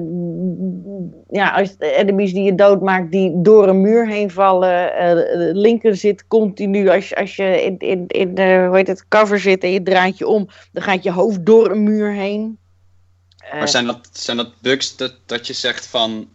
ja, 1.30 1.66
enemies 1.80 2.34
die 2.34 2.44
je 2.44 2.56
doodmaakt, 2.56 3.12
die 3.12 3.42
door 3.42 3.68
een 3.68 3.82
muur 3.82 4.08
heen 4.08 4.32
vallen. 4.32 4.92
Uh, 4.94 5.54
linker 5.54 5.96
zit 5.96 6.28
continu, 6.28 6.90
als, 6.90 7.16
als 7.16 7.36
je 7.36 7.64
in, 7.64 7.78
in, 7.78 8.08
in 8.08 8.36
de 8.36 8.66
hoe 8.68 8.76
heet 8.78 8.88
het, 8.88 9.08
cover 9.08 9.40
zit 9.40 9.64
en 9.64 9.72
je 9.72 9.84
draait 9.84 10.18
je 10.18 10.28
om, 10.28 10.50
dan 10.72 10.84
gaat 10.84 11.04
je 11.04 11.12
hoofd 11.12 11.46
door 11.46 11.72
een 11.72 11.84
muur 11.84 12.12
heen. 12.12 12.58
maar 13.52 13.70
zijn 13.70 13.86
dat, 13.86 14.10
zijn 14.12 14.38
dat 14.38 14.52
bugs 14.62 14.96
dat, 14.96 15.16
dat 15.26 15.48
je 15.48 15.54
zegt 15.54 15.88
van, 15.88 16.30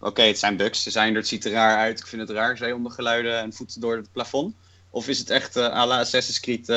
oké, 0.00 0.22
het 0.22 0.38
zijn 0.38 0.56
bugs, 0.56 0.82
ze 0.82 0.90
zijn 0.90 1.10
er, 1.10 1.18
het 1.18 1.28
ziet 1.28 1.44
er 1.44 1.52
raar 1.52 1.76
uit, 1.76 1.98
ik 1.98 2.06
vind 2.06 2.28
het 2.28 2.30
raar, 2.30 2.56
zeehondengeluiden 2.56 3.38
en 3.38 3.52
voeten 3.52 3.80
door 3.80 3.96
het 3.96 4.12
plafond? 4.12 4.54
Of 4.90 5.08
is 5.08 5.18
het 5.18 5.30
echt 5.30 5.56
uh, 5.56 5.64
à 5.64 5.86
la 5.86 5.98
Assassin's 5.98 6.40
Creed 6.40 6.68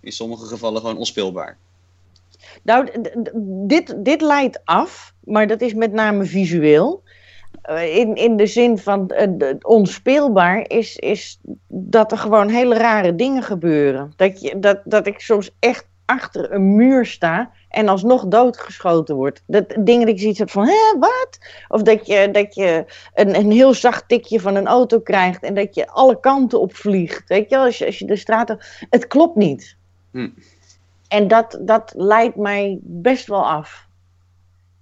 in 0.00 0.12
sommige 0.12 0.46
gevallen 0.46 0.80
gewoon 0.80 0.96
onspeelbaar? 0.96 1.58
Nou, 2.62 2.88
dit, 3.66 3.94
dit 4.04 4.20
leidt 4.20 4.60
af, 4.64 5.14
maar 5.24 5.46
dat 5.46 5.60
is 5.60 5.74
met 5.74 5.92
name 5.92 6.24
visueel. 6.24 7.02
Uh, 7.70 7.96
in, 7.96 8.14
in 8.14 8.36
de 8.36 8.46
zin 8.46 8.78
van 8.78 9.12
onspeelbaar 9.62 10.64
is, 10.68 10.96
is 10.96 11.40
dat 11.68 12.12
er 12.12 12.18
gewoon 12.18 12.48
hele 12.48 12.74
rare 12.74 13.14
dingen 13.14 13.42
gebeuren. 13.42 14.12
Dat, 14.16 14.40
je, 14.40 14.58
dat, 14.58 14.80
dat 14.84 15.06
ik 15.06 15.20
soms 15.20 15.50
echt 15.58 15.86
achter 16.04 16.52
een 16.52 16.74
muur 16.74 17.06
sta 17.06 17.50
en 17.70 17.88
alsnog 17.88 18.26
doodgeschoten 18.26 19.14
wordt. 19.14 19.42
Dat, 19.46 19.68
dingen 19.68 20.06
dat 20.06 20.14
ik 20.14 20.20
zoiets 20.20 20.38
heb 20.38 20.50
van, 20.50 20.66
hè, 20.66 20.98
wat? 20.98 21.38
Of 21.68 21.82
dat 21.82 22.06
je, 22.06 22.30
dat 22.30 22.54
je 22.54 22.84
een, 23.14 23.36
een 23.36 23.50
heel 23.50 23.74
zacht 23.74 24.08
tikje 24.08 24.40
van 24.40 24.54
een 24.54 24.66
auto 24.66 25.00
krijgt 25.00 25.42
en 25.42 25.54
dat 25.54 25.74
je 25.74 25.88
alle 25.88 26.20
kanten 26.20 26.60
op 26.60 26.74
vliegt. 26.74 27.28
Weet 27.28 27.50
je, 27.50 27.58
als 27.58 27.78
je, 27.78 27.86
als 27.86 27.98
je 27.98 28.06
de 28.06 28.16
straat... 28.16 28.56
Het 28.90 29.06
klopt 29.06 29.36
niet. 29.36 29.76
Hm. 30.10 30.28
En 31.08 31.28
dat, 31.28 31.58
dat 31.60 31.92
leidt 31.96 32.36
mij 32.36 32.78
best 32.82 33.26
wel 33.26 33.46
af. 33.46 33.88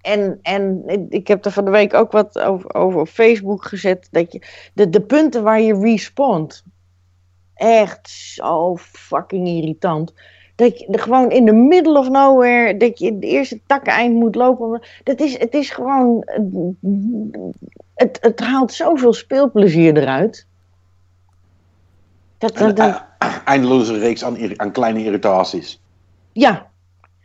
En, 0.01 0.39
en 0.43 0.83
ik 1.09 1.29
heb 1.29 1.45
er 1.45 1.53
van 1.53 1.65
de 1.65 1.71
week 1.71 1.95
ook 1.95 2.13
wat 2.13 2.39
over, 2.39 2.75
over 2.75 3.01
op 3.01 3.09
Facebook 3.09 3.65
gezet. 3.65 4.09
Dat 4.11 4.33
je, 4.33 4.43
de, 4.75 4.89
de 4.89 5.01
punten 5.01 5.43
waar 5.43 5.61
je 5.61 5.81
respawnt. 5.81 6.65
Echt 7.55 8.09
zo 8.09 8.77
fucking 8.77 9.49
irritant. 9.49 10.13
Dat 10.59 10.79
je 10.79 10.99
gewoon 10.99 11.31
in 11.31 11.47
the 11.47 11.53
middle 11.53 11.99
of 11.99 12.09
nowhere. 12.09 12.77
Dat 12.77 12.99
je 12.99 13.19
de 13.19 13.27
eerste 13.27 13.61
takkeneind 13.67 14.15
moet 14.15 14.35
lopen. 14.35 14.83
Dat 15.05 15.21
is, 15.21 15.39
het 15.39 15.55
is 15.55 15.71
gewoon. 15.71 16.29
Het, 17.95 18.19
het 18.21 18.41
haalt 18.41 18.73
zoveel 18.73 19.13
speelplezier 19.13 19.97
eruit. 19.97 20.47
Dat, 22.39 22.57
dat, 22.57 22.77
dat... 22.77 23.05
Eindeloze 23.45 23.99
reeks 23.99 24.25
aan, 24.25 24.61
aan 24.61 24.73
kleine 24.73 25.05
irritaties. 25.05 25.81
Ja. 26.33 26.71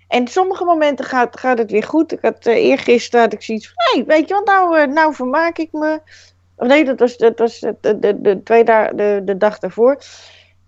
En 0.08 0.28
sommige 0.28 0.66
momenten 0.66 1.06
gaat, 1.06 1.40
gaat 1.40 1.58
het 1.58 1.72
weer 1.72 1.84
goed. 1.84 2.12
Ik 2.12 2.22
had 2.22 2.48
uh, 2.48 2.54
eergisteren 2.54 3.22
had 3.22 3.34
ik 3.34 3.42
zoiets 3.42 3.74
van, 3.74 3.76
hey, 3.76 4.06
weet 4.06 4.28
je 4.28 4.34
wat, 4.34 4.46
nou, 4.46 4.80
uh, 4.80 4.94
nou 4.94 5.14
vermaak 5.14 5.58
ik 5.58 5.72
me. 5.72 6.02
Of 6.56 6.68
nee, 6.68 6.86
dat 6.86 7.00
was, 7.00 7.18
dat 7.18 7.40
was 7.40 7.60
de, 7.60 8.00
de, 8.00 8.22
de, 8.22 8.44
twee 8.44 8.64
da 8.64 8.88
de, 8.88 9.22
de 9.26 9.38
dag 9.38 9.60
daarvoor. 9.60 9.98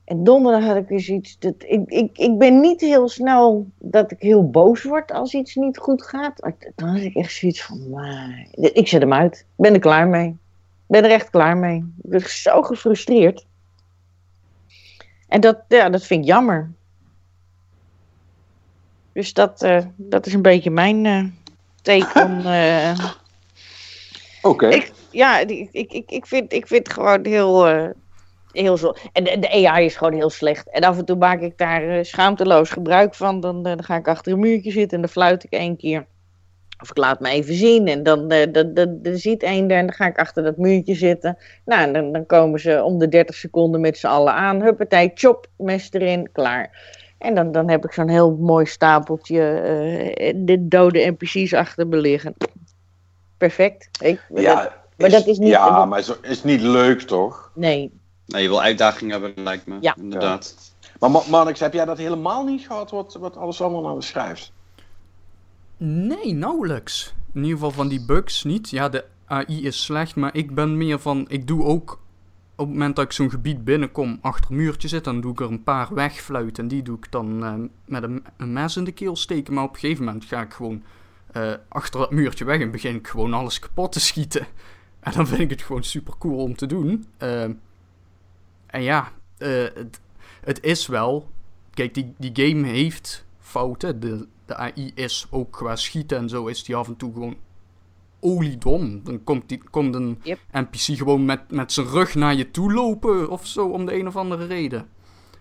En 0.06 0.24
donderdag 0.24 0.64
had 0.64 0.76
ik 0.76 0.88
weer 0.88 0.99
zoiets. 0.99 1.39
Dat, 1.39 1.53
ik, 1.58 1.89
ik, 1.89 2.18
ik 2.18 2.38
ben 2.38 2.60
niet 2.60 2.82
heel 2.82 3.10
snel 3.10 3.68
dat 3.80 4.12
ik 4.12 4.20
heel 4.20 4.49
boos 4.49 4.84
word 4.84 5.12
als 5.12 5.34
iets 5.34 5.56
niet 5.56 5.78
goed 5.78 6.03
gaat. 6.03 6.51
Dan 6.76 6.88
had 6.88 6.99
ik 6.99 7.16
echt 7.16 7.34
zoiets 7.34 7.64
van, 7.64 7.89
maar, 7.89 8.47
ik 8.51 8.88
zet 8.88 9.01
hem 9.01 9.14
uit. 9.14 9.38
Ik 9.39 9.45
ben 9.56 9.74
er 9.74 9.80
klaar 9.80 10.08
mee. 10.08 10.28
Ik 10.28 10.91
ben 10.91 11.03
er 11.03 11.12
echt 11.12 11.30
klaar 11.30 11.58
mee. 11.58 11.78
Ik 11.78 12.10
ben 12.10 12.22
zo 12.30 12.62
gefrustreerd. 12.62 13.45
En 15.28 15.41
dat, 15.41 15.58
ja, 15.68 15.89
dat 15.89 16.06
vind 16.06 16.22
ik 16.22 16.28
jammer. 16.28 16.72
Dus 19.12 19.34
dat, 19.34 19.64
uh, 19.64 19.82
dat 19.95 20.26
is 20.26 20.34
een 20.34 20.41
beetje 20.41 20.70
mijn 20.70 21.06
uh, 21.06 21.26
take 21.82 22.20
on. 22.24 22.39
Uh, 22.39 23.16
Oké. 24.41 24.66
Okay. 24.66 24.91
Ja, 25.12 25.39
ik, 25.39 25.70
ik, 25.72 25.91
ik, 25.91 26.12
ik, 26.12 26.26
vind, 26.26 26.53
ik 26.53 26.68
vind 26.68 26.89
gewoon 26.89 27.26
heel. 27.26 27.66
Heel 28.58 28.78
zo. 28.78 28.93
En 29.12 29.24
de, 29.24 29.39
de, 29.39 29.68
AI 29.68 29.86
is 29.86 29.95
gewoon 29.95 30.14
heel 30.14 30.30
slecht. 30.30 30.70
En 30.70 30.84
af 30.84 30.97
en 30.97 31.06
toe 31.06 31.16
maak 31.16 31.41
ik 31.41 31.58
daar 31.58 32.06
schaamteloos 32.06 32.70
gebruik 32.70 33.16
van. 33.16 33.39
Dan, 33.39 33.64
dan 33.64 33.84
ga 33.84 33.95
ik 33.95 34.08
achter 34.08 34.34
een 34.34 34.39
muurtje 34.39 34.72
zitten 34.72 34.95
en 34.95 35.03
dan 35.03 35.12
fluit 35.12 35.43
ik 35.43 35.51
één 35.51 35.78
keer. 35.78 36.06
Of 36.82 36.89
ik 36.89 36.97
laat 36.97 37.20
me 37.20 37.30
even 37.30 37.53
zien 37.53 37.88
en 37.88 38.03
dan, 38.03 38.28
dan, 38.28 38.51
dan, 38.51 38.74
dan 38.74 39.18
ziet 39.18 39.43
één 39.43 39.72
er 39.72 39.78
en 39.78 39.86
dan 39.86 39.95
ga 39.95 40.08
ik 40.08 40.18
achter 40.18 40.43
dat 40.43 40.58
muurtje 40.58 40.95
zitten. 40.95 41.38
Nou, 41.66 41.82
en 41.82 41.93
dan, 41.93 42.12
dan 42.12 42.26
komen 42.26 42.60
ze 42.60 42.84
om 42.84 42.99
de 42.99 43.08
30 43.08 43.36
seconden 43.36 43.82
met 43.82 43.97
z'n 43.97 44.08
allen 44.08 44.34
aan. 44.34 44.62
Huppatij, 44.62 45.12
chop, 45.14 45.47
mes 45.58 45.91
erin, 45.91 46.30
klaar. 46.32 46.93
En 47.18 47.36
dan, 47.36 47.51
dan 47.51 47.70
heb 47.70 47.86
ik 47.86 47.91
zo'n 47.91 48.10
heel 48.10 48.36
mooi 48.36 48.66
stapeltje 48.66 49.39
uh, 50.18 50.34
de 50.36 50.68
dode 50.68 51.16
NPC's 51.18 51.53
achter 51.53 51.88
me 51.88 51.97
liggen. 51.97 52.36
Perfect. 53.38 53.89
Ik, 54.01 54.22
ja, 54.34 54.64
dat, 54.64 54.72
maar 54.97 55.08
is, 55.08 55.14
dat 55.14 55.28
is 55.28 55.38
niet... 55.38 55.49
Ja, 55.49 55.78
dat, 55.78 55.88
maar 55.88 55.99
het 55.99 56.20
is 56.22 56.43
niet 56.43 56.62
leuk, 56.62 57.01
toch? 57.01 57.51
Nee. 57.56 58.03
Nee, 58.26 58.41
je 58.41 58.47
wil 58.47 58.61
uitdaging 58.61 59.11
hebben, 59.11 59.34
lijkt 59.36 59.65
me. 59.65 59.78
Ja. 59.82 59.95
Inderdaad. 59.97 60.73
Ja. 60.80 61.09
Maar 61.09 61.23
Marnix, 61.30 61.59
heb 61.59 61.73
jij 61.73 61.86
dat 61.86 61.97
helemaal 61.97 62.43
niet 62.43 62.67
gehad, 62.67 62.91
wat, 62.91 63.13
wat 63.13 63.38
alles 63.38 63.61
allemaal 63.61 63.82
nou 63.82 64.01
schrijft? 64.01 64.51
Nee, 65.78 66.34
nauwelijks. 66.34 67.13
In 67.34 67.41
ieder 67.41 67.57
geval 67.57 67.71
van 67.71 67.88
die 67.88 68.05
bugs 68.05 68.43
niet. 68.43 68.69
Ja, 68.69 68.89
de 68.89 69.05
AI 69.26 69.65
is 69.65 69.84
slecht, 69.84 70.15
maar 70.15 70.36
ik 70.36 70.55
ben 70.55 70.78
meer 70.78 70.99
van... 70.99 71.26
Ik 71.28 71.47
doe 71.47 71.63
ook 71.63 71.99
op 72.55 72.65
het 72.65 72.76
moment 72.76 72.95
dat 72.95 73.05
ik 73.05 73.11
zo'n 73.11 73.30
gebied 73.30 73.63
binnenkom, 73.63 74.17
achter 74.21 74.51
een 74.51 74.57
muurtje 74.57 74.88
zit, 74.88 75.03
dan 75.03 75.21
doe 75.21 75.32
ik 75.32 75.39
er 75.39 75.51
een 75.51 75.63
paar 75.63 75.93
wegfluiten. 75.93 76.63
En 76.63 76.69
die 76.69 76.82
doe 76.82 76.97
ik 76.97 77.11
dan 77.11 77.43
uh, 77.43 77.53
met 77.86 78.03
een, 78.03 78.26
een, 78.38 78.53
mes 78.53 78.78
in 78.78 78.84
de 78.84 78.91
keel 78.91 79.15
steken. 79.15 79.53
Maar 79.53 79.63
op 79.63 79.73
een 79.73 79.80
gegeven 79.80 80.05
moment 80.05 80.26
ga 80.26 80.41
ik 80.41 80.53
gewoon 80.53 80.84
uh, 81.38 81.53
achter 81.67 81.99
dat 81.99 82.11
muurtje 82.11 82.45
weg 82.45 82.59
en 82.59 82.71
begin 82.71 82.95
ik 82.95 83.07
gewoon 83.07 83.34
alles 83.34 83.59
kapot 83.59 83.91
te 83.91 83.99
schieten. 83.99 84.47
En 84.99 85.11
dan 85.11 85.28
vind 85.28 85.39
ik 85.39 85.49
het 85.49 85.61
gewoon 85.61 85.84
super 85.84 86.13
cool 86.17 86.38
om 86.38 86.55
te 86.55 86.65
doen. 86.65 87.05
Uh, 87.23 87.43
en 88.76 88.82
ja, 88.82 89.11
het, 89.38 89.99
het 90.43 90.63
is 90.63 90.88
wel. 90.88 91.28
Kijk, 91.73 91.93
die, 91.93 92.13
die 92.17 92.47
game 92.47 92.67
heeft 92.67 93.26
fouten. 93.39 93.99
De, 93.99 94.28
de 94.45 94.55
AI 94.55 94.91
is 94.95 95.28
ook 95.30 95.51
qua 95.51 95.76
schieten 95.76 96.17
en 96.17 96.30
zo 96.30 96.45
is 96.45 96.63
die 96.63 96.76
af 96.76 96.88
en 96.88 96.95
toe 96.95 97.13
gewoon 97.13 97.36
oliedom. 98.19 99.03
Dan 99.03 99.23
komt, 99.23 99.49
die, 99.49 99.61
komt 99.69 99.95
een 99.95 100.19
Yep. 100.23 100.39
NPC 100.51 100.97
gewoon 100.97 101.26
met, 101.26 101.51
met 101.51 101.71
zijn 101.71 101.88
rug 101.88 102.15
naar 102.15 102.36
je 102.36 102.51
toe 102.51 102.73
lopen 102.73 103.30
of 103.30 103.45
zo, 103.47 103.67
om 103.67 103.86
de 103.86 103.99
een 103.99 104.07
of 104.07 104.15
andere 104.15 104.45
reden. 104.45 104.88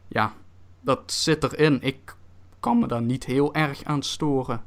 Ja, 0.08 0.32
dat 0.80 1.12
zit 1.12 1.44
erin. 1.44 1.78
Ik 1.82 2.16
kan 2.60 2.78
me 2.78 2.86
daar 2.86 3.02
niet 3.02 3.24
heel 3.24 3.54
erg 3.54 3.84
aan 3.84 4.02
storen. 4.02 4.62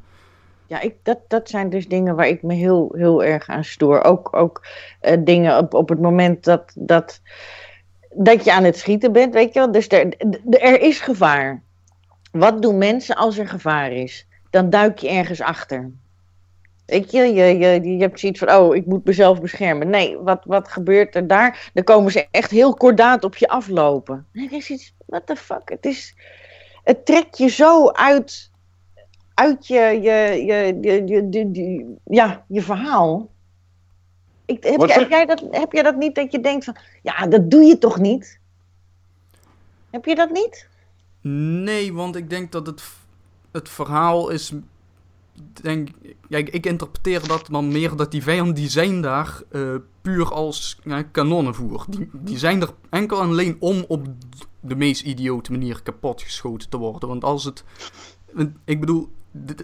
Ja, 0.65 0.79
ik, 0.79 0.95
dat, 1.03 1.19
dat 1.27 1.49
zijn 1.49 1.69
dus 1.69 1.87
dingen 1.87 2.15
waar 2.15 2.27
ik 2.27 2.43
me 2.43 2.53
heel, 2.53 2.91
heel 2.95 3.23
erg 3.23 3.47
aan 3.47 3.63
stoor. 3.63 4.03
Ook, 4.03 4.35
ook 4.35 4.65
eh, 4.99 5.17
dingen 5.19 5.57
op, 5.57 5.73
op 5.73 5.89
het 5.89 6.01
moment 6.01 6.43
dat, 6.43 6.73
dat, 6.75 7.21
dat 8.17 8.43
je 8.43 8.53
aan 8.53 8.63
het 8.63 8.77
schieten 8.77 9.11
bent, 9.11 9.33
weet 9.33 9.53
je 9.53 9.59
wel. 9.59 9.71
Dus 9.71 9.87
er, 9.89 10.17
er 10.49 10.81
is 10.81 10.99
gevaar. 10.99 11.63
Wat 12.31 12.61
doen 12.61 12.77
mensen 12.77 13.15
als 13.15 13.37
er 13.37 13.47
gevaar 13.47 13.91
is? 13.91 14.27
Dan 14.49 14.69
duik 14.69 14.97
je 14.97 15.09
ergens 15.09 15.41
achter. 15.41 15.91
Weet 16.85 17.11
je, 17.11 17.21
je, 17.21 17.57
je, 17.57 17.81
je 17.81 18.01
hebt 18.01 18.19
zoiets 18.19 18.39
van, 18.39 18.51
oh, 18.51 18.75
ik 18.75 18.85
moet 18.85 19.05
mezelf 19.05 19.41
beschermen. 19.41 19.89
Nee, 19.89 20.17
wat, 20.17 20.45
wat 20.45 20.67
gebeurt 20.67 21.15
er 21.15 21.27
daar? 21.27 21.69
Dan 21.73 21.83
komen 21.83 22.11
ze 22.11 22.27
echt 22.31 22.51
heel 22.51 22.73
kordaat 22.73 23.23
op 23.23 23.35
je 23.35 23.47
aflopen. 23.47 24.25
En 24.33 24.41
heb 24.49 24.61
zoiets, 24.61 24.95
what 25.05 25.25
the 25.27 25.35
fuck? 25.35 25.69
Het, 25.69 25.85
is, 25.85 26.15
het 26.83 27.05
trekt 27.05 27.37
je 27.37 27.47
zo 27.47 27.89
uit, 27.91 28.51
uit 29.33 29.67
je, 29.67 29.79
je, 29.79 30.45
je, 30.45 30.77
je, 30.81 31.07
je, 31.07 31.27
je- 31.29 31.49
je- 31.51 31.95
ja, 32.05 32.45
je 32.47 32.61
verhaal. 32.61 33.29
Ik, 34.47 34.63
heb, 34.63 34.75
Wat 34.75 34.87
jij, 34.87 34.95
voor- 34.95 35.03
heb, 35.03 35.09
jij 35.11 35.25
dat, 35.25 35.43
heb 35.51 35.71
jij 35.71 35.83
dat 35.83 35.95
niet 35.95 36.15
dat 36.15 36.31
je 36.31 36.39
denkt 36.39 36.65
van, 36.65 36.75
ja, 37.03 37.27
dat 37.27 37.51
doe 37.51 37.63
je 37.63 37.77
toch 37.77 37.97
niet? 37.99 38.39
Heb 39.89 40.05
je 40.05 40.15
dat 40.15 40.29
niet? 40.31 40.67
Nee, 41.61 41.93
want 41.93 42.15
ik 42.15 42.29
denk 42.29 42.51
dat 42.51 42.67
het, 42.67 42.83
het 43.51 43.69
verhaal 43.69 44.29
is. 44.29 44.51
Denk, 45.61 45.89
ja, 46.29 46.37
ik, 46.37 46.49
ik 46.49 46.65
interpreteer 46.65 47.27
dat 47.27 47.47
dan 47.51 47.67
meer 47.67 47.95
dat 47.95 48.11
die 48.11 48.23
vijanden 48.23 48.55
die 48.55 48.69
zijn 48.69 49.01
daar 49.01 49.41
eh, 49.51 49.75
puur 50.01 50.33
als 50.33 50.79
ja, 50.83 51.01
kanonnenvoer. 51.03 51.85
Die, 51.89 52.09
die 52.13 52.37
zijn 52.37 52.61
er 52.61 52.73
enkel 52.89 53.21
en 53.21 53.27
alleen 53.29 53.55
om 53.59 53.85
op 53.87 54.07
de 54.59 54.75
meest 54.75 55.01
idiote 55.01 55.51
manier 55.51 55.81
kapotgeschoten 55.83 56.69
te 56.69 56.77
worden. 56.77 57.09
Want 57.09 57.23
als 57.23 57.43
het. 57.43 57.63
Ik 58.65 58.79
bedoel, 58.79 59.09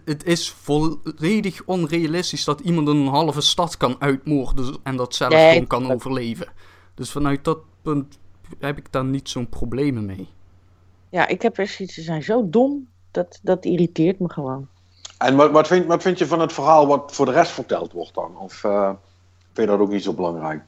het 0.06 0.24
is 0.26 0.50
volledig 0.50 1.62
onrealistisch 1.66 2.44
dat 2.44 2.60
iemand 2.60 2.88
een 2.88 3.08
halve 3.08 3.42
stad 3.42 3.78
kan 3.78 3.96
uitmoorden 4.00 4.78
en 4.84 4.96
dat 4.96 5.16
zelf 5.16 5.32
Nee, 5.34 5.52
gewoon 5.52 5.68
kan 5.68 5.84
dat- 5.84 5.92
overleven. 5.92 6.48
Dus 6.96 7.12
vanuit 7.12 7.44
dat 7.44 7.58
punt 7.82 8.18
heb 8.60 8.78
ik 8.78 8.92
daar 8.92 9.06
niet 9.06 9.30
zo'n 9.30 9.50
problemen 9.50 10.06
mee. 10.06 10.28
Ja, 11.10 11.28
ik 11.28 11.42
heb 11.42 11.58
er 11.58 11.68
zoiets, 11.68 11.94
ze 11.96 12.02
zijn 12.02 12.24
zo 12.24 12.50
dom, 12.50 12.88
dat, 13.12 13.40
dat 13.42 13.66
irriteert 13.66 14.20
me 14.20 14.30
gewoon. 14.30 14.68
En 15.18 15.36
wat, 15.36 15.52
wat, 15.52 15.68
vind, 15.68 15.86
wat 15.86 16.02
vind 16.02 16.18
je 16.20 16.26
van 16.28 16.40
het 16.40 16.54
verhaal 16.54 16.88
wat 16.88 17.12
voor 17.16 17.26
de 17.26 17.32
rest 17.32 17.52
verteld 17.52 17.92
wordt 17.92 18.14
dan? 18.14 18.38
Of 18.38 18.64
eh, 18.64 18.90
vind 19.54 19.70
je 19.70 19.76
dat 19.78 19.80
ook 19.80 19.92
niet 19.92 20.04
zo 20.04 20.14
belangrijk? 20.14 20.62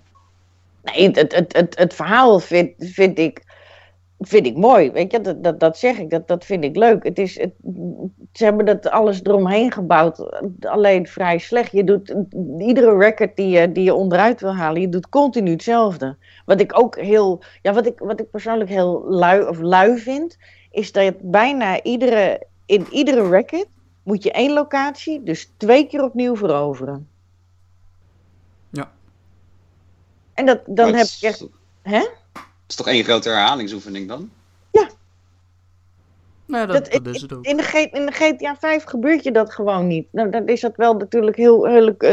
Nee, 0.83 1.09
het, 1.11 1.31
het, 1.31 1.53
het, 1.53 1.77
het 1.77 1.93
verhaal 1.93 2.39
vind, 2.39 2.71
vind, 2.77 3.19
ik, 3.19 3.43
vind 4.19 4.45
ik 4.45 4.57
mooi. 4.57 4.91
Weet 4.91 5.11
je, 5.11 5.21
dat, 5.21 5.43
dat, 5.43 5.59
dat 5.59 5.77
zeg 5.77 5.97
ik, 5.97 6.09
dat, 6.09 6.27
dat 6.27 6.45
vind 6.45 6.63
ik 6.63 6.75
leuk. 6.75 7.03
Het 7.03 7.19
is, 7.19 7.39
het, 7.39 7.53
ze 8.31 8.43
hebben 8.43 8.65
dat 8.65 8.89
alles 8.89 9.23
eromheen 9.23 9.71
gebouwd, 9.71 10.39
alleen 10.59 11.07
vrij 11.07 11.37
slecht. 11.37 11.71
Je 11.71 11.83
doet 11.83 12.15
iedere 12.57 12.97
record 12.97 13.35
die 13.35 13.47
je, 13.47 13.71
die 13.71 13.83
je 13.83 13.93
onderuit 13.93 14.41
wil 14.41 14.55
halen, 14.55 14.81
je 14.81 14.89
doet 14.89 15.09
continu 15.09 15.51
hetzelfde. 15.51 16.17
Wat 16.45 16.59
ik 16.59 16.79
ook 16.79 16.99
heel, 16.99 17.43
ja, 17.61 17.73
wat 17.73 17.85
ik, 17.85 17.99
wat 17.99 18.19
ik 18.19 18.29
persoonlijk 18.29 18.69
heel 18.69 19.05
lui, 19.09 19.47
of 19.47 19.59
lui 19.59 19.97
vind, 19.97 20.37
is 20.71 20.91
dat 20.91 21.03
je 21.03 21.15
bijna 21.21 21.83
iedere, 21.83 22.47
in 22.65 22.87
iedere 22.89 23.29
record 23.29 23.67
moet 24.03 24.23
je 24.23 24.31
één 24.31 24.53
locatie 24.53 25.23
dus 25.23 25.53
twee 25.57 25.87
keer 25.87 26.03
opnieuw 26.03 26.35
veroveren. 26.35 27.07
Ja. 28.69 28.91
En 30.33 30.45
dat, 30.45 30.61
dan 30.65 30.89
Maar 30.89 30.99
heb 30.99 31.07
ik 31.07 31.21
echt, 31.21 31.47
hè? 31.81 32.05
Het 32.65 32.73
is 32.73 32.75
toch 32.75 32.87
één 32.87 33.03
grote 33.03 33.29
herhalingsoefening 33.29 34.07
dan? 34.07 34.29
Nee, 36.47 36.65
dat, 36.65 36.91
Dat- 36.91 37.03
dat 37.03 37.15
is 37.15 37.21
het 37.21 37.33
ook. 37.33 37.45
In 37.45 37.57
de, 37.57 37.63
G- 37.63 37.73
in 37.91 38.05
de 38.05 38.11
GTA 38.11 38.55
5 38.59 38.83
gebeurt 38.83 39.23
je 39.23 39.31
dat 39.31 39.53
gewoon 39.53 39.87
niet. 39.87 40.07
Nou, 40.11 40.29
dan 40.29 40.47
is 40.47 40.61
dat 40.61 40.75
wel 40.75 40.93
natuurlijk 40.93 41.35
heel, 41.37 41.65
heel 41.65 41.97
eh, 41.97 42.09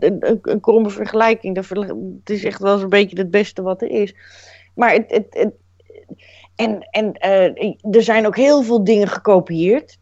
een, 0.00 0.38
een 0.42 0.60
kromme 0.60 0.90
vergelijking. 0.90 1.56
Het 1.56 2.30
is 2.30 2.44
echt 2.44 2.60
wel 2.60 2.72
eens 2.72 2.82
een 2.82 2.88
beetje 2.88 3.18
het 3.18 3.30
beste 3.30 3.62
wat 3.62 3.82
er 3.82 3.88
is. 3.90 4.14
Maar 4.74 4.92
het. 4.92 5.10
het, 5.10 5.26
het 5.30 5.52
en 6.54 6.88
en 6.90 7.12
eh, 7.12 7.74
er 7.90 8.02
zijn 8.02 8.26
ook 8.26 8.36
heel 8.36 8.62
veel 8.62 8.84
dingen 8.84 9.08
gekopieerd. 9.08 9.98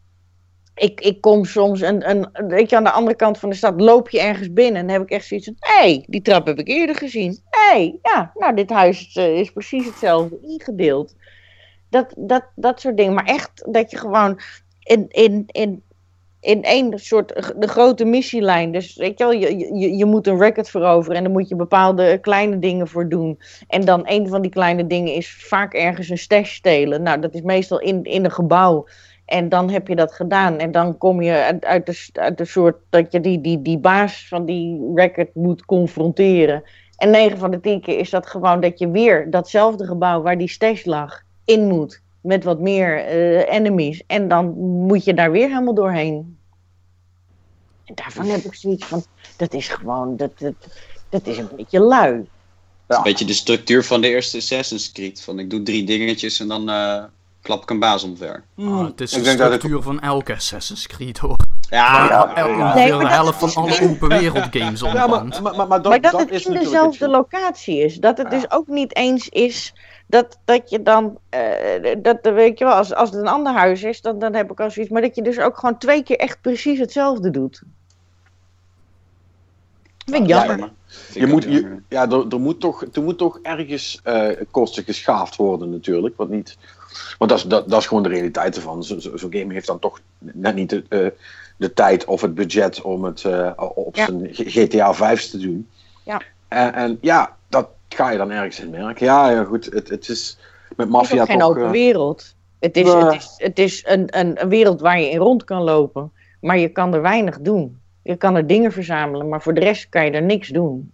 Ik, 0.74 1.00
ik 1.00 1.20
kom 1.20 1.44
soms 1.44 1.80
een, 1.80 2.10
een, 2.10 2.28
weet 2.48 2.70
je, 2.70 2.76
aan 2.76 2.84
de 2.84 2.90
andere 2.90 3.16
kant 3.16 3.38
van 3.38 3.48
de 3.48 3.54
stad, 3.54 3.80
loop 3.80 4.08
je 4.08 4.20
ergens 4.20 4.52
binnen 4.52 4.80
en 4.80 4.86
dan 4.86 4.96
heb 4.96 5.02
ik 5.02 5.10
echt 5.10 5.26
zoiets 5.26 5.46
van: 5.46 5.56
hé, 5.58 5.74
hey, 5.74 6.04
die 6.08 6.22
trap 6.22 6.46
heb 6.46 6.58
ik 6.58 6.68
eerder 6.68 6.96
gezien. 6.96 7.40
Hé, 7.50 7.70
hey, 7.70 7.98
ja, 8.02 8.32
nou, 8.34 8.54
dit 8.54 8.70
huis 8.70 9.16
eh, 9.16 9.38
is 9.38 9.50
precies 9.50 9.86
hetzelfde 9.86 10.38
ingedeeld. 10.40 11.14
Dat, 11.88 12.14
dat, 12.16 12.44
dat 12.54 12.80
soort 12.80 12.96
dingen. 12.96 13.14
Maar 13.14 13.26
echt 13.26 13.72
dat 13.72 13.90
je 13.90 13.96
gewoon 13.96 14.40
in, 14.80 15.06
in, 15.08 15.44
in, 15.46 15.82
in 16.40 16.62
één 16.62 16.98
soort 16.98 17.54
de 17.56 17.68
grote 17.68 18.04
missielijn. 18.04 18.72
Dus 18.72 18.96
weet 18.96 19.18
je 19.18 19.24
wel, 19.24 19.32
je, 19.32 19.58
je, 19.78 19.96
je 19.96 20.04
moet 20.04 20.26
een 20.26 20.38
record 20.38 20.70
veroveren 20.70 21.16
en 21.16 21.22
dan 21.22 21.32
moet 21.32 21.48
je 21.48 21.56
bepaalde 21.56 22.18
kleine 22.18 22.58
dingen 22.58 22.88
voor 22.88 23.08
doen. 23.08 23.38
En 23.68 23.84
dan 23.84 24.02
een 24.04 24.28
van 24.28 24.42
die 24.42 24.50
kleine 24.50 24.86
dingen 24.86 25.14
is 25.14 25.34
vaak 25.34 25.74
ergens 25.74 26.08
een 26.08 26.18
stash 26.18 26.54
stelen. 26.54 27.02
Nou, 27.02 27.20
dat 27.20 27.34
is 27.34 27.40
meestal 27.40 27.80
in, 27.80 28.04
in 28.04 28.24
een 28.24 28.30
gebouw. 28.30 28.86
En 29.32 29.48
dan 29.48 29.70
heb 29.70 29.88
je 29.88 29.96
dat 29.96 30.12
gedaan. 30.12 30.58
En 30.58 30.72
dan 30.72 30.98
kom 30.98 31.22
je 31.22 31.58
uit, 31.60 31.86
de, 31.86 32.08
uit 32.12 32.38
de 32.38 32.44
soort 32.44 32.76
dat 32.90 33.12
je 33.12 33.20
die, 33.20 33.40
die, 33.40 33.62
die 33.62 33.78
baas 33.78 34.28
van 34.28 34.44
die 34.44 34.92
record 34.94 35.34
moet 35.34 35.64
confronteren. 35.64 36.62
En 36.96 37.10
9 37.10 37.38
van 37.38 37.50
de 37.50 37.60
10 37.60 37.80
keer 37.80 37.98
is 37.98 38.10
dat 38.10 38.26
gewoon 38.26 38.60
dat 38.60 38.78
je 38.78 38.90
weer 38.90 39.30
datzelfde 39.30 39.86
gebouw 39.86 40.22
waar 40.22 40.38
die 40.38 40.48
stash 40.48 40.84
lag 40.84 41.22
in 41.44 41.66
moet. 41.68 42.00
Met 42.20 42.44
wat 42.44 42.60
meer 42.60 43.04
eh, 43.04 43.54
enemies. 43.54 44.02
En 44.06 44.28
dan 44.28 44.58
moet 44.86 45.04
je 45.04 45.14
daar 45.14 45.30
weer 45.30 45.48
helemaal 45.48 45.74
doorheen. 45.74 46.38
En 47.84 47.94
daarvan 47.94 48.26
heb 48.26 48.40
ik 48.40 48.54
zoiets 48.54 48.86
van, 48.86 49.04
dat 49.36 49.54
is 49.54 49.68
gewoon, 49.68 50.16
dat, 50.16 50.38
dat, 50.38 50.54
dat 51.08 51.26
is 51.26 51.38
een 51.38 51.48
beetje 51.56 51.80
lui. 51.80 52.28
Een 52.86 53.02
beetje 53.02 53.24
de 53.24 53.32
structuur 53.32 53.84
van 53.84 54.00
de 54.00 54.08
eerste 54.08 54.36
Assassin's 54.36 54.92
Creed. 54.92 55.22
Van 55.22 55.38
ik 55.38 55.50
doe 55.50 55.62
drie 55.62 55.84
dingetjes 55.84 56.40
en 56.40 56.48
dan 56.48 56.68
eh, 56.68 57.04
klap 57.42 57.62
ik 57.62 57.70
een 57.70 57.78
baas 57.78 58.02
omver. 58.04 58.44
Ah, 58.58 58.84
het 58.84 59.00
is 59.00 59.12
Ik 59.12 59.24
de 59.24 59.30
structuur 59.30 59.82
van 59.82 60.00
elke 60.00 60.34
Assassin's 60.34 60.86
Creed 60.86 61.18
hoor. 61.18 61.36
Ja, 61.70 62.04
Ja, 62.04 62.32
ja. 62.46 62.74
Nee, 62.74 62.90
maar 62.90 62.98
de 62.98 63.04
dat- 63.04 63.08
helft 63.12 63.38
van 63.38 63.54
alle 63.62 63.80
open 63.90 64.08
wereld 64.08 64.48
games 64.50 64.80
Ja, 64.80 64.92
maar, 64.92 65.04
omvangt. 65.04 65.40
maar, 65.40 65.56
maar, 65.56 65.66
maar 65.68 65.82
dat, 65.82 65.92
maar 65.92 66.00
dat, 66.00 66.12
dat 66.12 66.20
het 66.20 66.30
is 66.30 66.44
in 66.46 66.52
natuurlijk 66.52 66.72
dezelfde 66.72 67.08
locatie 67.08 67.78
is. 67.84 67.96
Dat 67.96 68.18
het 68.18 68.30
Ja. 68.30 68.38
dus 68.38 68.50
ook 68.50 68.66
niet 68.66 68.96
eens 68.96 69.28
is 69.28 69.74
dat, 70.06 70.38
dat 70.44 70.70
je 70.70 70.82
dan, 70.82 71.18
eh, 71.28 71.96
dat 72.02 72.18
weet 72.22 72.58
je 72.58 72.64
wel, 72.64 72.74
als, 72.74 72.94
als 72.94 73.10
het 73.10 73.18
een 73.18 73.28
ander 73.28 73.52
huis 73.52 73.82
is, 73.82 74.00
dan, 74.00 74.18
dan 74.18 74.34
heb 74.34 74.50
ik 74.50 74.60
al 74.60 74.70
zoiets. 74.70 74.92
Maar 74.92 75.02
dat 75.02 75.14
je 75.14 75.22
dus 75.22 75.38
ook 75.38 75.58
gewoon 75.58 75.78
twee 75.78 76.02
keer 76.02 76.16
echt 76.18 76.40
precies 76.40 76.78
hetzelfde 76.78 77.30
doet. 77.30 77.62
Dat 80.04 80.14
vind 80.14 80.22
ik 80.22 80.28
Ja, 80.28 80.46
jammer. 80.46 80.70
Vind 80.86 81.26
Je 81.26 81.32
moet, 81.32 81.42
je, 81.44 81.76
ja, 81.88 82.10
er, 82.10 82.26
er, 82.28 82.40
moet 82.40 82.60
toch, 82.60 82.84
er 82.92 83.02
moet 83.02 83.18
toch 83.18 83.38
ergens 83.42 84.00
eh, 84.02 84.28
kosten 84.50 84.84
geschaafd 84.84 85.36
worden 85.36 85.70
natuurlijk. 85.70 86.16
Want, 86.16 86.30
niet, 86.30 86.56
want 87.18 87.30
dat, 87.30 87.38
is, 87.38 87.44
dat, 87.44 87.68
dat 87.68 87.80
is 87.80 87.86
gewoon 87.86 88.02
de 88.02 88.08
realiteit 88.08 88.56
ervan. 88.56 88.84
Zo'n 88.84 89.00
zo, 89.00 89.16
zo'n 89.16 89.32
game 89.32 89.52
heeft 89.52 89.66
dan 89.66 89.78
toch 89.78 90.00
net 90.18 90.54
niet 90.54 90.70
de, 90.70 90.84
eh, 90.88 91.06
de 91.56 91.72
tijd 91.72 92.04
of 92.04 92.20
het 92.20 92.34
budget 92.34 92.80
om 92.80 93.04
het 93.04 93.24
eh, 93.24 93.50
op 93.74 93.96
Ja. 93.96 94.04
zijn 94.06 94.28
GTA 94.32 94.94
5 94.94 95.30
te 95.30 95.38
doen. 95.38 95.68
Ja. 96.04 96.22
En, 96.48 96.74
en 96.74 96.98
ja, 97.00 97.36
dat 97.48 97.68
ga 97.88 98.10
je 98.10 98.18
dan 98.18 98.30
ergens 98.30 98.60
in 98.60 98.70
merken. 98.70 99.06
Ja, 99.06 99.30
ja 99.30 99.44
goed, 99.44 99.64
het, 99.64 99.88
het 99.88 100.08
is 100.08 100.38
met 100.68 100.76
Het 100.76 100.86
is 100.86 100.92
maffia 100.92 101.20
ook 101.20 101.26
geen 101.26 101.38
toch... 101.38 101.48
open 101.48 101.64
eh, 101.64 101.70
wereld. 101.70 102.34
Het 102.58 102.76
is, 102.76 102.92
het 102.92 103.12
is, 103.14 103.34
het 103.36 103.58
is 103.58 103.82
een, 103.86 104.18
een, 104.18 104.42
een 104.42 104.48
wereld 104.48 104.80
waar 104.80 105.00
je 105.00 105.10
in 105.10 105.18
rond 105.18 105.44
kan 105.44 105.62
lopen. 105.62 106.12
Maar 106.40 106.58
je 106.58 106.68
kan 106.68 106.94
er 106.94 107.02
weinig 107.02 107.40
doen. 107.40 107.80
Je 108.02 108.16
kan 108.16 108.36
er 108.36 108.46
dingen 108.46 108.72
verzamelen, 108.72 109.28
maar 109.28 109.42
voor 109.42 109.54
de 109.54 109.60
rest 109.60 109.88
kan 109.88 110.04
je 110.04 110.10
er 110.10 110.22
niks 110.22 110.48
doen. 110.48 110.92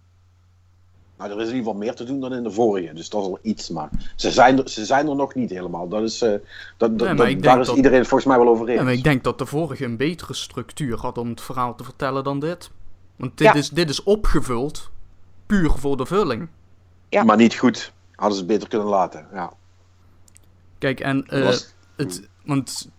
Nou, 1.19 1.31
er 1.31 1.37
is 1.41 1.47
in 1.49 1.55
ieder 1.55 1.57
geval 1.57 1.73
meer 1.79 1.95
te 1.95 2.03
doen 2.03 2.19
dan 2.19 2.33
in 2.33 2.43
de 2.43 2.51
vorige. 2.51 2.93
Dus 2.93 3.09
dat 3.09 3.21
is 3.21 3.27
al 3.27 3.39
iets. 3.41 3.69
Maar 3.69 3.89
ze 4.15 4.31
zijn 4.31 4.57
er, 4.57 4.69
ze 4.69 4.85
zijn 4.85 5.07
er 5.07 5.15
nog 5.15 5.35
niet 5.35 5.49
helemaal. 5.49 5.87
Dat 5.87 6.01
is, 6.03 6.21
eh, 6.21 6.31
dat, 6.77 6.99
dat, 6.99 7.17
maar 7.17 7.41
daar 7.41 7.59
is 7.59 7.67
dat- 7.67 7.75
iedereen 7.75 8.05
volgens 8.05 8.25
mij 8.29 8.37
wel 8.37 8.47
over 8.47 8.67
eens. 8.67 8.77
Ja, 8.77 8.83
maar 8.83 8.93
ik 8.93 9.03
denk 9.03 9.23
dat 9.23 9.37
de 9.37 9.45
vorige 9.45 9.85
een 9.85 9.97
betere 9.97 10.33
structuur 10.33 10.97
had 10.97 11.17
om 11.17 11.29
het 11.29 11.41
verhaal 11.41 11.75
te 11.75 11.83
vertellen 11.83 12.23
dan 12.23 12.39
dit. 12.39 12.69
Want 13.15 13.37
dit, 13.37 13.47
Ja. 13.47 13.53
is, 13.53 13.69
dit 13.69 13.89
is 13.89 14.03
opgevuld 14.03 14.89
puur 15.45 15.69
voor 15.69 15.97
de 15.97 16.05
vulling. 16.05 16.47
Ja. 17.09 17.23
Maar 17.23 17.37
niet 17.37 17.55
goed. 17.55 17.91
Hadden 18.15 18.37
ze 18.37 18.43
het 18.43 18.51
beter 18.53 18.67
kunnen 18.69 18.87
laten. 18.87 19.27
Ja. 19.33 19.51
Kijk, 20.77 20.99
en, 20.99 21.25
eh, 21.27 21.43
Was- 21.43 21.73
het, 21.95 22.29
want, 22.45 22.89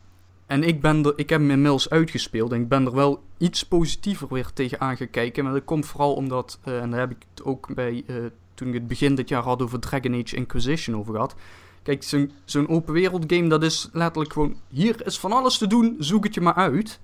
en 0.51 0.63
ik, 0.63 0.81
ben 0.81 1.05
er, 1.05 1.13
ik 1.17 1.31
heb 1.31 1.41
hem 1.41 1.51
inmiddels 1.51 1.91
uitgespeeld 1.91 2.53
en 2.53 2.61
ik 2.61 2.69
ben 2.69 2.87
er 2.87 2.95
wel 2.95 3.23
iets 3.39 3.67
positiever 3.67 4.29
weer 4.31 4.51
tegen 4.55 4.81
aangekeken. 4.81 5.45
Maar 5.45 5.53
dat 5.53 5.65
komt 5.65 5.87
vooral 5.87 6.15
omdat, 6.15 6.59
eh, 6.65 6.81
en 6.81 6.91
daar 6.91 7.01
heb 7.01 7.11
ik 7.11 7.17
het 7.35 7.45
ook 7.45 7.75
bij, 7.75 8.05
eh, 8.07 8.17
toen 8.55 8.69
ik 8.69 8.75
het 8.75 8.87
begin 8.87 9.15
dit 9.15 9.29
jaar 9.29 9.43
had 9.43 9.63
over 9.63 9.81
Dragon 9.81 10.15
Age 10.15 10.37
Inquisition 10.37 10.97
over 10.97 11.15
gehad. 11.15 11.35
Kijk, 11.83 12.03
zo'n 12.03 12.33
zo'n 12.45 12.69
open 12.69 12.93
wereld 12.93 13.25
game, 13.27 13.49
dat 13.49 13.63
is 13.63 13.89
letterlijk 13.93 14.33
gewoon, 14.33 14.57
hier 14.69 15.07
is 15.07 15.19
van 15.19 15.33
alles 15.33 15.59
te 15.59 15.67
doen, 15.67 15.97
zoek 15.99 16.25
het 16.25 16.35
je 16.35 16.41
maar 16.41 16.55
uit. 16.55 17.01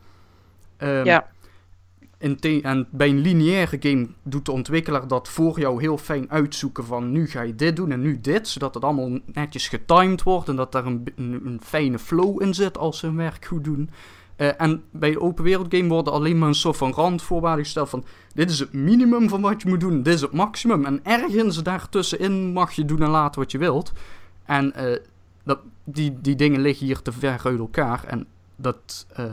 Ehm, 0.77 1.05
Ja. 1.05 1.31
In 2.19 2.63
en 2.63 2.87
bij 2.91 3.09
een 3.09 3.19
lineaire 3.19 3.77
game 3.81 4.09
doet 4.23 4.45
de 4.45 4.53
ontwikkelaar 4.53 5.09
dat 5.09 5.29
voor 5.29 5.61
jou 5.61 5.81
heel 5.81 5.99
fijn 5.99 6.31
uitzoeken 6.31 6.85
van 6.85 7.13
nu 7.13 7.27
ga 7.29 7.43
je 7.43 7.55
dit 7.55 7.77
doen 7.77 7.91
en 7.91 8.01
nu 8.01 8.21
dit, 8.21 8.49
zodat 8.49 8.75
het 8.75 8.85
allemaal 8.85 9.19
netjes 9.33 9.69
getimed 9.69 10.23
wordt 10.23 10.49
en 10.49 10.57
dat 10.57 10.73
daar 10.73 10.87
een, 10.87 11.05
een, 11.17 11.41
een 11.45 11.61
fijne 11.63 11.99
flow 11.99 12.43
in 12.43 12.55
zit 12.55 12.79
als 12.79 12.99
ze 12.99 13.07
hun 13.07 13.17
werk 13.17 13.45
goed 13.45 13.65
doen. 13.65 13.91
Eh, 14.37 14.61
en 14.61 14.83
bij 14.91 15.11
de 15.11 15.21
open 15.21 15.45
wereld 15.45 15.75
game 15.75 15.89
worden 15.89 16.13
alleen 16.13 16.39
maar 16.39 16.49
een 16.49 16.55
soort 16.55 16.77
van 16.77 16.93
randvoorwaarden 16.93 17.65
gesteld 17.65 17.89
van 17.89 18.05
dit 18.35 18.51
is 18.51 18.59
het 18.59 18.73
minimum 18.73 19.29
van 19.29 19.41
wat 19.41 19.63
je 19.63 19.69
moet 19.69 19.81
doen, 19.81 20.03
dit 20.03 20.15
is 20.15 20.21
het 20.21 20.33
maximum 20.33 20.85
en 20.85 21.01
ergens 21.03 21.63
daartussenin 21.63 22.53
mag 22.53 22.73
je 22.73 22.85
doen 22.85 23.03
en 23.03 23.11
laten 23.11 23.41
wat 23.41 23.51
je 23.51 23.59
wilt. 23.59 23.93
En 24.45 24.75
eh, 24.75 24.99
dat, 25.45 25.59
die, 25.85 26.21
die 26.21 26.37
dingen 26.37 26.61
liggen 26.61 26.87
hier 26.87 27.03
te 27.03 27.13
ver 27.13 27.41
uit 27.45 27.59
elkaar 27.59 28.05
en 28.05 28.27
dat... 28.57 29.07
eh, 29.13 29.25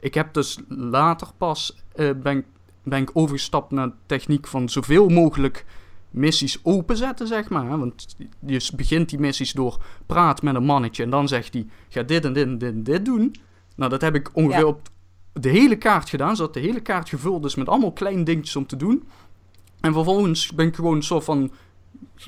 ik 0.00 0.14
heb 0.14 0.34
dus 0.34 0.58
later 0.68 1.28
pas 1.36 1.76
eh, 1.94 2.10
ben, 2.22 2.36
ik- 2.38 2.46
ben 2.82 3.02
ik 3.02 3.10
overgestapt 3.12 3.70
naar 3.70 3.86
de 3.88 3.94
techniek 4.06 4.46
van 4.46 4.68
zoveel 4.68 5.08
mogelijk 5.08 5.64
missies 6.10 6.58
openzetten, 6.62 7.26
zeg 7.26 7.48
maar. 7.48 7.78
Want 7.78 8.16
je 8.46 8.70
begint 8.76 9.08
die 9.08 9.18
missies 9.18 9.52
door 9.52 9.82
praat 10.06 10.42
met 10.42 10.54
een 10.54 10.64
mannetje 10.64 11.02
en 11.02 11.10
dan 11.10 11.28
zegt 11.28 11.52
hij, 11.52 11.66
ga 11.88 12.02
dit 12.02 12.24
en 12.24 12.32
dit 12.32 12.46
en 12.46 12.58
dit 12.58 12.72
en 12.72 12.82
dit 12.82 13.04
doen. 13.04 13.34
Nou, 13.76 13.90
dat 13.90 14.00
heb 14.00 14.14
ik 14.14 14.30
ongeveer 14.32 14.58
Ja. 14.58 14.64
op 14.66 14.88
de 15.32 15.48
hele 15.48 15.76
kaart 15.76 16.08
gedaan, 16.08 16.36
zodat 16.36 16.54
de 16.54 16.60
hele 16.60 16.80
kaart 16.80 17.08
gevuld 17.08 17.44
is 17.44 17.54
met 17.54 17.68
allemaal 17.68 17.92
kleine 17.92 18.22
dingetjes 18.22 18.56
om 18.56 18.66
te 18.66 18.76
doen. 18.76 19.04
En 19.80 19.92
vervolgens 19.92 20.52
ben 20.52 20.66
ik 20.66 20.74
gewoon 20.74 20.96
een 20.96 21.02
soort 21.02 21.24
van 21.24 21.50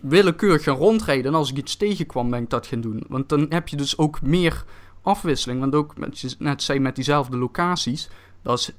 willekeurig 0.02 0.62
gaan 0.62 0.76
rondrijden. 0.76 1.24
En 1.32 1.38
als 1.38 1.50
ik 1.50 1.56
iets 1.56 1.76
tegenkwam, 1.76 2.30
ben 2.30 2.42
ik 2.42 2.50
dat 2.50 2.66
gaan 2.66 2.80
doen. 2.80 3.04
Want 3.08 3.28
dan 3.28 3.46
heb 3.48 3.68
je 3.68 3.76
dus 3.76 3.98
ook 3.98 4.22
meer 4.22 4.64
afwisseling. 5.02 5.60
Want 5.60 5.74
ook, 5.74 5.96
met, 5.96 6.18
je 6.18 6.34
net 6.38 6.62
zei, 6.62 6.78
met 6.78 6.94
diezelfde 6.94 7.36
locaties. 7.36 8.08
Dat 8.42 8.58
is, 8.58 8.70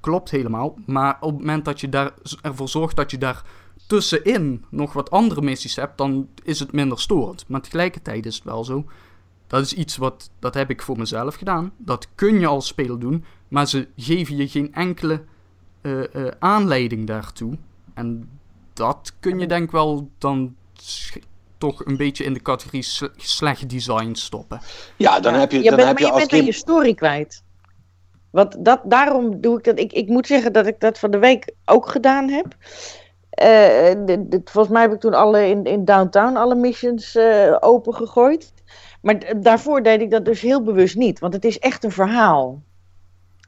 klopt 0.00 0.30
helemaal. 0.30 0.78
Maar 0.86 1.16
op 1.20 1.30
het 1.30 1.38
moment 1.38 1.64
dat 1.64 1.80
je 1.80 1.88
daar, 1.88 2.14
ervoor 2.42 2.68
zorgt 2.68 2.96
dat 2.96 3.10
je 3.10 3.18
daar 3.18 3.42
tussenin 3.86 4.64
nog 4.68 4.92
wat 4.92 5.10
andere 5.10 5.42
missies 5.42 5.76
hebt, 5.76 5.98
dan 5.98 6.28
is 6.42 6.58
het 6.58 6.72
minder 6.72 7.00
storend. 7.00 7.48
Maar 7.48 7.60
tegelijkertijd 7.60 8.26
is 8.26 8.34
het 8.34 8.44
wel 8.44 8.64
zo. 8.64 8.84
Dat 9.46 9.62
is 9.62 9.74
iets 9.74 9.96
wat, 9.96 10.30
dat 10.38 10.54
heb 10.54 10.70
ik 10.70 10.82
voor 10.82 10.98
mezelf 10.98 11.34
gedaan. 11.34 11.72
Dat 11.76 12.08
kun 12.14 12.40
je 12.40 12.46
als 12.46 12.66
speler 12.66 12.98
doen. 12.98 13.24
Maar 13.48 13.68
ze 13.68 13.88
geven 13.96 14.36
je 14.36 14.48
geen 14.48 14.74
enkele 14.74 15.24
eh, 15.80 16.14
eh, 16.14 16.32
aanleiding 16.38 17.06
daartoe. 17.06 17.58
En 17.94 18.28
dat 18.72 19.12
kun 19.20 19.38
je 19.38 19.46
denk 19.46 19.64
ik 19.64 19.70
wel 19.70 20.10
dan 20.18 20.54
toch 21.68 21.84
een 21.86 21.96
beetje 21.96 22.24
in 22.24 22.32
de 22.32 22.42
categorie 22.42 22.82
sle- 22.82 23.10
slecht 23.16 23.68
design 23.68 24.12
stoppen. 24.14 24.60
Ja, 24.96 25.20
dan 25.20 25.34
heb 25.34 25.50
je, 25.52 25.62
Ja, 25.62 25.62
dan 25.68 25.76
bent- 25.76 25.88
heb 25.88 25.98
maar 26.10 26.20
je 26.20 26.26
bent 26.28 26.44
je 26.46 26.52
story 26.52 26.94
kwijt. 26.94 27.42
Want 28.30 28.64
dat, 28.64 28.80
daarom 28.84 29.40
doe 29.40 29.58
ik 29.58 29.64
dat. 29.64 29.78
Ik, 29.78 29.92
ik 29.92 30.08
moet 30.08 30.26
zeggen 30.26 30.52
dat 30.52 30.66
ik 30.66 30.80
dat 30.80 30.98
van 30.98 31.10
de 31.10 31.18
week 31.18 31.54
ook 31.64 31.88
gedaan 31.88 32.28
heb. 32.28 32.46
Eh, 33.30 33.90
volgens 34.44 34.74
mij 34.74 34.82
heb 34.82 34.92
ik 34.92 35.00
toen 35.00 35.14
alle 35.14 35.48
in, 35.48 35.64
in 35.64 35.84
Downtown 35.84 36.36
alle 36.36 36.54
missions 36.54 37.14
eh 37.16 37.56
opengegooid. 37.60 38.52
Maar 39.02 39.40
daarvoor 39.40 39.82
deed 39.82 40.00
ik 40.00 40.10
dat 40.10 40.24
dus 40.24 40.40
heel 40.40 40.62
bewust 40.62 40.96
niet. 40.96 41.18
Want 41.18 41.32
het 41.34 41.44
is 41.44 41.58
echt 41.58 41.84
een 41.84 41.90
verhaal. 41.92 42.62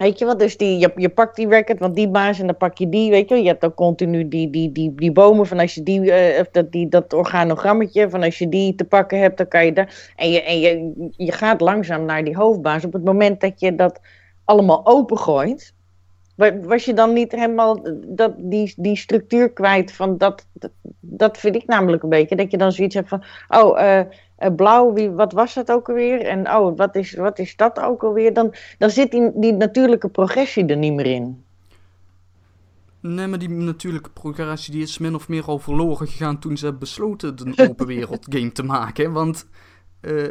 Weet 0.04 0.18
je 0.18 0.24
wat? 0.24 0.38
Dus 0.38 0.56
die, 0.56 0.78
je, 0.78 0.92
je 0.96 1.08
pakt 1.08 1.36
die 1.36 1.48
record, 1.48 1.78
want 1.78 1.94
die 1.94 2.08
baas 2.08 2.40
en 2.40 2.46
dan 2.46 2.56
pak 2.56 2.78
je 2.78 2.88
die. 2.88 3.10
Weet 3.10 3.28
je, 3.28 3.36
je 3.36 3.46
hebt 3.48 3.64
ook 3.64 3.74
continu 3.74 4.28
die, 4.28 4.50
die, 4.50 4.72
die, 4.72 4.94
die 4.94 5.12
bomen 5.12 5.46
van 5.46 5.58
als 5.58 5.74
je 5.74 5.82
die, 5.82 6.12
eh, 6.12 6.40
of 6.40 6.48
dat, 6.50 6.72
die, 6.72 6.88
dat 6.88 7.12
organogrammetje 7.12 8.10
van 8.10 8.22
als 8.22 8.38
je 8.38 8.48
die 8.48 8.74
te 8.74 8.84
pakken 8.84 9.20
hebt, 9.20 9.36
dan 9.36 9.48
kan 9.48 9.64
je 9.64 9.72
daar. 9.72 10.12
En, 10.16 10.30
je, 10.30 10.42
en 10.42 10.60
je, 10.60 10.92
je 11.16 11.32
gaat 11.32 11.60
langzaam 11.60 12.04
naar 12.04 12.24
die 12.24 12.36
hoofdbaas. 12.36 12.84
Op 12.84 12.92
het 12.92 13.04
moment 13.04 13.40
dat 13.40 13.60
je 13.60 13.74
dat 13.74 14.00
allemaal 14.44 14.86
opengooit, 14.86 15.74
was 16.62 16.84
je 16.84 16.94
dan 16.94 17.12
niet 17.12 17.32
helemaal 17.32 17.86
dat, 18.06 18.32
die, 18.36 18.74
die 18.76 18.96
structuur 18.96 19.52
kwijt 19.52 19.92
van 19.92 20.18
dat, 20.18 20.46
dat. 20.52 20.70
Dat 21.00 21.38
vind 21.38 21.54
ik 21.54 21.66
namelijk 21.66 22.02
een 22.02 22.08
beetje. 22.08 22.36
Dat 22.36 22.50
je 22.50 22.56
dan 22.56 22.72
zoiets 22.72 22.94
hebt 22.94 23.08
van, 23.08 23.24
oh, 23.48 23.80
eh, 23.80 24.00
eh, 24.36 24.54
blauw, 24.56 24.92
wie, 24.92 25.10
wat 25.10 25.32
was 25.32 25.54
dat 25.54 25.70
ook 25.70 25.88
alweer? 25.88 26.20
En 26.20 26.50
oh, 26.50 26.76
wat 26.76 26.96
is, 26.96 27.14
wat 27.14 27.38
is 27.38 27.56
dat 27.56 27.80
ook 27.80 28.02
alweer? 28.02 28.32
Dan, 28.32 28.54
dan 28.78 28.90
zit 28.90 29.10
die, 29.10 29.30
die 29.34 29.52
natuurlijke 29.52 30.08
progressie 30.08 30.66
er 30.66 30.76
niet 30.76 30.92
meer 30.92 31.06
in. 31.06 31.44
Nee, 33.00 33.26
maar 33.26 33.38
die 33.38 33.48
natuurlijke 33.48 34.10
progressie 34.10 34.72
die 34.72 34.82
is 34.82 34.98
min 34.98 35.14
of 35.14 35.28
meer 35.28 35.44
al 35.44 35.58
verloren 35.58 36.08
gegaan 36.08 36.38
toen 36.38 36.56
ze 36.56 36.62
hebben 36.62 36.80
besloten 36.80 37.34
een 37.44 37.58
open 37.68 37.86
wereld 37.86 38.26
game 38.30 38.52
te 38.52 38.62
maken. 38.62 39.12
Want, 39.12 39.46
eh, 40.00 40.28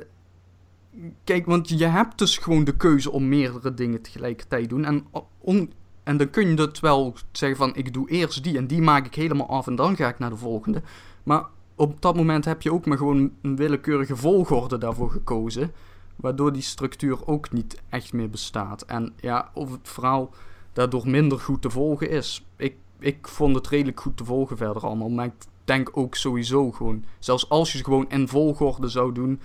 kijk, 1.24 1.46
want 1.46 1.70
je 1.70 1.86
hebt 1.86 2.18
dus 2.18 2.38
gewoon 2.38 2.64
de 2.64 2.78
keuze 2.78 3.12
om 3.12 3.28
meerdere 3.28 3.74
dingen 3.74 4.02
tegelijkertijd 4.02 4.64
te 4.64 4.70
doen. 4.70 4.86
En, 4.86 5.06
on- 5.40 5.72
en 6.04 6.18
dan 6.18 6.30
kun 6.30 6.48
je 6.48 6.56
dat 6.56 6.80
wel 6.80 7.14
zeggen 7.32 7.58
van, 7.58 7.76
ik 7.76 7.94
doe 7.94 8.10
eerst 8.10 8.44
die 8.44 8.58
en 8.58 8.68
die 8.68 8.82
maak 8.82 9.06
ik 9.06 9.16
helemaal 9.16 9.50
af 9.50 9.68
en 9.68 9.76
dan 9.76 9.96
ga 9.96 10.08
ik 10.08 10.20
naar 10.20 10.30
de 10.30 10.38
volgende. 10.38 10.82
Maar 11.24 11.46
op 11.76 12.02
dat 12.02 12.16
moment 12.16 12.46
heb 12.46 12.62
je 12.62 12.74
ook 12.74 12.86
maar 12.86 12.98
gewoon 12.98 13.32
een 13.42 13.56
willekeurige 13.56 14.16
volgorde 14.16 14.78
daarvoor 14.78 15.12
gekozen. 15.12 15.72
Waardoor 16.16 16.54
die 16.54 16.62
structuur 16.62 17.28
ook 17.28 17.52
niet 17.52 17.82
echt 17.90 18.14
meer 18.14 18.30
bestaat. 18.30 18.82
En 18.82 19.14
ja, 19.16 19.52
of 19.54 19.72
het 19.72 19.90
verhaal 19.90 20.34
daardoor 20.74 21.10
minder 21.10 21.40
goed 21.40 21.62
te 21.62 21.70
volgen 21.70 22.10
is. 22.10 22.46
Ik, 22.56 22.76
ik 23.00 23.28
vond 23.28 23.56
het 23.56 23.68
redelijk 23.68 24.00
goed 24.00 24.18
te 24.18 24.26
volgen 24.26 24.58
verder 24.58 24.84
allemaal. 24.84 25.10
Maar 25.10 25.26
ik 25.26 25.46
denk 25.64 25.98
ook 25.98 26.16
sowieso 26.16 26.72
gewoon, 26.72 27.06
zelfs 27.20 27.50
als 27.50 27.72
je 27.72 27.78
ze 27.78 27.84
gewoon 27.84 28.10
in 28.10 28.28
volgorde 28.28 28.88
zou 28.88 29.14
doen, 29.14 29.42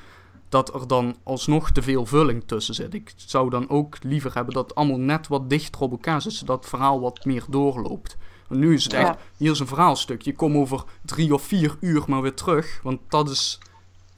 dat 0.49 0.74
er 0.74 0.86
dan 0.86 1.16
alsnog 1.22 1.70
te 1.70 1.82
veel 1.82 2.07
vulling 2.07 2.42
tussen 2.46 2.74
zit. 2.74 2.94
Ik 2.94 3.12
zou 3.16 3.51
dan 3.51 3.70
ook 3.70 3.96
liever 4.03 4.34
hebben 4.34 4.55
dat 4.55 4.68
het 4.68 4.74
allemaal 4.74 4.99
net 4.99 5.28
wat 5.28 5.51
dichter 5.51 5.80
op 5.80 5.90
elkaar 5.90 6.22
zit, 6.22 6.32
zodat 6.32 6.59
het 6.59 6.68
verhaal 6.68 7.01
wat 7.01 7.24
meer 7.24 7.44
doorloopt. 7.49 8.16
Want 8.49 8.61
nu 8.61 8.74
is 8.74 8.84
het 8.84 8.92
echt, 8.92 9.18
hier 9.36 9.51
is 9.51 9.61
een 9.61 9.66
verhaalstuk. 9.66 10.22
Je 10.22 10.34
komt 10.34 10.57
over 10.57 10.84
drie 11.05 11.34
of 11.34 11.42
vier 11.42 11.76
uur 11.80 12.03
maar 12.07 12.22
weer 12.22 12.34
terug. 12.34 12.80
Want 12.82 13.01
dat 13.09 13.28
is, 13.28 13.59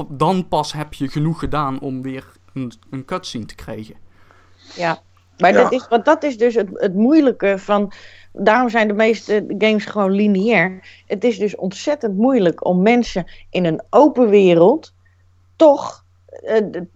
dan 0.09 0.49
pas 0.49 0.73
heb 0.73 0.95
je 0.95 1.09
genoeg 1.09 1.39
gedaan 1.39 1.81
om 1.81 2.03
weer 2.03 2.33
een, 2.53 2.73
een 2.91 3.05
cutscene 3.05 3.45
te 3.45 3.55
krijgen. 3.55 3.95
Ja, 4.77 5.03
maar 5.39 5.53
Ja. 5.53 5.63
Dat, 5.63 5.73
is, 5.73 5.87
want 5.89 6.05
dat 6.05 6.23
is 6.23 6.39
dus 6.39 6.55
het, 6.55 6.69
het 6.73 6.95
moeilijke 6.95 7.59
van. 7.59 7.93
Daarom 8.33 8.69
zijn 8.69 8.89
de 8.89 8.95
meeste 8.95 9.45
games 9.59 9.85
gewoon 9.85 10.11
lineair. 10.11 11.03
Het 11.07 11.25
is 11.25 11.39
dus 11.39 11.57
ontzettend 11.57 12.17
moeilijk 12.17 12.65
om 12.65 12.83
mensen 12.83 13.31
in 13.51 13.65
een 13.65 13.83
open 13.91 14.29
wereld 14.29 14.95
toch 15.57 16.00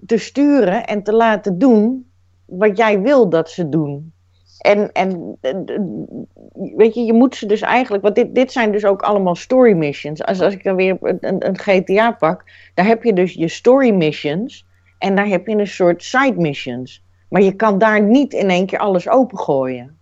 te 0.07 0.19
sturen 0.19 0.87
en 0.87 1.03
te 1.03 1.13
laten 1.13 1.59
doen 1.59 2.11
wat 2.45 2.77
jij 2.77 3.01
wil 3.01 3.29
dat 3.29 3.51
ze 3.51 3.69
doen. 3.69 4.13
En, 4.59 4.93
en 4.93 5.37
eh, 5.41 5.55
weet 6.77 6.95
je, 6.95 7.01
je 7.01 7.13
moet 7.13 7.37
ze 7.37 7.47
dus 7.47 7.61
eigenlijk, 7.61 8.03
want 8.03 8.15
dit, 8.15 8.35
dit 8.35 8.53
zijn 8.53 8.73
dus 8.73 8.85
ook 8.85 9.03
allemaal 9.03 9.35
story 9.35 9.73
missions. 9.73 10.23
Als, 10.23 10.41
als 10.41 10.55
ik 10.55 10.65
dan 10.65 10.77
weer 10.77 10.97
een, 11.01 11.47
een 11.47 11.59
GTA 11.59 12.13
pak, 12.13 12.45
daar 12.75 12.87
heb 12.87 13.03
je 13.03 13.13
dus 13.13 13.33
je 13.33 13.49
story 13.49 13.91
missions 13.91 14.67
en 14.99 15.17
daar 15.17 15.27
heb 15.27 15.47
je 15.47 15.57
een 15.57 15.67
soort 15.67 16.03
side 16.03 16.41
missions. 16.41 17.03
Maar 17.29 17.43
je 17.43 17.53
kan 17.53 17.79
daar 17.79 18.03
niet 18.03 18.33
in 18.33 18.51
één 18.51 18.67
keer 18.67 18.79
alles 18.79 19.09
opengooien. 19.09 19.99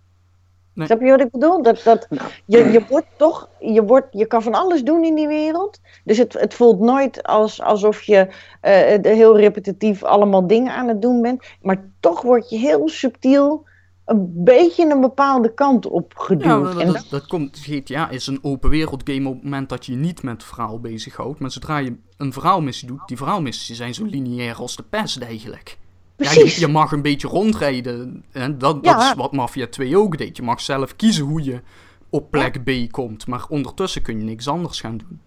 Nee. 0.73 0.87
Snap 0.87 1.01
je 1.01 1.09
wat 1.09 1.21
ik 1.21 1.31
bedoel? 1.31 1.61
Dat, 1.61 1.81
dat, 1.83 2.07
je, 2.45 2.71
je 2.71 2.85
wordt 2.89 3.07
toch, 3.17 3.49
je, 3.59 3.83
wordt, 3.83 4.07
je 4.11 4.25
kan 4.25 4.41
van 4.41 4.53
alles 4.53 4.83
doen 4.83 5.03
in 5.03 5.15
die 5.15 5.27
wereld. 5.27 5.79
Dus 6.03 6.17
het, 6.17 6.33
het 6.33 6.53
voelt 6.53 6.79
nooit 6.79 7.23
als, 7.23 7.61
alsof 7.61 8.01
je 8.01 8.27
eh, 8.61 9.01
heel 9.01 9.37
repetitief 9.37 10.03
allemaal 10.03 10.47
dingen 10.47 10.73
aan 10.73 10.87
het 10.87 11.01
doen 11.01 11.21
bent. 11.21 11.43
Maar 11.61 11.89
toch 11.99 12.21
word 12.21 12.49
je 12.49 12.57
heel 12.57 12.89
subtiel 12.89 13.65
een 14.05 14.31
beetje 14.43 14.91
een 14.91 15.01
bepaalde 15.01 15.53
kant 15.53 15.85
op 15.85 16.13
geduwd. 16.15 16.63
dat, 16.63 16.79
en 16.79 16.85
dat, 16.85 16.95
dat, 16.95 17.07
dat 17.09 17.27
komt, 17.27 17.59
GTA 17.59 18.09
is 18.09 18.27
een 18.27 18.39
open 18.41 18.69
wereld 18.69 19.01
game 19.03 19.27
op 19.27 19.33
het 19.33 19.43
moment 19.43 19.69
dat 19.69 19.85
je 19.85 19.91
je 19.91 19.97
niet 19.97 20.23
met 20.23 20.33
het 20.33 20.43
verhaal 20.43 20.79
bezighoudt. 20.79 21.39
Maar 21.39 21.51
zodra 21.51 21.77
je 21.77 21.95
een 22.17 22.33
verhaalmissie 22.33 22.87
doet, 22.87 23.07
die 23.07 23.17
verhaalmissies 23.17 23.77
zijn 23.77 23.93
zo 23.93 24.05
lineair 24.05 24.55
als 24.55 24.75
de 24.75 24.83
pest 24.83 25.21
eigenlijk. 25.21 25.77
Ja, 26.23 26.29
precies. 26.33 26.55
je, 26.55 26.61
je 26.61 26.67
mag 26.71 26.91
een 26.91 27.01
beetje 27.01 27.27
rondrijden. 27.27 28.23
En 28.31 28.57
dat, 28.57 28.77
Ja. 28.81 28.93
dat 28.93 29.01
is 29.01 29.13
wat 29.13 29.31
Mafia 29.31 29.67
2 29.67 29.97
ook 29.97 30.17
deed. 30.17 30.37
Je 30.37 30.43
mag 30.43 30.61
zelf 30.61 30.95
kiezen 30.95 31.25
hoe 31.25 31.43
je 31.43 31.61
op 32.09 32.31
plek 32.31 32.63
B 32.63 32.91
komt. 32.91 33.27
Maar 33.27 33.45
ondertussen 33.49 34.01
kun 34.01 34.17
je 34.17 34.23
niks 34.23 34.47
anders 34.47 34.79
gaan 34.79 34.97
doen. 34.97 35.21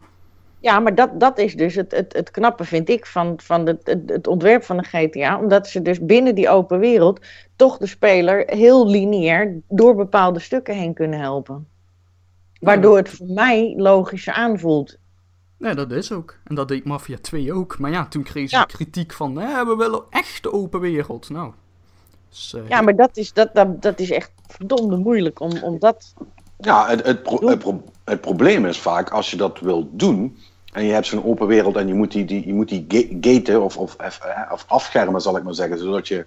Ja, 0.60 0.80
maar 0.80 0.94
dat, 0.94 1.20
dat 1.20 1.38
is 1.38 1.54
dus 1.54 1.74
het, 1.74 1.92
het, 1.92 2.12
het 2.12 2.30
knappe, 2.30 2.64
vind 2.64 2.88
ik, 2.88 3.06
van, 3.06 3.34
van 3.42 3.66
het, 3.66 3.80
het, 3.84 4.00
het 4.06 4.26
ontwerp 4.26 4.62
van 4.62 4.76
de 4.76 4.82
GTA. 4.82 5.38
Omdat 5.38 5.68
ze 5.68 5.82
dus 5.82 6.00
binnen 6.00 6.34
die 6.34 6.48
open 6.48 6.78
wereld 6.78 7.20
toch 7.56 7.78
de 7.78 7.86
speler 7.86 8.42
heel 8.46 8.88
lineair 8.88 9.60
door 9.68 9.94
bepaalde 9.94 10.38
stukken 10.40 10.74
heen 10.74 10.94
kunnen 10.94 11.18
helpen. 11.20 11.66
Waardoor 12.60 12.96
het 12.96 13.08
voor 13.08 13.26
mij 13.26 13.74
logischer 13.76 14.32
aanvoelt. 14.32 14.98
Nee, 15.58 15.74
dat 15.74 15.90
is 15.90 16.12
ook. 16.12 16.36
En 16.44 16.54
dat 16.54 16.68
deed 16.68 16.84
Mafia 16.84 17.16
2 17.20 17.52
ook. 17.52 17.78
Maar 17.78 17.90
ja, 17.90 18.06
toen 18.06 18.22
kreeg 18.22 18.48
ze 18.50 18.56
Ja. 18.56 18.64
kritiek 18.64 19.12
van... 19.12 19.40
Eh, 19.40 19.62
we 19.66 19.74
willen 19.76 20.02
echt 20.10 20.42
de 20.42 20.52
open 20.52 20.80
wereld. 20.80 21.30
Nou... 21.30 21.52
Dus, 22.28 22.54
eh, 22.54 22.68
Ja, 22.68 22.80
maar 22.80 22.96
dat 22.96 23.16
is, 23.16 23.32
dat, 23.32 23.50
dat, 23.54 23.82
dat 23.82 24.00
is 24.00 24.10
echt 24.10 24.30
verdomde 24.46 24.96
moeilijk 24.96 25.40
om, 25.40 25.62
om 25.62 25.78
dat... 25.78 26.14
Ja, 26.58 26.88
het, 26.88 27.06
het, 27.06 27.22
pro- 27.22 27.48
het, 27.48 27.58
pro- 27.58 27.84
het 28.04 28.20
probleem 28.20 28.66
is 28.66 28.78
vaak 28.78 29.10
als 29.10 29.30
je 29.30 29.36
dat 29.36 29.60
wilt 29.60 29.86
doen 29.90 30.36
en 30.72 30.84
je 30.84 30.92
hebt 30.92 31.06
zo'n 31.06 31.24
open 31.24 31.46
wereld 31.46 31.76
en 31.76 31.86
je 31.88 31.94
moet 31.94 32.12
die, 32.12 32.24
die, 32.24 32.46
je 32.46 32.54
moet 32.54 32.68
die 32.68 32.84
ga- 32.88 33.16
gaten 33.20 33.62
of, 33.62 33.76
of, 33.76 33.96
of, 34.06 34.18
eh, 34.18 34.52
of 34.52 34.64
afschermen, 34.68 35.20
zal 35.20 35.36
ik 35.36 35.42
maar 35.42 35.54
zeggen, 35.54 35.78
zodat 35.78 36.08
je 36.08 36.26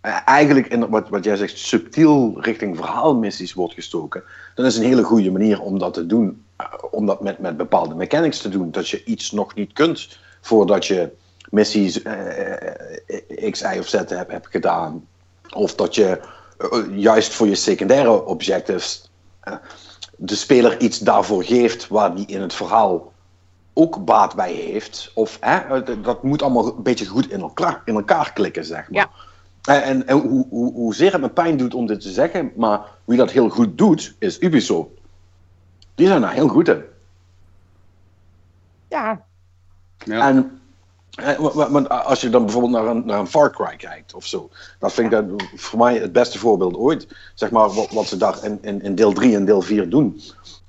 eh, 0.00 0.18
eigenlijk 0.24 0.66
in 0.66 0.88
wat, 0.88 1.08
wat 1.08 1.24
jij 1.24 1.36
zegt, 1.36 1.58
subtiel 1.58 2.40
richting 2.40 2.76
verhaalmissies 2.76 3.54
wordt 3.54 3.74
gestoken, 3.74 4.22
dan 4.54 4.66
is 4.66 4.76
een 4.76 4.84
hele 4.84 5.02
goede 5.02 5.30
manier 5.30 5.60
om 5.60 5.78
dat 5.78 5.94
te 5.94 6.06
doen. 6.06 6.44
Eh, 6.62 6.78
om 6.90 7.06
dat 7.06 7.20
met, 7.22 7.38
met 7.38 7.56
bepaalde 7.56 7.94
mechanics 7.94 8.38
te 8.38 8.48
doen. 8.48 8.70
Dat 8.70 8.88
je 8.88 9.04
iets 9.04 9.30
nog 9.30 9.54
niet 9.54 9.72
kunt 9.72 10.18
voordat 10.40 10.86
je 10.86 11.10
missies 11.50 12.02
eh, 12.02 13.50
X, 13.50 13.60
Y 13.60 13.78
of 13.78 13.88
Z 13.88 13.92
hebt, 13.92 14.10
hebt 14.10 14.48
gedaan. 14.50 15.06
Of 15.54 15.74
dat 15.74 15.94
je 15.94 16.20
eh, 16.70 16.98
juist 16.98 17.34
voor 17.34 17.46
je 17.46 17.54
secundaire 17.54 18.24
objectives 18.24 19.10
eh, 19.40 19.54
de 20.16 20.34
speler 20.34 20.80
iets 20.80 20.98
daarvoor 20.98 21.44
geeft 21.44 21.88
waar 21.88 22.14
die 22.14 22.26
in 22.26 22.40
het 22.40 22.54
verhaal 22.54 23.12
ook 23.72 24.04
baat 24.04 24.34
bij 24.34 24.52
heeft. 24.52 25.10
Of 25.14 25.36
hè, 25.40 25.56
eh, 25.56 25.96
dat 26.02 26.22
moet 26.22 26.42
allemaal 26.42 26.66
een 26.76 26.82
beetje 26.82 27.06
goed 27.06 27.30
in 27.30 27.40
elkaar, 27.40 27.82
in 27.84 27.94
elkaar 27.94 28.32
klikken, 28.32 28.64
zeg 28.64 28.90
maar. 28.90 29.10
En, 29.62 29.82
en, 29.82 30.06
en 30.06 30.18
hoe, 30.18 30.46
hoe, 30.50 30.72
hoezeer 30.72 31.12
het 31.12 31.20
me 31.20 31.28
pijn 31.28 31.56
doet 31.56 31.74
om 31.74 31.86
dit 31.86 32.00
te 32.00 32.10
zeggen, 32.10 32.52
maar 32.56 32.80
wie 33.04 33.18
dat 33.18 33.30
heel 33.30 33.48
goed 33.48 33.78
doet, 33.78 34.14
is 34.18 34.40
Ubisoft. 34.40 34.88
Die 35.94 36.06
zijn 36.06 36.20
daar 36.20 36.32
heel 36.32 36.48
goed 36.48 36.68
in. 36.68 36.82
Ja, 38.88 39.24
Ja. 40.04 40.28
En 40.28 40.60
eh, 41.14 41.38
want 41.70 41.88
als 41.88 42.20
je 42.20 42.30
dan 42.30 42.42
bijvoorbeeld 42.44 42.72
naar 42.72 42.86
een, 42.86 43.06
naar 43.06 43.18
een 43.18 43.26
Far 43.26 43.50
Cry 43.52 43.76
kijkt 43.76 44.14
of 44.14 44.26
zo, 44.26 44.50
dat 44.78 44.92
vind 44.92 45.12
ik 45.12 45.28
dat 45.28 45.42
voor 45.54 45.78
mij 45.78 45.98
het 45.98 46.12
beste 46.12 46.38
voorbeeld 46.38 46.76
ooit. 46.76 47.06
Zeg 47.34 47.50
maar 47.50 47.70
wat, 47.70 47.90
wat 47.90 48.06
ze 48.06 48.16
daar 48.16 48.44
in, 48.44 48.58
in, 48.62 48.82
in 48.82 48.94
deel 48.94 49.12
3 49.12 49.34
en 49.36 49.44
deel 49.44 49.62
4 49.62 49.88
doen. 49.90 50.20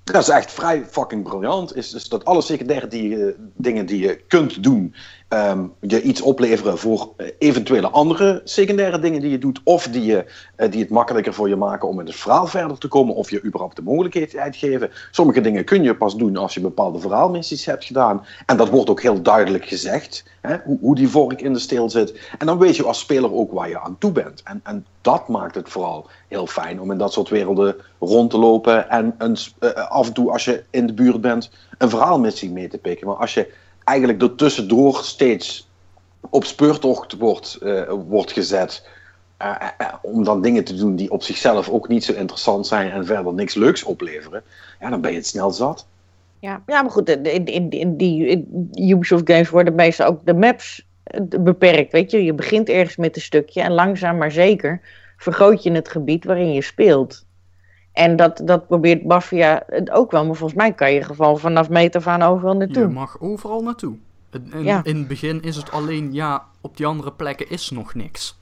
Dat 0.03 0.21
is 0.21 0.30
echt 0.30 0.51
vrij 0.51 0.86
fucking 0.86 1.24
briljant. 1.24 1.76
Is, 1.76 1.93
is 1.93 2.09
dat 2.09 2.26
alle 2.26 2.41
secundaire 2.41 2.88
die, 2.88 3.09
je- 3.09 3.36
dingen 3.55 3.86
die 3.86 3.99
je 3.99 4.15
kunt 4.28 4.63
doen, 4.63 4.95
ehm, 5.34 5.65
je 5.79 6.01
iets 6.01 6.21
opleveren 6.21 6.77
voor 6.77 7.13
eh, 7.17 7.27
eventuele 7.38 7.89
andere 7.89 8.41
secundaire 8.43 8.99
dingen 8.99 9.21
die 9.21 9.31
je 9.31 9.38
doet, 9.38 9.61
of 9.63 9.88
die, 9.88 10.05
je, 10.05 10.25
eh, 10.55 10.71
die 10.71 10.81
het 10.81 10.89
makkelijker 10.89 11.34
voor 11.34 11.49
je 11.49 11.55
maken 11.55 11.88
om 11.88 11.99
in 11.99 12.05
het 12.05 12.15
verhaal 12.15 12.47
verder 12.47 12.77
te 12.77 12.88
komen, 12.88 13.15
of 13.15 13.29
je 13.29 13.43
überhaupt 13.43 13.75
de 13.75 13.81
mogelijkheid 13.81 14.55
geven. 14.55 14.91
Sommige 15.11 15.41
dingen 15.41 15.65
kun 15.65 15.84
je 15.84 15.95
pas 15.95 16.15
doen 16.15 16.38
als 16.38 16.53
je 16.53 16.59
bepaalde 16.59 16.99
verhaalmissies 16.99 17.65
hebt 17.65 17.86
gedaan. 17.86 18.25
En 18.45 18.57
dat 18.57 18.69
wordt 18.69 18.89
ook 18.89 19.01
heel 19.01 19.21
duidelijk 19.21 19.65
gezegd, 19.65 20.25
hè, 20.41 20.57
hoe, 20.63 20.77
hoe 20.81 20.95
die 20.95 21.09
vork 21.09 21.41
in 21.41 21.53
de 21.53 21.59
steel 21.59 21.89
zit. 21.89 22.19
En 22.38 22.45
dan 22.45 22.57
weet 22.57 22.75
je 22.75 22.84
als 22.84 22.99
speler 22.99 23.34
ook 23.34 23.51
waar 23.51 23.69
je 23.69 23.79
aan 23.79 23.97
toe 23.97 24.11
bent. 24.11 24.43
En, 24.43 24.59
en 24.63 24.86
dat 25.01 25.27
maakt 25.27 25.55
het 25.55 25.69
vooral 25.69 26.07
heel 26.27 26.47
fijn 26.47 26.81
om 26.81 26.91
in 26.91 26.97
dat 26.97 27.13
soort 27.13 27.29
werelden 27.29 27.75
rond 27.99 28.29
te 28.29 28.38
lopen. 28.38 28.89
En 28.89 29.15
een, 29.17 29.38
eh, 29.59 29.89
af 29.89 30.07
en 30.07 30.13
toe, 30.13 30.31
als 30.31 30.45
je 30.45 30.63
in 30.69 30.88
de 30.88 30.93
buurt 30.93 31.21
bent, 31.21 31.49
een 31.77 31.89
verhaalmissie 31.89 32.51
mee 32.51 32.67
te 32.67 32.77
pikken. 32.77 33.07
Maar 33.07 33.15
als 33.15 33.34
je 33.34 33.61
eigenlijk 33.84 34.21
er 34.21 34.36
tussendoor 34.36 35.03
steeds 35.03 35.67
op 36.29 36.45
speurtocht 36.45 37.13
wordt, 37.13 37.55
eh, 37.61 37.91
wordt 38.07 38.31
gezet. 38.31 38.88
eh, 39.38 39.67
eh, 39.77 39.93
om 40.01 40.23
dan 40.23 40.41
dingen 40.41 40.63
te 40.63 40.75
doen 40.75 40.95
die 40.95 41.11
op 41.11 41.23
zichzelf 41.23 41.69
ook 41.69 41.88
niet 41.88 42.03
zo 42.03 42.13
interessant 42.13 42.67
zijn 42.67 42.91
en 42.91 43.05
verder 43.05 43.34
niks 43.34 43.53
leuks 43.53 43.84
opleveren. 43.84 44.43
Ja, 44.79 44.89
dan 44.89 45.01
ben 45.01 45.11
je 45.11 45.17
het 45.17 45.27
snel 45.27 45.51
zat. 45.51 45.88
ja. 46.39 46.63
ja 46.65 46.81
maar 46.81 46.91
goed, 46.91 47.09
in, 47.09 47.45
in, 47.45 47.69
in 47.69 47.97
die 47.97 48.47
Ubisoft 48.73 49.29
games 49.31 49.49
worden 49.49 49.75
meestal 49.75 50.07
ook 50.07 50.25
de 50.25 50.34
maps 50.34 50.86
beperkt. 51.39 51.91
Weet 51.91 52.11
je, 52.11 52.23
je 52.23 52.34
begint 52.34 52.69
ergens 52.69 52.95
met 52.95 53.15
een 53.15 53.21
stukje 53.21 53.61
en 53.61 53.71
langzaam 53.71 54.17
maar 54.17 54.31
zeker 54.31 54.81
vergroot 55.17 55.63
je 55.63 55.71
het 55.71 55.89
gebied 55.89 56.25
waarin 56.25 56.53
je 56.53 56.61
speelt. 56.61 57.25
En 57.93 58.15
dat, 58.15 58.41
dat 58.45 58.67
probeert 58.67 59.05
Mafia 59.05 59.63
het 59.67 59.89
ook 59.91 60.11
wel, 60.11 60.25
maar 60.25 60.35
volgens 60.35 60.59
mij 60.59 60.73
kan 60.73 60.93
je 60.93 61.03
gewoon 61.03 61.39
vanaf 61.39 61.69
meter 61.69 62.01
van 62.01 62.21
overal 62.21 62.53
Je 62.53 62.57
naartoe. 62.59 62.87
mag 62.87 63.17
overal 63.21 63.61
naartoe. 63.63 63.95
In, 64.31 64.51
in, 64.53 64.63
Ja. 64.63 64.81
in 64.83 64.97
het 64.97 65.07
begin 65.07 65.41
is 65.41 65.55
het 65.55 65.71
alleen, 65.71 66.13
ja, 66.13 66.43
op 66.61 66.77
die 66.77 66.85
andere 66.85 67.11
plekken 67.11 67.49
is 67.49 67.69
nog 67.69 67.93
niks. 67.93 68.37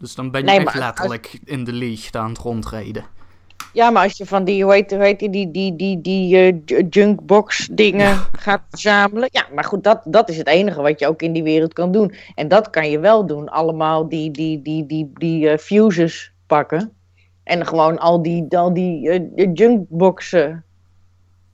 Dus 0.00 0.14
dan 0.14 0.30
ben 0.30 0.40
je 0.40 0.46
Nee, 0.46 0.56
echt 0.58 0.66
als- 0.66 0.74
letterlijk 0.76 1.38
in 1.44 1.64
de 1.64 1.72
leegte 1.72 2.18
aan 2.18 2.28
het 2.28 2.38
rondrijden. 2.38 3.04
Ja, 3.72 3.90
maar 3.90 4.02
als 4.02 4.16
je 4.16 4.26
van 4.26 4.44
die, 4.44 4.62
hoe 4.64 4.72
heet, 4.72 4.90
hoe 4.90 5.02
heet 5.02 5.18
die, 5.18 5.30
die, 5.30 5.50
die, 5.50 5.76
die, 5.76 6.00
die 6.00 6.36
eh, 6.36 6.84
junkbox 6.90 7.68
dingen 7.72 8.16
gaat 8.46 8.62
verzamelen. 8.70 9.28
Ja, 9.32 9.46
maar 9.54 9.64
goed, 9.64 9.84
dat, 9.84 10.00
dat 10.04 10.28
is 10.28 10.36
het 10.36 10.46
enige 10.46 10.82
wat 10.82 10.98
je 11.00 11.06
ook 11.08 11.22
in 11.22 11.32
die 11.32 11.42
wereld 11.42 11.72
kan 11.72 11.92
doen. 11.92 12.14
En 12.34 12.48
dat 12.48 12.70
kan 12.70 12.90
je 12.90 12.98
wel 12.98 13.26
doen. 13.26 13.48
Allemaal 13.48 14.08
die, 14.08 14.30
die, 14.30 14.62
die, 14.62 14.86
die, 14.86 15.10
die 15.14 15.48
eh, 15.48 15.58
fuses 15.58 16.32
pakken. 16.46 16.92
En 17.46 17.66
gewoon 17.66 17.98
al 17.98 18.22
die, 18.22 18.58
al 18.58 18.74
die 18.74 19.10
eh, 19.10 19.50
junkboxen 19.54 20.64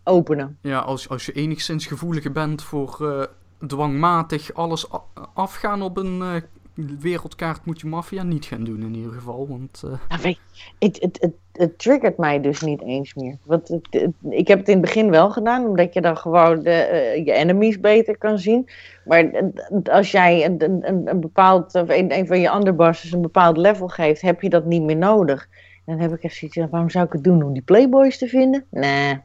openen. 0.05 0.59
Ja, 0.63 0.79
als, 0.79 1.09
als 1.09 1.27
je 1.27 1.33
enigszins 1.33 1.87
gevoeliger 1.87 2.33
bent 2.33 2.63
voor 2.63 2.97
eh, 3.01 3.23
dwangmatig 3.67 4.55
alles 4.55 4.87
afgaan 5.35 5.83
op 5.83 5.97
een 5.97 6.23
eh, 6.23 6.85
wereldkaart, 7.01 7.65
moet 7.67 7.81
je 7.81 7.87
maffia 7.87 8.23
niet 8.23 8.45
gaan 8.45 8.65
doen 8.65 8.83
in 8.83 8.95
ieder 8.95 9.13
geval. 9.13 9.49
Want 9.49 9.83
weet 10.23 10.39
het, 10.79 10.99
het, 11.01 11.19
het, 11.21 11.33
het 11.53 11.79
triggert 11.79 12.17
mij 12.19 12.41
dus 12.41 12.61
niet 12.61 12.83
eens 12.83 13.15
meer. 13.15 13.37
Want 13.45 13.69
het, 13.69 13.87
het- 13.91 14.33
ik 14.33 14.49
heb 14.49 14.59
het 14.59 14.69
in 14.69 14.77
het 14.77 14.83
begin 14.85 15.11
wel 15.11 15.31
gedaan, 15.31 15.67
omdat 15.67 15.95
je 15.95 16.01
dan 16.01 16.17
gewoon 16.17 16.63
de, 16.63 17.23
je 17.25 17.33
enemies 17.33 17.81
beter 17.81 18.19
kan 18.19 18.39
zien. 18.39 18.69
Maar 19.05 19.51
als 19.85 20.11
jij 20.11 20.45
een, 20.45 20.63
een, 20.65 20.89
een, 20.89 21.09
een 21.09 21.21
bepaald, 21.21 21.75
of 21.75 21.89
een, 21.89 22.13
een 22.19 22.27
van 22.27 22.41
je 22.41 22.55
underbosses 22.55 23.13
een 23.13 23.23
bepaald 23.23 23.57
level 23.57 23.89
geeft, 23.89 24.21
heb 24.23 24.41
je 24.43 24.49
dat 24.49 24.65
niet 24.65 24.83
meer 24.83 24.97
nodig. 24.97 25.49
Dan 25.85 25.99
heb 25.99 26.13
ik 26.13 26.23
echt 26.23 26.37
zoiets 26.37 26.59
van, 26.59 26.69
waarom 26.71 26.91
zou 26.91 27.07
ik 27.07 27.13
het 27.13 27.25
doen? 27.25 27.43
Om 27.43 27.53
die 27.53 27.63
playboys 27.63 28.19
te 28.19 28.29
vinden? 28.29 28.65
Nee. 28.71 29.21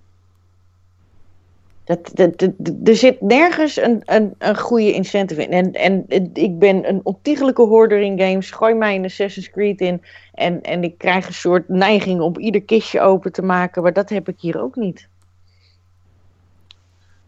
Dat, 1.83 2.11
dat, 2.13 2.41
er 2.83 2.95
zit 2.95 3.21
nergens 3.21 3.77
een, 3.77 4.01
een, 4.05 4.35
een 4.37 4.57
goede 4.57 4.93
incentive 4.93 5.43
in. 5.43 5.51
En, 5.51 5.73
en 5.73 6.33
ik 6.33 6.59
ben 6.59 6.89
een 6.89 6.99
ontiegelijke 7.03 7.61
hoorder 7.61 7.99
in 7.99 8.19
games. 8.19 8.51
Gooi 8.51 8.73
mij 8.73 8.95
een 8.95 9.05
Assassin's 9.05 9.49
Creed 9.49 9.81
in. 9.81 10.01
En, 10.33 10.61
en 10.61 10.83
ik 10.83 10.97
krijg 10.97 11.27
een 11.27 11.33
soort 11.33 11.69
neiging 11.69 12.21
om 12.21 12.37
ieder 12.37 12.61
kistje 12.61 13.01
open 13.01 13.31
te 13.31 13.41
maken. 13.41 13.83
Maar 13.83 13.93
dat 13.93 14.09
heb 14.09 14.27
ik 14.27 14.39
hier 14.39 14.61
ook 14.61 14.75
niet. 14.75 15.07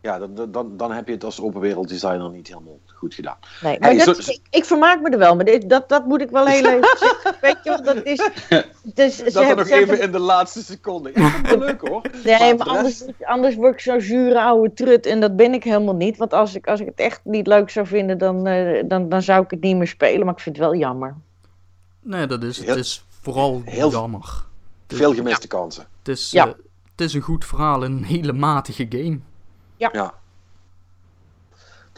Ja, 0.02 0.20
dan, 0.20 0.52
dan, 0.52 0.78
dan 0.78 0.92
heb 0.92 1.08
je 1.08 1.14
het 1.14 1.24
als 1.24 1.42
open 1.42 1.62
wereld 1.62 1.90
designer 1.90 2.30
niet 2.30 2.48
helemaal 2.48 2.80
goed 3.00 3.14
gedaan. 3.14 3.38
Nee, 3.62 3.80
maar 3.80 3.90
Hey, 3.90 4.06
dat, 4.06 4.24
zo- 4.24 4.32
ik, 4.32 4.40
ik 4.50 4.66
vermaak 4.66 5.02
me 5.02 5.10
er 5.10 5.18
wel. 5.18 5.36
Maar 5.36 5.46
dit, 5.46 5.70
dat, 5.70 5.90
dat 5.90 6.06
moet 6.06 6.22
ik 6.22 6.30
wel 6.30 6.46
heel 6.46 6.66
even 6.74 6.98
zeggen. 7.00 7.36
Weet 7.42 7.58
je 7.64 7.80
dat 7.84 8.04
is... 8.04 8.18
Dus, 8.94 9.18
Dat 9.18 9.34
hebben- 9.34 9.58
nog 9.58 9.68
ze 9.68 9.74
hebben- 9.74 9.94
even 9.96 10.06
in 10.06 10.12
de 10.12 10.20
laatste 10.20 10.64
seconde. 10.64 11.10
Ik 11.10 11.16
vind 11.18 11.36
het 11.48 11.50
wel 11.50 11.60
leuk 11.68 11.82
hoor. 11.82 12.02
Nee, 12.24 12.56
maar 12.56 12.68
anders, 12.68 13.00
rest- 13.02 13.26
anders 13.26 13.56
word 13.56 13.74
ik 13.74 13.80
zo'n 13.80 14.02
zure 14.02 14.42
oude 14.42 14.74
trut. 14.74 15.06
En 15.06 15.20
dat 15.20 15.36
ben 15.36 15.54
ik 15.54 15.64
helemaal 15.64 15.96
niet. 15.96 16.18
Want 16.18 16.34
als 16.34 16.56
ik, 16.56 16.68
als 16.68 16.80
ik 16.80 16.86
het 16.86 17.00
echt 17.00 17.20
niet 17.24 17.48
leuk 17.48 17.70
zou 17.70 17.88
vinden, 17.88 18.18
dan, 18.18 18.48
eh, 18.48 18.84
dan, 18.88 19.10
dan 19.10 19.22
zou 19.22 19.44
ik 19.44 19.52
het 19.52 19.62
niet 19.62 19.76
meer 19.78 19.88
spelen. 19.88 20.26
Maar 20.26 20.34
ik 20.36 20.40
vind 20.40 20.56
het 20.58 20.66
wel 20.66 20.76
jammer. 20.76 21.16
nee, 22.02 22.26
dat 22.28 22.44
is, 22.44 22.58
Heel- 22.60 22.68
het 22.68 22.78
is 22.78 23.06
vooral 23.22 23.62
heel- 23.66 23.92
jammer. 23.92 24.44
Veel 24.88 25.14
gemiste 25.14 25.48
kansen. 25.48 25.86
Het 26.00 26.08
is, 26.08 26.32
Ja. 26.32 26.46
eh, 26.48 26.52
het 26.92 27.02
is 27.02 27.14
een 27.14 27.22
goed 27.22 27.46
verhaal 27.46 27.84
in 27.84 27.92
een 27.92 28.04
hele 28.04 28.34
matige 28.34 28.86
game. 28.90 29.20
Ja. 29.78 30.14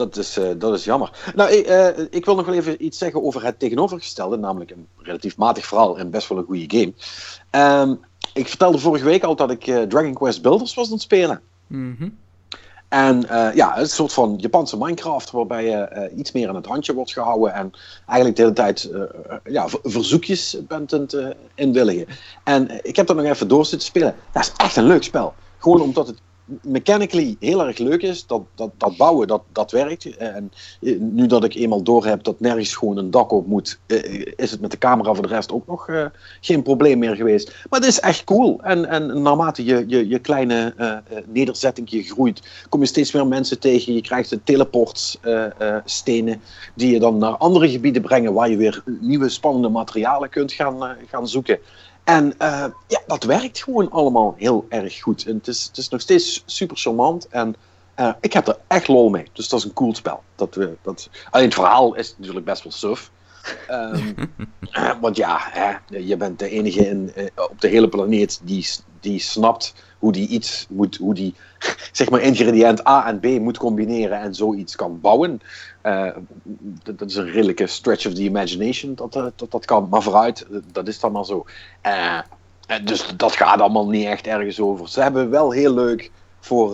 Dat 0.01 0.17
is, 0.17 0.37
eh, 0.37 0.49
dat 0.57 0.73
is 0.73 0.83
jammer. 0.83 1.31
Nou, 1.35 1.51
ik, 1.51 1.65
eh, 1.65 1.87
ik 2.09 2.25
wil 2.25 2.35
nog 2.35 2.45
wel 2.45 2.55
even 2.55 2.85
iets 2.85 2.97
zeggen 2.97 3.23
over 3.23 3.43
het 3.43 3.59
tegenovergestelde, 3.59 4.37
namelijk 4.37 4.71
een 4.71 4.87
relatief 4.97 5.37
matig 5.37 5.65
verhaal 5.65 5.97
en 5.97 6.09
best 6.09 6.27
wel 6.29 6.37
een 6.37 6.43
goede 6.45 6.77
game. 6.77 6.93
Ehm, 7.49 7.95
ik 8.33 8.47
vertelde 8.47 8.77
vorige 8.77 9.05
week 9.05 9.23
al 9.23 9.35
dat 9.35 9.51
ik 9.51 9.67
eh, 9.67 9.81
Dragon 9.81 10.13
Quest 10.13 10.41
Builders 10.41 10.73
was 10.73 10.85
aan 10.85 10.93
het 10.93 11.01
spelen. 11.01 11.41
Mhm. 11.67 12.09
En 12.87 13.29
eh, 13.29 13.55
ja, 13.55 13.69
het 13.73 13.77
is 13.85 13.89
een 13.89 13.95
soort 13.95 14.13
van 14.13 14.35
Japanse 14.37 14.77
Minecraft, 14.77 15.31
waarbij 15.31 15.65
je 15.65 16.11
iets 16.15 16.31
meer 16.31 16.49
aan 16.49 16.55
het 16.55 16.65
handje 16.65 16.93
wordt 16.93 17.11
gehouden 17.11 17.53
en 17.53 17.71
eigenlijk 18.05 18.35
de 18.37 18.41
hele 18.41 18.55
tijd 18.55 18.89
ja, 19.43 19.69
ver- 19.69 19.79
verzoekjes 19.83 20.57
bent 20.67 20.93
aan 20.93 21.01
het 21.01 21.35
inwilligen. 21.55 22.07
En 22.43 22.85
ik 22.85 22.95
heb 22.95 23.07
dat 23.07 23.15
nog 23.15 23.25
even 23.25 23.47
door 23.47 23.65
zitten 23.65 23.87
spelen. 23.87 24.15
Dat 24.31 24.43
is 24.43 24.51
echt 24.57 24.75
een 24.75 24.83
leuk 24.83 25.03
spel. 25.03 25.33
Gewoon 25.57 25.81
omdat 25.81 26.07
het 26.07 26.17
mechanically 26.61 27.35
heel 27.39 27.65
erg 27.67 27.77
leuk 27.77 28.01
is. 28.01 28.25
Dat, 28.25 28.41
dat, 28.55 28.71
dat 28.77 28.97
bouwen, 28.97 29.27
dat, 29.27 29.41
dat 29.51 29.71
werkt. 29.71 30.17
En 30.17 30.51
nu 30.99 31.27
dat 31.27 31.43
ik 31.43 31.55
eenmaal 31.55 31.83
door 31.83 32.05
heb 32.05 32.23
dat 32.23 32.39
nergens 32.39 32.75
gewoon 32.75 32.97
een 32.97 33.11
dak 33.11 33.31
op 33.31 33.47
moet, 33.47 33.79
eh, 33.87 34.25
is 34.35 34.51
het 34.51 34.61
met 34.61 34.71
de 34.71 34.77
camera 34.77 35.13
voor 35.13 35.27
de 35.27 35.33
rest 35.33 35.51
ook 35.51 35.67
nog 35.67 35.87
eh, 35.87 36.05
geen 36.41 36.61
probleem 36.61 36.99
meer 36.99 37.15
geweest. 37.15 37.47
Maar 37.69 37.79
het 37.79 37.89
is 37.89 37.99
echt 37.99 38.23
cool. 38.23 38.59
En, 38.61 38.85
en 38.85 39.21
naarmate 39.21 39.65
je, 39.65 39.83
je, 39.87 40.07
je 40.07 40.19
kleine 40.19 40.73
eh, 40.77 40.97
nederzettingje 41.27 42.03
groeit, 42.03 42.65
kom 42.69 42.79
je 42.79 42.85
steeds 42.85 43.11
meer 43.11 43.27
mensen 43.27 43.59
tegen. 43.59 43.93
Je 43.93 44.01
krijgt 44.01 44.29
de 44.29 44.43
teleportstenen 44.43 46.41
die 46.75 46.91
je 46.91 46.99
dan 46.99 47.17
naar 47.17 47.37
andere 47.37 47.69
gebieden 47.69 48.01
brengen 48.01 48.33
waar 48.33 48.49
je 48.49 48.57
weer 48.57 48.83
nieuwe 48.85 49.29
spannende 49.29 49.69
materialen 49.69 50.29
kunt 50.29 50.51
gaan, 50.51 50.97
gaan 51.07 51.27
zoeken. 51.27 51.59
En 52.03 52.37
eh, 52.37 52.65
ja, 52.87 53.01
dat 53.07 53.23
werkt 53.23 53.63
gewoon 53.63 53.91
allemaal 53.91 54.35
heel 54.37 54.65
erg 54.69 55.01
goed. 55.01 55.25
En 55.25 55.35
het 55.35 55.47
is, 55.47 55.65
het 55.65 55.77
is 55.77 55.89
nog 55.89 56.01
steeds 56.01 56.43
super 56.45 56.77
charmant. 56.77 57.27
En 57.27 57.55
eh, 57.95 58.13
ik 58.21 58.33
heb 58.33 58.47
er 58.47 58.57
echt 58.67 58.87
lol 58.87 59.09
mee. 59.09 59.25
Dus 59.33 59.49
dat 59.49 59.59
is 59.59 59.65
een 59.65 59.73
cool 59.73 59.95
spel. 59.95 60.23
Dat, 60.35 60.55
we 60.55 60.75
dat, 60.81 61.09
alleen 61.29 61.45
het 61.45 61.53
verhaal 61.53 61.95
is 61.95 62.15
natuurlijk 62.17 62.45
best 62.45 62.63
wel 62.63 62.71
suf. 62.71 63.11
Ehm, 63.67 64.13
eh, 64.71 64.91
want 65.01 65.15
ja, 65.15 65.37
hè, 65.41 65.97
je 65.97 66.17
bent 66.17 66.39
de 66.39 66.49
enige 66.49 66.87
in, 66.87 67.11
op 67.35 67.61
de 67.61 67.67
hele 67.67 67.89
planeet 67.89 68.41
die, 68.43 68.67
die 68.99 69.19
snapt 69.19 69.73
hoe 70.01 70.11
die 70.11 70.27
iets 70.27 70.65
moet, 70.69 70.97
hoe 70.97 71.13
die 71.13 71.35
zeg 71.91 72.09
maar 72.09 72.21
ingrediënt 72.21 72.87
A 72.87 73.07
en 73.07 73.19
B 73.19 73.25
moet 73.25 73.57
combineren 73.57 74.19
en 74.19 74.35
zoiets 74.35 74.75
kan 74.75 74.99
bouwen. 75.01 75.41
Eh, 75.81 76.07
dat, 76.83 76.99
dat 76.99 77.09
is 77.09 77.15
een 77.15 77.31
redelijke 77.31 77.67
stretch 77.67 78.05
of 78.05 78.13
the 78.13 78.21
imagination 78.21 78.95
dat 78.95 79.15
eh, 79.15 79.25
dat, 79.35 79.51
dat 79.51 79.65
kan, 79.65 79.87
maar 79.89 80.01
vooruit, 80.01 80.45
dat 80.71 80.87
is 80.87 80.99
dan 80.99 81.11
maar 81.11 81.25
zo. 81.25 81.45
Eh, 81.81 82.19
dus 82.83 83.07
dat 83.17 83.31
gaat 83.31 83.59
allemaal 83.61 83.89
niet 83.89 84.05
echt 84.05 84.27
ergens 84.27 84.59
over. 84.59 84.89
Ze 84.89 85.01
hebben 85.01 85.29
wel 85.29 85.51
heel 85.51 85.73
leuk 85.73 86.11
voor, 86.39 86.71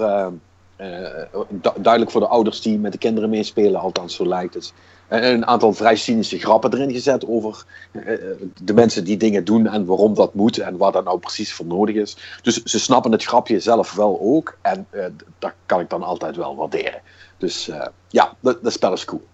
du- 1.49 1.71
duidelijk 1.75 2.11
voor 2.11 2.21
de 2.21 2.27
ouders 2.27 2.61
die 2.61 2.79
met 2.79 2.91
de 2.91 2.97
kinderen 2.97 3.29
meespelen, 3.29 3.81
althans 3.81 4.15
zo 4.15 4.25
lijkt 4.27 4.53
het. 4.53 4.73
Een 5.07 5.45
aantal 5.45 5.73
vrij 5.73 5.95
cynische 5.95 6.39
grappen 6.39 6.73
erin 6.73 6.91
gezet 6.91 7.27
over 7.27 7.65
de 8.63 8.73
mensen 8.73 9.03
die 9.03 9.17
dingen 9.17 9.45
doen 9.45 9.67
en 9.67 9.85
waarom 9.85 10.13
dat 10.13 10.33
moet 10.33 10.57
en 10.57 10.77
wat 10.77 10.93
dat 10.93 11.03
nou 11.03 11.19
precies 11.19 11.53
voor 11.53 11.65
nodig 11.65 11.95
is. 11.95 12.17
Dus 12.41 12.63
ze 12.63 12.79
snappen 12.79 13.11
het 13.11 13.23
grapje 13.23 13.59
zelf 13.59 13.93
wel 13.93 14.19
ook 14.21 14.57
en 14.61 14.87
dat 15.39 15.53
kan 15.65 15.79
ik 15.79 15.89
dan 15.89 16.03
altijd 16.03 16.35
wel 16.35 16.55
waarderen. 16.55 17.01
Dus 17.37 17.67
eh, 17.69 17.85
ja, 18.07 18.33
dat, 18.39 18.63
dat 18.63 18.71
spel 18.73 18.93
is 18.93 19.05
cool. 19.05 19.27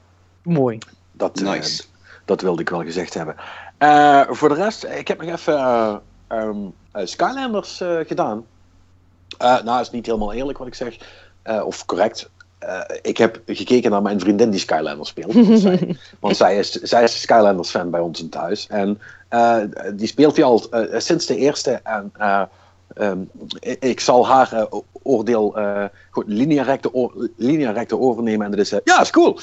Mooi. 0.44 0.78
Dat, 1.12 1.40
eh, 1.40 1.50
Nice. 1.50 1.84
dat 2.26 2.42
wilde 2.42 2.62
ik 2.62 2.70
wel 2.70 2.84
gezegd 2.84 3.14
hebben. 3.14 3.36
Eh, 3.78 4.22
voor 4.30 4.50
de 4.50 4.56
rest, 4.56 4.84
ik 4.84 5.08
heb 5.08 5.22
nog 5.22 5.30
even 5.36 5.58
eh, 5.58 5.96
ehm, 6.28 6.58
eh, 6.92 7.06
Skylanders 7.06 7.82
eh, 7.82 7.98
gedaan. 8.06 8.46
Eh, 9.38 9.64
nou, 9.64 9.82
is 9.82 9.92
niet 9.92 10.06
helemaal 10.06 10.34
eerlijk 10.34 10.58
wat 10.58 10.68
ik 10.68 10.76
zeg. 10.76 10.98
Eh, 11.42 11.66
of 11.66 11.86
correct. 11.86 12.30
Eh, 12.60 12.80
ik 13.02 13.18
heb 13.18 13.42
gekeken 13.46 13.92
naar 13.92 14.02
mijn 14.02 14.20
vriendin 14.20 14.50
die 14.50 14.60
Skylanders 14.60 15.10
speelt. 15.10 15.34
Want 15.48 15.60
zij, 15.62 15.96
want 16.20 16.36
zij 16.38 16.58
is, 16.58 16.72
zij 16.72 17.04
is 17.04 17.22
Skylanders 17.22 17.70
fan 17.70 17.90
bij 17.90 18.00
ons 18.00 18.22
in 18.22 18.30
thuis. 18.30 18.68
En 18.68 19.02
eh, 19.30 19.58
die 19.94 20.08
speelt 20.08 20.36
hij 20.36 20.46
al 20.46 20.70
sinds 20.98 21.26
de 21.26 21.36
eerste. 21.36 21.72
En 21.84 22.12
eh, 22.94 23.08
ehm, 23.08 23.22
ik, 23.80 24.00
zal 24.00 24.28
haar 24.28 24.54
eh, 24.54 24.66
oordeel 25.04 25.60
uh, 25.60 25.86
recte 27.74 28.00
overnemen. 28.00 28.46
En 28.46 28.52
dat 28.52 28.60
is, 28.60 28.72
eh, 28.72 28.80
ja, 28.84 29.02
is 29.02 29.10
cool. 29.10 29.34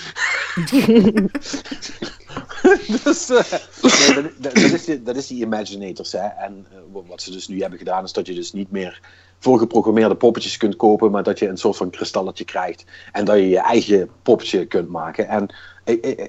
dus 3.04 3.28
nee, 3.28 4.30
dat, 4.38 4.56
is 4.56 4.84
die, 4.84 5.02
dat 5.02 5.16
is 5.16 5.26
die 5.26 5.44
Imaginators. 5.44 6.12
Hè. 6.12 6.26
En 6.26 6.66
wa- 6.92 7.02
wat 7.06 7.22
ze 7.22 7.30
dus 7.30 7.48
nu 7.48 7.60
hebben 7.60 7.78
gedaan, 7.78 8.04
is 8.04 8.12
dat 8.12 8.26
je 8.26 8.34
dus 8.34 8.52
niet 8.52 8.70
meer 8.70 9.00
voorgeprogrammeerde 9.38 10.14
poppetjes 10.14 10.56
kunt 10.56 10.76
kopen, 10.76 11.10
maar 11.10 11.22
dat 11.22 11.38
je 11.38 11.48
een 11.48 11.56
soort 11.56 11.76
van 11.76 11.90
kristalletje 11.90 12.44
krijgt. 12.44 12.84
En 13.12 13.24
dat 13.24 13.36
je 13.36 13.48
je 13.48 13.60
eigen 13.60 14.08
poppetje 14.22 14.66
kunt 14.66 14.88
maken. 14.88 15.28
En 15.28 15.54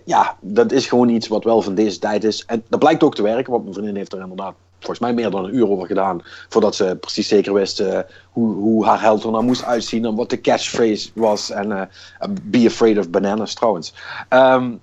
ja, 0.05 0.37
dat 0.41 0.71
is 0.71 0.87
gewoon 0.87 1.09
iets 1.09 1.27
wat 1.27 1.43
wel 1.43 1.61
van 1.61 1.75
deze 1.75 1.99
tijd 1.99 2.23
is. 2.23 2.45
En 2.45 2.63
dat 2.69 2.79
blijkt 2.79 3.03
ook 3.03 3.15
te 3.15 3.21
werken, 3.21 3.51
want 3.51 3.63
mijn 3.63 3.75
vriendin 3.75 3.95
heeft 3.95 4.13
er 4.13 4.21
inderdaad 4.21 4.55
volgens 4.81 4.99
mij 4.99 5.13
meer 5.13 5.31
dan 5.31 5.45
een 5.45 5.55
uur 5.55 5.69
over 5.69 5.87
gedaan. 5.87 6.21
Voordat 6.49 6.75
ze 6.75 6.97
precies 6.99 7.27
zeker 7.27 7.53
wist 7.53 7.79
eh, 7.79 7.99
hoe, 8.31 8.53
hoe 8.53 8.85
haar 8.85 9.01
held 9.01 9.23
er 9.23 9.31
nou 9.31 9.43
moest 9.43 9.63
uitzien. 9.63 10.05
En 10.05 10.15
wat 10.15 10.29
de 10.29 10.41
catchphrase 10.41 11.09
was. 11.13 11.49
En 11.49 11.71
eh, 11.71 12.29
be 12.41 12.65
afraid 12.65 12.97
of 12.97 13.09
bananas 13.09 13.53
trouwens. 13.53 13.93
Ehm, 14.29 14.73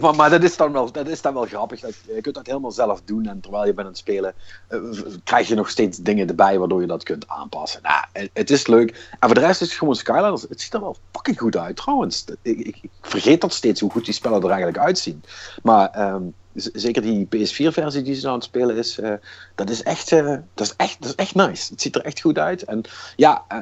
maar, 0.16 0.30
dat, 0.30 0.42
is 0.42 0.56
dan 0.56 0.72
wel, 0.72 0.92
dat 0.92 1.08
is 1.08 1.22
dan 1.22 1.34
wel 1.34 1.44
grappig. 1.44 1.80
Dat, 1.80 1.94
je 2.06 2.20
kunt 2.20 2.34
dat 2.34 2.46
helemaal 2.46 2.70
zelf 2.70 3.02
doen. 3.04 3.26
En 3.26 3.40
terwijl 3.40 3.66
je 3.66 3.74
bent 3.74 3.86
aan 3.86 3.92
het 3.92 3.98
spelen, 3.98 4.34
eh, 4.68 4.78
krijg 5.24 5.48
je 5.48 5.54
nog 5.54 5.70
steeds 5.70 5.98
dingen 5.98 6.28
erbij 6.28 6.58
waardoor 6.58 6.80
je 6.80 6.86
dat 6.86 7.02
kunt 7.02 7.28
aanpassen. 7.28 7.80
Nou, 7.82 8.28
het, 8.32 8.50
is 8.50 8.66
leuk. 8.66 8.90
En 9.20 9.28
voor 9.28 9.34
de 9.34 9.46
rest 9.46 9.60
is 9.60 9.68
het 9.68 9.78
gewoon 9.78 9.96
Skylanders. 9.96 10.42
Het 10.48 10.60
ziet 10.60 10.74
er 10.74 10.80
wel 10.80 10.96
fucking 11.12 11.38
goed 11.38 11.56
uit 11.56 11.76
trouwens. 11.76 12.24
Ik, 12.42 12.58
ik, 12.58 12.80
vergeet 13.00 13.40
dat 13.40 13.52
steeds 13.52 13.80
hoe 13.80 13.90
goed 13.90 14.04
die 14.04 14.14
spellen 14.14 14.42
er 14.42 14.48
eigenlijk 14.48 14.78
uitzien. 14.78 15.22
Maar 15.62 15.90
ehm, 15.90 16.22
zeker 16.56 17.02
die 17.02 17.26
PS4-versie 17.26 18.02
die 18.02 18.14
ze 18.14 18.20
nou 18.20 18.32
aan 18.32 18.38
het 18.38 18.44
spelen 18.44 18.76
is, 18.76 18.98
eh, 18.98 19.12
dat, 19.54 19.70
is 19.70 19.82
echt, 19.82 20.12
eh, 20.12 20.36
dat, 20.54 20.66
is 20.66 20.74
echt, 20.76 20.96
dat 21.00 21.08
is 21.08 21.14
echt 21.14 21.34
nice. 21.34 21.72
Het 21.72 21.80
ziet 21.80 21.94
er 21.94 22.04
echt 22.04 22.20
goed 22.20 22.38
uit. 22.38 22.62
En 22.64 22.82
ja, 23.16 23.44
eh, 23.48 23.60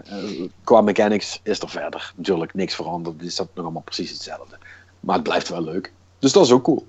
qua 0.64 0.80
mechanics 0.80 1.40
is 1.42 1.60
er 1.60 1.68
verder 1.68 2.12
natuurlijk 2.16 2.54
niks 2.54 2.74
veranderd. 2.74 3.22
Is 3.22 3.36
dat 3.36 3.48
nog 3.54 3.64
allemaal 3.64 3.82
precies 3.82 4.10
hetzelfde. 4.10 4.58
Maar 5.00 5.14
het 5.14 5.24
blijft 5.24 5.48
wel 5.48 5.62
leuk. 5.64 5.92
Dus 6.18 6.32
dat 6.32 6.44
is 6.44 6.52
ook 6.52 6.64
cool. 6.64 6.86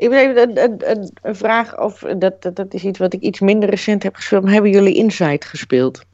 Ik 0.00 0.10
heb 0.10 0.20
even 0.20 0.48
een, 0.48 0.64
een, 0.64 0.90
een, 0.90 1.12
een 1.22 1.36
vraag, 1.36 1.78
of 1.78 1.98
dat, 1.98 2.42
dat, 2.42 2.56
dat 2.56 2.74
is 2.74 2.84
iets 2.84 2.98
wat 2.98 3.12
ik 3.12 3.20
iets 3.20 3.40
minder 3.40 3.70
recent 3.70 4.02
heb 4.02 4.14
gespeeld. 4.14 4.42
Maar 4.42 4.52
hebben 4.52 4.70
jullie 4.70 4.94
Inside 4.94 5.46
gespeeld? 5.46 6.04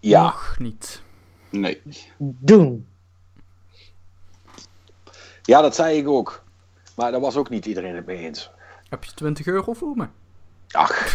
Ja, 0.00 0.22
Nog 0.22 0.56
niet. 0.58 1.02
Nee. 1.50 1.82
Doen. 2.18 2.86
ja 5.42 5.60
dat 5.60 5.74
zei 5.74 5.98
ik 5.98 6.08
ook. 6.08 6.44
Maar 6.96 7.10
daar 7.10 7.20
was 7.20 7.36
ook 7.36 7.50
niet 7.50 7.66
iedereen 7.66 7.94
het 7.96 8.06
mee 8.06 8.18
eens. 8.18 8.50
Heb 8.88 9.04
je 9.04 9.12
20 9.14 9.46
euro 9.46 9.72
voor 9.72 9.96
me? 9.96 10.06
Ach. 10.70 11.14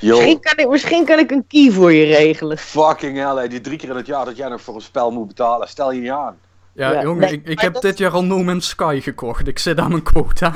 Misschien 0.00 0.40
kan, 0.40 0.56
ik, 0.56 0.68
misschien 0.68 1.04
kan 1.04 1.18
ik 1.18 1.30
een 1.30 1.44
key 1.48 1.70
voor 1.70 1.92
je 1.92 2.04
regelen. 2.04 2.58
fucking 2.58 3.16
hell, 3.18 3.36
hè, 3.42 3.48
die 3.48 3.60
drie 3.60 3.78
keer 3.78 3.88
in 3.90 3.96
het 3.96 4.06
jaar 4.06 4.24
dat 4.24 4.36
jij 4.36 4.48
nog 4.48 4.60
voor 4.60 4.74
een 4.74 4.80
spel 4.80 5.10
moet 5.10 5.26
betalen. 5.26 5.68
Stel 5.68 5.92
je 5.92 6.00
niet 6.00 6.10
aan. 6.10 6.36
Ja, 6.72 6.92
Ja, 6.92 7.02
jongen, 7.02 7.20
nee, 7.20 7.40
ik, 7.44 7.60
heb 7.60 7.72
dat- 7.72 7.82
dit 7.82 7.98
jaar 7.98 8.10
al 8.12 8.24
No 8.24 8.42
Man's 8.42 8.68
Sky 8.68 9.00
gekocht. 9.02 9.46
Ik 9.48 9.58
zit 9.58 9.78
aan 9.78 9.90
mijn 9.90 10.02
quota. 10.02 10.52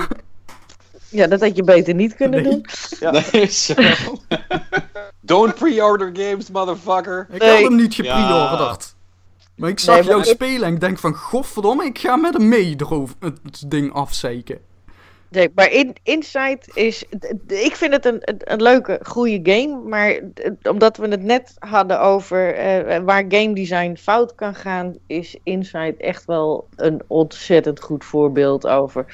Ja, 1.08 1.26
dat 1.26 1.40
had 1.40 1.56
je 1.56 1.62
beter 1.64 1.94
niet 1.94 2.14
kunnen 2.14 2.42
Nee. 2.42 2.50
doen. 2.52 2.66
Ja. 3.00 3.10
Nee, 3.32 3.46
zo. 3.46 3.74
Don't 5.20 5.54
pre-order 5.54 6.10
games, 6.12 6.50
motherfucker. 6.50 7.26
Ik 7.32 7.40
Nee. 7.40 7.50
had 7.50 7.60
hem 7.60 7.76
niet 7.76 7.94
Ja. 7.94 8.16
gepreorderd. 8.20 8.95
Maar 9.56 9.70
ik 9.70 9.78
zag 9.78 9.94
Nee, 9.94 10.04
maar 10.04 10.12
jou 10.12 10.22
ik- 10.28 10.34
spelen 10.34 10.68
en 10.68 10.74
ik 10.74 10.80
denk 10.80 10.98
van, 10.98 11.14
godverdomme, 11.14 11.84
ik 11.84 11.98
ga 11.98 12.16
met 12.16 12.34
hem 12.34 12.48
mee 12.48 12.74
erover 12.76 13.14
het 13.20 13.64
ding 13.70 13.92
afzeiken. 13.92 14.58
Nee, 15.28 15.50
maar 15.54 15.70
in, 15.72 15.94
Inside 16.02 16.58
is. 16.74 17.04
Ik 17.46 17.76
vind 17.76 17.92
het 17.92 18.04
een, 18.04 18.18
een, 18.20 18.36
een 18.44 18.62
leuke, 18.62 19.00
goede 19.02 19.52
game. 19.52 19.88
Maar 19.88 20.20
omdat 20.62 20.96
we 20.96 21.08
het 21.08 21.22
net 21.22 21.54
hadden 21.58 22.00
over 22.00 22.54
eh, 22.54 22.98
waar 23.04 23.24
game 23.28 23.54
design 23.54 23.96
fout 23.96 24.34
kan 24.34 24.54
gaan, 24.54 24.94
is 25.06 25.36
Inside 25.42 25.94
echt 25.98 26.24
wel 26.24 26.68
een 26.76 27.02
ontzettend 27.06 27.80
goed 27.80 28.04
voorbeeld 28.04 28.66
over. 28.66 29.04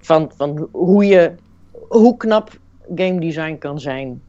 Van, 0.00 0.32
van 0.36 0.68
hoe, 0.72 1.06
je, 1.06 1.32
hoe 1.88 2.16
knap 2.16 2.50
game 2.94 3.20
design 3.20 3.56
kan 3.58 3.80
zijn. 3.80 4.22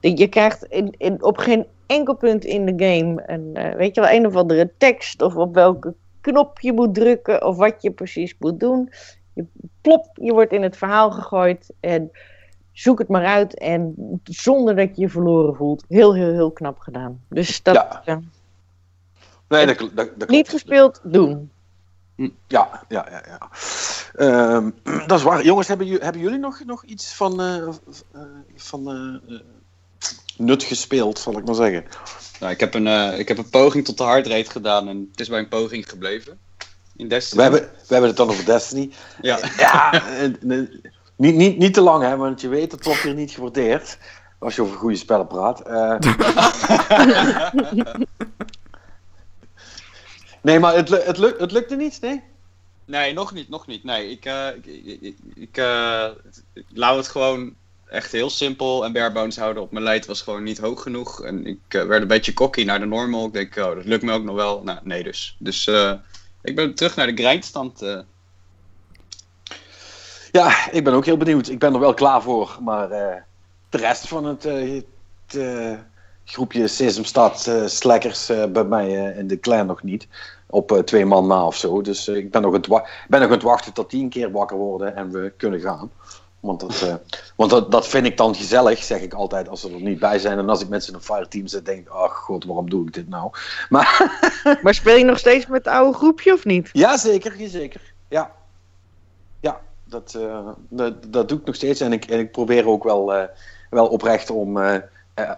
Dat 0.00 0.18
Je 0.18 0.28
krijgt 0.28 0.64
in, 0.64 0.94
in, 0.98 1.22
op 1.22 1.38
geen 1.38 1.66
enkel 1.86 2.14
punt 2.14 2.44
in 2.44 2.76
de 2.76 2.84
game 2.84 3.22
een, 3.26 3.54
eh, 3.54 3.76
weet 3.76 3.94
je 3.94 4.00
wel, 4.00 4.10
een 4.10 4.26
of 4.26 4.34
andere 4.34 4.72
tekst 4.78 5.22
of 5.22 5.36
op 5.36 5.54
welke 5.54 5.94
knop 6.20 6.60
je 6.60 6.72
moet 6.72 6.94
drukken 6.94 7.46
of 7.46 7.56
wat 7.56 7.82
je 7.82 7.90
precies 7.90 8.36
moet 8.38 8.60
doen. 8.60 8.92
Je, 9.32 9.44
plop, 9.80 10.10
je 10.12 10.32
wordt 10.32 10.52
in 10.52 10.62
het 10.62 10.76
verhaal 10.76 11.10
gegooid 11.10 11.72
en 11.80 12.10
zoek 12.72 12.98
het 12.98 13.08
maar 13.08 13.24
uit 13.24 13.58
en 13.58 13.94
zonder 14.24 14.76
dat 14.76 14.96
je 14.96 15.02
je 15.02 15.08
verloren 15.08 15.54
voelt. 15.54 15.84
Heel, 15.88 16.14
heel, 16.14 16.32
heel 16.32 16.50
knap 16.50 16.78
gedaan. 16.78 17.20
Dus 17.28 17.62
dat 17.62 18.00
Ja. 18.04 18.20
Nee, 19.48 19.66
dat, 19.66 19.90
dat, 19.94 20.10
dat 20.16 20.28
niet 20.28 20.48
gespeeld, 20.48 21.00
doen. 21.02 21.50
Ja, 22.46 22.84
ja, 22.88 23.06
ja. 23.10 23.22
ja. 23.26 23.50
Ehm, 24.14 24.70
dat 25.06 25.18
is 25.18 25.24
waar. 25.24 25.44
Jongens, 25.44 25.68
hebben, 25.68 25.86
hebben 25.88 26.20
jullie 26.20 26.38
nog, 26.38 26.64
nog 26.64 26.84
iets 26.84 27.14
van, 27.14 27.40
eh, 27.40 27.56
eh, 27.56 28.22
van 28.54 29.20
nut 30.36 30.62
gespeeld, 30.62 31.18
zal 31.18 31.38
ik 31.38 31.44
maar 31.44 31.54
zeggen? 31.54 31.84
Nou, 32.40 32.52
ik, 32.52 32.60
heb 32.60 32.74
een, 32.74 32.86
eh, 32.86 33.18
ik 33.18 33.28
heb 33.28 33.38
een 33.38 33.50
poging 33.50 33.84
tot 33.84 33.98
de 33.98 34.04
hardrate 34.04 34.50
gedaan 34.50 34.88
en 34.88 35.08
het 35.10 35.20
is 35.20 35.28
bij 35.28 35.38
een 35.38 35.48
poging 35.48 35.88
gebleven. 35.88 36.38
In 36.96 37.08
Destiny. 37.08 37.42
We 37.42 37.50
hebben, 37.50 37.70
we 37.70 37.92
hebben 37.92 38.08
het 38.08 38.18
dan 38.18 38.28
over 38.28 38.44
Destiny. 38.44 38.90
Ja. 39.20 39.38
Ja, 39.56 39.92
eh, 39.92 40.30
niet, 41.16 41.34
niet, 41.34 41.58
niet 41.58 41.74
te 41.74 41.80
lang, 41.80 42.02
hè, 42.02 42.16
want 42.16 42.40
je 42.40 42.48
weet, 42.48 42.72
het 42.72 42.84
wordt 42.84 43.00
hier 43.00 43.14
niet 43.14 43.30
gewaardeerd. 43.30 43.98
Als 44.38 44.56
je 44.56 44.62
over 44.62 44.76
goede 44.76 44.96
spellen 44.96 45.26
praat. 45.26 45.60
Eh, 45.60 45.96
nee, 50.42 50.58
maar 50.58 50.74
het, 50.74 50.88
het, 50.88 51.18
luk, 51.18 51.40
het 51.40 51.52
lukte 51.52 51.76
niet, 51.76 52.00
nee? 52.00 52.22
Nee, 52.84 53.12
nog 53.12 53.32
niet, 53.32 53.48
nog 53.48 53.66
niet. 53.66 53.84
Nee, 53.84 54.10
ik, 54.10 54.24
eh, 54.24 54.48
ik, 54.62 54.66
ik, 55.00 55.16
ik 55.34 55.56
laat 56.74 56.96
het 56.96 57.08
gewoon 57.08 57.54
echt 57.88 58.12
heel 58.12 58.30
simpel 58.30 58.84
en 58.84 58.92
bare 58.92 59.32
houden. 59.36 59.62
Op 59.62 59.72
mijn 59.72 59.84
leid 59.84 60.06
was 60.06 60.22
gewoon 60.22 60.42
niet 60.42 60.58
hoog 60.58 60.82
genoeg. 60.82 61.22
En 61.22 61.46
ik 61.46 61.60
eh, 61.68 61.84
werd 61.84 62.02
een 62.02 62.08
beetje 62.08 62.34
cocky 62.34 62.64
naar 62.64 62.78
de 62.78 62.86
normal. 62.86 63.26
Ik 63.26 63.32
denk, 63.32 63.56
oh, 63.56 63.74
dat 63.74 63.84
lukt 63.84 64.02
me 64.02 64.12
ook 64.12 64.24
nog 64.24 64.34
wel. 64.34 64.62
Nou, 64.62 64.78
nee 64.82 65.02
dus. 65.02 65.36
Dus 65.38 65.66
eh, 65.66 65.92
ik 66.42 66.56
ben 66.56 66.74
terug 66.74 66.96
naar 66.96 67.06
de 67.06 67.22
grindstand. 67.22 67.82
eh. 67.82 67.98
Ja, 70.32 70.70
ik 70.70 70.84
ben 70.84 70.92
ook 70.92 71.04
heel 71.04 71.16
benieuwd. 71.16 71.48
Ik 71.48 71.58
ben 71.58 71.74
er 71.74 71.80
wel 71.80 71.94
klaar 71.94 72.22
voor, 72.22 72.58
maar 72.60 72.88
de 73.68 73.78
rest 73.78 74.08
van 74.08 74.24
het, 74.24 74.42
het 74.42 75.38
groepje 76.24 76.68
Sesamstad 76.68 77.50
slackers 77.66 78.26
bij 78.48 78.64
mij 78.64 79.14
in 79.16 79.26
de 79.26 79.40
clan 79.40 79.66
nog 79.66 79.82
niet. 79.82 80.08
Op 80.46 80.82
twee 80.84 81.04
man 81.04 81.26
na 81.26 81.46
of 81.46 81.56
zo. 81.56 81.82
Dus 81.82 82.08
ik 82.08 82.30
ben 82.30 82.42
nog, 82.42 82.54
aan 82.54 82.60
het 82.60 82.68
ben 83.08 83.20
nog 83.20 83.30
het 83.30 83.42
wachten 83.42 83.72
tot 83.72 83.90
die 83.90 84.02
een 84.02 84.08
keer 84.08 84.30
wakker 84.30 84.56
worden 84.56 84.96
en 84.96 85.10
we 85.10 85.32
kunnen 85.36 85.60
gaan. 85.60 85.90
Want, 86.40 86.60
dat, 86.60 86.82
eh, 86.82 86.94
want 87.36 87.50
dat, 87.50 87.72
dat 87.72 87.88
vind 87.88 88.06
ik 88.06 88.16
dan 88.16 88.34
gezellig, 88.34 88.82
zeg 88.82 89.00
ik 89.00 89.14
altijd, 89.14 89.48
als 89.48 89.60
ze 89.60 89.72
er 89.72 89.80
niet 89.80 89.98
bij 89.98 90.18
zijn. 90.18 90.38
En 90.38 90.48
als 90.48 90.62
ik 90.62 90.68
met 90.68 90.84
ze 90.84 90.90
in 90.90 90.96
een 90.96 91.02
fireteam 91.02 91.46
zit, 91.46 91.64
denk 91.64 91.78
ik, 91.78 91.88
ach 91.88 92.16
god, 92.16 92.44
waarom 92.44 92.70
doe 92.70 92.86
ik 92.86 92.94
dit 92.94 93.08
nou? 93.08 93.30
Maar 93.68 94.58
Maar 94.62 94.74
speel 94.74 94.96
je 94.96 95.04
nog 95.04 95.18
steeds 95.18 95.46
met 95.46 95.64
het 95.64 95.74
oude 95.74 95.96
groepje 95.96 96.32
of 96.32 96.44
niet? 96.44 96.70
ja, 96.72 96.96
zeker, 96.96 97.34
zeker. 97.48 97.80
Ja. 98.08 98.32
Ja. 99.40 99.60
Dat, 99.84 100.14
eh, 100.14 100.48
dat, 100.68 100.94
dat 101.12 101.28
doe 101.28 101.38
ik 101.38 101.46
nog 101.46 101.54
steeds. 101.54 101.80
En 101.80 101.92
ik, 101.92 102.04
en 102.04 102.18
ik 102.18 102.32
probeer 102.32 102.66
ook 102.68 102.84
wel, 102.84 103.14
eh, 103.14 103.28
wel 103.70 103.86
oprecht 103.86 104.30
om 104.30 104.58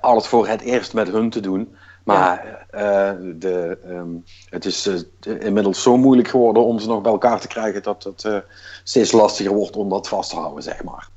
alles 0.01 0.27
voor 0.27 0.49
het 0.49 0.61
eerst 0.61 0.95
met 0.95 1.09
hun 1.09 1.31
te 1.31 1.41
doen. 1.41 1.77
Maar 2.09 2.66
eh, 2.70 3.10
de, 3.35 3.78
ehm, 3.85 4.09
het 4.51 4.64
is 4.64 4.86
eh, 5.20 5.40
inmiddels 5.40 5.82
zo 5.82 5.97
moeilijk 5.97 6.28
geworden 6.28 6.64
om 6.64 6.78
ze 6.78 6.89
nog 6.89 7.01
bij 7.02 7.12
elkaar 7.12 7.40
te 7.40 7.48
krijgen 7.48 7.82
dat 7.82 8.05
het 8.05 8.24
eh, 8.24 8.36
steeds 8.85 9.12
lastiger 9.12 9.55
wordt 9.55 9.76
om 9.76 9.89
dat 9.89 10.09
vast 10.09 10.30
te 10.30 10.36
houden, 10.36 10.62
zeg 10.62 10.85
maar. 10.85 11.09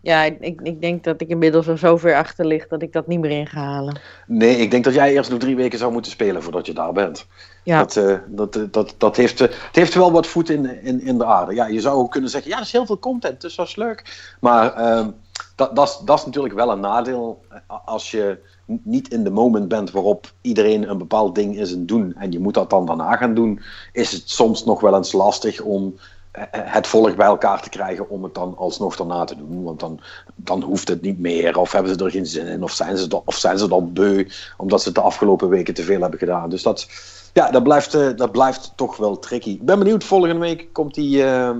Ja, 0.00 0.22
ik, 0.22 0.60
ik 0.62 0.80
denk 0.80 1.04
dat 1.04 1.20
ik 1.20 1.28
inmiddels 1.28 1.68
al 1.68 1.76
zo 1.76 1.96
ver 1.96 2.14
achter 2.14 2.46
lig 2.46 2.68
dat 2.68 2.82
ik 2.82 2.92
dat 2.92 3.06
niet 3.06 3.20
meer 3.20 3.30
in 3.30 3.46
ga 3.46 3.60
halen. 3.60 4.00
Nee, 4.26 4.56
ik 4.56 4.70
denk 4.70 4.84
dat 4.84 4.94
jij 4.94 5.12
eerst 5.12 5.30
nog 5.30 5.38
drie 5.38 5.56
weken 5.56 5.78
zou 5.78 5.92
moeten 5.92 6.12
spelen 6.12 6.42
voordat 6.42 6.66
je 6.66 6.74
daar 6.74 6.92
bent. 6.92 7.26
Ja. 7.64 7.84
Dat, 7.84 8.20
dat, 8.26 8.72
dat, 8.72 8.94
dat 8.98 9.16
heeft, 9.16 9.38
het 9.38 9.54
heeft 9.72 9.94
wel 9.94 10.12
wat 10.12 10.26
voet 10.26 10.50
in, 10.50 10.82
in, 10.82 11.00
in 11.02 11.18
de 11.18 11.24
aarde. 11.24 11.54
Ja, 11.54 11.66
je 11.66 11.80
zou 11.80 11.96
ook 11.96 12.10
kunnen 12.10 12.30
zeggen, 12.30 12.50
ja, 12.50 12.56
dat 12.56 12.66
is 12.66 12.72
heel 12.72 12.86
veel 12.86 12.98
content, 12.98 13.40
dus 13.40 13.54
dat 13.54 13.66
is 13.66 13.76
leuk. 13.76 14.34
Maar 14.40 14.74
ehm, 14.74 15.10
dat, 15.56 15.76
dat, 15.76 15.88
is, 15.88 15.98
dat 16.04 16.18
is 16.18 16.24
natuurlijk 16.24 16.54
wel 16.54 16.70
een 16.70 16.80
nadeel 16.80 17.44
als 17.84 18.10
je 18.10 18.38
niet 18.82 19.12
in 19.12 19.24
de 19.24 19.30
moment 19.30 19.68
bent 19.68 19.90
waarop 19.90 20.32
iedereen 20.40 20.90
een 20.90 20.98
bepaald 20.98 21.34
ding 21.34 21.58
is 21.58 21.70
het 21.70 21.88
doen 21.88 22.14
en 22.14 22.32
je 22.32 22.38
moet 22.38 22.54
dat 22.54 22.70
dan 22.70 22.86
daarna 22.86 23.16
gaan 23.16 23.34
doen, 23.34 23.60
is 23.92 24.12
het 24.12 24.30
soms 24.30 24.64
nog 24.64 24.80
wel 24.80 24.96
eens 24.96 25.12
lastig 25.12 25.60
om 25.60 25.94
eh, 26.30 26.42
eh, 26.42 26.60
het 26.64 26.86
volk 26.86 27.16
bij 27.16 27.26
elkaar 27.26 27.62
te 27.62 27.68
krijgen 27.68 28.10
om 28.10 28.22
het 28.22 28.34
dan 28.34 28.56
alsnog 28.56 28.96
daarna 28.96 29.24
te 29.24 29.36
doen. 29.36 29.62
Want 29.62 29.80
dan, 29.80 30.00
dan 30.34 30.62
hoeft 30.62 30.88
het 30.88 31.02
niet 31.02 31.18
meer, 31.18 31.58
of 31.58 31.72
hebben 31.72 31.92
ze 31.98 32.04
er 32.04 32.10
geen 32.10 32.26
zin 32.26 32.46
in, 32.46 32.62
of 32.62 32.72
zijn 32.72 32.96
ze, 32.96 33.22
of 33.24 33.34
zijn 33.34 33.58
ze 33.58 33.68
dat 33.68 33.94
beu, 33.94 34.26
omdat 34.56 34.80
ze 34.80 34.86
het 34.86 34.96
de 34.96 35.02
afgelopen 35.02 35.48
weken 35.48 35.74
te 35.74 35.82
veel 35.82 36.00
hebben 36.00 36.18
gedaan. 36.18 36.50
Dus 36.50 36.62
dat, 36.62 36.86
ja, 37.32 37.50
dat, 37.50 37.62
blijft, 37.62 37.94
eh, 37.94 38.08
dat 38.16 38.32
blijft 38.32 38.72
toch 38.76 38.96
wel 38.96 39.18
tricky. 39.18 39.50
Ik 39.50 39.64
ben 39.64 39.78
benieuwd, 39.78 40.04
volgende 40.04 40.38
week 40.38 40.68
komt, 40.72 40.94
die, 40.94 41.24
ehm, 41.24 41.58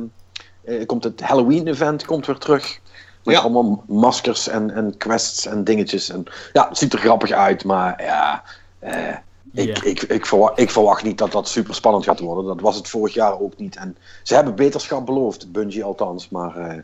eh, 0.65 0.87
komt 0.87 1.05
het 1.05 1.21
Halloween-event 1.21 2.07
weer 2.07 2.39
terug. 2.39 2.81
Met 3.29 3.37
Ja. 3.37 3.43
allemaal 3.43 3.85
maskers 3.87 4.49
en, 4.49 4.71
en 4.71 4.97
quests 4.97 5.47
en 5.47 5.65
dingetjes. 5.65 6.09
En, 6.11 6.25
ja, 6.53 6.69
het 6.69 6.79
ziet 6.79 6.93
er 6.93 6.99
grappig 6.99 7.31
uit, 7.31 7.65
maar 7.65 8.03
ja... 8.03 8.43
eh, 8.79 9.15
ik, 9.53 9.79
ik, 9.79 10.03
ik, 10.03 10.27
verwacht, 10.27 10.59
ik 10.59 10.71
verwacht 10.71 11.03
niet 11.03 11.19
dat 11.19 11.33
dat 11.33 11.49
super 11.49 11.75
spannend 11.75 12.05
gaat 12.05 12.21
worden. 12.21 12.45
Dat 12.45 12.61
was 12.61 12.77
het 12.77 12.89
vorig 12.89 13.15
jaar 13.15 13.41
ook 13.41 13.57
niet. 13.57 13.77
En 13.77 13.97
ze 14.23 14.35
hebben 14.35 14.55
beterschap 14.55 15.07
beloofd, 15.07 15.53
Bungie 15.53 15.85
althans. 15.85 16.29
Maar 16.29 16.57
eh, 16.57 16.79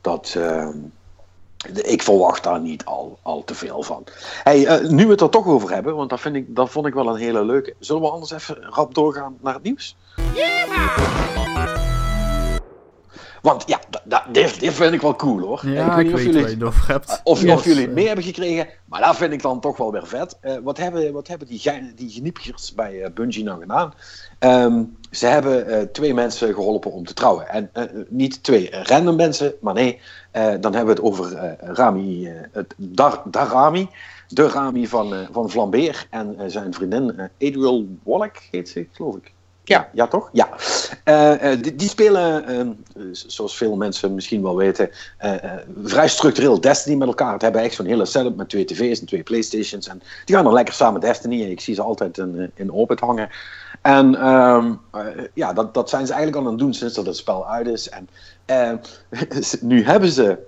dat, 0.00 0.34
ehm, 0.36 0.76
de- 1.72 1.82
ik 1.82 2.02
verwacht 2.02 2.42
daar 2.42 2.60
niet 2.60 2.84
al, 2.84 3.18
al 3.22 3.44
te 3.44 3.54
veel 3.54 3.82
van. 3.82 4.04
Hey, 4.42 4.66
eh, 4.66 4.88
nu 4.88 5.04
we 5.04 5.10
het 5.10 5.20
er 5.20 5.28
toch 5.30 5.46
over 5.46 5.70
hebben, 5.72 5.96
want 5.96 6.10
dat, 6.10 6.20
vind 6.20 6.36
ik, 6.36 6.56
dat 6.56 6.70
vond 6.70 6.86
ik 6.86 6.94
wel 6.94 7.08
een 7.08 7.16
hele 7.20 7.44
leuke. 7.44 7.74
Zullen 7.78 8.02
we 8.02 8.10
anders 8.10 8.30
even 8.30 8.56
rap 8.70 8.94
doorgaan 8.94 9.36
naar 9.40 9.54
het 9.54 9.62
nieuws? 9.62 9.96
Want 13.42 13.62
ja, 13.66 13.79
da- 14.04 14.24
da- 14.26 14.32
dit, 14.32 14.60
dit 14.60 14.72
vind 14.72 14.92
ik 14.92 15.00
wel 15.00 15.16
cool 15.16 15.40
hoor. 15.40 15.60
Ja, 15.68 15.86
ik 15.86 15.92
weet 15.96 16.04
niet 16.04 16.14
of 16.14 16.22
jullie, 16.22 16.64
over 16.66 16.88
hebt. 16.88 17.20
of, 17.24 17.42
Yes, 17.42 17.52
of 17.54 17.64
jullie 17.64 17.80
het 17.80 17.88
eh, 17.88 17.94
mee 17.94 18.06
hebben 18.06 18.24
gekregen, 18.24 18.68
maar 18.84 19.00
dat 19.00 19.16
vind 19.16 19.32
ik 19.32 19.42
dan 19.42 19.60
toch 19.60 19.76
wel 19.76 19.92
weer 19.92 20.06
vet. 20.06 20.38
Eh, 20.40 20.56
wat, 20.62 20.76
hebben, 20.76 21.12
wat 21.12 21.28
hebben 21.28 21.46
die, 21.48 21.60
die 21.94 22.10
geniepigers 22.10 22.74
bij 22.74 23.02
eh, 23.02 23.10
Bungie 23.14 23.44
nou 23.44 23.60
gedaan? 23.60 23.92
Ehm, 24.38 24.82
ze 25.10 25.26
hebben 25.26 25.66
eh, 25.66 25.82
twee 25.82 26.14
mensen 26.14 26.54
geholpen 26.54 26.92
om 26.92 27.04
te 27.04 27.14
trouwen. 27.14 27.48
En 27.48 27.70
niet 28.08 28.42
twee 28.42 28.68
random 28.82 29.16
mensen, 29.16 29.54
maar 29.60 29.74
nee, 29.74 30.00
eh, 30.30 30.54
dan 30.60 30.74
hebben 30.74 30.94
we 30.96 31.00
het 31.00 31.12
over 31.12 31.34
eh, 31.36 31.68
Rami, 31.74 32.26
eh, 32.26 32.40
het 32.52 32.74
Dar, 32.76 33.22
Darami, 33.24 33.88
de 34.28 34.48
Rami 34.48 34.86
van, 34.86 35.14
eh, 35.14 35.20
van 35.32 35.50
Vlambeer 35.50 36.06
en 36.10 36.36
zijn 36.50 36.74
vriendin 36.74 37.20
Adriel 37.40 37.86
Wallach 38.02 38.50
heet 38.50 38.68
ze, 38.68 38.86
geloof 38.92 39.16
ik. 39.16 39.32
Ja. 39.70 39.88
Ja, 39.92 40.06
toch? 40.06 40.28
Ja. 40.32 40.48
Eh, 41.04 41.52
eh, 41.52 41.62
die, 41.62 41.74
die 41.74 41.88
spelen, 41.88 42.44
eh, 42.46 42.66
zoals 43.12 43.56
veel 43.56 43.76
mensen 43.76 44.14
misschien 44.14 44.42
wel 44.42 44.56
weten, 44.56 44.90
vrij 45.84 46.08
structureel 46.08 46.60
Destiny 46.60 46.96
met 46.96 47.08
elkaar. 47.08 47.32
Het 47.32 47.42
hebben 47.42 47.62
echt 47.62 47.74
zo'n 47.74 47.86
hele 47.86 48.04
setup 48.04 48.36
met 48.36 48.48
twee 48.48 48.64
tv's 48.64 49.00
en 49.00 49.06
twee 49.06 49.22
playstations. 49.22 49.88
En 49.88 50.02
die 50.24 50.34
gaan 50.34 50.44
dan 50.44 50.52
lekker 50.52 50.74
samen 50.74 51.00
Destiny. 51.00 51.42
En 51.42 51.50
ik 51.50 51.60
zie 51.60 51.74
ze 51.74 51.82
altijd 51.82 52.18
in, 52.18 52.50
in 52.54 52.72
orbit 52.72 53.00
hangen. 53.00 53.28
En 53.82 54.14
ehm, 54.14 54.72
eh, 54.92 55.24
ja, 55.34 55.52
dat, 55.52 55.74
dat 55.74 55.88
zijn 55.88 56.06
ze 56.06 56.12
eigenlijk 56.12 56.42
al 56.42 56.46
aan 56.46 56.56
het 56.56 56.64
doen 56.64 56.74
sinds 56.74 56.94
dat 56.94 57.06
het 57.06 57.16
spel 57.16 57.46
uit 57.48 57.66
is. 57.66 57.88
En 57.88 58.08
eh, 58.44 58.72
nu 59.60 59.84
hebben 59.84 60.10
ze 60.10 60.38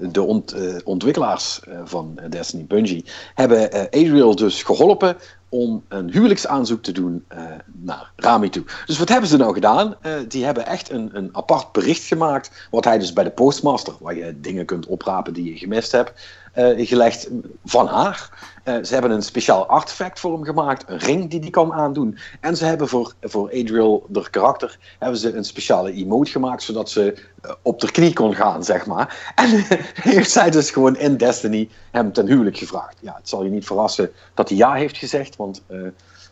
de 0.00 0.22
ont- 0.22 0.54
ontwikkelaars 0.84 1.60
van 1.84 2.18
Destiny 2.28 2.64
Bungie 2.64 3.04
hebben 3.34 3.70
Adriel 3.90 4.36
dus 4.36 4.62
geholpen 4.62 5.16
om 5.50 5.84
een 5.88 6.10
huwelijksaanzoek 6.10 6.82
te 6.82 6.92
doen 6.92 7.24
eh, 7.28 7.44
naar 7.72 8.12
Rami 8.16 8.48
toe. 8.48 8.64
Dus 8.86 8.98
wat 8.98 9.08
hebben 9.08 9.28
ze 9.28 9.36
nou 9.36 9.54
gedaan? 9.54 9.94
Eh, 10.00 10.12
die 10.28 10.44
hebben 10.44 10.66
echt 10.66 10.90
een, 10.90 11.10
een 11.12 11.28
apart 11.32 11.72
bericht 11.72 12.02
gemaakt, 12.02 12.68
wat 12.70 12.84
hij 12.84 12.98
dus 12.98 13.12
bij 13.12 13.24
de 13.24 13.30
postmaster, 13.30 13.94
waar 14.00 14.14
je 14.14 14.40
dingen 14.40 14.66
kunt 14.66 14.86
oprapen 14.86 15.32
die 15.32 15.52
je 15.52 15.58
gemist 15.58 15.92
hebt, 15.92 16.12
gelegd 16.54 17.28
van 17.64 17.86
haar. 17.86 18.30
Eh, 18.64 18.74
ze 18.82 18.92
hebben 18.92 19.10
een 19.10 19.22
speciaal 19.22 19.66
artefact 19.66 20.20
voor 20.20 20.32
hem 20.32 20.44
gemaakt, 20.44 20.84
een 20.86 20.98
ring 20.98 21.30
die 21.30 21.40
hij 21.40 21.50
kan 21.50 21.72
aandoen. 21.72 22.18
En 22.40 22.56
ze 22.56 22.64
hebben 22.64 22.88
voor, 22.88 23.14
voor 23.20 23.46
Adriel, 23.46 24.06
de 24.08 24.30
karakter, 24.30 24.78
hebben 24.98 25.18
ze 25.18 25.36
een 25.36 25.44
speciale 25.44 25.92
emote 25.92 26.30
gemaakt, 26.30 26.62
zodat 26.62 26.90
ze 26.90 27.14
eh, 27.42 27.52
op 27.62 27.80
de 27.80 27.90
knie 27.90 28.12
kon 28.12 28.34
gaan, 28.34 28.64
zeg 28.64 28.86
maar. 28.86 29.32
En 29.34 29.64
heeft 29.94 30.30
zij 30.30 30.50
dus 30.50 30.70
gewoon 30.70 30.96
in 30.96 31.16
Destiny 31.16 31.68
hem 31.90 32.12
ten 32.12 32.26
huwelijk 32.26 32.56
gevraagd. 32.56 32.96
Ja, 33.00 33.14
het 33.16 33.28
zal 33.28 33.44
je 33.44 33.50
niet 33.50 33.66
verrassen 33.66 34.10
dat 34.34 34.48
hij 34.48 34.58
ja 34.58 34.74
heeft 34.74 34.96
gezegd, 34.96 35.36
want 35.36 35.62
eh, 35.66 35.78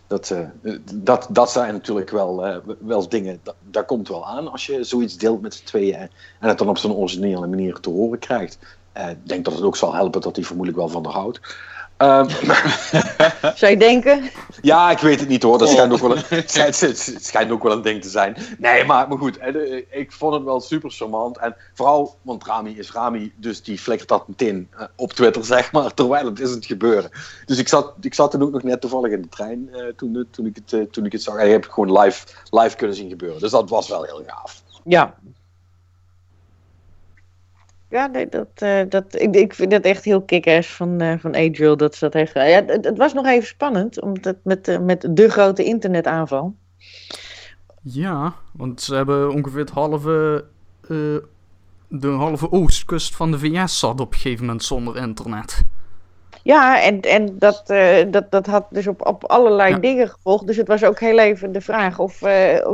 dat, 0.08 0.30
eh, 0.30 0.72
dat, 0.94 1.26
dat 1.30 1.50
zijn 1.50 1.72
natuurlijk 1.72 2.10
wel, 2.10 2.46
eh, 2.46 2.56
wel 2.78 3.08
dingen, 3.08 3.40
dat, 3.42 3.54
daar 3.70 3.84
komt 3.84 4.08
wel 4.08 4.26
aan 4.26 4.50
als 4.52 4.66
je 4.66 4.84
zoiets 4.84 5.16
deelt 5.16 5.40
met 5.40 5.54
z'n 5.54 5.64
tweeën 5.64 6.10
en 6.40 6.48
het 6.48 6.58
dan 6.58 6.68
op 6.68 6.78
zo'n 6.78 6.94
originele 6.94 7.46
manier 7.46 7.80
te 7.80 7.90
horen 7.90 8.18
krijgt. 8.18 8.58
Eh, 8.98 9.10
Ik 9.10 9.28
denk 9.28 9.44
dat 9.44 9.54
het 9.54 9.62
ook 9.62 9.76
zal 9.76 9.94
helpen 9.94 10.20
dat 10.20 10.36
hij 10.36 10.44
vermoedelijk 10.44 10.82
wel 10.82 10.88
van 10.88 11.04
haar 11.04 11.14
houdt. 11.14 11.40
Ehm, 11.96 12.28
Zou 13.56 13.70
je 13.72 13.76
denken? 13.76 14.30
ja, 14.62 14.90
ik 14.90 14.98
weet 14.98 15.20
het 15.20 15.28
niet 15.28 15.42
hoor. 15.42 15.58
Dat 15.58 15.68
schijnt 15.68 15.92
ook 15.92 15.98
wel 15.98 16.16
een, 16.16 16.22
het 16.38 16.50
schijnt, 16.50 16.80
het 16.80 17.18
schijnt 17.26 17.50
ook 17.50 17.62
wel 17.62 17.72
een 17.72 17.82
ding 17.82 18.02
te 18.02 18.08
zijn. 18.08 18.36
Nee, 18.58 18.84
maar, 18.84 19.08
maar 19.08 19.18
goed. 19.18 19.38
eh, 19.38 19.54
eh, 19.78 19.84
Ik 19.90 20.12
vond 20.12 20.34
het 20.34 20.42
wel 20.44 20.60
super 20.60 20.90
charmant. 20.90 21.38
En 21.38 21.56
vooral, 21.74 22.16
want 22.22 22.44
Rami 22.44 22.78
is 22.78 22.92
Rami, 22.92 23.32
dus 23.36 23.62
die 23.62 23.78
flikkert 23.78 24.08
dat 24.08 24.28
meteen 24.28 24.68
op 24.96 25.12
Twitter, 25.12 25.44
zeg 25.54 25.72
maar, 25.72 25.94
terwijl 25.94 26.24
het 26.26 26.40
is 26.40 26.50
het 26.50 26.66
gebeuren. 26.66 27.10
Dus 27.46 27.58
ik 27.58 27.68
zat, 27.68 27.92
ik 28.00 28.14
zat 28.14 28.30
toen 28.30 28.42
ook 28.42 28.52
nog 28.52 28.62
net 28.62 28.80
toevallig 28.80 29.12
in 29.12 29.22
de 29.22 29.28
trein 29.28 29.68
eh, 29.72 29.80
toen, 29.96 30.26
toen, 30.30 30.46
ik 30.46 30.58
het, 30.66 30.92
toen 30.92 31.06
ik 31.06 31.12
het 31.12 31.22
zag. 31.22 31.36
En 31.36 31.46
ik 31.46 31.52
heb 31.52 31.62
het 31.62 31.72
gewoon 31.72 31.98
live, 31.98 32.26
live 32.50 32.76
kunnen 32.76 32.96
zien 32.96 33.08
gebeuren. 33.08 33.40
Dus 33.40 33.50
dat 33.50 33.70
was 33.70 33.88
wel 33.88 34.02
heel 34.02 34.22
gaaf. 34.26 34.62
Ja. 34.84 35.14
Ja, 37.90 38.08
dat, 38.08 38.48
eh, 38.54 38.80
dat, 38.88 39.20
ik, 39.20 39.34
ik 39.34 39.54
vind 39.54 39.70
dat 39.70 39.82
echt 39.82 40.04
heel 40.04 40.22
kick-ass 40.22 40.74
van, 40.74 41.00
eh 41.00 41.18
van 41.18 41.34
Adriel 41.34 41.76
dat 41.76 41.94
ze 41.94 42.04
dat 42.04 42.12
heeft 42.12 42.32
gedaan. 42.32 42.48
Ja, 42.48 42.64
het, 42.64 42.96
was 42.96 43.12
nog 43.12 43.26
even 43.26 43.48
spannend, 43.48 44.00
omdat 44.00 44.36
met, 44.42 44.68
eh, 44.68 44.78
met 44.78 45.08
de 45.10 45.28
grote 45.28 45.64
internetaanval. 45.64 46.54
Ja, 47.82 48.34
want 48.52 48.80
ze 48.80 48.94
hebben 48.94 49.32
ongeveer 49.32 49.60
het 49.60 49.70
halve, 49.70 50.44
de 51.88 52.08
halve 52.08 52.52
oostkust 52.52 53.16
van 53.16 53.30
de 53.30 53.38
VS 53.38 53.78
zat 53.78 54.00
op 54.00 54.12
een 54.12 54.18
gegeven 54.18 54.44
moment 54.44 54.64
zonder 54.64 54.96
internet. 54.96 55.64
Ja, 56.42 56.82
en, 56.82 57.00
en 57.00 57.38
dat, 57.38 57.62
eh, 57.66 57.96
dat, 58.10 58.30
dat 58.30 58.46
had 58.46 58.66
dus 58.70 58.86
op, 58.86 59.06
op 59.06 59.24
allerlei 59.24 59.70
Ja. 59.70 59.78
dingen 59.78 60.08
gevolgd. 60.08 60.46
Dus 60.46 60.56
het 60.56 60.68
was 60.68 60.84
ook 60.84 61.00
heel 61.00 61.18
even 61.18 61.52
de 61.52 61.60
vraag 61.60 61.98
of... 61.98 62.22
eh, 62.22 62.28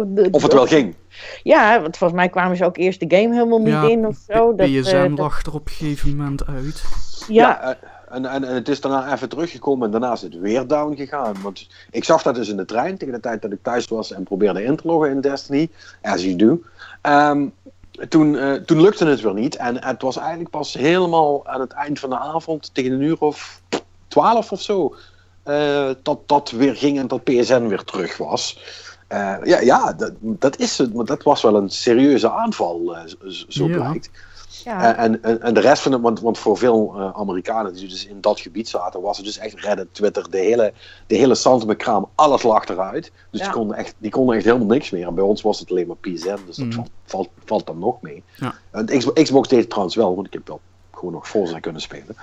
de- 0.07 0.29
Of 0.31 0.43
het 0.43 0.53
wel 0.53 0.67
ging. 0.67 0.95
Ja, 1.43 1.81
want 1.81 1.97
volgens 1.97 2.19
mij 2.21 2.29
kwamen 2.29 2.57
ze 2.57 2.65
ook 2.65 2.77
eerst 2.77 3.01
de 3.09 3.17
game 3.17 3.35
helemaal 3.35 3.59
niet 3.59 3.69
Ja, 3.69 3.89
in 3.89 4.07
of 4.07 4.17
zo. 4.29 4.55
Dat, 4.55 4.67
eh, 4.69 4.81
PSN 4.81 5.09
dat- 5.09 5.19
lag 5.19 5.43
er 5.47 5.55
op 5.55 5.67
een 5.67 5.73
gegeven 5.73 6.17
moment 6.17 6.47
uit. 6.47 6.85
ja, 7.29 7.63
eh, 7.63 7.71
en, 8.11 8.27
en, 8.27 8.45
en 8.45 8.55
het 8.55 8.69
is 8.69 8.81
daarna 8.81 9.13
even 9.13 9.29
teruggekomen 9.29 9.85
en 9.87 9.91
daarna 9.91 10.13
is 10.13 10.23
het 10.23 10.39
weer 10.39 10.67
down 10.67 10.97
gegaan. 10.97 11.35
Want 11.43 11.69
ik 11.91 12.05
zag 12.05 12.23
dat 12.23 12.35
dus 12.35 12.49
in 12.49 12.57
de 12.57 12.65
trein 12.65 12.99
tegen 12.99 13.15
de 13.15 13.21
tijd 13.21 13.43
dat 13.43 13.53
ik 13.53 13.59
thuis 13.63 13.89
was 13.89 14.13
en 14.13 14.23
probeerde 14.23 14.65
in 14.65 14.77
te 14.77 14.87
loggen 14.87 15.11
in 15.11 15.21
Destiny. 15.21 15.69
As 16.03 16.23
you 16.23 16.37
do. 16.37 16.61
Ehm, 17.01 17.47
toen, 18.09 18.37
eh, 18.39 18.53
toen 18.53 18.81
lukte 18.81 19.07
het 19.07 19.21
weer 19.21 19.35
niet. 19.35 19.57
En 19.57 19.85
het 19.85 20.03
was 20.03 20.17
eigenlijk 20.17 20.51
pas 20.51 20.75
helemaal 20.75 21.47
aan 21.47 21.61
het 21.61 21.73
eind 21.73 21.99
van 21.99 22.11
de 22.11 22.19
avond, 22.19 22.71
tegen 22.75 22.93
een 22.93 23.01
uur 23.01 23.17
of 23.19 23.61
twaalf 24.09 24.53
of 24.53 24.63
zo, 24.63 24.95
eh, 25.43 25.91
dat 26.03 26.29
dat 26.29 26.51
weer 26.51 26.77
ging 26.77 26.99
en 26.99 27.07
dat 27.07 27.25
PSN 27.25 27.67
weer 27.67 27.85
terug 27.85 28.17
was. 28.17 28.59
Eh, 29.09 29.37
ja, 29.45 29.61
ja 29.61 29.93
dat, 29.93 30.13
dat 30.21 30.59
is 30.59 30.79
het. 30.79 30.95
Maar 30.95 31.05
dat 31.05 31.23
was 31.23 31.43
wel 31.43 31.57
een 31.57 31.71
serieuze 31.71 32.31
aanval, 32.31 32.97
zo 33.49 33.67
Ja. 33.67 33.75
blijkt. 33.75 34.11
Ja. 34.65 34.97
Eh, 34.97 35.05
en, 35.05 35.23
en, 35.23 35.43
en 35.43 35.55
de 35.55 35.61
rest 35.61 35.83
van 35.83 35.93
het, 35.93 36.01
want, 36.01 36.21
want 36.21 36.39
voor 36.39 36.59
veel 36.59 36.95
eh, 36.97 37.11
Amerikanen 37.15 37.75
die 37.75 37.89
dus 37.89 38.07
in 38.07 38.21
dat 38.21 38.41
gebied 38.41 38.69
zaten, 38.69 39.01
was 39.01 39.17
het 39.17 39.27
dus 39.27 39.39
echt 39.39 39.61
Reddit, 39.61 39.95
Twitter, 39.95 40.31
de 40.31 40.39
hele, 40.39 40.73
de 41.07 41.17
hele 41.17 41.77
kraam, 41.77 42.09
alles 42.15 42.43
lag 42.43 42.69
eruit. 42.69 43.13
Dus 43.31 43.41
Ja. 43.41 43.47
die, 43.47 43.55
konden 43.55 43.77
echt, 43.77 43.95
die 43.99 44.11
konden 44.11 44.37
echt 44.37 44.45
helemaal 44.45 44.67
niks 44.67 44.91
meer. 44.91 45.07
En 45.07 45.15
bij 45.15 45.25
ons 45.25 45.43
was 45.43 45.59
het 45.59 45.71
alleen 45.71 45.87
maar 45.87 45.97
PSN, 45.97 46.39
dus 46.47 46.57
dat 46.57 46.67
Mm. 46.67 46.73
valt, 46.73 46.91
valt, 47.05 47.29
valt 47.45 47.67
dan 47.67 47.79
nog 47.79 48.01
mee. 48.01 48.23
Ja. 48.37 48.55
En 48.71 48.87
de 48.87 48.97
Xbox, 48.97 49.23
Xbox 49.23 49.49
deed 49.49 49.59
het 49.61 49.69
trouwens 49.69 49.97
wel, 49.97 50.15
want 50.15 50.27
ik 50.27 50.33
heb 50.33 50.49
wel 50.49 50.61
gewoon 50.93 51.13
nog 51.13 51.29
Forza 51.29 51.59
kunnen 51.61 51.81
spelen. 51.81 52.17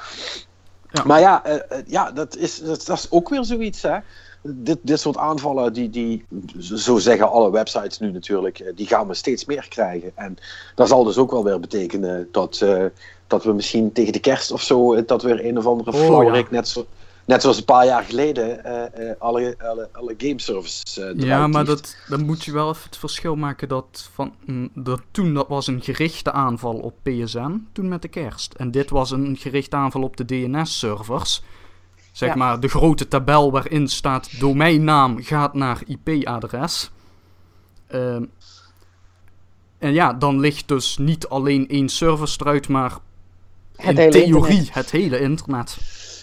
Ja. 0.92 1.04
Maar 1.04 1.20
ja, 1.20 1.44
eh, 1.46 1.56
eh, 1.56 1.86
ja 1.88 2.12
dat, 2.12 2.36
is, 2.38 2.60
dat, 2.60 2.86
dat 2.86 2.98
is 2.98 3.12
ook 3.12 3.30
weer 3.30 3.44
zoiets, 3.46 3.82
hè. 3.82 3.98
Dit, 4.42 4.78
dit 4.82 5.00
soort 5.00 5.18
aanvallen, 5.18 5.74
die, 5.74 5.90
die, 5.90 6.26
zo 6.60 6.98
zeggen 6.98 7.32
alle 7.32 7.52
websites 7.52 8.00
nu 8.00 8.12
natuurlijk, 8.12 8.60
eh, 8.60 8.72
die 8.76 8.88
gaan 8.88 9.08
we 9.08 9.14
steeds 9.14 9.46
meer 9.46 9.66
krijgen. 9.70 10.12
En 10.16 10.38
dat 10.76 10.88
zal 10.88 11.04
dus 11.04 11.18
ook 11.18 11.32
wel 11.32 11.44
weer 11.44 11.60
betekenen 11.60 12.28
dat, 12.32 12.60
uh, 12.64 12.86
dat 13.32 13.44
we 13.44 13.54
misschien 13.54 13.92
tegen 13.92 14.14
de 14.14 14.20
kerst 14.20 14.52
of 14.52 14.62
zo, 14.62 14.94
eh, 14.94 15.04
dat 15.06 15.22
weer 15.22 15.46
een 15.46 15.58
of 15.58 15.66
andere 15.66 15.92
Oh, 15.92 16.24
ja. 16.24 16.44
net, 16.50 16.68
zo, 16.68 16.86
net 17.26 17.42
zoals 17.42 17.58
een 17.58 17.66
paar 17.66 17.86
jaar 17.86 18.04
geleden, 18.04 18.64
eh, 18.64 19.10
eh, 19.10 19.16
alle, 19.20 19.56
alle, 19.60 19.90
alle 19.92 20.14
gameservices 20.18 20.98
eh 20.98 21.12
Ja, 21.16 21.48
maar 21.48 21.66
dat, 21.66 21.96
dan 22.10 22.26
moet 22.26 22.44
je 22.44 22.52
wel 22.52 22.70
even 22.70 22.84
het 22.84 22.98
verschil 22.98 23.36
maken 23.36 23.68
dat, 23.68 24.10
van, 24.14 24.34
mm, 24.46 24.70
dat 24.74 25.02
toen 25.12 25.34
dat 25.34 25.48
was 25.48 25.68
een 25.68 25.82
gerichte 25.82 26.32
aanval 26.32 26.74
op 26.74 26.94
PSN, 27.04 27.68
toen 27.72 27.88
met 27.88 28.02
de 28.02 28.08
kerst. 28.08 28.54
En 28.54 28.72
dit 28.72 28.90
was 28.90 29.12
een 29.12 29.38
gerichte 29.40 29.76
aanval 29.76 30.02
op 30.02 30.18
de 30.18 30.26
DNS-servers. 30.26 31.44
Zeg 32.12 32.30
Ja. 32.30 32.36
maar 32.36 32.60
de 32.60 32.68
grote 32.68 33.08
tabel 33.08 33.52
waarin 33.52 33.88
staat 33.88 34.40
domeinnaam 34.40 35.24
gaat 35.24 35.54
naar 35.54 35.82
IP-adres. 35.86 36.92
Ehm, 37.88 38.24
en 39.78 39.94
ja, 39.94 40.14
dan 40.14 40.40
ligt 40.40 40.68
dus 40.68 40.98
niet 40.98 41.28
alleen 41.28 41.68
één 41.68 41.90
server 41.90 42.36
eruit, 42.40 42.68
maar 42.68 42.98
Het 43.76 43.98
in 44.00 44.12
theorie 44.12 44.28
internet. 44.58 44.74
het 44.74 44.92
hele 44.92 45.20
internet. 45.20 45.78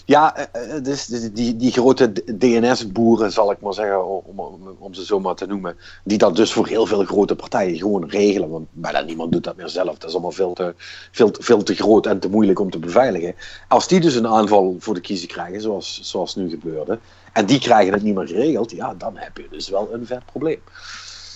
Ja, 0.09 0.49
dus 0.83 1.07
die, 1.07 1.57
die, 1.57 1.73
grote 1.73 2.13
DNS-boeren, 2.13 3.33
zal 3.33 3.51
ik 3.51 3.61
maar 3.61 3.75
zeggen, 3.75 4.25
om, 4.25 4.39
om, 4.79 4.95
ze 4.95 5.05
zo 5.05 5.21
maar 5.21 5.35
te 5.35 5.47
noemen, 5.47 5.77
die 6.05 6.19
dat 6.19 6.37
dus 6.37 6.53
voor 6.53 6.67
heel 6.67 6.87
veel 6.87 7.05
grote 7.05 7.37
partijen 7.37 7.77
gewoon 7.79 8.09
regelen. 8.09 8.49
Want 8.49 8.67
bijna 8.71 9.01
niemand 9.01 9.33
doet 9.33 9.45
dat 9.45 9.57
meer 9.57 9.69
zelf. 9.69 9.99
Dat 9.99 10.09
is 10.09 10.13
allemaal 10.13 10.31
veel 10.31 10.53
te, 10.53 10.75
veel, 11.11 11.31
veel 11.39 11.63
te 11.63 11.75
groot 11.75 12.07
en 12.07 12.19
te 12.19 12.29
moeilijk 12.29 12.61
om 12.61 12.71
te 12.71 12.79
beveiligen. 12.79 13.35
Als 13.69 13.89
die 13.89 14.01
dus 14.01 14.15
een 14.15 14.27
aanval 14.27 14.77
voor 14.79 14.95
de 14.95 15.01
kiezer 15.01 15.29
krijgen, 15.29 15.61
zoals, 15.61 16.01
zoals 16.03 16.35
nu 16.35 16.49
gebeurde, 16.49 16.99
en 17.33 17.47
die 17.47 17.61
krijgen 17.61 17.93
het 17.93 18.03
niet 18.03 18.15
meer 18.15 18.29
geregeld, 18.29 18.71
ja, 18.71 18.95
dan 18.95 19.17
heb 19.17 19.37
je 19.37 19.47
dus 19.51 19.69
wel 19.69 19.89
een 19.93 20.07
vet 20.07 20.25
probleem. 20.25 20.61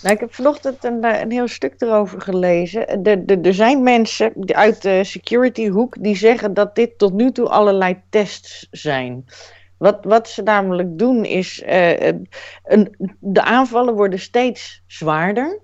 Nou, 0.03 0.15
ik 0.15 0.21
heb 0.21 0.35
vanochtend 0.35 0.85
een, 0.85 1.05
eh, 1.05 1.21
een 1.21 1.31
heel 1.31 1.49
stuk 1.49 1.75
erover 1.79 2.21
gelezen. 2.21 3.03
Er- 3.05 3.41
er- 3.43 3.55
zijn 3.55 3.83
mensen 3.83 4.33
uit 4.47 4.83
de 4.83 5.05
security 5.05 5.69
hoek 5.69 5.97
die 6.01 6.17
zeggen 6.17 6.55
dat 6.55 6.75
dit 6.75 6.99
tot 6.99 7.13
nu 7.13 7.33
toe 7.33 7.49
allerlei 7.49 8.03
tests 8.11 8.69
zijn. 8.71 9.25
Wat, 9.79 9.99
wat 10.03 10.29
ze 10.29 10.43
namelijk 10.43 10.99
doen 10.99 11.25
is, 11.25 11.63
eh, 11.63 12.09
eh, 12.09 12.15
een, 12.65 12.95
de 13.21 13.43
aanvallen 13.43 13.95
worden 13.95 14.19
steeds 14.19 14.83
zwaarder. 14.87 15.61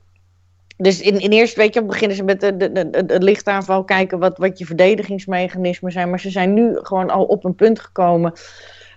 Dus 0.76 1.00
in, 1.00 1.20
in 1.20 1.30
eerst, 1.30 1.56
weet 1.56 1.74
je, 1.74 1.84
beginnen 1.84 2.16
ze 2.16 2.22
met 2.22 2.40
de 2.40 3.16
lichtaanval, 3.18 3.84
kijken 3.84 4.18
wat, 4.18 4.38
wat 4.38 4.58
je 4.58 4.66
verdedigingsmechanismen 4.66 5.92
zijn. 5.92 6.10
Maar 6.10 6.20
ze 6.20 6.30
zijn 6.30 6.54
nu 6.54 6.78
gewoon 6.82 7.10
al 7.10 7.24
op 7.24 7.44
een 7.44 7.54
punt 7.54 7.80
gekomen 7.80 8.32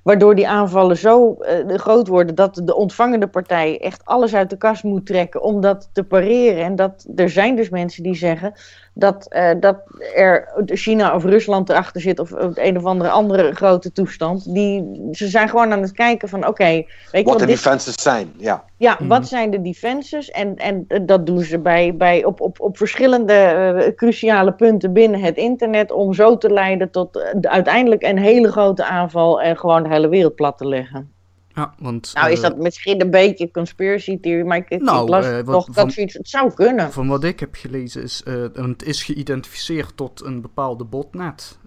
Waardoor 0.04 0.36
die 0.36 0.48
aanvallen 0.48 0.98
zo 0.98 1.34
eh, 1.34 1.78
groot 1.78 2.08
worden 2.08 2.36
dat 2.36 2.62
de 2.64 2.76
ontvangende 2.76 3.28
partij 3.28 3.80
echt 3.80 4.06
alles 4.06 4.36
uit 4.36 4.50
de 4.50 4.58
kast 4.58 4.84
moet 4.84 5.06
trekken 5.06 5.42
om 5.42 5.62
dat 5.62 5.90
te 5.94 6.04
pareren. 6.04 6.64
En 6.64 6.76
dat, 6.76 7.08
er 7.16 7.30
zijn 7.30 7.56
dus 7.56 7.70
mensen 7.70 8.04
die 8.04 8.16
zeggen 8.16 8.54
dat, 9.02 9.26
eh, 9.30 9.50
dat 9.60 9.78
er 10.16 10.48
China 10.66 11.16
of 11.16 11.24
Rusland 11.24 11.70
erachter 11.70 12.02
zit 12.02 12.20
of 12.20 12.32
een 12.54 12.78
of 12.78 12.86
andere 12.86 13.10
andere 13.10 13.52
grote 13.56 13.92
toestand. 13.92 14.54
Die, 14.54 15.00
ze 15.12 15.28
zijn 15.28 15.50
gewoon 15.50 15.72
aan 15.72 15.82
het 15.82 15.92
kijken 15.92 16.30
van 16.30 16.48
oké, 16.48 16.64
weet 16.64 16.86
je 17.12 17.12
Wat 17.12 17.24
wat, 17.24 17.40
de 17.40 17.46
dit, 17.46 17.56
defenses 17.56 17.96
zijn, 18.02 18.34
ja. 18.38 18.64
ja, 18.78 18.96
Mhm. 19.00 19.08
wat 19.08 19.28
zijn 19.28 19.52
de 19.52 19.62
defenses? 19.62 20.30
En, 20.32 20.56
en 20.56 20.86
dat 21.06 21.26
doen 21.26 21.42
ze 21.42 21.60
bij, 21.60 21.96
bij 21.96 22.24
op, 22.26 22.42
op, 22.42 22.60
op 22.60 22.78
verschillende 22.78 23.34
eh, 23.34 23.96
cruciale 23.96 24.54
punten 24.54 24.94
binnen 24.94 25.22
het 25.22 25.38
internet. 25.38 25.92
Om 25.92 26.14
zo 26.14 26.38
te 26.38 26.50
leiden 26.50 26.92
tot 26.92 27.18
eh, 27.18 27.34
de- 27.36 27.50
uiteindelijk 27.50 28.04
een 28.04 28.18
hele 28.20 28.52
grote 28.52 28.86
aanval 28.86 29.42
en 29.42 29.58
gewoon 29.58 29.84
de 29.84 29.90
hele 29.90 30.10
wereld 30.10 30.36
plat 30.36 30.58
te 30.58 30.68
leggen. 30.68 31.12
Ja, 31.56 31.74
want, 31.80 32.12
Nou, 32.14 32.32
is 32.32 32.42
eh, 32.42 32.50
dat 32.50 32.58
misschien 32.58 33.02
een 33.02 33.10
beetje 33.10 33.52
conspiracy 33.52 34.20
theory, 34.20 34.46
maar 34.46 34.58
ik, 34.58 34.82
Nou, 34.82 35.04
ik 35.04 35.10
las 35.10 35.26
eh, 35.26 35.34
wat- 35.34 35.46
toch 35.46 35.66
van- 35.66 35.74
dat 35.74 35.94
zoiets. 35.94 36.14
Het 36.14 36.30
zou 36.30 36.54
kunnen. 36.54 36.92
Van 36.92 37.08
wat 37.08 37.24
ik 37.24 37.40
heb 37.40 37.56
gelezen 37.56 38.04
is, 38.04 38.24
eh, 38.24 38.34
het 38.54 38.84
is 38.84 39.04
geïdentificeerd 39.04 39.98
tot 39.98 40.24
een 40.24 40.42
bepaalde 40.42 40.84
botnet. 40.84 41.58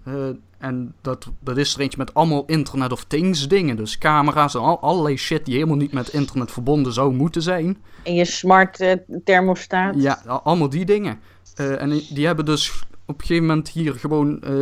En 0.57 0.93
dat, 1.01 1.27
dat 1.39 1.57
is 1.57 1.73
er 1.75 1.81
eentje 1.81 1.97
met 1.97 2.13
allemaal 2.13 2.43
Internet 2.45 2.91
of 2.91 3.03
Things 3.03 3.47
dingen. 3.47 3.75
Dus 3.75 3.97
camera's 3.97 4.55
en 4.55 4.61
al, 4.61 4.79
allerlei 4.79 5.17
shit 5.17 5.45
die 5.45 5.53
helemaal 5.53 5.75
niet 5.75 5.91
met 5.93 6.09
internet 6.09 6.51
verbonden 6.51 6.93
zou 6.93 7.13
moeten 7.13 7.41
zijn. 7.41 7.77
En 8.03 8.13
je 8.13 8.25
smart 8.25 8.97
thermostaat. 9.23 9.95
Ja, 9.97 10.21
allemaal 10.25 10.69
die 10.69 10.85
dingen. 10.85 11.19
En 11.55 11.89
die 12.09 12.25
hebben 12.25 12.45
dus 12.45 12.83
op 13.05 13.19
een 13.19 13.25
gegeven 13.25 13.45
moment 13.45 13.69
hier 13.69 13.93
gewoon 13.93 14.41
eh 14.41 14.53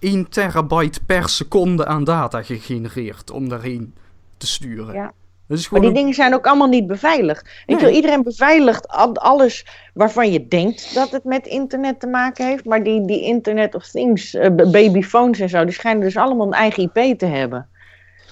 1 0.00 0.28
terabyte 0.28 1.00
per 1.06 1.28
seconde 1.28 1.86
aan 1.86 2.04
data 2.04 2.42
gegenereerd 2.42 3.30
om 3.30 3.48
daarheen 3.48 3.94
te 4.38 4.46
sturen. 4.46 4.94
Ja. 4.94 5.12
Maar 5.70 5.80
die 5.80 5.92
dingen 5.92 6.14
zijn 6.14 6.34
ook 6.34 6.46
allemaal 6.46 6.68
niet 6.68 6.86
beveiligd. 6.86 7.48
Nee. 7.66 7.76
wel, 7.78 7.90
iedereen 7.90 8.22
beveiligt 8.22 8.88
al- 8.88 9.14
alles 9.16 9.66
waarvan 9.94 10.32
je 10.32 10.48
denkt 10.48 10.94
dat 10.94 11.10
het 11.10 11.24
met 11.24 11.46
internet 11.46 12.00
te 12.00 12.06
maken 12.06 12.46
heeft. 12.46 12.64
Maar 12.64 12.82
die, 12.82 13.06
die 13.06 13.22
Internet 13.22 13.74
of 13.74 13.88
Things, 13.88 14.30
b- 14.30 14.70
babyphones 14.72 15.40
en 15.40 15.48
zo, 15.48 15.64
die 15.64 15.74
schijnen 15.74 16.02
dus 16.02 16.16
allemaal 16.16 16.46
een 16.46 16.52
eigen 16.52 16.82
IP 16.92 17.18
te 17.18 17.26
hebben. 17.26 17.68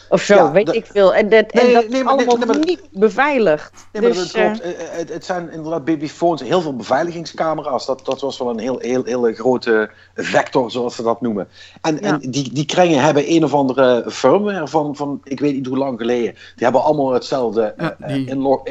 Of 0.08 0.22
zo, 0.22 0.34
Ja, 0.34 0.50
weet 0.52 0.74
ik 0.74 0.86
veel. 0.86 1.14
En 1.14 1.28
dat, 1.28 1.44
en 1.50 1.64
Nee, 1.64 1.74
dat 1.74 1.88
nee, 1.88 1.98
is 1.98 2.04
maar- 2.04 2.12
allemaal 2.14 2.36
nee, 2.36 2.46
maar- 2.46 2.58
niet 2.58 2.80
beveiligd. 2.92 3.72
Nee, 3.92 4.02
maar 4.02 4.10
dus, 4.12 4.32
dat 4.32 4.42
klopt. 4.42 4.60
eh, 4.60 4.70
Eh, 4.70 4.80
eh, 4.80 4.98
Het, 4.98 5.08
het 5.12 5.24
zijn 5.24 5.50
inderdaad 5.52 5.84
babyphones, 5.84 6.40
heel 6.42 6.60
veel 6.60 6.76
beveiligingscamera's. 6.76 7.86
Dat, 7.86 8.04
dat 8.04 8.20
was 8.20 8.38
wel 8.38 8.50
een 8.50 8.58
heel, 8.58 8.78
heel, 8.78 9.04
hele 9.04 9.34
grote 9.34 9.90
vector, 10.14 10.70
zoals 10.70 10.94
ze 10.94 11.02
dat 11.02 11.20
noemen. 11.20 11.48
En, 11.80 12.00
en 12.02 12.18
die, 12.30 12.52
die 12.52 12.64
kringen 12.64 13.02
hebben 13.02 13.32
een 13.32 13.44
of 13.44 13.54
andere 13.54 14.04
firmware 14.08 14.68
van, 14.68 14.96
van, 14.96 15.20
ik 15.24 15.40
weet 15.40 15.54
niet 15.54 15.66
hoe 15.66 15.76
lang 15.78 15.98
geleden. 15.98 16.32
Die 16.32 16.64
hebben 16.64 16.82
allemaal 16.82 17.12
hetzelfde 17.12 17.74
Ja, 17.78 17.96
die- 18.06 18.26
inlog, 18.26 18.62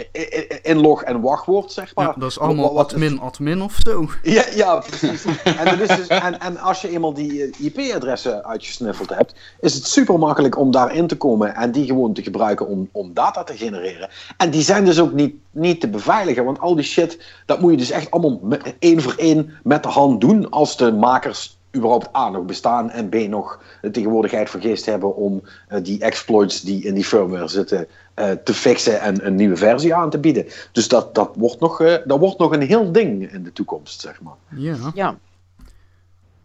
inlog 0.62 1.04
en 1.04 1.22
wachtwoord, 1.22 1.72
zeg 1.72 1.96
maar. 1.96 2.06
ja, 2.06 2.16
dat 2.18 2.30
is 2.30 2.40
allemaal 2.40 2.64
Wat- 2.66 2.74
wat- 2.74 2.92
admin, 2.94 3.20
admin 3.20 3.62
of 3.62 3.78
zo. 3.86 4.08
Ja, 4.24 4.44
ja 4.56 4.76
precies. 4.80 5.26
en, 5.44 5.66
dat 5.78 5.90
is 5.90 5.96
dus, 5.98 6.08
en, 6.08 6.40
en 6.40 6.58
als 6.58 6.82
je 6.82 6.90
eenmaal 6.90 7.14
die 7.14 7.50
IP-adressen 7.60 8.46
uitgesnuffeld 8.46 9.10
hebt, 9.10 9.34
is 9.60 9.74
het 9.74 9.86
super 9.88 10.20
makkelijk 10.20 10.58
om 10.58 10.72
daarin 10.72 11.08
te 11.08 11.16
komen 11.16 11.24
en 11.34 11.72
die 11.72 11.86
gewoon 11.86 12.14
te 12.14 12.24
gebruiken 12.24 12.68
om, 12.68 12.90
om 12.92 13.14
data 13.14 13.44
te 13.44 13.58
genereren. 13.58 14.10
En 14.38 14.50
die 14.50 14.62
zijn 14.62 14.86
dus 14.86 15.00
ook 15.00 15.14
niet, 15.14 15.36
niet 15.52 15.82
te 15.82 15.88
beveiligen, 15.88 16.46
want 16.46 16.60
al 16.60 16.76
die 16.76 16.84
shit, 16.84 17.20
dat 17.46 17.60
moet 17.60 17.72
je 17.72 17.78
dus 17.78 17.92
echt 17.92 18.12
allemaal 18.12 18.40
één 18.80 19.02
voor 19.02 19.14
één 19.18 19.54
met 19.64 19.84
de 19.84 19.90
hand 19.90 20.22
doen 20.22 20.50
als 20.50 20.78
de 20.78 20.92
makers 20.92 21.58
überhaupt 21.76 22.16
A 22.16 22.30
nog 22.30 22.46
bestaan 22.46 22.90
en 22.90 23.10
B 23.10 23.16
nog 23.16 23.60
de 23.82 23.92
tegenwoordigheid 23.92 24.50
van 24.50 24.62
geest 24.62 24.86
hebben 24.86 25.16
om 25.16 25.44
eh, 25.68 25.84
die 25.84 26.00
exploits 26.00 26.62
die 26.62 26.84
in 26.84 26.94
die 26.94 27.06
firmware 27.06 27.48
zitten 27.48 27.88
eh, 28.14 28.32
te 28.44 28.54
fixen 28.54 29.02
en 29.02 29.26
een 29.26 29.36
nieuwe 29.36 29.58
versie 29.58 29.96
aan 29.96 30.10
te 30.10 30.20
bieden. 30.20 30.46
Dus 30.72 30.88
dat, 30.88 31.16
dat, 31.16 31.32
wordt 31.36 31.60
nog, 31.60 31.82
eh, 31.82 31.96
dat 32.06 32.20
wordt 32.20 32.38
nog 32.38 32.52
een 32.52 32.62
heel 32.62 32.92
ding 32.92 33.32
in 33.32 33.44
de 33.44 33.54
toekomst, 33.54 34.02
zeg 34.02 34.22
maar. 34.22 34.36
Ja. 34.56 34.76
Ja. 34.94 35.18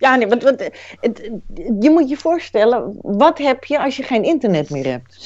Ja, 0.01 0.17
nee, 0.17 0.27
want, 0.29 0.43
want, 0.43 0.61
het, 1.01 1.31
je 1.81 1.91
moet 1.91 2.09
je 2.09 2.17
voorstellen, 2.17 2.99
wat 3.03 3.39
heb 3.39 3.65
je 3.65 3.81
als 3.81 3.97
je 3.97 4.03
geen 4.03 4.25
internet 4.25 4.71
meer 4.71 4.87
hebt? 4.87 5.19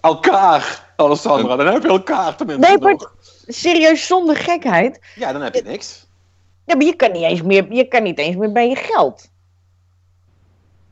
Elkaar, 0.00 0.92
Alessandra, 0.96 1.56
dan 1.56 1.66
heb 1.66 1.82
je 1.82 1.88
elkaar 1.88 2.36
tenminste 2.36 2.68
Nee, 2.68 2.78
maar 2.78 2.92
nog. 2.92 3.14
serieus, 3.46 4.06
zonder 4.06 4.36
gekheid. 4.36 5.00
Ja, 5.14 5.32
dan 5.32 5.42
heb 5.42 5.54
je 5.54 5.62
niks. 5.62 6.06
Ja, 6.66 6.76
maar 6.76 6.86
je 6.86 6.96
kan 6.96 7.12
niet 7.12 7.22
eens 7.22 7.42
meer, 7.42 7.72
je 7.72 7.88
kan 7.88 8.02
niet 8.02 8.18
eens 8.18 8.36
meer 8.36 8.52
bij 8.52 8.68
je 8.68 8.76
geld. 8.76 9.30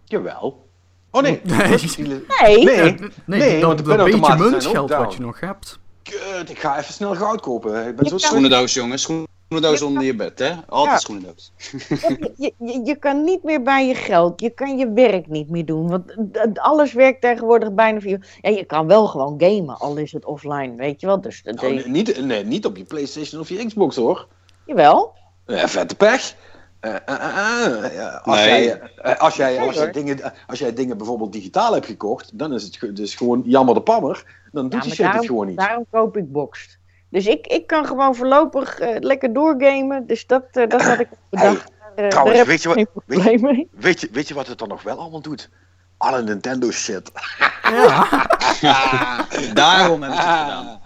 Jawel. 0.04 0.68
Oh 1.10 1.22
nee. 1.22 1.40
Nee. 1.44 1.68
Nee. 1.68 2.64
Nee, 2.64 2.64
Nee, 2.64 3.40
nee, 3.40 3.60
dat, 3.60 3.80
want 3.80 3.98
dat 3.98 4.04
beetje 4.04 4.36
muntgeld 4.36 4.90
wat 4.90 4.98
down. 4.98 5.12
je 5.12 5.20
nog 5.20 5.40
hebt. 5.40 5.78
Kut, 6.02 6.50
ik 6.50 6.58
ga 6.58 6.78
even 6.78 6.92
snel 6.94 7.14
goud 7.14 7.40
kopen. 7.40 7.86
Ik 7.86 7.96
ben 7.96 8.06
zo. 8.06 8.18
Schoenendoos, 8.18 8.74
jongens. 8.74 9.08
Schoenendoos 9.50 9.82
onder 9.82 10.02
je 10.02 10.14
bed, 10.14 10.38
hè? 10.38 10.52
Altijd 10.68 10.92
Ja. 10.94 10.98
schoenendoos. 10.98 11.52
Je, 11.88 12.32
je, 12.36 12.52
je, 12.58 12.80
je 12.84 12.96
kan 12.96 13.24
niet 13.24 13.42
meer 13.42 13.62
bij 13.62 13.86
je 13.86 13.94
geld. 13.94 14.40
Je 14.40 14.50
kan 14.50 14.78
je 14.78 14.92
werk 14.92 15.26
niet 15.28 15.48
meer 15.50 15.64
doen. 15.64 15.88
Want 15.88 16.58
alles 16.58 16.92
werkt 16.92 17.20
tegenwoordig 17.20 17.72
bijna 17.72 18.00
voor 18.00 18.10
je. 18.10 18.18
Ja, 18.40 18.50
je 18.50 18.64
kan 18.64 18.86
wel 18.86 19.06
gewoon 19.06 19.34
gamen, 19.38 19.78
al 19.78 19.96
is 19.96 20.12
het 20.12 20.24
offline, 20.24 20.74
weet 20.76 21.00
je 21.00 21.06
wel. 21.06 21.20
Dus 21.20 21.42
dat 21.42 21.54
Nou, 21.60 21.74
nee, 21.74 21.88
niet, 21.88 22.24
nee, 22.24 22.44
niet 22.44 22.66
op 22.66 22.76
je 22.76 22.84
PlayStation 22.84 23.40
of 23.40 23.48
je 23.48 23.66
Xbox 23.66 23.96
hoor. 23.96 24.26
Jawel. 24.66 25.12
Eh, 25.46 25.64
vette 25.64 25.94
pech. 25.96 26.34
Ja, 26.80 26.96
als, 28.24 28.36
Nee. 28.36 28.64
jij, 28.64 28.80
als, 29.18 29.36
jij, 29.36 29.50
Nee, 29.50 29.60
als, 29.66 29.74
jij 29.74 29.84
hoor. 29.84 29.92
dingen, 29.92 30.32
als 30.46 30.58
jij 30.58 30.72
dingen 30.74 30.96
bijvoorbeeld 30.96 31.32
digitaal 31.32 31.72
hebt 31.72 31.86
gekocht, 31.86 32.38
dan 32.38 32.52
is 32.52 32.62
het 32.62 32.96
dus 32.96 33.14
gewoon 33.14 33.42
jammer 33.44 33.74
de 33.74 33.82
pammer. 33.82 34.24
Dan 34.52 34.62
doet 34.68 34.72
Ja, 34.72 34.78
die 34.80 34.88
maar 34.88 34.96
shit 35.12 35.20
het 35.20 35.26
gewoon 35.26 35.46
niet. 35.46 35.56
daarom 35.58 35.86
koop 35.90 36.16
ik 36.16 36.32
boxed. 36.32 36.78
Dus 37.10 37.26
ik, 37.26 37.46
ik 37.46 37.66
kan 37.66 37.86
gewoon 37.86 38.14
voorlopig 38.14 38.78
eh, 38.78 38.96
lekker 38.98 39.32
doorgamen. 39.32 40.06
Dus 40.06 40.26
dat, 40.26 40.44
eh, 40.52 40.68
dat 40.68 40.82
had 40.82 40.98
ik 41.00 41.08
bedacht. 41.30 41.70
Eh, 41.96 42.06
trouwens, 42.08 42.42
weet 42.42 42.62
je 42.62 42.68
wat- 42.68 42.76
weet 43.06 43.22
je-. 43.40 43.66
Weet, 43.70 44.00
je, 44.00 44.08
weet 44.12 44.28
je 44.28 44.34
wat 44.34 44.46
het 44.46 44.58
dan 44.58 44.68
nog 44.68 44.82
wel 44.82 44.98
allemaal 44.98 45.20
doet? 45.20 45.50
Alle 45.96 46.22
Nintendo 46.22 46.70
shit. 46.70 47.10
Ja. 47.62 48.06
Daarom 49.54 50.02
heb 50.02 50.12
ik 50.12 50.18
het 50.18 50.26
gedaan. 50.26 50.80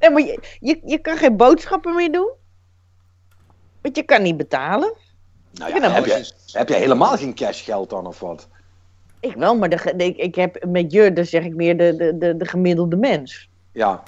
Nee, 0.00 0.10
maar 0.10 0.22
je, 0.22 0.40
je, 0.60 0.80
je 0.84 0.98
kan 0.98 1.16
geen 1.16 1.36
boodschappen 1.36 1.94
meer 1.94 2.12
doen. 2.12 2.30
Want 3.82 3.96
je 3.96 4.02
kan 4.02 4.22
niet 4.22 4.36
betalen. 4.36 4.92
Nou 5.52 5.74
ja, 5.74 5.90
heb, 5.90 6.04
je, 6.04 6.32
heb 6.52 6.68
jij 6.68 6.78
helemaal 6.78 7.16
geen 7.16 7.34
cashgeld 7.34 7.90
dan 7.90 8.06
of 8.06 8.20
wat? 8.20 8.48
Ik 9.20 9.34
wel, 9.34 9.56
maar 9.56 9.68
de, 9.68 9.92
ik, 9.96 10.16
ik 10.16 10.34
heb 10.34 10.64
met 10.68 10.92
je, 10.92 11.12
dan 11.12 11.24
zeg 11.24 11.44
ik 11.44 11.54
meer 11.54 11.76
de, 11.76 11.96
de, 11.96 12.18
de, 12.18 12.36
de 12.36 12.44
gemiddelde 12.46 12.96
mens. 12.96 13.48
Ja, 13.72 14.02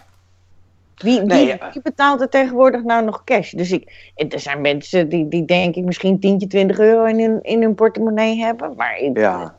Wie, 0.99 1.21
Nee, 1.23 1.47
wie, 1.47 1.57
ja. 1.59 1.71
wie 1.73 1.83
betaalt 1.83 2.21
er 2.21 2.29
tegenwoordig 2.29 2.83
nou 2.83 3.05
nog 3.05 3.25
cash? 3.25 3.53
Dus 3.53 3.71
ik, 3.73 4.13
er 4.15 4.41
zijn 4.41 4.61
mensen 4.61 5.09
die, 5.09 5.29
die 5.29 5.45
denk 5.45 5.75
ik 5.75 5.85
misschien 5.85 6.21
10, 6.21 6.49
20 6.49 6.79
euro 6.79 7.05
in 7.05 7.21
hun, 7.21 7.43
in 7.43 7.63
hun 7.63 7.75
portemonnee 7.75 8.37
hebben. 8.39 8.75
Maar 8.77 8.99
ik- 8.99 9.17
ja. 9.19 9.57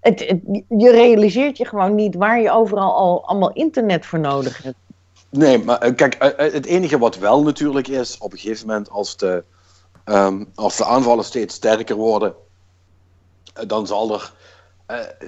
het, 0.00 0.20
het- 0.28 0.62
je 0.68 0.90
realiseert 0.90 1.56
je 1.56 1.66
gewoon 1.66 1.94
niet 1.94 2.14
waar 2.14 2.40
je 2.40 2.50
overal 2.50 2.94
al 2.94 3.26
allemaal 3.26 3.52
internet 3.52 4.06
voor 4.06 4.18
nodig 4.18 4.62
hebt. 4.62 4.76
Nee, 5.30 5.58
maar 5.64 5.78
eh, 5.78 5.94
kijk, 5.94 6.14
eh, 6.14 6.46
eh, 6.46 6.52
het 6.52 6.66
enige 6.66 6.98
wat 6.98 7.18
wel 7.18 7.42
natuurlijk 7.42 7.88
is, 7.88 8.18
op 8.18 8.32
een 8.32 8.38
gegeven 8.38 8.66
moment 8.66 8.90
als 8.90 9.16
de, 9.16 9.44
ehm, 10.04 10.44
als 10.54 10.76
de 10.76 10.84
aanvallen 10.84 11.24
steeds 11.24 11.54
sterker 11.54 11.96
worden, 11.96 12.34
dan 13.66 13.86
zal 13.86 14.12
er, 14.12 14.32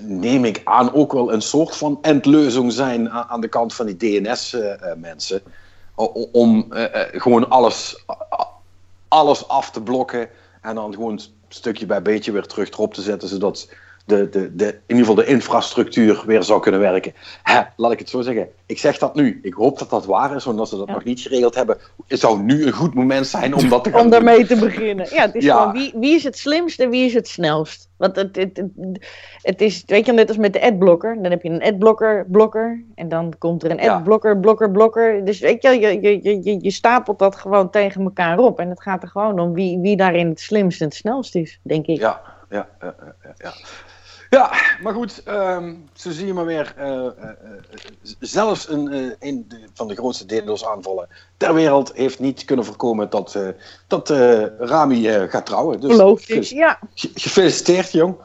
neem 0.01 0.45
ik 0.45 0.61
aan, 0.65 0.93
ook 0.93 1.12
wel 1.12 1.32
een 1.32 1.43
soort 1.43 1.77
van 1.77 1.99
endleuzing 2.03 2.73
zijn 2.73 3.11
aan, 3.11 3.24
aan 3.24 3.41
de 3.41 3.49
kant 3.49 3.74
van 3.74 3.86
die 3.86 3.97
DNS-mensen. 3.97 5.43
om 6.32 6.73
eh, 6.73 7.03
eh, 7.03 7.20
gewoon 7.20 7.51
alles, 7.51 8.05
alles 9.09 9.49
af 9.49 9.70
te 9.70 9.82
blokken 9.82 10.28
en 10.61 10.74
dan 10.74 10.93
gewoon 10.93 11.20
stukje 11.49 11.86
bij 11.86 12.03
beetje 12.03 12.32
weer 12.32 12.47
terug 12.47 12.70
erop 12.70 12.95
te 12.95 13.03
zetten, 13.03 13.28
zodat 13.28 13.69
de, 14.05 14.28
de, 14.28 14.55
de, 14.55 14.66
in 14.66 14.81
ieder 14.97 15.06
geval 15.06 15.14
de 15.14 15.26
infrastructuur 15.26 16.22
weer 16.26 16.43
zou 16.43 16.60
kunnen 16.60 16.81
werken. 16.81 17.12
Hè, 17.43 17.60
laat 17.76 17.93
ik 17.93 17.98
het 17.98 18.09
zo 18.09 18.20
zeggen. 18.20 18.48
Ik 18.66 18.78
zeg 18.78 18.98
dat 18.98 19.14
nu. 19.14 19.40
Ik 19.43 19.55
hoop 19.55 19.78
dat 19.78 19.90
dat 19.90 20.05
waar 20.06 20.36
is, 20.36 20.47
omdat 20.47 20.68
ze 20.68 20.76
dat 20.76 20.86
Ja. 20.86 20.93
nog 20.93 21.05
niet 21.05 21.20
geregeld 21.20 21.55
hebben. 21.55 21.78
Het 22.06 22.20
zou 22.20 22.43
nu 22.43 22.66
een 22.66 22.72
goed 22.72 22.94
moment 22.94 23.26
zijn 23.26 23.55
om 23.55 23.68
dat 23.68 23.85
te 23.85 23.90
gaan 23.90 24.01
Om 24.01 24.10
daarmee 24.10 24.47
te 24.47 24.56
beginnen. 24.56 25.06
Ja, 25.10 25.20
het 25.22 25.35
is 25.35 25.44
Ja. 25.55 25.56
gewoon 25.56 25.72
wie, 25.72 25.93
wie 25.97 26.14
is 26.14 26.24
het 26.24 26.39
slimst 26.39 26.81
en 26.81 26.90
wie 26.90 27.05
is 27.06 27.14
het 27.14 27.28
snelst? 27.28 27.89
Want 27.97 28.16
het, 28.16 28.36
het, 28.36 28.56
het, 28.56 29.06
het 29.43 29.60
is, 29.60 29.82
weet 29.86 30.06
je, 30.06 30.12
net 30.12 30.28
als 30.28 30.36
met 30.36 30.52
de 30.52 30.62
adblocker. 30.62 31.22
Dan 31.22 31.31
heb 31.31 31.43
je 31.43 31.48
een 31.48 31.62
adblocker, 31.62 32.26
blokker. 32.28 32.85
En 32.94 33.09
dan 33.09 33.35
komt 33.39 33.64
er 33.64 33.70
een 33.70 33.81
adblocker, 33.90 34.39
blokker, 34.39 34.70
blokker. 34.70 35.24
Dus 35.24 35.39
weet 35.39 35.62
je, 35.62 35.68
je, 35.68 36.01
je, 36.01 36.20
je, 36.22 36.40
je, 36.43 36.59
je 36.60 36.70
stapelt 36.70 37.18
dat 37.18 37.36
gewoon 37.36 37.70
tegen 37.70 38.02
elkaar 38.02 38.39
op. 38.39 38.59
En 38.60 38.68
het 38.68 38.82
gaat 38.82 39.02
er 39.02 39.09
gewoon 39.09 39.39
om 39.40 39.52
wie, 39.55 39.78
wie 39.78 39.97
daarin 39.97 40.28
het 40.28 40.40
slimst 40.40 40.81
en 40.81 40.86
het 40.86 40.97
snelst 40.97 41.35
is, 41.35 41.60
denk 41.62 41.86
ik. 41.86 41.98
Ja, 41.98 42.20
ja, 42.51 42.68
ja, 42.81 42.94
ja, 43.39 43.52
ja, 44.35 44.52
maar 44.82 44.94
goed, 44.94 45.23
ehm, 45.24 45.74
zo 45.93 46.11
zie 46.11 46.27
je 46.27 46.35
maar 46.35 46.44
weer. 46.44 46.74
eh, 46.77 46.86
eh, 47.06 47.06
eh, 47.06 47.28
zelfs 48.20 48.69
een, 48.69 48.93
eh, 48.93 49.11
een 49.28 49.44
de- 49.48 49.69
van 49.74 49.89
de 49.89 49.94
grootste 49.94 50.27
DDoS-aanvallen 50.27 51.09
ter 51.36 51.55
wereld 51.55 51.93
heeft 51.94 52.19
niet 52.19 52.44
kunnen 52.44 52.65
voorkomen 52.65 53.11
dat, 53.11 53.35
eh, 53.35 53.48
dat 53.86 54.11
eh, 54.11 54.43
Rami 54.59 55.09
eh, 55.09 55.31
gaat 55.31 55.47
trouwen. 55.47 55.81
Dus 55.81 55.90
Geloof 55.90 56.24
ge- 56.24 56.35
ik, 56.35 56.43
ja. 56.43 56.78
ge- 56.94 57.11
gefeliciteerd, 57.15 57.93
jong. 57.93 58.16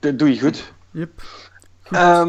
Dat 0.00 0.18
doe 0.18 0.34
je 0.34 0.40
goed. 0.40 0.72
Yep. 0.90 1.10
Ehm, 1.90 2.28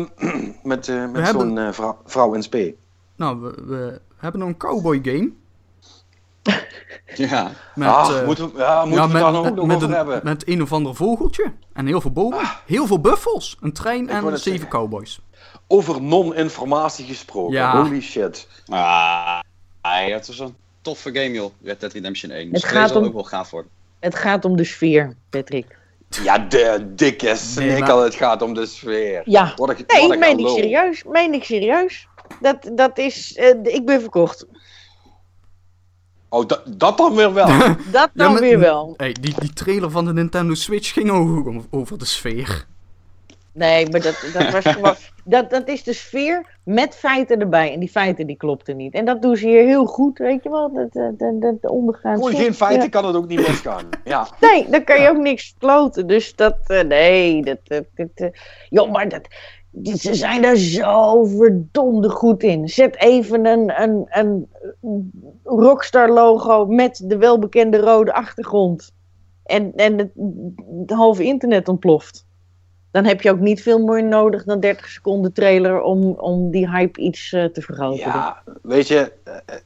met 0.64 0.88
eh, 0.88 1.12
met 1.12 1.24
hebben- 1.24 1.42
zo'n 1.48 1.58
eh, 1.58 1.72
vrouw, 1.72 1.98
vrouw 2.06 2.34
in 2.34 2.44
spe. 2.44 2.76
Nou, 3.16 3.40
we, 3.42 3.64
we 3.66 4.02
hebben 4.18 4.40
nog 4.40 4.50
een 4.50 4.58
cowboy 4.58 5.00
game. 5.04 5.32
Ja. 7.16 7.52
Met, 7.76 7.88
ah, 7.88 8.18
eh, 8.20 8.26
moeten 8.26 8.54
we, 8.54 8.60
ja, 8.60 8.86
moeten 8.86 9.02
ja, 9.02 9.08
we 9.08 9.14
met, 9.14 9.32
nog, 9.32 9.44
met, 9.44 9.56
nog 9.56 9.66
met 9.66 9.76
over 9.76 9.88
een, 9.90 9.96
hebben? 9.96 10.20
met 10.24 10.48
een 10.48 10.62
of 10.62 10.74
ander 10.74 10.96
vogeltje. 10.96 11.52
En 11.74 11.86
heel 11.86 12.02
veel 12.02 12.12
bomen. 12.12 12.40
Heel 12.66 12.88
veel 12.88 13.00
buffels. 13.00 13.58
Een 13.62 13.74
trein 13.74 14.10
en 14.10 14.22
zeven 14.22 14.40
zeggen. 14.40 14.68
cowboys. 14.68 15.20
Over 15.68 16.02
non-informatie 16.02 17.06
gesproken. 17.06 17.54
Ja. 17.54 17.82
Holy 17.84 18.02
shit. 18.02 18.48
Ah, 18.68 19.40
ah, 19.82 20.08
ja, 20.08 20.14
het 20.16 20.28
was 20.28 20.40
een 20.40 20.56
toffe 20.82 21.10
game, 21.14 21.32
joh. 21.32 21.52
Red 21.64 21.80
Dead 21.80 21.94
Redemption 21.94 22.32
1. 22.32 22.52
Dus 22.52 22.62
Het 22.62 22.70
twee 22.70 22.82
gaat 22.82 22.92
zal 22.92 23.02
om- 23.02 23.08
ook 23.08 23.14
wel 23.14 23.24
gaaf 23.24 23.50
worden. 23.50 23.72
Het 24.00 24.16
gaat 24.16 24.46
om 24.46 24.56
de 24.58 24.64
sfeer, 24.64 25.16
Patrick. 25.30 25.78
Ja, 26.24 26.38
de 26.38 26.92
dikke 26.96 27.36
snikkel, 27.36 27.96
maar- 27.96 28.06
het 28.06 28.16
gaat 28.16 28.42
om 28.42 28.54
de 28.54 28.66
sfeer. 28.66 29.22
Ja. 29.26 29.54
Wat 29.56 29.68
Nee, 29.68 30.02
wat 30.02 30.12
een 30.12 30.20
meen 30.20 30.40
ik 30.40 30.48
serieus. 30.48 31.04
Meen 31.04 31.34
ik 31.34 31.44
serieus. 31.44 32.08
Dat, 32.42 32.70
dat 32.76 32.98
is, 32.98 33.36
eh, 33.36 33.50
ik 33.64 33.86
ben 33.86 34.02
verkocht. 34.02 34.46
Oh, 36.34 36.48
dat, 36.48 36.62
dat 36.78 36.98
dan 36.98 37.16
weer 37.16 37.34
wel. 37.34 37.48
Dat 37.92 38.10
dan 38.14 38.32
maar- 38.32 38.42
weer 38.42 38.60
wel. 38.60 38.94
Hey, 38.98 39.16
die, 39.22 39.34
die 39.40 39.54
trailer 39.54 39.92
van 39.92 40.06
de 40.06 40.14
Nintendo 40.14 40.54
Switch 40.54 40.94
ging 40.94 41.12
over 41.72 41.98
de 41.98 42.06
sfeer. 42.06 42.66
Nee, 43.54 43.90
maar 43.90 44.02
dat, 44.02 44.26
dat 44.34 44.52
was 44.52 44.64
gewoon. 44.74 44.96
Dat, 45.26 45.50
dat 45.50 45.68
is 45.68 45.84
de 45.84 45.94
sfeer 45.94 46.60
met 46.64 46.96
feiten 46.96 47.40
erbij. 47.40 47.74
En 47.74 47.80
die 47.80 47.90
feiten 47.90 48.28
die 48.28 48.36
klopten 48.38 48.78
niet. 48.78 48.94
En 48.94 49.06
dat 49.06 49.22
doen 49.22 49.36
ze 49.38 49.48
hier 49.48 49.64
heel 49.66 49.86
goed, 49.86 50.18
weet 50.18 50.44
je 50.44 50.50
wel. 50.50 50.74
Dat, 50.74 50.94
dat, 50.94 51.20
dat, 51.20 51.42
dat 51.42 51.62
de 51.62 51.70
ondergaande 51.72 52.18
Gewoon 52.18 52.32
soort- 52.34 52.44
geen 52.44 52.54
feiten 52.54 52.84
Ja. 52.84 52.90
kan 52.90 53.06
het 53.06 53.16
ook 53.16 53.28
niet 53.28 53.48
misgaan. 53.48 53.86
Ja. 54.04 54.28
Nee, 54.42 54.70
dan 54.70 54.84
kan 54.84 55.02
je 55.02 55.10
ook 55.10 55.18
niks 55.18 55.54
kloten. 55.58 56.08
Dus 56.08 56.36
dat. 56.36 56.58
eh, 56.68 56.82
nee, 56.84 57.44
dat. 57.44 57.58
dat, 57.64 57.84
dat 57.96 58.08
eh, 58.16 58.28
joh, 58.70 58.92
maar 58.92 59.10
dat. 59.10 59.28
Ze 59.82 60.14
zijn 60.14 60.44
er 60.44 60.58
zo 60.58 61.26
verdomde 61.26 62.10
goed 62.10 62.44
in. 62.44 62.70
Zet 62.70 62.96
even 62.96 63.46
een, 63.46 63.82
een, 63.82 64.08
een 64.10 64.50
Rockstar 65.44 66.10
logo 66.10 66.66
met 66.66 67.02
de 67.04 67.18
welbekende 67.18 67.78
rode 67.78 68.14
achtergrond. 68.14 68.92
En, 69.44 69.74
en 69.76 69.98
het, 69.98 70.12
het 70.80 70.92
halve 70.92 71.24
internet 71.24 71.68
ontploft. 71.68 72.26
Dan 72.92 73.06
heb 73.06 73.22
je 73.22 73.32
ook 73.32 73.40
niet 73.40 73.62
veel 73.62 73.80
meer 73.80 74.04
nodig 74.04 74.44
dan 74.44 74.60
30 74.60 74.88
seconden 74.88 75.34
trailer 75.34 75.82
om, 75.82 76.04
om 76.04 76.52
die 76.52 76.70
hype 76.70 77.02
iets 77.02 77.34
eh, 77.34 77.46
te 77.46 77.62
vergroten. 77.62 78.00
ja, 78.00 78.44
weet 78.62 78.88
je, 78.88 79.12
eh, 79.24 79.34
eh, 79.46 79.66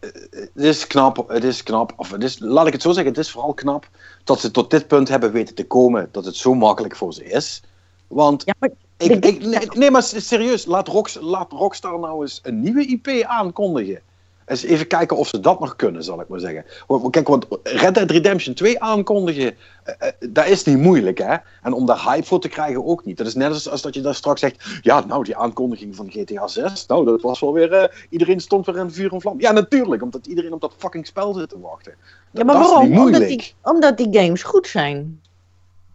het 0.53 0.63
is 0.63 0.87
knap, 0.87 1.29
het 1.29 1.43
is 1.43 1.63
knap, 1.63 1.93
of 1.97 2.11
het 2.11 2.23
is, 2.23 2.39
laat 2.39 2.67
ik 2.67 2.73
het 2.73 2.81
zo 2.81 2.91
zeggen, 2.91 3.11
het 3.13 3.21
is 3.21 3.31
vooral 3.31 3.53
knap 3.53 3.89
dat 4.23 4.39
ze 4.39 4.51
tot 4.51 4.71
dit 4.71 4.87
punt 4.87 5.07
hebben 5.07 5.31
weten 5.31 5.55
te 5.55 5.67
komen, 5.67 6.09
dat 6.11 6.25
het 6.25 6.35
zo 6.35 6.53
makkelijk 6.53 6.95
voor 6.95 7.13
ze 7.13 7.25
is. 7.25 7.63
Want 8.07 8.43
Ja, 8.45 8.53
maar 8.59 8.69
ik, 8.97 9.25
ik, 9.25 9.45
nee, 9.45 9.67
nee, 9.73 9.91
maar 9.91 10.03
serieus, 10.03 10.65
laat, 10.65 11.17
laat 11.21 11.51
Rockstar 11.51 11.99
nou 11.99 12.21
eens 12.21 12.39
een 12.43 12.61
nieuwe 12.61 12.85
IP 12.85 13.23
aankondigen. 13.23 14.01
Eens 14.45 14.63
even 14.63 14.87
kijken 14.87 15.17
of 15.17 15.27
ze 15.27 15.39
dat 15.39 15.59
nog 15.59 15.75
kunnen, 15.75 16.03
zal 16.03 16.21
ik 16.21 16.27
maar 16.27 16.39
zeggen. 16.39 16.65
Kijk, 17.09 17.27
want 17.27 17.45
Red 17.63 17.95
Dead 17.95 18.11
Redemption 18.11 18.53
2 18.53 18.79
aankondigen, 18.79 19.55
eh, 19.83 20.09
dat 20.29 20.47
is 20.47 20.63
niet 20.63 20.77
moeilijk, 20.77 21.17
hè? 21.17 21.35
En 21.61 21.73
om 21.73 21.85
daar 21.85 22.03
hype 22.03 22.25
voor 22.25 22.39
te 22.39 22.49
krijgen 22.49 22.85
ook 22.85 23.05
niet. 23.05 23.17
Dat 23.17 23.27
is 23.27 23.35
net 23.35 23.49
als, 23.51 23.69
als 23.69 23.81
dat 23.81 23.93
je 23.93 24.01
daar 24.01 24.15
straks 24.15 24.39
zegt, 24.39 24.79
ja, 24.81 25.05
nou, 25.05 25.23
die 25.23 25.35
aankondiging 25.35 25.95
van 25.95 26.11
GTA 26.11 26.47
6, 26.47 26.85
nou, 26.85 27.05
dat 27.05 27.21
was 27.21 27.39
wel 27.39 27.53
weer, 27.53 27.73
eh, 27.73 27.93
iedereen 28.09 28.39
stond 28.39 28.65
weer 28.65 28.77
in 28.77 28.91
vuur 28.91 29.13
en 29.13 29.21
vlam. 29.21 29.39
Ja, 29.39 29.51
natuurlijk, 29.51 30.01
omdat 30.03 30.27
iedereen 30.27 30.53
op 30.53 30.61
dat 30.61 30.73
fucking 30.77 31.07
spel 31.07 31.33
zit 31.33 31.49
te 31.49 31.59
wachten. 31.59 31.93
ja, 32.31 32.43
maar 32.43 32.55
dat 32.55 32.63
is 32.63 32.71
waarom? 32.71 32.97
Omdat 32.97 33.27
die, 33.27 33.53
omdat 33.63 33.97
die 33.97 34.07
games 34.11 34.43
goed 34.43 34.67
zijn. 34.67 35.21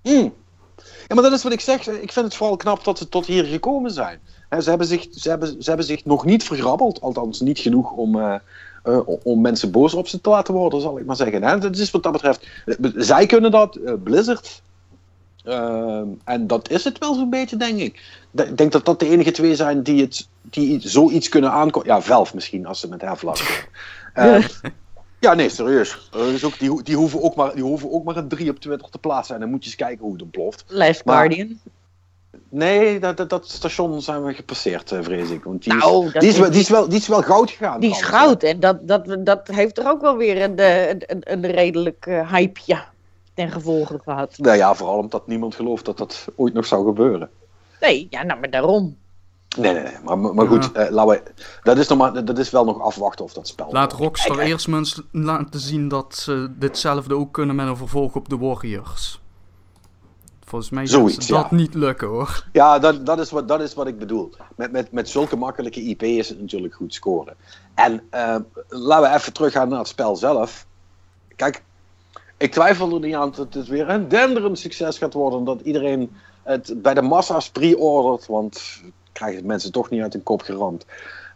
Hmm. 0.03 0.33
Ja, 1.13 1.21
maar 1.21 1.31
dat 1.31 1.39
is 1.39 1.45
wat 1.45 1.53
ik 1.53 1.61
zeg. 1.61 1.89
Ik 1.89 2.13
vind 2.13 2.25
het 2.25 2.35
vooral 2.35 2.57
knap 2.57 2.85
dat 2.85 2.99
ze 2.99 3.09
tot 3.09 3.27
hier 3.27 3.45
gekomen 3.45 3.91
zijn. 3.91 4.21
Ze, 4.61 4.69
hebben 4.69 4.87
zich, 4.87 5.07
ze, 5.15 5.29
hebben, 5.29 5.49
ze 5.63 5.69
hebben 5.69 5.87
zich 5.87 6.05
nog 6.05 6.25
niet 6.25 6.45
vergrabbeld. 6.45 7.01
Althans, 7.01 7.41
niet 7.41 7.59
genoeg 7.59 7.91
om, 7.91 8.21
eh, 8.21 8.35
eh, 8.83 9.01
om 9.23 9.41
mensen 9.41 9.71
boos 9.71 9.95
op 9.95 10.09
ze 10.09 10.21
te 10.21 10.29
laten 10.31 10.55
worden, 10.55 10.81
zal 10.81 10.99
ik 10.99 11.05
maar 11.05 11.17
zeggen. 11.17 11.43
Hè? 11.43 11.59
Dat 11.59 11.77
is 11.77 11.91
wat 11.91 12.03
dat 12.03 12.13
betreft. 12.13 12.47
Zij 12.97 13.27
kunnen 13.27 13.51
dat, 13.51 13.77
eh, 13.77 13.95
Blizzard. 14.03 14.63
En 16.25 16.47
dat 16.47 16.71
is 16.71 16.85
het 16.85 16.99
wel 16.99 17.15
zo'n 17.15 17.31
beetje, 17.31 17.57
denk 17.57 17.79
ik. 17.79 18.03
De- 18.31 18.47
Ik 18.47 18.57
denk 18.57 18.73
dat 18.73 18.85
dat 18.85 19.01
de 19.01 19.09
enige 19.09 19.31
twee 19.31 19.57
zijn 19.57 19.83
die, 19.83 20.01
het, 20.01 20.29
die 20.43 20.89
zoiets 20.89 21.29
kunnen 21.29 21.51
aankomen. 21.51 21.89
Ja, 21.89 22.01
Valve 22.01 22.35
misschien, 22.35 22.67
als 22.67 22.81
ze 22.81 22.89
met. 22.89 23.03
Ehm, 24.15 24.43
ja, 25.23 25.35
nee, 25.35 25.49
serieus. 25.49 26.09
Dus 26.11 26.45
ook, 26.45 26.59
die, 26.59 26.83
die, 26.83 26.97
hoeven 26.97 27.23
ook 27.23 27.35
maar, 27.35 27.55
die 27.55 27.63
hoeven 27.63 27.93
ook 27.93 28.05
maar 28.05 28.17
een 28.17 28.29
3 28.29 28.51
op 28.51 28.59
Twitter 28.59 28.91
te 28.91 28.99
plaatsen. 28.99 29.35
En 29.35 29.41
dan 29.41 29.51
moet 29.51 29.61
je 29.61 29.67
eens 29.67 29.77
kijken 29.79 30.05
hoe 30.05 30.13
het 30.13 30.23
ontploft. 30.23 30.65
Maar- 31.05 31.17
Guardian. 31.17 31.59
Nee, 32.49 32.99
dat, 33.01 33.17
dat, 33.17 33.31
dat 33.31 33.49
station 33.49 34.03
zijn 34.03 34.25
we 34.25 34.35
gepasseerd, 34.35 34.93
eh, 34.93 35.03
vrees 35.03 35.31
ik. 35.31 35.45
Want 35.45 35.63
die, 35.63 35.75
Nou, 35.75 36.07
is, 36.07 36.13
die, 36.13 36.29
is, 36.29 36.51
die, 36.51 36.61
is 36.61 36.69
wel, 36.69 36.89
die 36.89 36.99
is 36.99 37.07
wel 37.07 37.23
goud 37.23 37.51
gegaan. 37.51 37.81
Die 37.81 37.91
is 37.91 38.03
goud 38.03 38.43
en 38.43 38.61
dat, 38.61 38.89
dat, 38.89 39.17
dat 39.19 39.49
heeft 39.49 39.79
er 39.79 39.89
ook 39.89 40.01
wel 40.01 40.17
weer 40.17 40.43
een, 40.43 40.57
eh, 40.57 40.89
een, 40.89 41.03
een, 41.07 41.47
redelijk 41.47 42.07
eh, 42.07 42.33
hypeje 42.33 42.85
ten 43.35 43.51
gevolge 43.51 44.01
gehad. 44.05 44.39
Nou 44.39 44.57
ja, 44.57 44.75
vooral 44.75 44.99
omdat 44.99 45.27
niemand 45.27 45.55
gelooft 45.55 45.85
dat 45.85 45.99
dat 45.99 46.25
ooit 46.37 46.55
nog 46.55 46.67
zou 46.67 46.87
gebeuren. 46.87 47.31
Nee, 47.81 48.07
ja, 48.11 48.23
nou, 48.23 48.41
maar 48.41 48.51
daarom. 48.51 48.97
Nee, 49.57 49.73
nee, 49.73 49.83
nee. 49.83 49.93
Maar, 50.05 50.19
maar 50.19 50.47
goed, 50.47 50.73
eh, 50.73 50.91
laten 50.91 51.15
we, 51.15 51.23
dat, 51.63 51.79
is 51.79 51.89
nog 51.89 51.99
maar, 51.99 52.25
dat 52.25 52.39
is 52.39 52.51
wel 52.51 52.65
nog 52.65 52.81
afwachten 52.81 53.25
of 53.25 53.33
dat 53.33 53.49
spel... 53.49 53.69
Laat 53.71 53.93
Rockstar 53.93 54.37
Kijk, 54.37 54.49
eerst 54.49 54.69
mensen 54.69 55.05
laten 55.11 55.61
zien 55.61 55.89
dat 55.89 56.15
ze 56.15 56.53
ditzelfde 56.59 57.15
ook 57.15 57.33
kunnen 57.33 57.57
met 57.57 57.67
een 57.67 57.77
vervolg 57.77 58.15
op 58.15 58.29
de 58.29 58.39
Warriors. 58.39 59.21
Volgens 60.45 60.71
mij 60.71 60.87
Zoiets, 60.87 61.27
dat 61.27 61.47
ja. 61.51 61.57
niet 61.57 61.75
lukken 61.75 62.09
hoor. 62.09 62.47
Ja, 62.53 62.79
dat, 62.79 63.07
dat, 63.07 63.19
is 63.19 63.31
wat, 63.31 63.49
dat 63.49 63.61
is 63.61 63.75
wat 63.75 63.87
ik 63.87 63.99
bedoel. 63.99 64.33
Met, 64.57 64.73
met, 64.73 64.93
met 64.93 65.09
zulke 65.09 65.37
makkelijke 65.37 65.83
IP 65.83 66.03
is 66.03 66.29
het 66.29 66.41
natuurlijk 66.41 66.75
goed 66.75 66.95
scoren. 66.95 67.35
En 67.75 68.03
eh, 68.11 68.37
laten 68.69 69.11
we 69.11 69.17
even 69.17 69.33
teruggaan 69.33 69.69
naar 69.69 69.79
het 69.79 69.89
spel 69.89 70.17
zelf. 70.17 70.67
Kijk, 71.37 71.63
ik 72.37 72.53
twijfel 72.53 72.95
er 72.95 73.01
niet 73.01 73.15
aan 73.15 73.33
dat 73.37 73.55
het 73.55 73.69
weer 73.69 73.89
een 73.89 74.09
denderend 74.09 74.59
succes 74.59 74.99
gaat 74.99 75.15
worden. 75.15 75.45
Dat 75.45 75.61
iedereen 75.61 76.11
het 76.43 76.75
bij 76.83 76.95
de 76.95 77.03
massa's 77.03 77.51
pre-ordert, 77.51 78.27
want 78.27 78.83
krijgen 79.13 79.47
mensen 79.47 79.73
toch 79.73 79.91
niet 79.91 80.03
uit 80.03 80.13
hun 80.13 80.23
kop 80.23 80.43
geramd. 80.43 80.87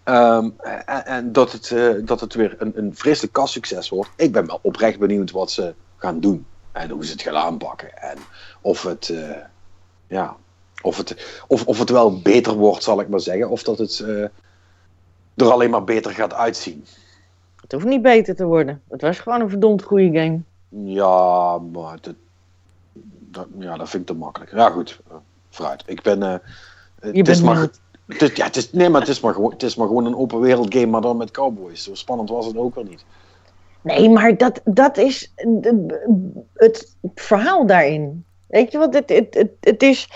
Ehm, 0.06 0.50
en, 0.58 1.06
en 1.06 1.32
dat, 1.32 1.52
het, 1.52 1.70
eh, 1.70 1.94
dat 2.04 2.20
het 2.20 2.34
weer 2.34 2.54
een, 2.58 2.72
een 2.78 2.96
vreselijk 2.96 3.32
kassucces 3.32 3.88
wordt. 3.88 4.10
Ik 4.16 4.32
ben 4.32 4.46
wel 4.46 4.58
oprecht 4.62 4.98
benieuwd 4.98 5.30
wat 5.30 5.50
ze 5.50 5.74
gaan 5.96 6.20
doen. 6.20 6.46
En 6.72 6.90
hoe 6.90 7.04
ze 7.04 7.12
het 7.12 7.22
gaan 7.22 7.36
aanpakken. 7.36 7.96
En 7.96 8.18
of 8.60 8.82
het, 8.82 9.08
eh, 9.08 9.36
ja, 10.06 10.36
Of 10.82 10.96
het, 10.96 11.42
of, 11.48 11.66
of 11.66 11.78
het 11.78 11.90
wel 11.90 12.20
beter 12.20 12.54
wordt, 12.54 12.82
zal 12.82 13.00
ik 13.00 13.08
maar 13.08 13.20
zeggen. 13.20 13.50
Of 13.50 13.62
dat 13.62 13.78
het 13.78 14.00
eh, 14.00 14.22
er 15.34 15.50
alleen 15.52 15.70
maar 15.70 15.84
beter 15.84 16.10
gaat 16.10 16.34
uitzien. 16.34 16.86
Het 17.60 17.72
hoeft 17.72 17.86
niet 17.86 18.02
beter 18.02 18.36
te 18.36 18.44
worden. 18.44 18.82
Het 18.88 19.00
was 19.00 19.18
gewoon 19.18 19.40
een 19.40 19.48
verdomd 19.48 19.82
goede 19.82 20.18
game. 20.20 20.40
Ja, 20.68 21.58
maar 21.58 21.98
dat, 22.00 22.14
dat, 23.30 23.46
ja, 23.58 23.76
dat 23.76 23.88
vind 23.88 24.02
ik 24.02 24.08
te 24.08 24.14
makkelijk. 24.14 24.52
Ja, 24.52 24.70
goed. 24.70 25.00
Vooruit. 25.50 25.82
Ik 25.86 26.02
ben. 26.02 26.42
Je 27.12 27.18
het 27.18 27.28
is 27.28 27.42
maar, 27.42 27.68
het 28.06 28.22
is, 28.22 28.32
ja, 28.34 28.44
het 28.46 28.56
is, 28.56 28.72
nee, 28.72 28.88
maar 28.88 29.00
het 29.00 29.10
is 29.10 29.20
maar, 29.20 29.34
gewoon, 29.34 29.52
het 29.52 29.62
is 29.62 29.76
maar 29.76 29.86
gewoon 29.86 30.06
een 30.06 30.16
open 30.16 30.40
wereld 30.40 30.74
game, 30.74 30.86
maar 30.86 31.00
dan 31.00 31.16
met 31.16 31.30
cowboys. 31.30 31.82
Zo 31.82 31.94
spannend 31.94 32.28
was 32.30 32.46
het 32.46 32.56
ook 32.56 32.74
wel 32.74 32.84
niet. 32.84 33.06
Nee, 33.82 34.10
maar 34.10 34.36
dat, 34.36 34.60
dat 34.64 34.96
is 34.96 35.32
het 36.54 36.96
verhaal 37.14 37.66
daarin. 37.66 38.26
Weet 38.46 38.72
je 38.72 38.78
wat? 38.78 38.94
Het, 38.94 39.08
het, 39.08 39.34
het, 39.34 39.50
het 39.60 39.82
is. 39.82 40.08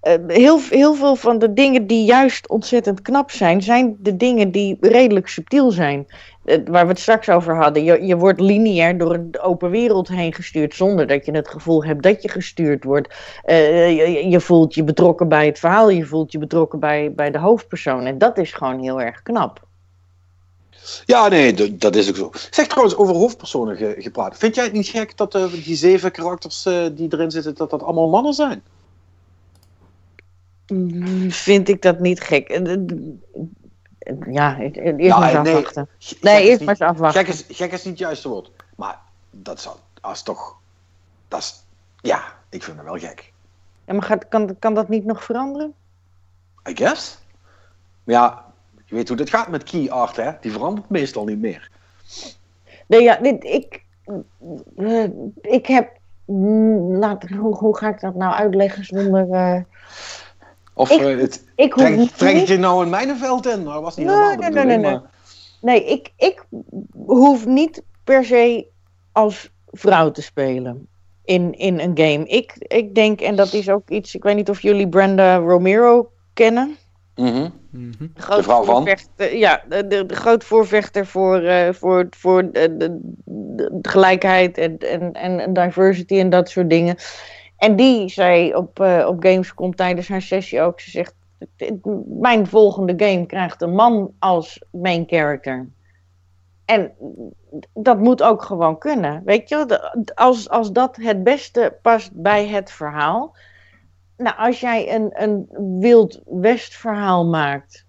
eh, 0.00 0.14
heel, 0.26 0.60
heel 0.60 0.94
veel 0.94 1.16
van 1.16 1.38
de 1.38 1.52
dingen 1.52 1.86
die 1.86 2.04
juist 2.04 2.48
ontzettend 2.48 3.02
knap 3.02 3.30
zijn, 3.30 3.62
zijn 3.62 3.96
de 4.00 4.16
dingen 4.16 4.50
die 4.50 4.76
redelijk 4.80 5.28
subtiel 5.28 5.70
zijn. 5.70 6.06
Waar 6.44 6.84
we 6.84 6.90
het 6.90 6.98
straks 6.98 7.28
over 7.28 7.56
hadden. 7.56 7.84
Je, 7.84 8.02
je 8.06 8.16
wordt 8.16 8.40
lineair 8.40 8.98
door 8.98 9.14
een 9.14 9.40
open 9.40 9.70
wereld 9.70 10.08
heen 10.08 10.34
gestuurd 10.34 10.74
zonder 10.74 11.06
dat 11.06 11.26
je 11.26 11.32
het 11.32 11.48
gevoel 11.48 11.84
hebt 11.84 12.02
dat 12.02 12.22
je 12.22 12.28
gestuurd 12.28 12.84
wordt. 12.84 13.14
Eh, 13.44 13.96
je, 13.96 14.28
je 14.28 14.40
voelt 14.40 14.74
je 14.74 14.84
betrokken 14.84 15.28
bij 15.28 15.46
het 15.46 15.58
verhaal, 15.58 15.90
je 15.90 16.04
voelt 16.06 16.32
je 16.32 16.38
betrokken 16.38 16.78
bij, 16.80 17.12
bij 17.14 17.30
de 17.30 17.38
hoofdpersoon. 17.38 18.06
En 18.06 18.18
dat 18.18 18.38
is 18.38 18.52
gewoon 18.52 18.80
heel 18.80 19.00
erg 19.00 19.22
knap. 19.22 19.66
Ja, 21.04 21.28
nee, 21.28 21.76
dat 21.76 21.96
is 21.96 22.08
ook 22.08 22.16
zo. 22.16 22.30
Zeg 22.50 22.66
trouwens 22.66 22.96
over 22.96 23.14
hoofdpersonen 23.14 23.76
ge- 23.76 23.94
gepraat. 23.98 24.38
Vind 24.38 24.54
jij 24.54 24.64
het 24.64 24.72
niet 24.72 24.88
gek 24.88 25.16
dat 25.16 25.34
eh, 25.34 25.52
die 25.64 25.76
zeven 25.76 26.10
karakters 26.12 26.66
eh, 26.66 26.84
die 26.92 27.12
erin 27.12 27.30
zitten, 27.30 27.54
dat 27.54 27.70
dat 27.70 27.82
allemaal 27.82 28.08
mannen 28.08 28.32
zijn? 28.34 28.62
Mm, 30.72 31.30
Vind 31.30 31.68
ik 31.68 31.82
dat 31.82 32.00
niet 32.00 32.20
gek. 32.20 32.60
Ja, 34.30 34.58
eerst 34.58 35.00
Ja, 35.00 35.18
maar 35.18 35.34
eens 35.34 35.42
nee. 35.48 35.56
afwachten. 35.56 35.88
Nee, 36.20 36.42
eerst 36.42 36.58
niet- 36.58 36.60
maar 36.60 36.68
eens 36.80 36.80
afwachten. 36.90 37.24
Gek 37.24 37.32
is, 37.34 37.56
gek 37.56 37.72
is 37.72 37.82
niet 37.84 37.92
het 37.92 37.98
juiste 37.98 38.28
woord. 38.28 38.50
Maar 38.76 38.98
dat 39.30 39.60
zou, 39.60 39.76
dat 40.00 40.10
is 40.12 40.22
toch, 40.22 40.56
dat 41.28 41.40
is, 41.40 41.64
ja, 42.00 42.22
ik 42.48 42.62
vind 42.62 42.76
het 42.76 42.86
wel 42.86 42.98
gek. 42.98 43.32
Ja, 43.84 43.92
maar 43.92 44.02
gaat, 44.02 44.28
kan, 44.28 44.56
kan 44.58 44.74
dat 44.74 44.88
niet 44.88 45.04
nog 45.04 45.24
veranderen? 45.24 45.74
I 46.68 46.76
guess. 46.76 47.18
Maar 48.04 48.14
ja, 48.14 48.44
je 48.84 48.94
weet 48.94 49.08
hoe 49.08 49.16
dit 49.16 49.30
gaat 49.30 49.48
met 49.48 49.62
key 49.62 49.90
art, 49.90 50.16
hè? 50.16 50.30
Die 50.40 50.52
verandert 50.52 50.88
meestal 50.88 51.24
niet 51.24 51.40
meer. 51.40 51.70
Nee, 52.86 53.02
ja, 53.02 53.16
dit, 53.16 53.44
ik, 53.44 53.84
eh, 54.76 55.04
ik 55.40 55.66
heb. 55.66 56.00
Laat, 56.88 57.28
hoe, 57.28 57.56
hoe 57.56 57.76
ga 57.76 57.88
ik 57.88 58.00
dat 58.00 58.14
nou 58.14 58.34
uitleggen 58.34 58.84
zonder. 58.84 59.30
eh, 59.30 59.60
Of 60.74 60.90
Ik- 60.90 61.00
eh, 61.00 61.18
het, 61.18 61.44
ik 61.56 61.74
trek, 61.74 61.96
niet. 61.96 62.18
trek 62.18 62.34
het 62.36 62.48
je 62.48 62.56
nou 62.56 62.82
een 62.82 62.90
mijnenveld 62.90 63.46
in? 63.46 63.64
Dat 63.64 63.82
was 63.82 63.96
niet 63.96 64.06
Nee, 64.06 64.16
de 64.36 64.42
nee, 64.42 64.50
nee, 64.50 64.64
nee, 64.64 64.78
maar- 64.78 65.02
Nee, 65.60 65.84
ik, 65.84 66.12
ik 66.16 66.44
hoef 67.06 67.46
niet 67.46 67.82
per 68.04 68.24
se 68.24 68.66
als 69.12 69.50
vrouw 69.70 70.10
te 70.10 70.22
spelen 70.22 70.88
in, 71.24 71.52
in 71.58 71.78
een 71.80 71.92
game. 71.98 72.26
Ik, 72.26 72.54
ik 72.58 72.94
denk, 72.94 73.20
en 73.20 73.36
dat 73.36 73.52
is 73.52 73.68
ook 73.68 73.90
iets. 73.90 74.14
Ik 74.14 74.22
weet 74.22 74.34
niet 74.36 74.50
of 74.50 74.60
jullie 74.60 74.88
Brenda 74.88 75.36
Romero 75.36 76.10
kennen. 76.34 76.76
Mhm. 77.14 77.48
Mhm. 77.70 77.90
De 78.14 78.22
groot 78.22 78.42
vrouw 78.42 78.64
van? 78.64 78.74
voorvechter- 78.76 79.36
Ja, 79.36 79.62
de, 79.68 79.86
de, 79.86 80.06
de 80.06 80.14
groot 80.14 80.44
voorvechter 80.44 81.06
voor, 81.06 81.40
eh, 81.42 81.72
voor, 81.72 82.06
voor 82.10 82.50
de, 82.52 82.76
de, 82.76 82.98
de 83.24 83.78
gelijkheid 83.82 84.58
en, 84.58 84.78
en, 84.78 85.12
en 85.12 85.52
diversity 85.52 86.18
en 86.18 86.30
dat 86.30 86.48
soort 86.48 86.70
dingen. 86.70 86.96
En 87.62 87.76
die 87.76 88.08
zei 88.08 88.54
op, 88.54 88.80
eh, 88.80 89.06
op 89.08 89.24
Gamescom 89.24 89.74
tijdens 89.74 90.08
haar 90.08 90.22
sessie 90.22 90.60
ook, 90.60 90.80
ze 90.80 90.90
zegt, 90.90 91.14
mijn 92.06 92.46
volgende 92.46 92.94
game 92.96 93.26
krijgt 93.26 93.62
een 93.62 93.74
man 93.74 94.14
als 94.18 94.64
main 94.70 95.04
character. 95.06 95.68
En 96.64 96.92
dat 97.74 97.98
moet 97.98 98.22
ook 98.22 98.42
gewoon 98.42 98.78
kunnen. 98.78 99.22
Weet 99.24 99.48
je, 99.48 99.90
als, 100.14 100.48
als 100.48 100.72
dat 100.72 100.96
het 100.96 101.22
beste 101.22 101.78
past 101.82 102.10
bij 102.14 102.48
het 102.48 102.70
verhaal. 102.70 103.36
Nou, 104.16 104.36
als 104.36 104.60
jij 104.60 104.94
een, 104.94 105.22
een 105.22 105.48
wild 105.80 106.20
west 106.24 106.74
verhaal 106.74 107.26
maakt, 107.26 107.86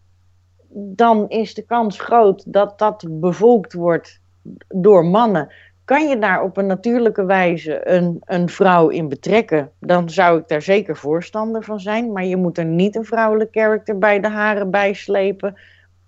dan 0.74 1.30
is 1.30 1.54
de 1.54 1.66
kans 1.66 2.00
groot 2.00 2.54
dat 2.54 2.80
dat 2.80 3.06
bevolkt 3.10 3.74
wordt 3.74 4.22
door 4.68 5.06
mannen. 5.06 5.52
Kan 5.85 6.07
je 6.10 6.19
daar 6.19 6.41
op 6.43 6.57
een 6.57 6.65
natuurlijke 6.68 7.26
wijze 7.26 7.89
een, 7.89 8.22
een 8.26 8.49
vrouw 8.49 8.88
in 8.89 9.10
betrekken, 9.10 9.72
dan 9.80 10.10
zou 10.10 10.39
ik 10.39 10.47
daar 10.47 10.61
zeker 10.61 10.97
voorstander 10.97 11.64
van 11.64 11.80
zijn. 11.80 12.11
Maar 12.11 12.26
je 12.26 12.38
moet 12.38 12.57
er 12.57 12.65
niet 12.65 12.95
een 12.95 13.05
vrouwelijk 13.05 13.51
karakter 13.51 13.97
bij 13.97 14.19
de 14.19 14.27
haren 14.30 14.72
bij 14.72 14.93
slepen, 14.93 15.57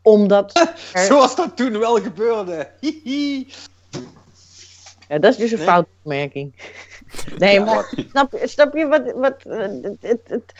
omdat. 0.01 0.51
er- 0.93 0.99
Zoals 0.99 1.35
dat 1.35 1.57
toen 1.57 1.79
wel 1.79 1.95
gebeurde. 1.95 2.67
Hihi. 2.79 3.47
Ja, 5.07 5.19
dat 5.19 5.31
is 5.31 5.37
dus 5.37 5.51
een 5.51 5.57
Nee. 5.57 5.67
foute 5.67 5.89
opmerking. 6.03 6.53
Nee, 7.37 7.59
maar 7.59 7.93
snap, 8.09 8.31
je- 8.31 8.47
snap 8.47 8.75
je 8.75 8.87
wat. 8.87 9.11
wat 9.15 9.43
eh, 9.45 9.59
het, 9.59 9.97
het, 10.01 10.19
het- 10.27 10.53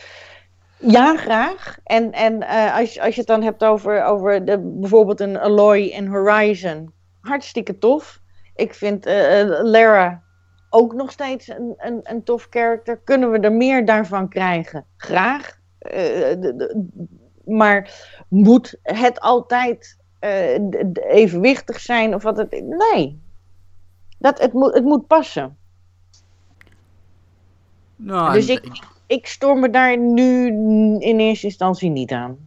ja, 0.77 1.15
graag. 1.17 1.77
En, 1.83 2.11
en 2.11 2.41
eh, 2.43 2.77
als, 2.77 2.93
je- 2.93 3.01
als 3.01 3.13
je 3.13 3.19
het 3.19 3.29
dan 3.29 3.41
hebt 3.43 3.63
over, 3.63 4.03
over 4.03 4.45
de, 4.45 4.57
bijvoorbeeld 4.59 5.19
een 5.19 5.39
Aloy 5.39 5.79
in 5.79 6.07
Horizon, 6.07 6.91
hartstikke 7.21 7.77
tof. 7.77 8.19
Ik 8.55 8.73
vind 8.73 9.05
eh, 9.05 9.43
Lara 9.61 10.23
ook 10.69 10.93
nog 10.93 11.11
steeds 11.11 11.47
een, 11.47 11.73
een, 11.77 11.99
een 12.03 12.23
tof 12.23 12.47
character. 12.49 12.97
Kunnen 13.03 13.31
we 13.31 13.39
er 13.39 13.51
meer 13.53 13.85
daarvan 13.85 14.29
krijgen? 14.29 14.85
Graag. 14.97 15.59
Eh, 15.79 15.91
de- 16.39 16.53
de- 16.57 16.85
maar 17.45 18.05
moet 18.29 18.77
het 18.81 19.19
altijd 19.19 19.97
evenwichtig 21.07 21.79
zijn? 21.79 22.13
Of 22.15 22.23
wat 22.23 22.37
het, 22.37 22.51
nee, 22.93 23.21
dat, 24.19 24.39
het, 24.41 24.53
moet, 24.53 24.73
het 24.73 24.83
moet 24.83 25.07
passen. 25.07 25.57
Nou, 27.95 28.33
Dus 28.33 28.49
ik- 28.49 28.93
Ik 29.07 29.27
stoor 29.27 29.57
me 29.59 29.69
daar 29.69 29.97
nu 29.97 30.45
in 30.99 31.19
eerste 31.19 31.45
instantie 31.45 31.89
niet 31.89 32.11
aan. 32.11 32.37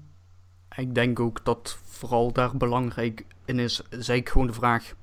Ik 0.77 0.95
denk 0.95 1.21
ook 1.21 1.45
dat 1.45 1.79
vooral 1.85 2.33
daar 2.33 2.57
belangrijk 2.57 3.27
in 3.45 3.59
is, 3.59 3.83
ik 4.09 4.29
gewoon 4.29 4.47
de 4.47 4.53
vraag: 4.53 4.95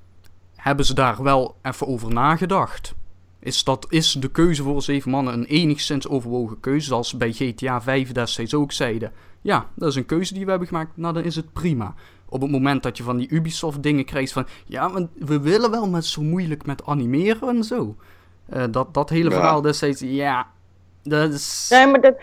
hebben 0.66 0.86
ze 0.86 0.94
daar 0.94 1.24
wel 1.24 1.56
even 1.62 1.88
over 1.88 2.14
nagedacht? 2.14 2.94
Is, 3.40 3.64
dat, 3.64 3.86
is 3.90 4.12
de 4.12 4.28
keuze 4.32 4.64
voor 4.64 4.82
zeven 4.82 5.12
mannen 5.12 5.34
een 5.34 5.46
enigszins 5.46 6.08
overwogen 6.08 6.60
keuze, 6.60 6.88
zoals 6.88 7.10
ze 7.10 7.18
bij 7.18 7.32
GTA 7.32 7.82
5 7.82 8.12
destijds 8.12 8.54
ook 8.54 8.72
zeiden? 8.72 9.12
Ja, 9.42 9.70
dat 9.74 9.90
is 9.90 9.96
een 9.96 10.06
keuze 10.06 10.34
die 10.34 10.44
we 10.44 10.50
hebben 10.50 10.68
gemaakt, 10.68 10.98
nou 10.98 11.14
dan 11.14 11.24
is 11.24 11.36
het 11.36 11.54
prima. 11.54 11.94
Op 12.26 12.42
het 12.42 12.52
moment 12.52 12.84
dat 12.84 12.98
je 12.98 13.04
van 13.04 13.18
die 13.18 13.30
Ubisoft 13.30 13.84
dingen 13.84 14.06
krijgt 14.06 14.32
van, 14.32 14.48
ja, 14.66 14.88
maar 14.88 15.08
we 15.14 15.40
willen 15.40 15.72
wel 15.72 15.90
met 15.90 16.06
zo 16.06 16.22
moeilijk 16.22 16.66
met 16.66 16.86
animeren 16.86 17.56
en 17.56 17.64
zo. 17.64 17.96
Eh, 18.50 18.64
dat, 18.72 18.94
dat 18.94 19.10
hele 19.10 19.30
Ja. 19.30 19.36
verhaal 19.36 19.62
destijds, 19.62 20.02
ja, 20.02 20.48
dat 21.04 21.34
is... 21.34 21.68
Nee, 21.70 21.88
maar 21.88 22.02
dat. 22.02 22.16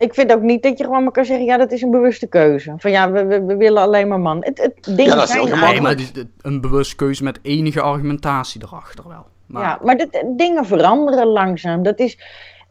Ik 0.00 0.14
vind 0.14 0.32
ook 0.32 0.42
niet 0.42 0.62
dat 0.62 0.78
je 0.78 0.84
gewoon 0.84 1.02
maar 1.02 1.12
kan 1.12 1.24
zeggen, 1.24 1.46
ja, 1.46 1.56
dat 1.56 1.72
is 1.72 1.82
een 1.82 1.90
bewuste 1.90 2.26
keuze. 2.26 2.74
Van 2.76 2.90
ja, 2.90 3.10
we, 3.10 3.24
we, 3.24 3.44
we 3.44 3.56
willen 3.56 3.82
alleen 3.82 4.08
maar 4.08 4.20
man. 4.20 4.38
Het, 4.40 4.58
het 4.58 4.84
dingen 4.84 5.04
Ja, 5.04 5.14
dat 5.14 5.28
is 5.28 5.34
heel 5.34 5.46
gemakkelijk. 5.46 6.14
Nee, 6.14 6.24
een 6.40 6.60
bewust 6.60 6.94
keuze 6.94 7.24
met 7.24 7.38
enige 7.42 7.80
argumentatie 7.80 8.62
erachter 8.64 9.08
wel. 9.08 9.26
Maar, 9.46 9.62
Ja, 9.62 9.78
maar 9.82 9.96
dat, 9.96 10.24
dingen 10.36 10.66
veranderen 10.66 11.26
langzaam. 11.26 11.82
Dat 11.82 11.98
is, 11.98 12.18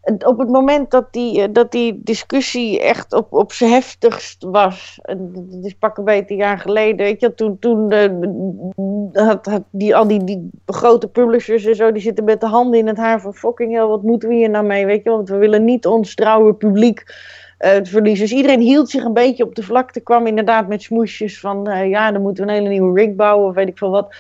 op 0.03 0.39
het 0.39 0.49
moment 0.49 0.91
dat 0.91 1.13
die, 1.13 1.41
eh, 1.41 1.47
dat 1.51 1.71
die 1.71 2.01
discussie 2.03 2.81
echt 2.81 3.13
op, 3.13 3.33
op 3.33 3.51
zijn 3.53 3.71
heftigst 3.71 4.43
was, 4.43 4.99
dat 5.03 5.63
is 5.63 5.73
pak 5.73 5.97
een 5.97 6.03
beetje 6.03 6.33
een 6.33 6.39
jaar 6.39 6.59
geleden, 6.59 7.05
weet 7.05 7.19
je, 7.19 7.33
toen, 7.33 7.59
toen 7.59 7.91
eh, 7.91 9.27
had, 9.27 9.61
die, 9.69 9.95
al 9.95 10.07
die, 10.07 10.23
die 10.23 10.49
grote 10.65 11.07
publishers 11.07 11.65
en 11.65 11.75
zo, 11.75 11.91
die 11.91 12.01
zitten 12.01 12.23
met 12.23 12.41
de 12.41 12.47
handen 12.47 12.79
in 12.79 12.87
het 12.87 12.97
haar 12.97 13.21
van 13.21 13.33
fucking 13.33 13.73
hell, 13.73 13.85
wat 13.85 14.03
moeten 14.03 14.29
we 14.29 14.35
hier 14.35 14.49
nou 14.49 14.65
mee, 14.65 14.85
weet 14.85 15.03
je, 15.03 15.09
want 15.09 15.29
we 15.29 15.37
willen 15.37 15.65
niet 15.65 15.85
ons 15.85 16.15
trouwe 16.15 16.53
publiek 16.53 17.03
eh, 17.57 17.79
verliezen. 17.83 18.27
Dus 18.27 18.35
iedereen 18.35 18.61
hield 18.61 18.89
zich 18.89 19.03
een 19.03 19.13
beetje 19.13 19.43
op 19.43 19.55
de 19.55 19.63
vlakte, 19.63 19.99
kwam 19.99 20.27
inderdaad 20.27 20.67
met 20.67 20.81
smoesjes 20.81 21.39
van, 21.39 21.87
ja, 21.89 22.11
dan 22.11 22.21
moeten 22.21 22.45
we 22.45 22.51
een 22.51 22.57
hele 22.57 22.69
nieuwe 22.69 23.01
rig 23.01 23.15
bouwen, 23.15 23.47
of 23.47 23.55
weet 23.55 23.67
ik 23.67 23.77
veel 23.77 23.89
wat. 23.89 24.15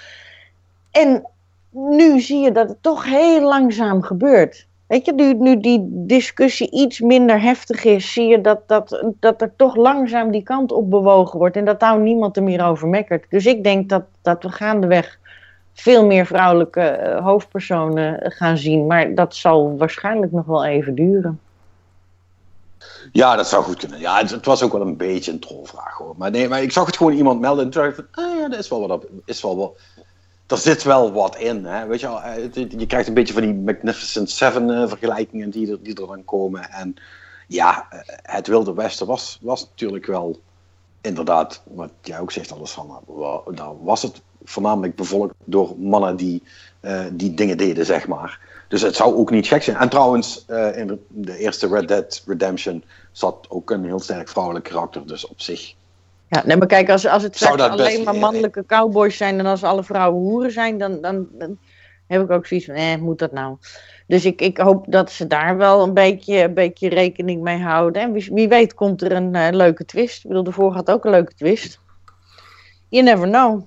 En 0.91 1.29
nu 1.71 2.19
zie 2.19 2.39
je 2.39 2.51
dat 2.51 2.69
het 2.69 2.81
toch 2.81 3.05
heel 3.05 3.41
langzaam 3.41 4.01
gebeurt. 4.01 4.67
Weet 4.89 5.05
je, 5.05 5.35
nu, 5.39 5.59
die 5.59 5.79
discussie 5.91 6.71
iets 6.71 6.99
minder 6.99 7.41
heftig 7.41 7.83
is, 7.83 8.13
zie 8.13 8.27
je 8.27 8.41
dat, 8.41 8.67
dat, 8.67 9.03
dat 9.19 9.41
er 9.41 9.55
toch 9.55 9.75
langzaam 9.75 10.31
die 10.31 10.43
kant 10.43 10.71
op 10.71 10.89
bewogen 10.89 11.39
wordt 11.39 11.55
en 11.55 11.65
dat 11.65 11.79
daar 11.79 11.99
niemand 11.99 12.37
er 12.37 12.43
meer 12.43 12.65
over 12.65 12.87
mekkert. 12.87 13.25
Dus 13.29 13.45
ik 13.45 13.63
denk 13.63 13.89
dat, 13.89 14.03
dat 14.21 14.43
we 14.43 14.49
gaandeweg 14.49 15.19
veel 15.73 16.05
meer 16.05 16.25
vrouwelijke 16.25 16.81
eh, 16.81 17.25
hoofdpersonen 17.25 18.31
gaan 18.31 18.57
zien, 18.57 18.87
maar 18.87 19.15
dat 19.15 19.35
zal 19.35 19.77
waarschijnlijk 19.77 20.31
nog 20.31 20.45
wel 20.45 20.65
even 20.65 20.95
duren. 20.95 21.39
Ja, 23.11 23.35
dat 23.35 23.47
zou 23.47 23.63
goed 23.63 23.77
kunnen. 23.77 23.99
Ja, 23.99 24.17
het, 24.17 24.45
was 24.45 24.63
ook 24.63 24.71
wel 24.71 24.81
een 24.81 24.97
beetje 24.97 25.31
een 25.31 25.39
trollvraag 25.39 25.97
hoor. 25.97 26.13
Maar 26.17 26.31
nee, 26.31 26.47
maar 26.47 26.61
ik 26.61 26.71
zag 26.71 26.85
het 26.85 26.97
gewoon 26.97 27.13
iemand 27.13 27.39
melden 27.39 27.65
en 27.65 27.71
toen 27.71 27.83
dacht 27.83 27.97
ik 27.97 28.05
van, 28.11 28.23
ah 28.25 28.37
ja, 28.37 28.49
dat 28.49 28.59
is 28.59 28.69
wel 28.69 28.87
wat 28.87 29.05
is 29.25 29.41
wel 29.41 29.57
wat. 29.57 29.79
Er 30.49 30.57
zit 30.57 30.83
wel 30.83 31.11
wat 31.11 31.37
in, 31.37 31.65
hè. 31.65 31.87
Weet 31.87 31.99
je 31.99 32.07
eh, 32.07 32.69
je 32.79 32.85
krijgt 32.85 33.07
een 33.07 33.13
beetje 33.13 33.33
van 33.33 33.41
die 33.41 33.53
Magnificent 33.53 34.29
Seven 34.29 34.69
eh, 34.69 34.87
vergelijkingen 34.87 35.49
die 35.49 35.71
er, 35.71 35.83
die 35.83 35.93
dan 35.93 36.25
komen. 36.25 36.69
En 36.69 36.95
ja, 37.47 37.87
eh, 37.89 37.99
het 38.21 38.47
Wilde 38.47 38.73
Westen 38.73 39.07
was, 39.07 39.39
was 39.41 39.61
natuurlijk 39.61 40.05
wel 40.05 40.39
inderdaad, 41.01 41.61
wat 41.63 41.91
jij 42.01 42.19
ook 42.19 42.31
zegt, 42.31 42.49
nou, 42.49 43.53
nou 43.55 43.77
was 43.81 44.01
het 44.01 44.21
voornamelijk 44.43 44.95
bevolkt 44.95 45.33
door 45.43 45.75
mannen 45.77 46.15
die, 46.15 46.43
die 47.11 47.33
dingen 47.33 47.57
deden, 47.57 47.85
zeg 47.85 48.07
maar. 48.07 48.39
Dus 48.67 48.81
het 48.81 48.95
zou 48.95 49.15
ook 49.15 49.31
niet 49.31 49.47
gek 49.47 49.63
zijn. 49.63 49.77
En 49.77 49.89
trouwens, 49.89 50.45
in 50.75 50.99
de, 51.07 51.37
eerste 51.37 51.67
Red 51.67 51.87
Dead 51.87 52.23
Redemption 52.25 52.83
zat 53.11 53.45
ook 53.49 53.71
een 53.71 53.85
heel 53.85 53.99
sterk 53.99 54.29
vrouwelijk 54.29 54.65
karakter, 54.65 55.07
dus 55.07 55.27
op 55.27 55.41
zich. 55.41 55.75
Ja, 56.29 56.43
nee, 56.45 56.57
maar 56.57 56.67
kijk, 56.67 56.89
als, 56.89 57.05
als 57.05 57.23
het 57.23 57.41
alleen 57.41 58.03
maar 58.03 58.15
mannelijke 58.15 58.65
cowboys 58.65 59.17
zijn 59.17 59.39
en 59.39 59.45
als 59.45 59.63
alle 59.63 59.83
vrouwen 59.83 60.21
hoeren 60.21 60.51
zijn, 60.51 60.77
dan, 60.77 61.01
dan, 61.01 61.27
dan 61.31 61.57
heb 62.07 62.21
ik 62.21 62.31
ook 62.31 62.45
zoiets 62.45 62.65
van, 62.65 62.75
eh, 62.75 62.95
moet 62.95 63.19
dat 63.19 63.31
nou? 63.31 63.57
Dus 64.07 64.25
ik, 64.25 64.41
ik 64.41 64.57
hoop 64.57 64.85
dat 64.87 65.11
ze 65.11 65.27
daar 65.27 65.57
wel 65.57 65.83
een 65.83 65.93
beetje, 65.93 66.43
een 66.43 66.53
beetje 66.53 66.89
rekening 66.89 67.41
mee 67.41 67.59
houden. 67.59 68.01
En 68.01 68.11
wie, 68.11 68.29
wie 68.33 68.47
weet 68.47 68.73
komt 68.73 69.01
er 69.01 69.11
een 69.11 69.35
uh, 69.35 69.47
leuke 69.51 69.85
twist. 69.85 70.17
Ik 70.17 70.27
bedoel, 70.27 70.43
de 70.43 70.51
vorige 70.51 70.77
had 70.77 70.91
ook 70.91 71.05
een 71.05 71.11
leuke 71.11 71.33
twist. 71.33 71.79
You 72.87 73.03
never 73.03 73.27
know. 73.27 73.61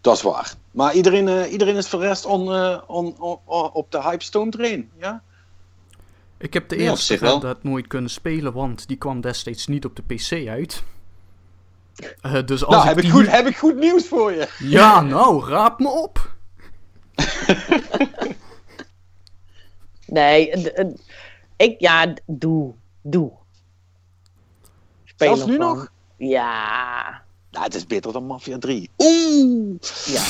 Dat 0.00 0.16
is 0.16 0.22
waar. 0.22 0.54
Maar 0.70 0.94
iedereen, 0.94 1.26
uh, 1.26 1.52
iedereen 1.52 1.76
is 1.76 1.88
verrest 1.88 2.26
on, 2.26 2.48
uh, 2.48 2.80
on, 2.86 3.14
on, 3.18 3.38
on, 3.44 3.72
op 3.72 3.90
de 3.90 4.02
Hypestone 4.02 4.50
train, 4.50 4.90
ja? 4.98 5.22
Ik 6.38 6.54
heb 6.54 6.68
de 6.68 6.76
eerste 6.76 7.18
Dead 7.18 7.62
nooit 7.62 7.86
kunnen 7.86 8.10
spelen, 8.10 8.52
want 8.52 8.88
die 8.88 8.96
kwam 8.96 9.20
destijds 9.20 9.66
niet 9.66 9.84
op 9.84 9.96
de 9.96 10.02
PC 10.02 10.48
uit. 10.48 10.82
Uh, 12.22 12.46
dus 12.46 12.64
als 12.64 12.76
nou, 12.76 12.80
ik 12.80 12.94
heb, 12.94 12.96
die... 12.96 13.06
ik 13.06 13.10
goed, 13.12 13.30
heb 13.30 13.46
ik 13.46 13.56
goed 13.56 13.76
nieuws 13.76 14.08
voor 14.08 14.32
je. 14.32 14.48
Ja, 14.58 15.00
nou, 15.00 15.48
raap 15.48 15.78
me 15.78 15.88
op. 15.88 16.34
nee, 20.06 20.50
ik, 21.56 21.80
ja, 21.80 22.14
doe, 22.26 22.72
doe. 23.02 23.30
Speel 25.04 25.36
Zelfs 25.36 25.50
nu 25.50 25.56
van. 25.56 25.66
nog? 25.66 25.92
Ja. 26.16 27.22
Nou, 27.50 27.64
het 27.64 27.74
is 27.74 27.86
beter 27.86 28.12
dan 28.12 28.26
Mafia 28.26 28.58
3. 28.58 28.90
Oeh! 28.98 29.78
Ja. 30.04 30.22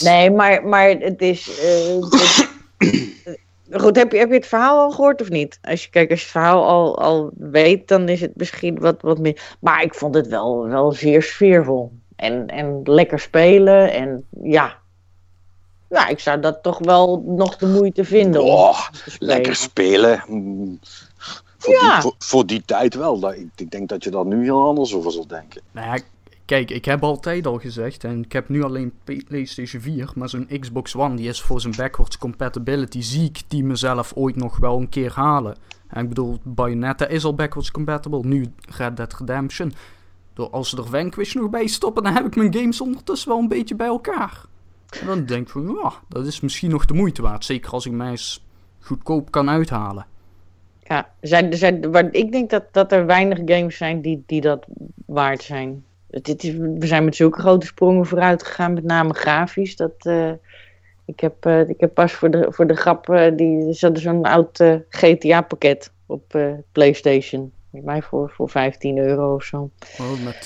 Nee, 0.00 0.30
maar, 0.30 0.66
maar 0.66 0.88
het 0.88 1.20
is. 1.20 1.48
Uh, 1.48 2.10
het, 2.10 2.48
goed, 3.70 3.96
heb 3.96 4.12
je, 4.12 4.18
heb 4.18 4.28
je 4.28 4.34
het 4.34 4.46
verhaal 4.46 4.78
al 4.78 4.90
gehoord 4.90 5.20
of 5.20 5.28
niet? 5.28 5.58
Als 5.62 5.84
je, 5.84 5.90
kijk, 5.90 6.10
als 6.10 6.18
je 6.18 6.24
het 6.24 6.34
verhaal 6.34 6.66
al, 6.66 6.98
al 6.98 7.30
weet, 7.36 7.88
dan 7.88 8.08
is 8.08 8.20
het 8.20 8.32
misschien 8.34 8.78
wat, 8.78 9.02
wat 9.02 9.18
meer. 9.18 9.56
Maar 9.60 9.82
ik 9.82 9.94
vond 9.94 10.14
het 10.14 10.26
wel, 10.26 10.68
wel 10.68 10.92
zeer 10.92 11.22
sfeervol. 11.22 11.92
En, 12.16 12.46
en 12.46 12.80
lekker 12.84 13.18
spelen. 13.18 13.92
En 13.92 14.24
ja. 14.42 14.76
Ja, 15.88 16.08
ik 16.08 16.18
zou 16.20 16.40
dat 16.40 16.62
toch 16.62 16.78
wel 16.78 17.22
nog 17.26 17.56
de 17.56 17.66
moeite 17.66 18.04
vinden. 18.04 18.42
Oh, 18.42 18.80
spelen. 18.90 19.16
lekker 19.18 19.54
spelen. 19.54 20.24
Mm. 20.26 20.78
Voor, 21.58 21.72
ja. 21.74 21.92
die, 21.92 22.02
voor, 22.02 22.14
voor, 22.18 22.46
die 22.46 22.62
tijd 22.64 22.94
wel. 22.94 23.32
Ik, 23.32 23.48
ik, 23.56 23.70
denk 23.70 23.88
dat 23.88 24.04
je 24.04 24.10
daar 24.10 24.26
nu 24.26 24.42
heel 24.42 24.66
anders 24.66 24.94
over 24.94 25.12
zult 25.12 25.28
denken. 25.28 25.62
Nou 25.70 25.86
ja, 25.86 26.02
Kijk, 26.48 26.70
ik 26.70 26.84
heb 26.84 27.02
altijd 27.02 27.46
al 27.46 27.58
gezegd, 27.58 28.04
en 28.04 28.22
ik 28.22 28.32
heb 28.32 28.48
nu 28.48 28.62
alleen 28.62 28.92
PlayStation 29.04 29.82
4, 29.82 30.10
maar 30.14 30.28
zo'n 30.28 30.48
Xbox 30.60 30.96
One 30.96 31.16
die 31.16 31.28
is 31.28 31.42
voor 31.42 31.60
zijn 31.60 31.74
backwards 31.76 32.18
compatibility, 32.18 33.00
zie 33.00 33.24
ik 33.24 33.40
die 33.48 33.64
mezelf 33.64 34.12
ooit 34.14 34.36
nog 34.36 34.56
wel 34.56 34.78
een 34.78 34.88
keer 34.88 35.12
halen. 35.12 35.56
En 35.88 36.02
ik 36.02 36.08
bedoel, 36.08 36.38
Bayonetta 36.42 37.06
is 37.06 37.24
al 37.24 37.34
backwards 37.34 37.70
compatible, 37.70 38.20
nu 38.22 38.46
Red 38.76 38.96
Dead 38.96 39.14
Redemption. 39.18 39.72
Door 40.34 40.50
als 40.50 40.70
ze 40.70 40.76
er 40.76 40.86
Vanquish 40.86 41.34
nog 41.34 41.50
bij 41.50 41.66
stoppen, 41.66 42.02
dan 42.02 42.14
heb 42.14 42.26
ik 42.26 42.36
mijn 42.36 42.54
games 42.54 42.80
ondertussen 42.80 43.28
wel 43.28 43.38
een 43.38 43.48
beetje 43.48 43.76
bij 43.76 43.86
elkaar. 43.86 44.44
En 45.00 45.06
dan 45.06 45.24
denk 45.24 45.46
ik 45.46 45.52
van, 45.52 45.78
ja, 45.82 45.92
dat 46.08 46.26
is 46.26 46.40
misschien 46.40 46.70
nog 46.70 46.84
de 46.84 46.94
moeite 46.94 47.22
waard. 47.22 47.44
Zeker 47.44 47.70
als 47.72 47.86
ik 47.86 47.92
mij 47.92 48.10
eens 48.10 48.44
goedkoop 48.78 49.30
kan 49.30 49.50
uithalen. 49.50 50.06
Ja, 50.82 51.10
zijn, 51.20 51.56
zijn, 51.56 52.12
ik 52.12 52.32
denk 52.32 52.50
dat, 52.50 52.64
dat 52.72 52.92
er 52.92 53.06
weinig 53.06 53.38
games 53.44 53.76
zijn 53.76 54.00
die, 54.02 54.22
die 54.26 54.40
dat 54.40 54.66
waard 55.06 55.42
zijn. 55.42 55.86
Het 56.10 56.44
is, 56.44 56.52
we 56.52 56.86
zijn 56.86 57.04
met 57.04 57.16
zulke 57.16 57.40
grote 57.40 57.66
sprongen 57.66 58.06
vooruit 58.06 58.42
gegaan, 58.42 58.72
met 58.72 58.84
name 58.84 59.14
grafisch. 59.14 59.76
Dat, 59.76 59.92
uh, 60.02 60.30
ik, 61.04 61.20
heb, 61.20 61.46
uh, 61.46 61.68
ik 61.68 61.80
heb 61.80 61.94
pas 61.94 62.12
voor 62.12 62.30
de, 62.30 62.46
voor 62.50 62.66
de 62.66 62.76
grap, 62.76 63.08
uh, 63.08 63.36
die 63.36 63.72
zat 63.72 63.98
zo'n 63.98 64.24
oud 64.24 64.64
GTA-pakket 64.88 65.92
op 66.06 66.38
PlayStation. 66.72 67.52
Met 67.70 67.84
mij 67.84 68.02
voor, 68.02 68.30
voor 68.30 68.48
15 68.48 68.98
euro 68.98 69.34
of 69.34 69.44
zo. 69.44 69.70
Oh, 69.98 70.24
met 70.24 70.44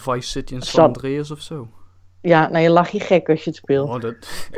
Vice 0.00 0.28
City 0.28 0.54
en 0.54 0.62
San 0.62 0.84
Andreas 0.84 1.30
of 1.30 1.40
zo? 1.40 1.68
Ja, 2.20 2.48
nou 2.48 2.62
je 2.62 2.70
lach 2.70 2.88
je 2.88 3.00
gek 3.00 3.28
als 3.28 3.44
je 3.44 3.50
het 3.50 3.58
speelt. 3.58 3.88
Oh, 3.88 4.00
dat... 4.00 4.14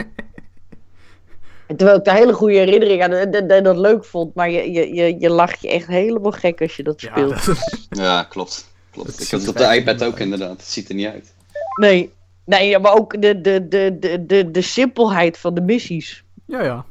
Terwijl 1.76 1.98
ik 1.98 2.06
een 2.06 2.14
hele 2.14 2.32
goede 2.32 2.54
herinnering 2.54 3.02
aan 3.02 3.10
dat, 3.10 3.48
dat, 3.48 3.64
dat, 3.64 3.76
leuk 3.76 4.04
vond, 4.04 4.34
maar 4.34 4.50
je, 4.50 4.72
je, 4.72 4.94
je, 4.94 5.18
je 5.18 5.30
lacht 5.30 5.62
je 5.62 5.68
echt 5.68 5.86
helemaal 5.86 6.32
gek 6.32 6.60
als 6.60 6.76
je 6.76 6.82
dat 6.82 7.00
speelt. 7.00 7.44
Ja, 7.44 7.46
dat... 7.46 7.86
ja 7.88 8.22
klopt 8.22 8.74
klopt. 9.02 9.22
Ik 9.22 9.28
heb 9.28 9.40
het 9.40 9.48
op 9.48 9.56
de 9.56 9.76
iPad 9.76 10.04
ook 10.04 10.18
inderdaad. 10.18 10.56
Het 10.56 10.66
ziet 10.66 10.88
er 10.88 10.94
niet 10.94 11.06
uit. 11.06 11.34
Nee, 11.80 12.12
nee 12.44 12.78
maar 12.78 12.94
ook 12.94 13.22
de, 13.22 13.40
de, 13.40 13.68
de, 13.68 13.96
de, 14.00 14.26
de, 14.26 14.50
de 14.50 14.60
simpelheid 14.60 15.38
van 15.38 15.54
de 15.54 15.60
missies. 15.60 16.24
Ja, 16.46 16.62
ja. 16.62 16.84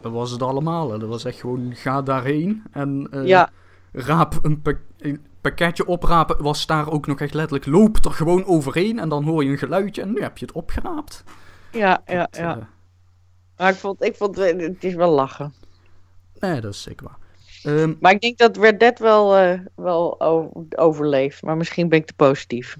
Dat 0.00 0.12
was 0.12 0.30
het 0.30 0.42
allemaal. 0.42 0.92
Hè. 0.92 0.98
Dat 0.98 1.08
was 1.08 1.24
echt 1.24 1.40
gewoon, 1.40 1.74
ga 1.74 2.02
daarheen 2.02 2.62
en 2.72 3.08
uh, 3.10 3.26
ja. 3.26 3.50
raap 3.92 4.38
een, 4.42 4.62
pa 4.62 4.72
een, 4.98 5.26
pakketje 5.40 5.86
oprapen. 5.86 6.42
Was 6.42 6.66
daar 6.66 6.90
ook 6.90 7.06
nog 7.06 7.20
echt 7.20 7.34
letterlijk, 7.34 7.66
loop 7.66 8.04
er 8.04 8.10
gewoon 8.10 8.44
overheen 8.44 8.98
en 8.98 9.08
dan 9.08 9.24
hoor 9.24 9.44
je 9.44 9.50
een 9.50 9.58
geluidje 9.58 10.02
en 10.02 10.12
nu 10.12 10.22
heb 10.22 10.38
je 10.38 10.46
het 10.46 10.54
opgeraapt. 10.54 11.24
Ja, 11.72 12.02
ja, 12.06 12.18
dat, 12.18 12.36
ja. 12.36 12.56
Uh, 12.56 12.62
maar 13.56 13.70
ik 13.70 13.76
vond, 13.76 14.04
ik 14.04 14.16
vond 14.16 14.36
het 14.36 14.84
is 14.84 14.94
wel 14.94 15.10
lachen. 15.10 15.54
Nee, 16.38 16.60
dat 16.60 16.72
is 16.72 16.82
zeker 16.82 17.06
waar. 17.06 17.17
Um, 17.64 17.96
maar 18.00 18.12
ik 18.12 18.20
denk 18.20 18.38
dat 18.38 18.56
Red 18.56 18.80
Dead 18.80 18.98
wel, 18.98 19.42
uh, 19.42 19.60
wel 19.74 20.20
overleeft. 20.76 21.42
Maar 21.42 21.56
misschien 21.56 21.88
ben 21.88 21.98
ik 21.98 22.06
te 22.06 22.14
positief. 22.14 22.76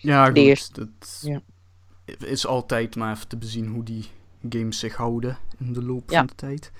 Ja, 0.00 0.26
goed. 0.26 0.36
Eerste. 0.36 0.88
Dat 0.98 1.22
ja. 1.22 1.40
is 2.26 2.46
altijd 2.46 2.96
maar 2.96 3.14
even 3.14 3.28
te 3.28 3.36
bezien 3.36 3.66
hoe 3.66 3.82
die 3.82 4.04
games 4.48 4.78
zich 4.78 4.96
houden 4.96 5.38
in 5.58 5.72
de 5.72 5.82
loop 5.82 6.10
ja. 6.10 6.18
van 6.18 6.26
de 6.26 6.34
tijd. 6.34 6.72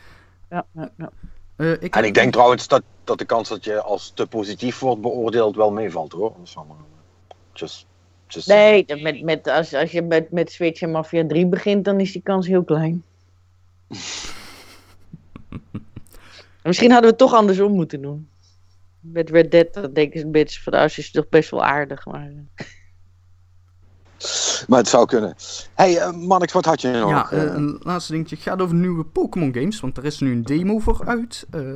Ja, 0.50 0.66
ja, 0.72 0.90
ja. 0.96 1.10
Uh, 1.56 1.72
ik 1.72 1.94
en 1.94 2.04
ik 2.04 2.14
denk 2.14 2.32
trouwens 2.32 2.68
dat, 2.68 2.82
dat 3.04 3.18
de 3.18 3.24
kans 3.24 3.48
dat 3.48 3.64
je 3.64 3.82
als 3.82 4.12
te 4.14 4.26
positief 4.26 4.78
wordt 4.78 5.00
beoordeeld 5.00 5.56
wel 5.56 5.70
meevalt 5.70 6.12
hoor. 6.12 6.34
Just, 7.52 7.86
just 8.26 8.48
nee, 8.48 8.84
met, 8.86 9.22
met, 9.22 9.48
als, 9.48 9.74
als 9.74 9.90
je 9.90 10.02
met, 10.02 10.30
met 10.30 10.52
Switch 10.52 10.80
en 10.80 10.90
Mafia 10.90 11.26
3 11.26 11.46
begint, 11.46 11.84
dan 11.84 12.00
is 12.00 12.12
die 12.12 12.22
kans 12.22 12.46
heel 12.46 12.64
klein. 12.64 13.04
Misschien 16.68 16.90
hadden 16.90 17.10
we 17.10 17.16
het 17.16 17.30
toch 17.30 17.38
andersom 17.38 17.72
moeten 17.72 18.02
doen. 18.02 18.28
Met 19.00 19.30
Red 19.30 19.50
Dead, 19.50 19.74
dat 19.74 19.94
denk 19.94 20.12
ik 20.12 20.22
een 20.22 20.32
beetje 20.32 20.60
van, 20.60 20.72
als 20.72 20.98
is 20.98 21.10
toch 21.10 21.28
best 21.28 21.50
wel 21.50 21.64
aardig, 21.64 22.06
maar... 22.06 22.32
Eh. 22.54 22.66
Maar 24.68 24.78
het 24.78 24.88
zou 24.88 25.06
kunnen. 25.06 25.34
hey, 25.74 25.94
uh, 25.94 26.12
Mannix, 26.12 26.52
wat 26.52 26.64
had 26.64 26.80
je 26.80 26.90
nog? 26.90 27.10
Ja, 27.10 27.32
uh, 27.32 27.42
een 27.42 27.80
laatste 27.82 28.12
dingetje. 28.12 28.34
Het 28.34 28.44
gaat 28.44 28.60
over 28.60 28.74
nieuwe 28.74 29.04
Pokémon 29.04 29.54
games, 29.54 29.80
want 29.80 29.96
er 29.96 30.04
is 30.04 30.20
nu 30.20 30.32
een 30.32 30.42
demo 30.42 30.78
voor 30.78 31.06
uit 31.06 31.46
uh, 31.54 31.74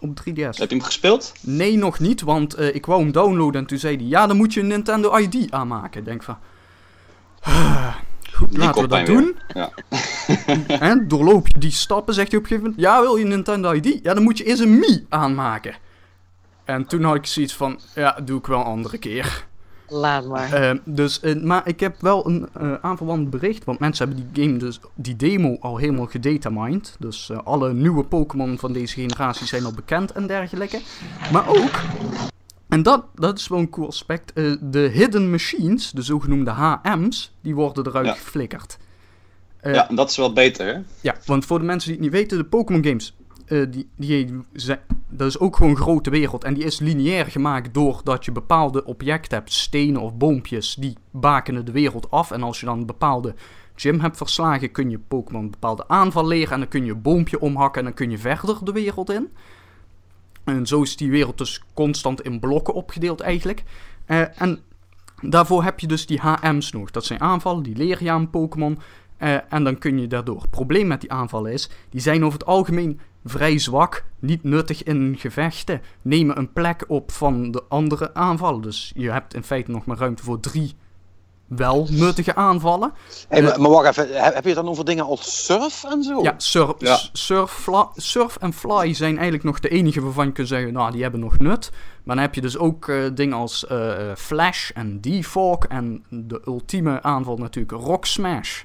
op 0.00 0.20
3DS. 0.20 0.34
Heb 0.34 0.54
je 0.54 0.66
hem 0.66 0.82
gespeeld? 0.82 1.32
Nee, 1.40 1.76
nog 1.76 1.98
niet, 1.98 2.20
want 2.20 2.58
ik 2.60 2.86
wou 2.86 3.02
hem 3.02 3.12
downloaden 3.12 3.60
en 3.60 3.66
toen 3.66 3.78
zei 3.78 3.96
hij... 3.96 4.06
Ja, 4.06 4.26
dan 4.26 4.36
moet 4.36 4.54
je 4.54 4.60
een 4.60 4.66
Nintendo 4.66 5.16
ID 5.16 5.50
aanmaken. 5.50 6.00
Ik 6.00 6.06
denk 6.06 6.22
van... 6.22 6.38
Goed, 8.34 8.56
laten 8.56 8.82
we 8.82 8.88
dat 8.88 9.06
doen. 9.06 9.36
Ja. 9.54 9.70
en 10.90 11.08
doorloop 11.08 11.48
je 11.48 11.58
die 11.58 11.70
stappen, 11.70 12.14
zegt 12.14 12.30
hij 12.30 12.38
op 12.38 12.44
een 12.44 12.50
gegeven 12.50 12.70
moment... 12.70 12.88
Ja, 12.88 13.00
wil 13.00 13.16
je 13.16 13.22
een 13.24 13.30
Nintendo 13.30 13.72
ID? 13.72 13.98
Ja, 14.02 14.14
dan 14.14 14.22
moet 14.22 14.38
je 14.38 14.44
eerst 14.44 14.60
een 14.60 14.78
Mi 14.78 15.06
aanmaken. 15.08 15.74
En 16.64 16.86
toen 16.86 17.02
had 17.02 17.14
ik 17.14 17.26
zoiets 17.26 17.54
van... 17.54 17.80
Ja, 17.94 18.18
doe 18.24 18.38
ik 18.38 18.46
wel 18.46 18.58
een 18.58 18.64
andere 18.64 18.98
keer. 18.98 19.44
Laat 19.88 20.26
maar. 20.26 20.62
Uh, 20.62 20.78
dus, 20.84 21.20
uh, 21.22 21.42
maar 21.42 21.68
ik 21.68 21.80
heb 21.80 22.00
wel 22.00 22.26
een 22.26 22.48
uh, 22.60 22.74
aanverwant 22.80 23.30
bericht. 23.30 23.64
Want 23.64 23.78
mensen 23.78 24.06
hebben 24.08 24.28
die 24.32 24.44
game, 24.44 24.58
dus 24.58 24.80
die 24.94 25.16
demo 25.16 25.56
al 25.60 25.76
helemaal 25.76 26.06
gedatamined. 26.06 26.96
Dus 26.98 27.30
alle 27.44 27.72
nieuwe 27.72 28.04
Pokémon 28.04 28.58
van 28.58 28.72
deze 28.72 28.94
generatie 28.94 29.46
zijn 29.46 29.64
al 29.64 29.72
bekend 29.72 30.12
en 30.12 30.26
dergelijke. 30.26 30.80
Maar 31.32 31.48
ook 31.48 31.80
en 32.74 32.82
dat, 32.82 33.04
dat 33.14 33.38
is 33.38 33.48
wel 33.48 33.58
een 33.58 33.70
cool 33.70 33.86
aspect. 33.86 34.32
Uh, 34.34 34.56
de 34.60 34.78
hidden 34.78 35.30
machines, 35.30 35.90
de 35.90 36.02
zogenoemde 36.02 36.50
HM's, 36.50 37.36
die 37.40 37.54
worden 37.54 37.86
eruit 37.86 38.06
ja. 38.06 38.12
geflikkerd. 38.12 38.78
Uh, 39.62 39.74
ja, 39.74 39.88
dat 39.94 40.10
is 40.10 40.16
wel 40.16 40.32
beter, 40.32 40.66
hè? 40.66 40.80
Ja, 41.00 41.16
want 41.26 41.44
voor 41.44 41.58
de 41.58 41.64
mensen 41.64 41.88
die 41.88 41.98
het 41.98 42.10
niet 42.10 42.20
weten, 42.20 42.38
de 42.38 42.44
Pokémon 42.44 42.84
games, 42.84 43.16
uh, 43.46 43.66
die, 43.70 43.88
die 43.96 44.40
zijn, 44.52 44.78
dat 45.08 45.28
is 45.28 45.38
ook 45.38 45.56
gewoon 45.56 45.70
een 45.70 45.76
grote 45.76 46.10
wereld. 46.10 46.44
En 46.44 46.54
die 46.54 46.64
is 46.64 46.78
lineair 46.78 47.26
gemaakt 47.26 47.74
doordat 47.74 48.24
je 48.24 48.32
bepaalde 48.32 48.84
objecten 48.84 49.38
hebt, 49.38 49.52
stenen 49.52 50.00
of 50.00 50.16
boompjes, 50.16 50.74
die 50.74 50.96
bakenen 51.10 51.64
de 51.64 51.72
wereld 51.72 52.10
af. 52.10 52.30
En 52.30 52.42
als 52.42 52.60
je 52.60 52.66
dan 52.66 52.78
een 52.78 52.86
bepaalde 52.86 53.34
gym 53.74 54.00
hebt 54.00 54.16
verslagen, 54.16 54.72
kun 54.72 54.90
je 54.90 54.98
Pokémon 54.98 55.42
een 55.42 55.50
bepaalde 55.50 55.88
aanval 55.88 56.26
leren. 56.26 56.52
En 56.52 56.58
dan 56.58 56.68
kun 56.68 56.84
je 56.84 56.92
een 56.92 57.02
boompje 57.02 57.40
omhakken 57.40 57.78
en 57.80 57.86
dan 57.86 57.96
kun 57.96 58.10
je 58.10 58.18
verder 58.18 58.58
de 58.64 58.72
wereld 58.72 59.10
in. 59.10 59.28
En 60.44 60.66
zo 60.66 60.82
is 60.82 60.96
die 60.96 61.10
wereld 61.10 61.38
dus 61.38 61.62
constant 61.74 62.22
in 62.22 62.40
blokken 62.40 62.74
opgedeeld 62.74 63.20
eigenlijk. 63.20 63.62
Uh, 64.06 64.40
en 64.42 64.60
daarvoor 65.20 65.64
heb 65.64 65.80
je 65.80 65.86
dus 65.86 66.06
die 66.06 66.20
HM's 66.20 66.72
nog. 66.72 66.90
Dat 66.90 67.04
zijn 67.04 67.20
aanvallen, 67.20 67.62
die 67.62 67.76
leer 67.76 68.02
je 68.02 68.10
aan 68.10 68.30
Pokémon. 68.30 68.78
Uh, 69.18 69.36
en 69.48 69.64
dan 69.64 69.78
kun 69.78 69.98
je 69.98 70.06
daardoor. 70.06 70.40
Het 70.40 70.50
probleem 70.50 70.86
met 70.86 71.00
die 71.00 71.12
aanvallen 71.12 71.52
is, 71.52 71.70
die 71.90 72.00
zijn 72.00 72.24
over 72.24 72.38
het 72.38 72.48
algemeen 72.48 73.00
vrij 73.24 73.58
zwak, 73.58 74.04
niet 74.18 74.42
nuttig 74.42 74.82
in 74.82 75.14
gevechten, 75.18 75.80
nemen 76.02 76.38
een 76.38 76.52
plek 76.52 76.84
op 76.88 77.12
van 77.12 77.50
de 77.50 77.62
andere 77.68 78.14
aanvallen. 78.14 78.62
Dus 78.62 78.92
je 78.96 79.10
hebt 79.10 79.34
in 79.34 79.42
feite 79.42 79.70
nog 79.70 79.84
maar 79.84 79.96
ruimte 79.96 80.22
voor 80.22 80.40
drie 80.40 80.74
wel 81.56 81.86
nuttige 81.90 82.34
aanvallen. 82.34 82.92
Hey, 83.28 83.38
Eh, 83.38 83.44
maar, 83.44 83.60
maar 83.60 83.70
wacht 83.70 83.86
even, 83.86 84.22
heb, 84.22 84.34
heb 84.34 84.42
je 84.42 84.48
het 84.48 84.58
dan 84.58 84.68
over 84.68 84.84
dingen 84.84 85.04
als 85.04 85.44
surf 85.44 85.84
en 85.84 86.02
zo? 86.02 86.22
Ja, 86.22 86.34
surf, 86.36 86.74
Ja. 86.78 86.98
Surf, 87.12 87.68
surf 87.96 88.36
en 88.36 88.52
fly 88.52 88.94
zijn 88.94 89.14
eigenlijk 89.14 89.44
nog 89.44 89.60
de 89.60 89.68
enige 89.68 90.00
waarvan 90.00 90.26
je 90.26 90.32
kunt 90.32 90.48
zeggen, 90.48 90.72
nou, 90.72 90.92
die 90.92 91.02
hebben 91.02 91.20
nog 91.20 91.38
nut. 91.38 91.70
Maar 92.04 92.14
dan 92.14 92.24
heb 92.24 92.34
je 92.34 92.40
dus 92.40 92.58
ook 92.58 92.88
eh, 92.88 93.04
dingen 93.14 93.36
als 93.36 93.66
eh, 93.66 94.12
Flash 94.16 94.70
en 94.70 95.00
Defog 95.00 95.58
en 95.66 96.04
de 96.08 96.42
ultieme 96.46 97.02
aanval 97.02 97.36
natuurlijk 97.36 97.84
Rock 97.84 98.04
Smash. 98.06 98.62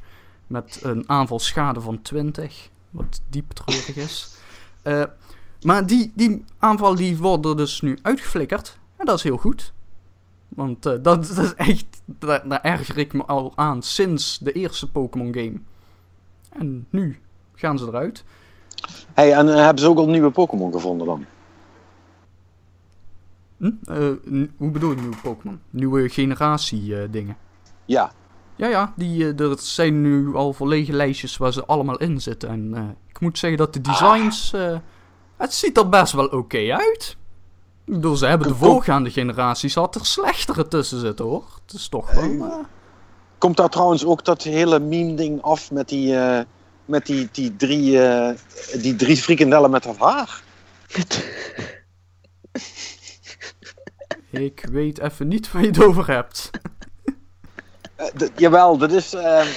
Met 0.47 0.79
een 0.83 1.09
aanvalschade 1.09 1.81
van 1.81 2.01
20, 2.01 2.69
wat 2.89 3.21
diep 3.29 3.51
treurig 3.51 3.95
is. 3.95 4.29
Eh, 4.81 5.03
maar 5.61 5.85
die, 5.85 6.11
die 6.15 6.45
aanvallen 6.59 6.97
die 6.97 7.17
worden 7.17 7.57
dus 7.57 7.81
nu 7.81 7.97
uitgeflikkerd. 8.01 8.77
En 8.97 9.05
dat 9.05 9.17
is 9.17 9.23
heel 9.23 9.37
goed. 9.37 9.73
Want 10.59 10.85
eh, 10.85 10.93
dat, 11.01 11.03
dat 11.35 11.37
is 11.37 11.53
echt, 11.53 12.01
daar, 12.05 12.47
daar 12.47 12.61
erger 12.61 12.97
ik 12.97 13.13
me 13.13 13.25
al 13.25 13.51
aan 13.55 13.81
sinds 13.81 14.37
de 14.37 14.51
eerste 14.51 14.91
Pokémon 14.91 15.33
game. 15.33 15.59
En 16.49 16.87
nu 16.89 17.19
gaan 17.55 17.77
ze 17.77 17.85
eruit. 17.85 18.23
Hey, 19.13 19.33
en 19.33 19.49
eh, 19.49 19.55
hebben 19.55 19.83
ze 19.83 19.89
ook 19.89 19.97
al 19.97 20.09
nieuwe 20.09 20.31
Pokémon 20.31 20.71
gevonden 20.71 21.07
dan? 21.07 21.25
Hm? 23.57 23.71
Eh, 23.83 24.43
hoe 24.57 24.71
bedoel 24.71 24.89
je 24.89 24.95
nieuwe 24.95 25.15
Pokémon? 25.23 25.59
Nieuwe 25.69 26.09
generatie 26.09 27.09
dingen. 27.09 27.37
Ja. 27.85 28.11
Ja, 28.55 28.67
ja, 28.67 28.93
die, 28.95 29.33
er 29.33 29.59
zijn 29.59 30.01
nu 30.01 30.35
al 30.35 30.53
volledige 30.53 30.93
lijstjes 30.93 31.37
waar 31.37 31.53
ze 31.53 31.65
allemaal 31.65 31.97
in 31.97 32.21
zitten. 32.21 32.49
En 32.49 32.97
ik 33.07 33.19
moet 33.19 33.37
zeggen 33.37 33.59
dat 33.59 33.73
de 33.73 33.81
designs. 33.81 34.53
eh, 34.53 34.77
het 35.37 35.53
ziet 35.53 35.77
er 35.77 35.89
best 35.89 36.13
wel 36.13 36.27
oké 36.27 36.73
uit. 36.73 37.17
Ik 37.89 37.95
bedoel, 37.95 38.15
ze 38.15 38.25
hebben 38.25 38.47
de 38.47 38.55
voorgaande 38.55 39.09
generaties 39.09 39.75
had 39.75 39.95
er 39.95 40.05
slechtere 40.05 40.67
tussen 40.67 40.99
zitten 40.99 41.25
hoor. 41.25 41.43
Het 41.65 41.73
is 41.73 41.87
toch 41.87 42.11
wel. 42.11 42.65
Komt 43.37 43.57
daar 43.57 43.69
trouwens 43.69 44.05
ook 44.05 44.25
dat 44.25 44.43
hele 44.43 44.79
meme-ding 44.79 45.41
af 45.41 45.71
met 45.71 45.89
die, 45.89 46.15
eh, 46.15 46.43
met 46.85 47.05
die, 47.05 47.29
die, 47.31 47.55
drie, 47.55 48.01
eh, 48.01 48.35
die 48.81 48.95
drie 48.95 49.17
frikandellen 49.17 49.71
met 49.71 49.83
dat 49.83 49.97
haar? 49.97 50.41
ik 54.31 54.67
weet 54.71 54.99
even 54.99 55.27
niet 55.27 55.51
waar 55.51 55.61
je 55.61 55.67
het 55.67 55.83
over 55.83 56.07
hebt. 56.07 56.49
Eh, 57.95 58.27
jawel, 58.35 58.77
dat 58.77 58.91
is 58.91 59.13
eh, 59.13 59.41
eh, 59.41 59.47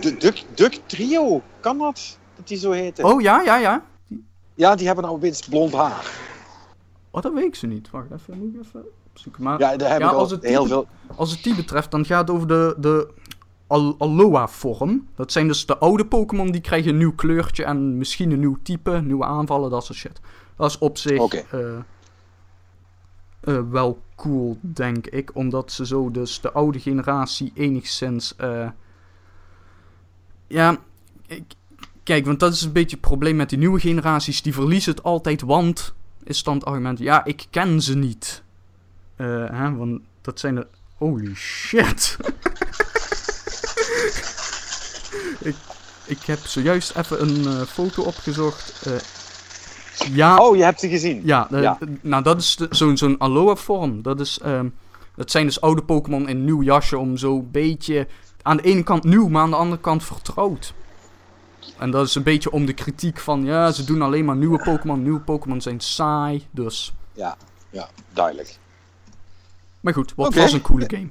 de 0.00 0.42
Duck, 0.54 0.80
Trio. 0.86 1.42
Kan 1.60 1.78
dat? 1.78 2.18
Dat 2.36 2.48
die 2.48 2.58
zo 2.58 2.70
heet? 2.70 3.02
Oh 3.02 3.20
ja, 3.20 3.42
ja, 3.42 3.56
ja. 3.56 3.84
Ja, 4.54 4.74
die 4.74 4.86
hebben 4.86 5.04
nou 5.04 5.16
opeens 5.16 5.40
blond 5.48 5.72
haar. 5.72 6.04
Oh, 7.14 7.22
dat 7.22 7.32
weet 7.32 7.44
ik 7.44 7.54
ze 7.54 7.66
niet. 7.66 7.90
Wacht 7.90 8.10
even, 8.10 8.38
moet 8.38 8.54
ik 8.54 8.60
even 8.60 8.84
opzoeken. 9.10 9.42
Maar 9.42 9.58
Ja, 9.58 9.76
daar 9.76 9.90
heb 9.90 10.00
Ja, 10.00 10.06
ik 10.06 10.12
al 10.12 10.18
als 10.18 10.30
het 10.30 10.42
heel 10.42 10.66
veel... 10.66 10.86
als 11.16 11.30
het 11.30 11.42
die 11.42 11.54
betreft, 11.54 11.90
dan 11.90 12.04
gaat 12.04 12.28
het 12.28 12.36
over 12.36 12.48
de, 12.48 12.74
de 12.78 13.08
Al- 13.66 13.94
Alola-vorm. 13.98 15.08
Dat 15.14 15.32
zijn 15.32 15.46
dus 15.46 15.66
de 15.66 15.78
oude 15.78 16.06
Pokémon, 16.06 16.50
die 16.50 16.60
krijgen 16.60 16.90
een 16.90 16.96
nieuw 16.98 17.14
kleurtje 17.14 17.64
en 17.64 17.98
misschien 17.98 18.30
een 18.30 18.38
nieuw 18.40 18.58
type, 18.62 18.90
nieuwe 19.04 19.24
aanvallen, 19.24 19.70
dat 19.70 19.84
soort 19.84 19.98
shit. 19.98 20.20
Dat 20.56 20.70
is 20.70 20.78
op 20.78 20.98
zich 20.98 21.20
Oké. 21.20 21.36
eh, 21.50 21.76
eh, 23.40 23.62
wel 23.70 24.02
cool, 24.16 24.58
denk 24.60 25.06
ik. 25.06 25.30
Omdat 25.34 25.72
ze 25.72 25.86
zo 25.86 26.10
dus 26.10 26.40
de 26.40 26.52
oude 26.52 26.78
generatie 26.80 27.52
enigszins... 27.54 28.36
eh, 28.36 28.68
ja, 30.46 30.76
ik, 31.26 31.42
kijk, 32.02 32.26
want 32.26 32.40
dat 32.40 32.52
is 32.52 32.62
een 32.62 32.72
beetje 32.72 32.96
het 32.96 33.06
probleem 33.06 33.36
met 33.36 33.48
die 33.48 33.58
nieuwe 33.58 33.80
generaties. 33.80 34.42
Die 34.42 34.54
verliezen 34.54 34.94
het 34.94 35.02
altijd, 35.02 35.40
want... 35.42 35.94
Is 36.24 36.42
dan 36.42 36.54
het 36.54 36.64
argument, 36.64 36.98
ja, 36.98 37.24
ik 37.24 37.46
ken 37.50 37.82
ze 37.82 37.96
niet. 37.96 38.42
Eh, 39.16 39.26
hè, 39.50 39.74
want 39.74 40.00
dat 40.20 40.40
zijn 40.40 40.54
de... 40.54 40.66
Holy 40.94 41.34
shit. 41.34 42.16
ik, 45.50 45.56
ik 46.04 46.22
heb 46.22 46.38
zojuist 46.38 46.96
even 46.96 47.22
een 47.22 47.46
eh, 47.46 47.62
foto 47.62 48.02
opgezocht. 48.02 48.86
Eh, 48.86 48.92
ja, 50.14 50.36
Oh, 50.36 50.56
je 50.56 50.62
hebt 50.62 50.80
ze 50.80 50.88
gezien. 50.88 51.20
ja, 51.24 51.48
ja. 51.50 51.78
nou 52.00 52.22
dat 52.22 52.40
is 52.40 52.54
zo'n 52.70 52.96
zo'n 52.96 53.18
Aloha-vorm. 53.18 54.02
Dat, 54.02 54.20
is, 54.20 54.38
ehm, 54.38 54.68
dat 55.14 55.30
zijn 55.30 55.46
dus 55.46 55.60
oude 55.60 55.82
Pokémon 55.82 56.28
in 56.28 56.36
een 56.36 56.44
nieuw 56.44 56.62
jasje 56.62 56.98
om 56.98 57.16
zo'n 57.16 57.48
beetje... 57.50 58.06
Aan 58.42 58.56
de 58.56 58.62
ene 58.62 58.82
kant 58.82 59.04
nieuw, 59.04 59.28
maar 59.28 59.42
aan 59.42 59.50
de 59.50 59.56
andere 59.56 59.80
kant 59.80 60.04
vertrouwd. 60.04 60.74
En 61.78 61.90
dat 61.90 62.06
is 62.06 62.14
een 62.14 62.22
beetje 62.22 62.50
om 62.50 62.66
de 62.66 62.72
kritiek 62.72 63.18
van... 63.18 63.44
Ja, 63.44 63.72
ze 63.72 63.84
doen 63.84 64.02
alleen 64.02 64.24
maar 64.24 64.36
nieuwe 64.36 64.62
Pokémon. 64.62 65.02
Nieuwe 65.02 65.20
Pokémon 65.20 65.60
zijn 65.60 65.80
saai, 65.80 66.46
dus... 66.50 66.92
Ja, 67.12 67.36
ja, 67.70 67.88
duidelijk. 68.12 68.58
Maar 69.80 69.92
goed, 69.92 70.12
wat 70.16 70.34
was 70.34 70.52
een 70.52 70.62
coole 70.62 70.84
game. 70.88 71.08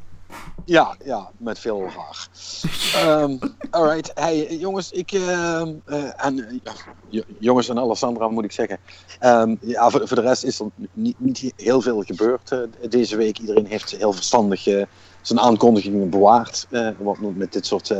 Ja, 0.66 0.96
ja, 1.04 1.30
met 1.38 1.60
veel 1.60 1.90
haar. 1.90 2.28
Ehm 3.06 3.36
alright, 3.74 4.12
hey 4.14 4.58
jongens, 4.58 4.92
ik 4.92 5.12
ehm, 5.12 5.74
eh, 5.86 6.26
en 6.26 6.62
eh, 7.10 7.22
jongens 7.40 7.70
en 7.70 7.80
Alessandra 7.80 8.28
moet 8.28 8.44
ik 8.44 8.52
zeggen. 8.52 8.78
Ehm, 9.20 9.56
ja, 9.62 9.90
voor, 9.90 10.08
voor 10.08 10.18
de 10.18 10.24
rest 10.24 10.44
is 10.44 10.60
er 10.60 10.68
niet, 10.94 11.20
niet 11.20 11.54
heel 11.56 11.82
veel 11.82 12.02
gebeurd 12.02 12.52
eh, 12.52 12.60
deze 12.90 13.16
week. 13.16 13.40
Iedereen 13.40 13.66
heeft 13.66 13.92
heel 13.92 14.14
verstandig 14.14 14.64
zijn 15.22 15.40
aankondigingen 15.40 16.10
bewaard. 16.10 16.68
want 16.98 17.38
met 17.38 17.54
dit 17.54 17.66
soort 17.66 17.94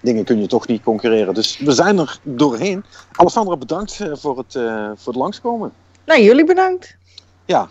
dingen 0.00 0.24
kun 0.24 0.40
je 0.40 0.46
toch 0.46 0.66
niet 0.66 0.82
concurreren. 0.82 1.34
Dus 1.34 1.58
we 1.58 1.72
zijn 1.72 1.98
er 1.98 2.18
doorheen. 2.22 2.84
Alessandra, 3.12 3.56
bedankt 3.56 4.00
eh, 4.00 4.12
voor, 4.14 4.38
het, 4.38 4.54
eh, 4.54 4.90
voor 4.96 5.12
het 5.12 5.22
langskomen. 5.22 5.72
Nou, 6.06 6.22
jullie 6.22 6.44
bedankt. 6.44 6.96
Ja, 7.44 7.62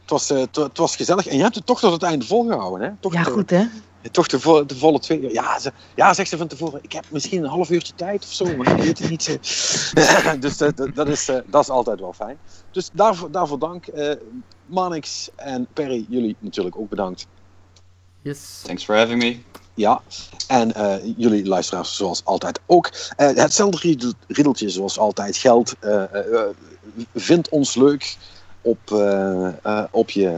het 0.00 0.10
was, 0.10 0.30
eh, 0.30 0.38
het, 0.38 0.56
het 0.56 0.78
was 0.78 0.96
gezellig. 0.96 1.26
En 1.26 1.36
je 1.36 1.42
hebt 1.42 1.54
het 1.54 1.66
toch 1.66 1.80
tot 1.80 1.92
het 1.92 2.02
einde 2.02 2.24
volgehouden, 2.26 2.88
hè? 2.88 2.94
Toch 3.00 3.12
Ja, 3.12 3.22
de- 3.22 3.30
goed 3.30 3.50
hè? 3.50 3.64
toch 4.10 4.26
de, 4.26 4.40
vo- 4.40 4.66
de 4.66 4.76
volle 4.76 4.98
twee 5.00 5.20
uur. 5.20 5.32
Ja, 5.32 5.58
ze, 5.58 5.72
ja, 5.94 6.14
zegt 6.14 6.28
ze 6.28 6.36
van 6.36 6.46
tevoren. 6.46 6.78
Ik 6.82 6.92
heb 6.92 7.04
misschien 7.10 7.42
een 7.44 7.50
half 7.50 7.70
uurtje 7.70 7.92
tijd 7.94 8.24
of 8.24 8.32
zo, 8.32 8.44
maar 8.56 8.70
ik 8.78 8.82
weet 8.82 8.98
het 8.98 9.10
niet. 9.10 9.26
dus 10.40 10.56
dat, 10.58 10.76
dat, 10.76 10.94
dat 10.94 11.08
is, 11.08 11.28
eh, 11.28 11.36
dat 11.46 11.62
is 11.62 11.68
altijd 11.70 12.00
wel 12.00 12.12
fijn. 12.12 12.38
Dus 12.70 12.90
daarvoor, 12.92 13.30
daarvoor 13.30 13.58
dank. 13.58 13.86
eh 13.86 14.12
Manix 14.66 15.28
en 15.36 15.66
Perry, 15.72 16.06
jullie 16.08 16.36
natuurlijk 16.38 16.76
ook 16.78 16.88
bedankt. 16.88 17.26
Yes. 18.22 18.62
Thanks 18.64 18.84
for 18.84 18.96
having 18.96 19.22
me. 19.22 19.38
Ja, 19.78 20.02
en 20.48 20.74
eh, 20.74 20.94
jullie 21.16 21.46
luisteraars 21.46 21.96
zoals 21.96 22.24
altijd 22.24 22.60
ook. 22.66 22.90
Eh, 23.16 23.28
hetzelfde 23.34 23.96
riedeltje 24.26 24.68
zoals 24.68 24.98
altijd 24.98 25.36
geldt. 25.36 25.76
Eh, 25.80 26.02
eh, 26.02 26.42
vind 27.14 27.48
ons 27.48 27.74
leuk 27.74 28.16
op, 28.60 28.78
op 29.90 30.10
je 30.10 30.36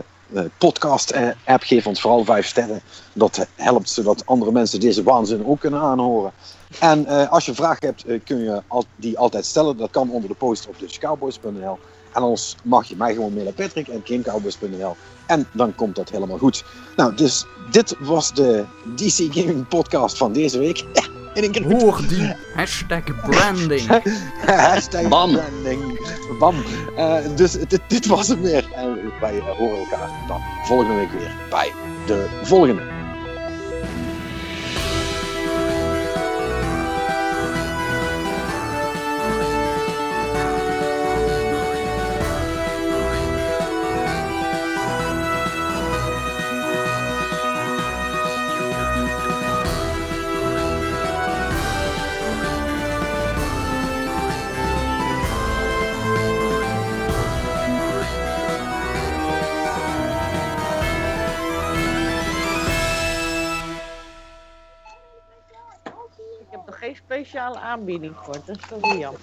podcast-app. 0.58 1.62
Geef 1.62 1.86
ons 1.86 2.00
vooral 2.00 2.24
vijf 2.24 2.46
sterren. 2.46 2.82
Dat 3.12 3.46
helpt 3.54 3.90
zodat 3.90 4.26
andere 4.26 4.52
mensen 4.52 4.80
deze 4.80 5.02
waanzin 5.02 5.46
ook 5.46 5.60
kunnen 5.60 5.80
aanhoren. 5.80 6.32
En 6.80 7.28
als 7.28 7.46
je 7.46 7.54
vragen 7.54 7.86
hebt, 7.86 8.24
kun 8.24 8.38
je 8.38 8.62
die 8.96 9.18
altijd 9.18 9.44
stellen. 9.44 9.76
Dat 9.76 9.90
kan 9.90 10.10
onder 10.10 10.28
de 10.28 10.36
post 10.36 10.68
op 10.68 10.78
dutchcowboys.nl. 10.78 11.78
En 12.12 12.22
anders 12.22 12.56
mag 12.62 12.86
je 12.86 12.96
mij 12.96 13.14
gewoon 13.14 13.32
mailen 13.32 13.54
Patrick 13.54 13.88
en 13.88 14.00
gamecowboys.nl. 14.04 14.96
En 15.26 15.46
dan 15.52 15.74
komt 15.74 15.96
dat 15.96 16.10
helemaal 16.10 16.38
goed. 16.38 16.64
Nou, 16.96 17.14
dus 17.14 17.46
dit 17.70 17.96
was 18.00 18.34
de 18.34 18.64
DC 18.96 19.34
Gaming 19.34 19.68
Podcast 19.68 20.16
van 20.16 20.32
deze 20.32 20.58
week. 20.58 20.84
In 21.34 21.44
een 21.44 21.50
keer 21.50 21.72
Hoor 21.72 22.00
die 22.08 22.34
hashtag 22.54 23.02
branding. 23.26 24.02
Hashtag 24.46 25.08
Bam. 25.08 25.32
branding. 25.32 26.08
Bam. 26.38 26.54
Eh, 26.96 27.16
dus 27.36 27.52
dit, 27.52 27.80
dit 27.88 28.06
was 28.06 28.28
het 28.28 28.40
weer. 28.40 28.72
En 28.72 29.12
wij 29.20 29.40
horen 29.58 29.78
elkaar 29.78 30.10
dan 30.28 30.40
volgende 30.64 30.94
week 30.94 31.12
weer 31.12 31.36
bij 31.50 31.72
de 32.06 32.26
volgende. 32.42 32.99
Speciale 67.24 67.58
aanbieding 67.58 68.14
voor. 68.22 68.36
Dat 68.44 68.56
is 68.56 68.68
wel 68.68 68.80
weer 68.80 68.98
jammer. 68.98 69.20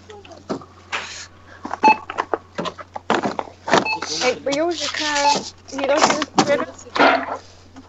Hey, 4.19 4.39
maar 4.43 4.53
jongens, 4.53 4.83
ik 4.83 4.95
ga 4.95 5.39
hier 5.77 5.89
ook 5.89 5.97
even 5.97 6.27
verder. 6.35 6.67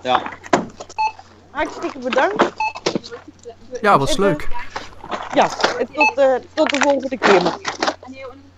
Ja, 0.03 0.23
Hartstikke 1.51 1.99
bedankt. 1.99 2.45
Ja, 3.81 3.99
was 3.99 4.17
leuk. 4.17 4.49
Ja, 5.35 5.49
en 5.79 5.93
tot, 5.93 6.19
eh, 6.19 6.35
tot 6.55 6.71
de 6.71 6.81
volgende 6.81 7.19
keer. 7.19 7.43
maar. 7.43 7.59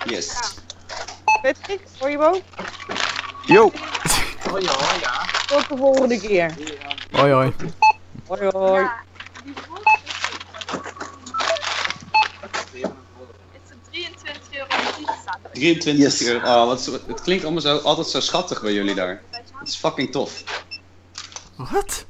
Yes. 0.04 0.54
Patrick, 1.42 1.80
hoor 1.98 2.10
je 2.10 2.18
me? 2.18 2.42
Yo! 3.46 3.70
Ja, 4.44 4.58
ja. 5.00 5.26
Tot 5.46 5.68
de 5.68 5.76
volgende 5.76 6.20
keer. 6.20 6.54
Hoi 7.10 7.32
hoi. 7.32 7.54
Hoi 8.26 8.50
hoi. 8.50 8.82
Ja, 8.82 9.02
die 9.44 9.54
vorige 9.68 9.98
is 13.52 13.68
het 13.68 13.78
23 13.90 14.42
euro 14.52 14.66
en 14.68 14.94
10 14.96 15.04
staat 15.04 15.16
er. 15.16 15.19
23 15.52 16.04
Yes. 16.04 16.22
euro. 16.28 16.46
Oh, 16.46 16.66
wat, 16.66 16.90
het 17.06 17.20
klinkt 17.20 17.42
allemaal 17.44 17.62
zo, 17.62 17.76
altijd 17.76 18.06
zo 18.06 18.20
schattig 18.20 18.60
bij 18.62 18.72
jullie 18.72 18.94
daar. 18.94 19.22
Het 19.58 19.68
is 19.68 19.76
fucking 19.76 20.12
tof. 20.12 20.42
Wat? 21.56 22.04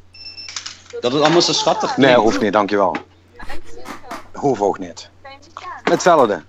Dat 1.01 1.13
het 1.13 1.23
allemaal 1.23 1.43
zo 1.43 1.53
schattig 1.53 1.97
Nee, 1.97 2.07
klinkt. 2.07 2.23
hoeft 2.23 2.41
niet, 2.41 2.53
dankjewel. 2.53 2.97
Hoeft 4.33 4.61
ook 4.61 4.79
niet. 4.79 5.09
Hetzelfde. 5.83 6.43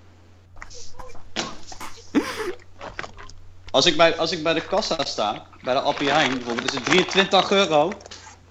Als 3.71 3.85
ik, 3.85 3.97
bij, 3.97 4.17
als 4.17 4.31
ik 4.31 4.43
bij 4.43 4.53
de 4.53 4.61
kassa 4.61 5.03
sta, 5.03 5.45
bij 5.63 5.73
de 5.73 5.79
Appie 5.79 6.09
Heijn 6.09 6.33
bijvoorbeeld, 6.33 6.67
is 6.69 6.73
het 6.75 6.85
23 6.85 7.51
euro. 7.51 7.91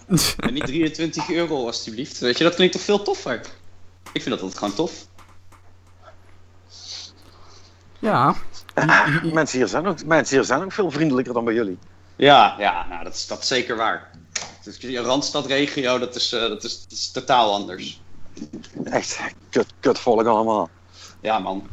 En 0.36 0.52
niet 0.54 0.66
23 0.66 1.30
euro 1.30 1.66
alstublieft. 1.66 2.18
Weet 2.18 2.38
je, 2.38 2.44
dat 2.44 2.54
klinkt 2.54 2.72
toch 2.74 2.82
veel 2.82 3.02
toffer? 3.02 3.40
Ik 4.12 4.22
vind 4.22 4.30
dat 4.30 4.40
altijd 4.40 4.58
gewoon 4.58 4.74
tof. 4.74 4.92
Ja. 8.00 8.34
Mensen 9.32 9.58
hier, 9.58 9.68
zijn 9.68 9.86
ook, 9.86 10.04
mensen 10.04 10.36
hier 10.36 10.44
zijn 10.44 10.62
ook 10.62 10.72
veel 10.72 10.90
vriendelijker 10.90 11.34
dan 11.34 11.44
bij 11.44 11.54
jullie. 11.54 11.78
Ja, 12.16 12.54
ja 12.58 12.86
nou, 12.88 13.04
dat, 13.04 13.14
is, 13.14 13.26
dat 13.26 13.38
is 13.42 13.48
zeker 13.48 13.76
waar. 13.76 14.10
Dus 14.64 14.76
je 14.76 15.00
Randstadregio, 15.00 15.98
dat 15.98 16.14
is, 16.14 16.32
eh, 16.32 16.40
dat, 16.40 16.64
is, 16.64 16.82
dat 16.82 16.92
is 16.92 17.10
totaal 17.10 17.52
anders. 17.52 18.00
Echt 18.84 19.20
kut, 19.50 19.66
kut 19.80 19.98
volk 19.98 20.26
allemaal. 20.26 20.70
Ja, 21.20 21.38
man. 21.38 21.68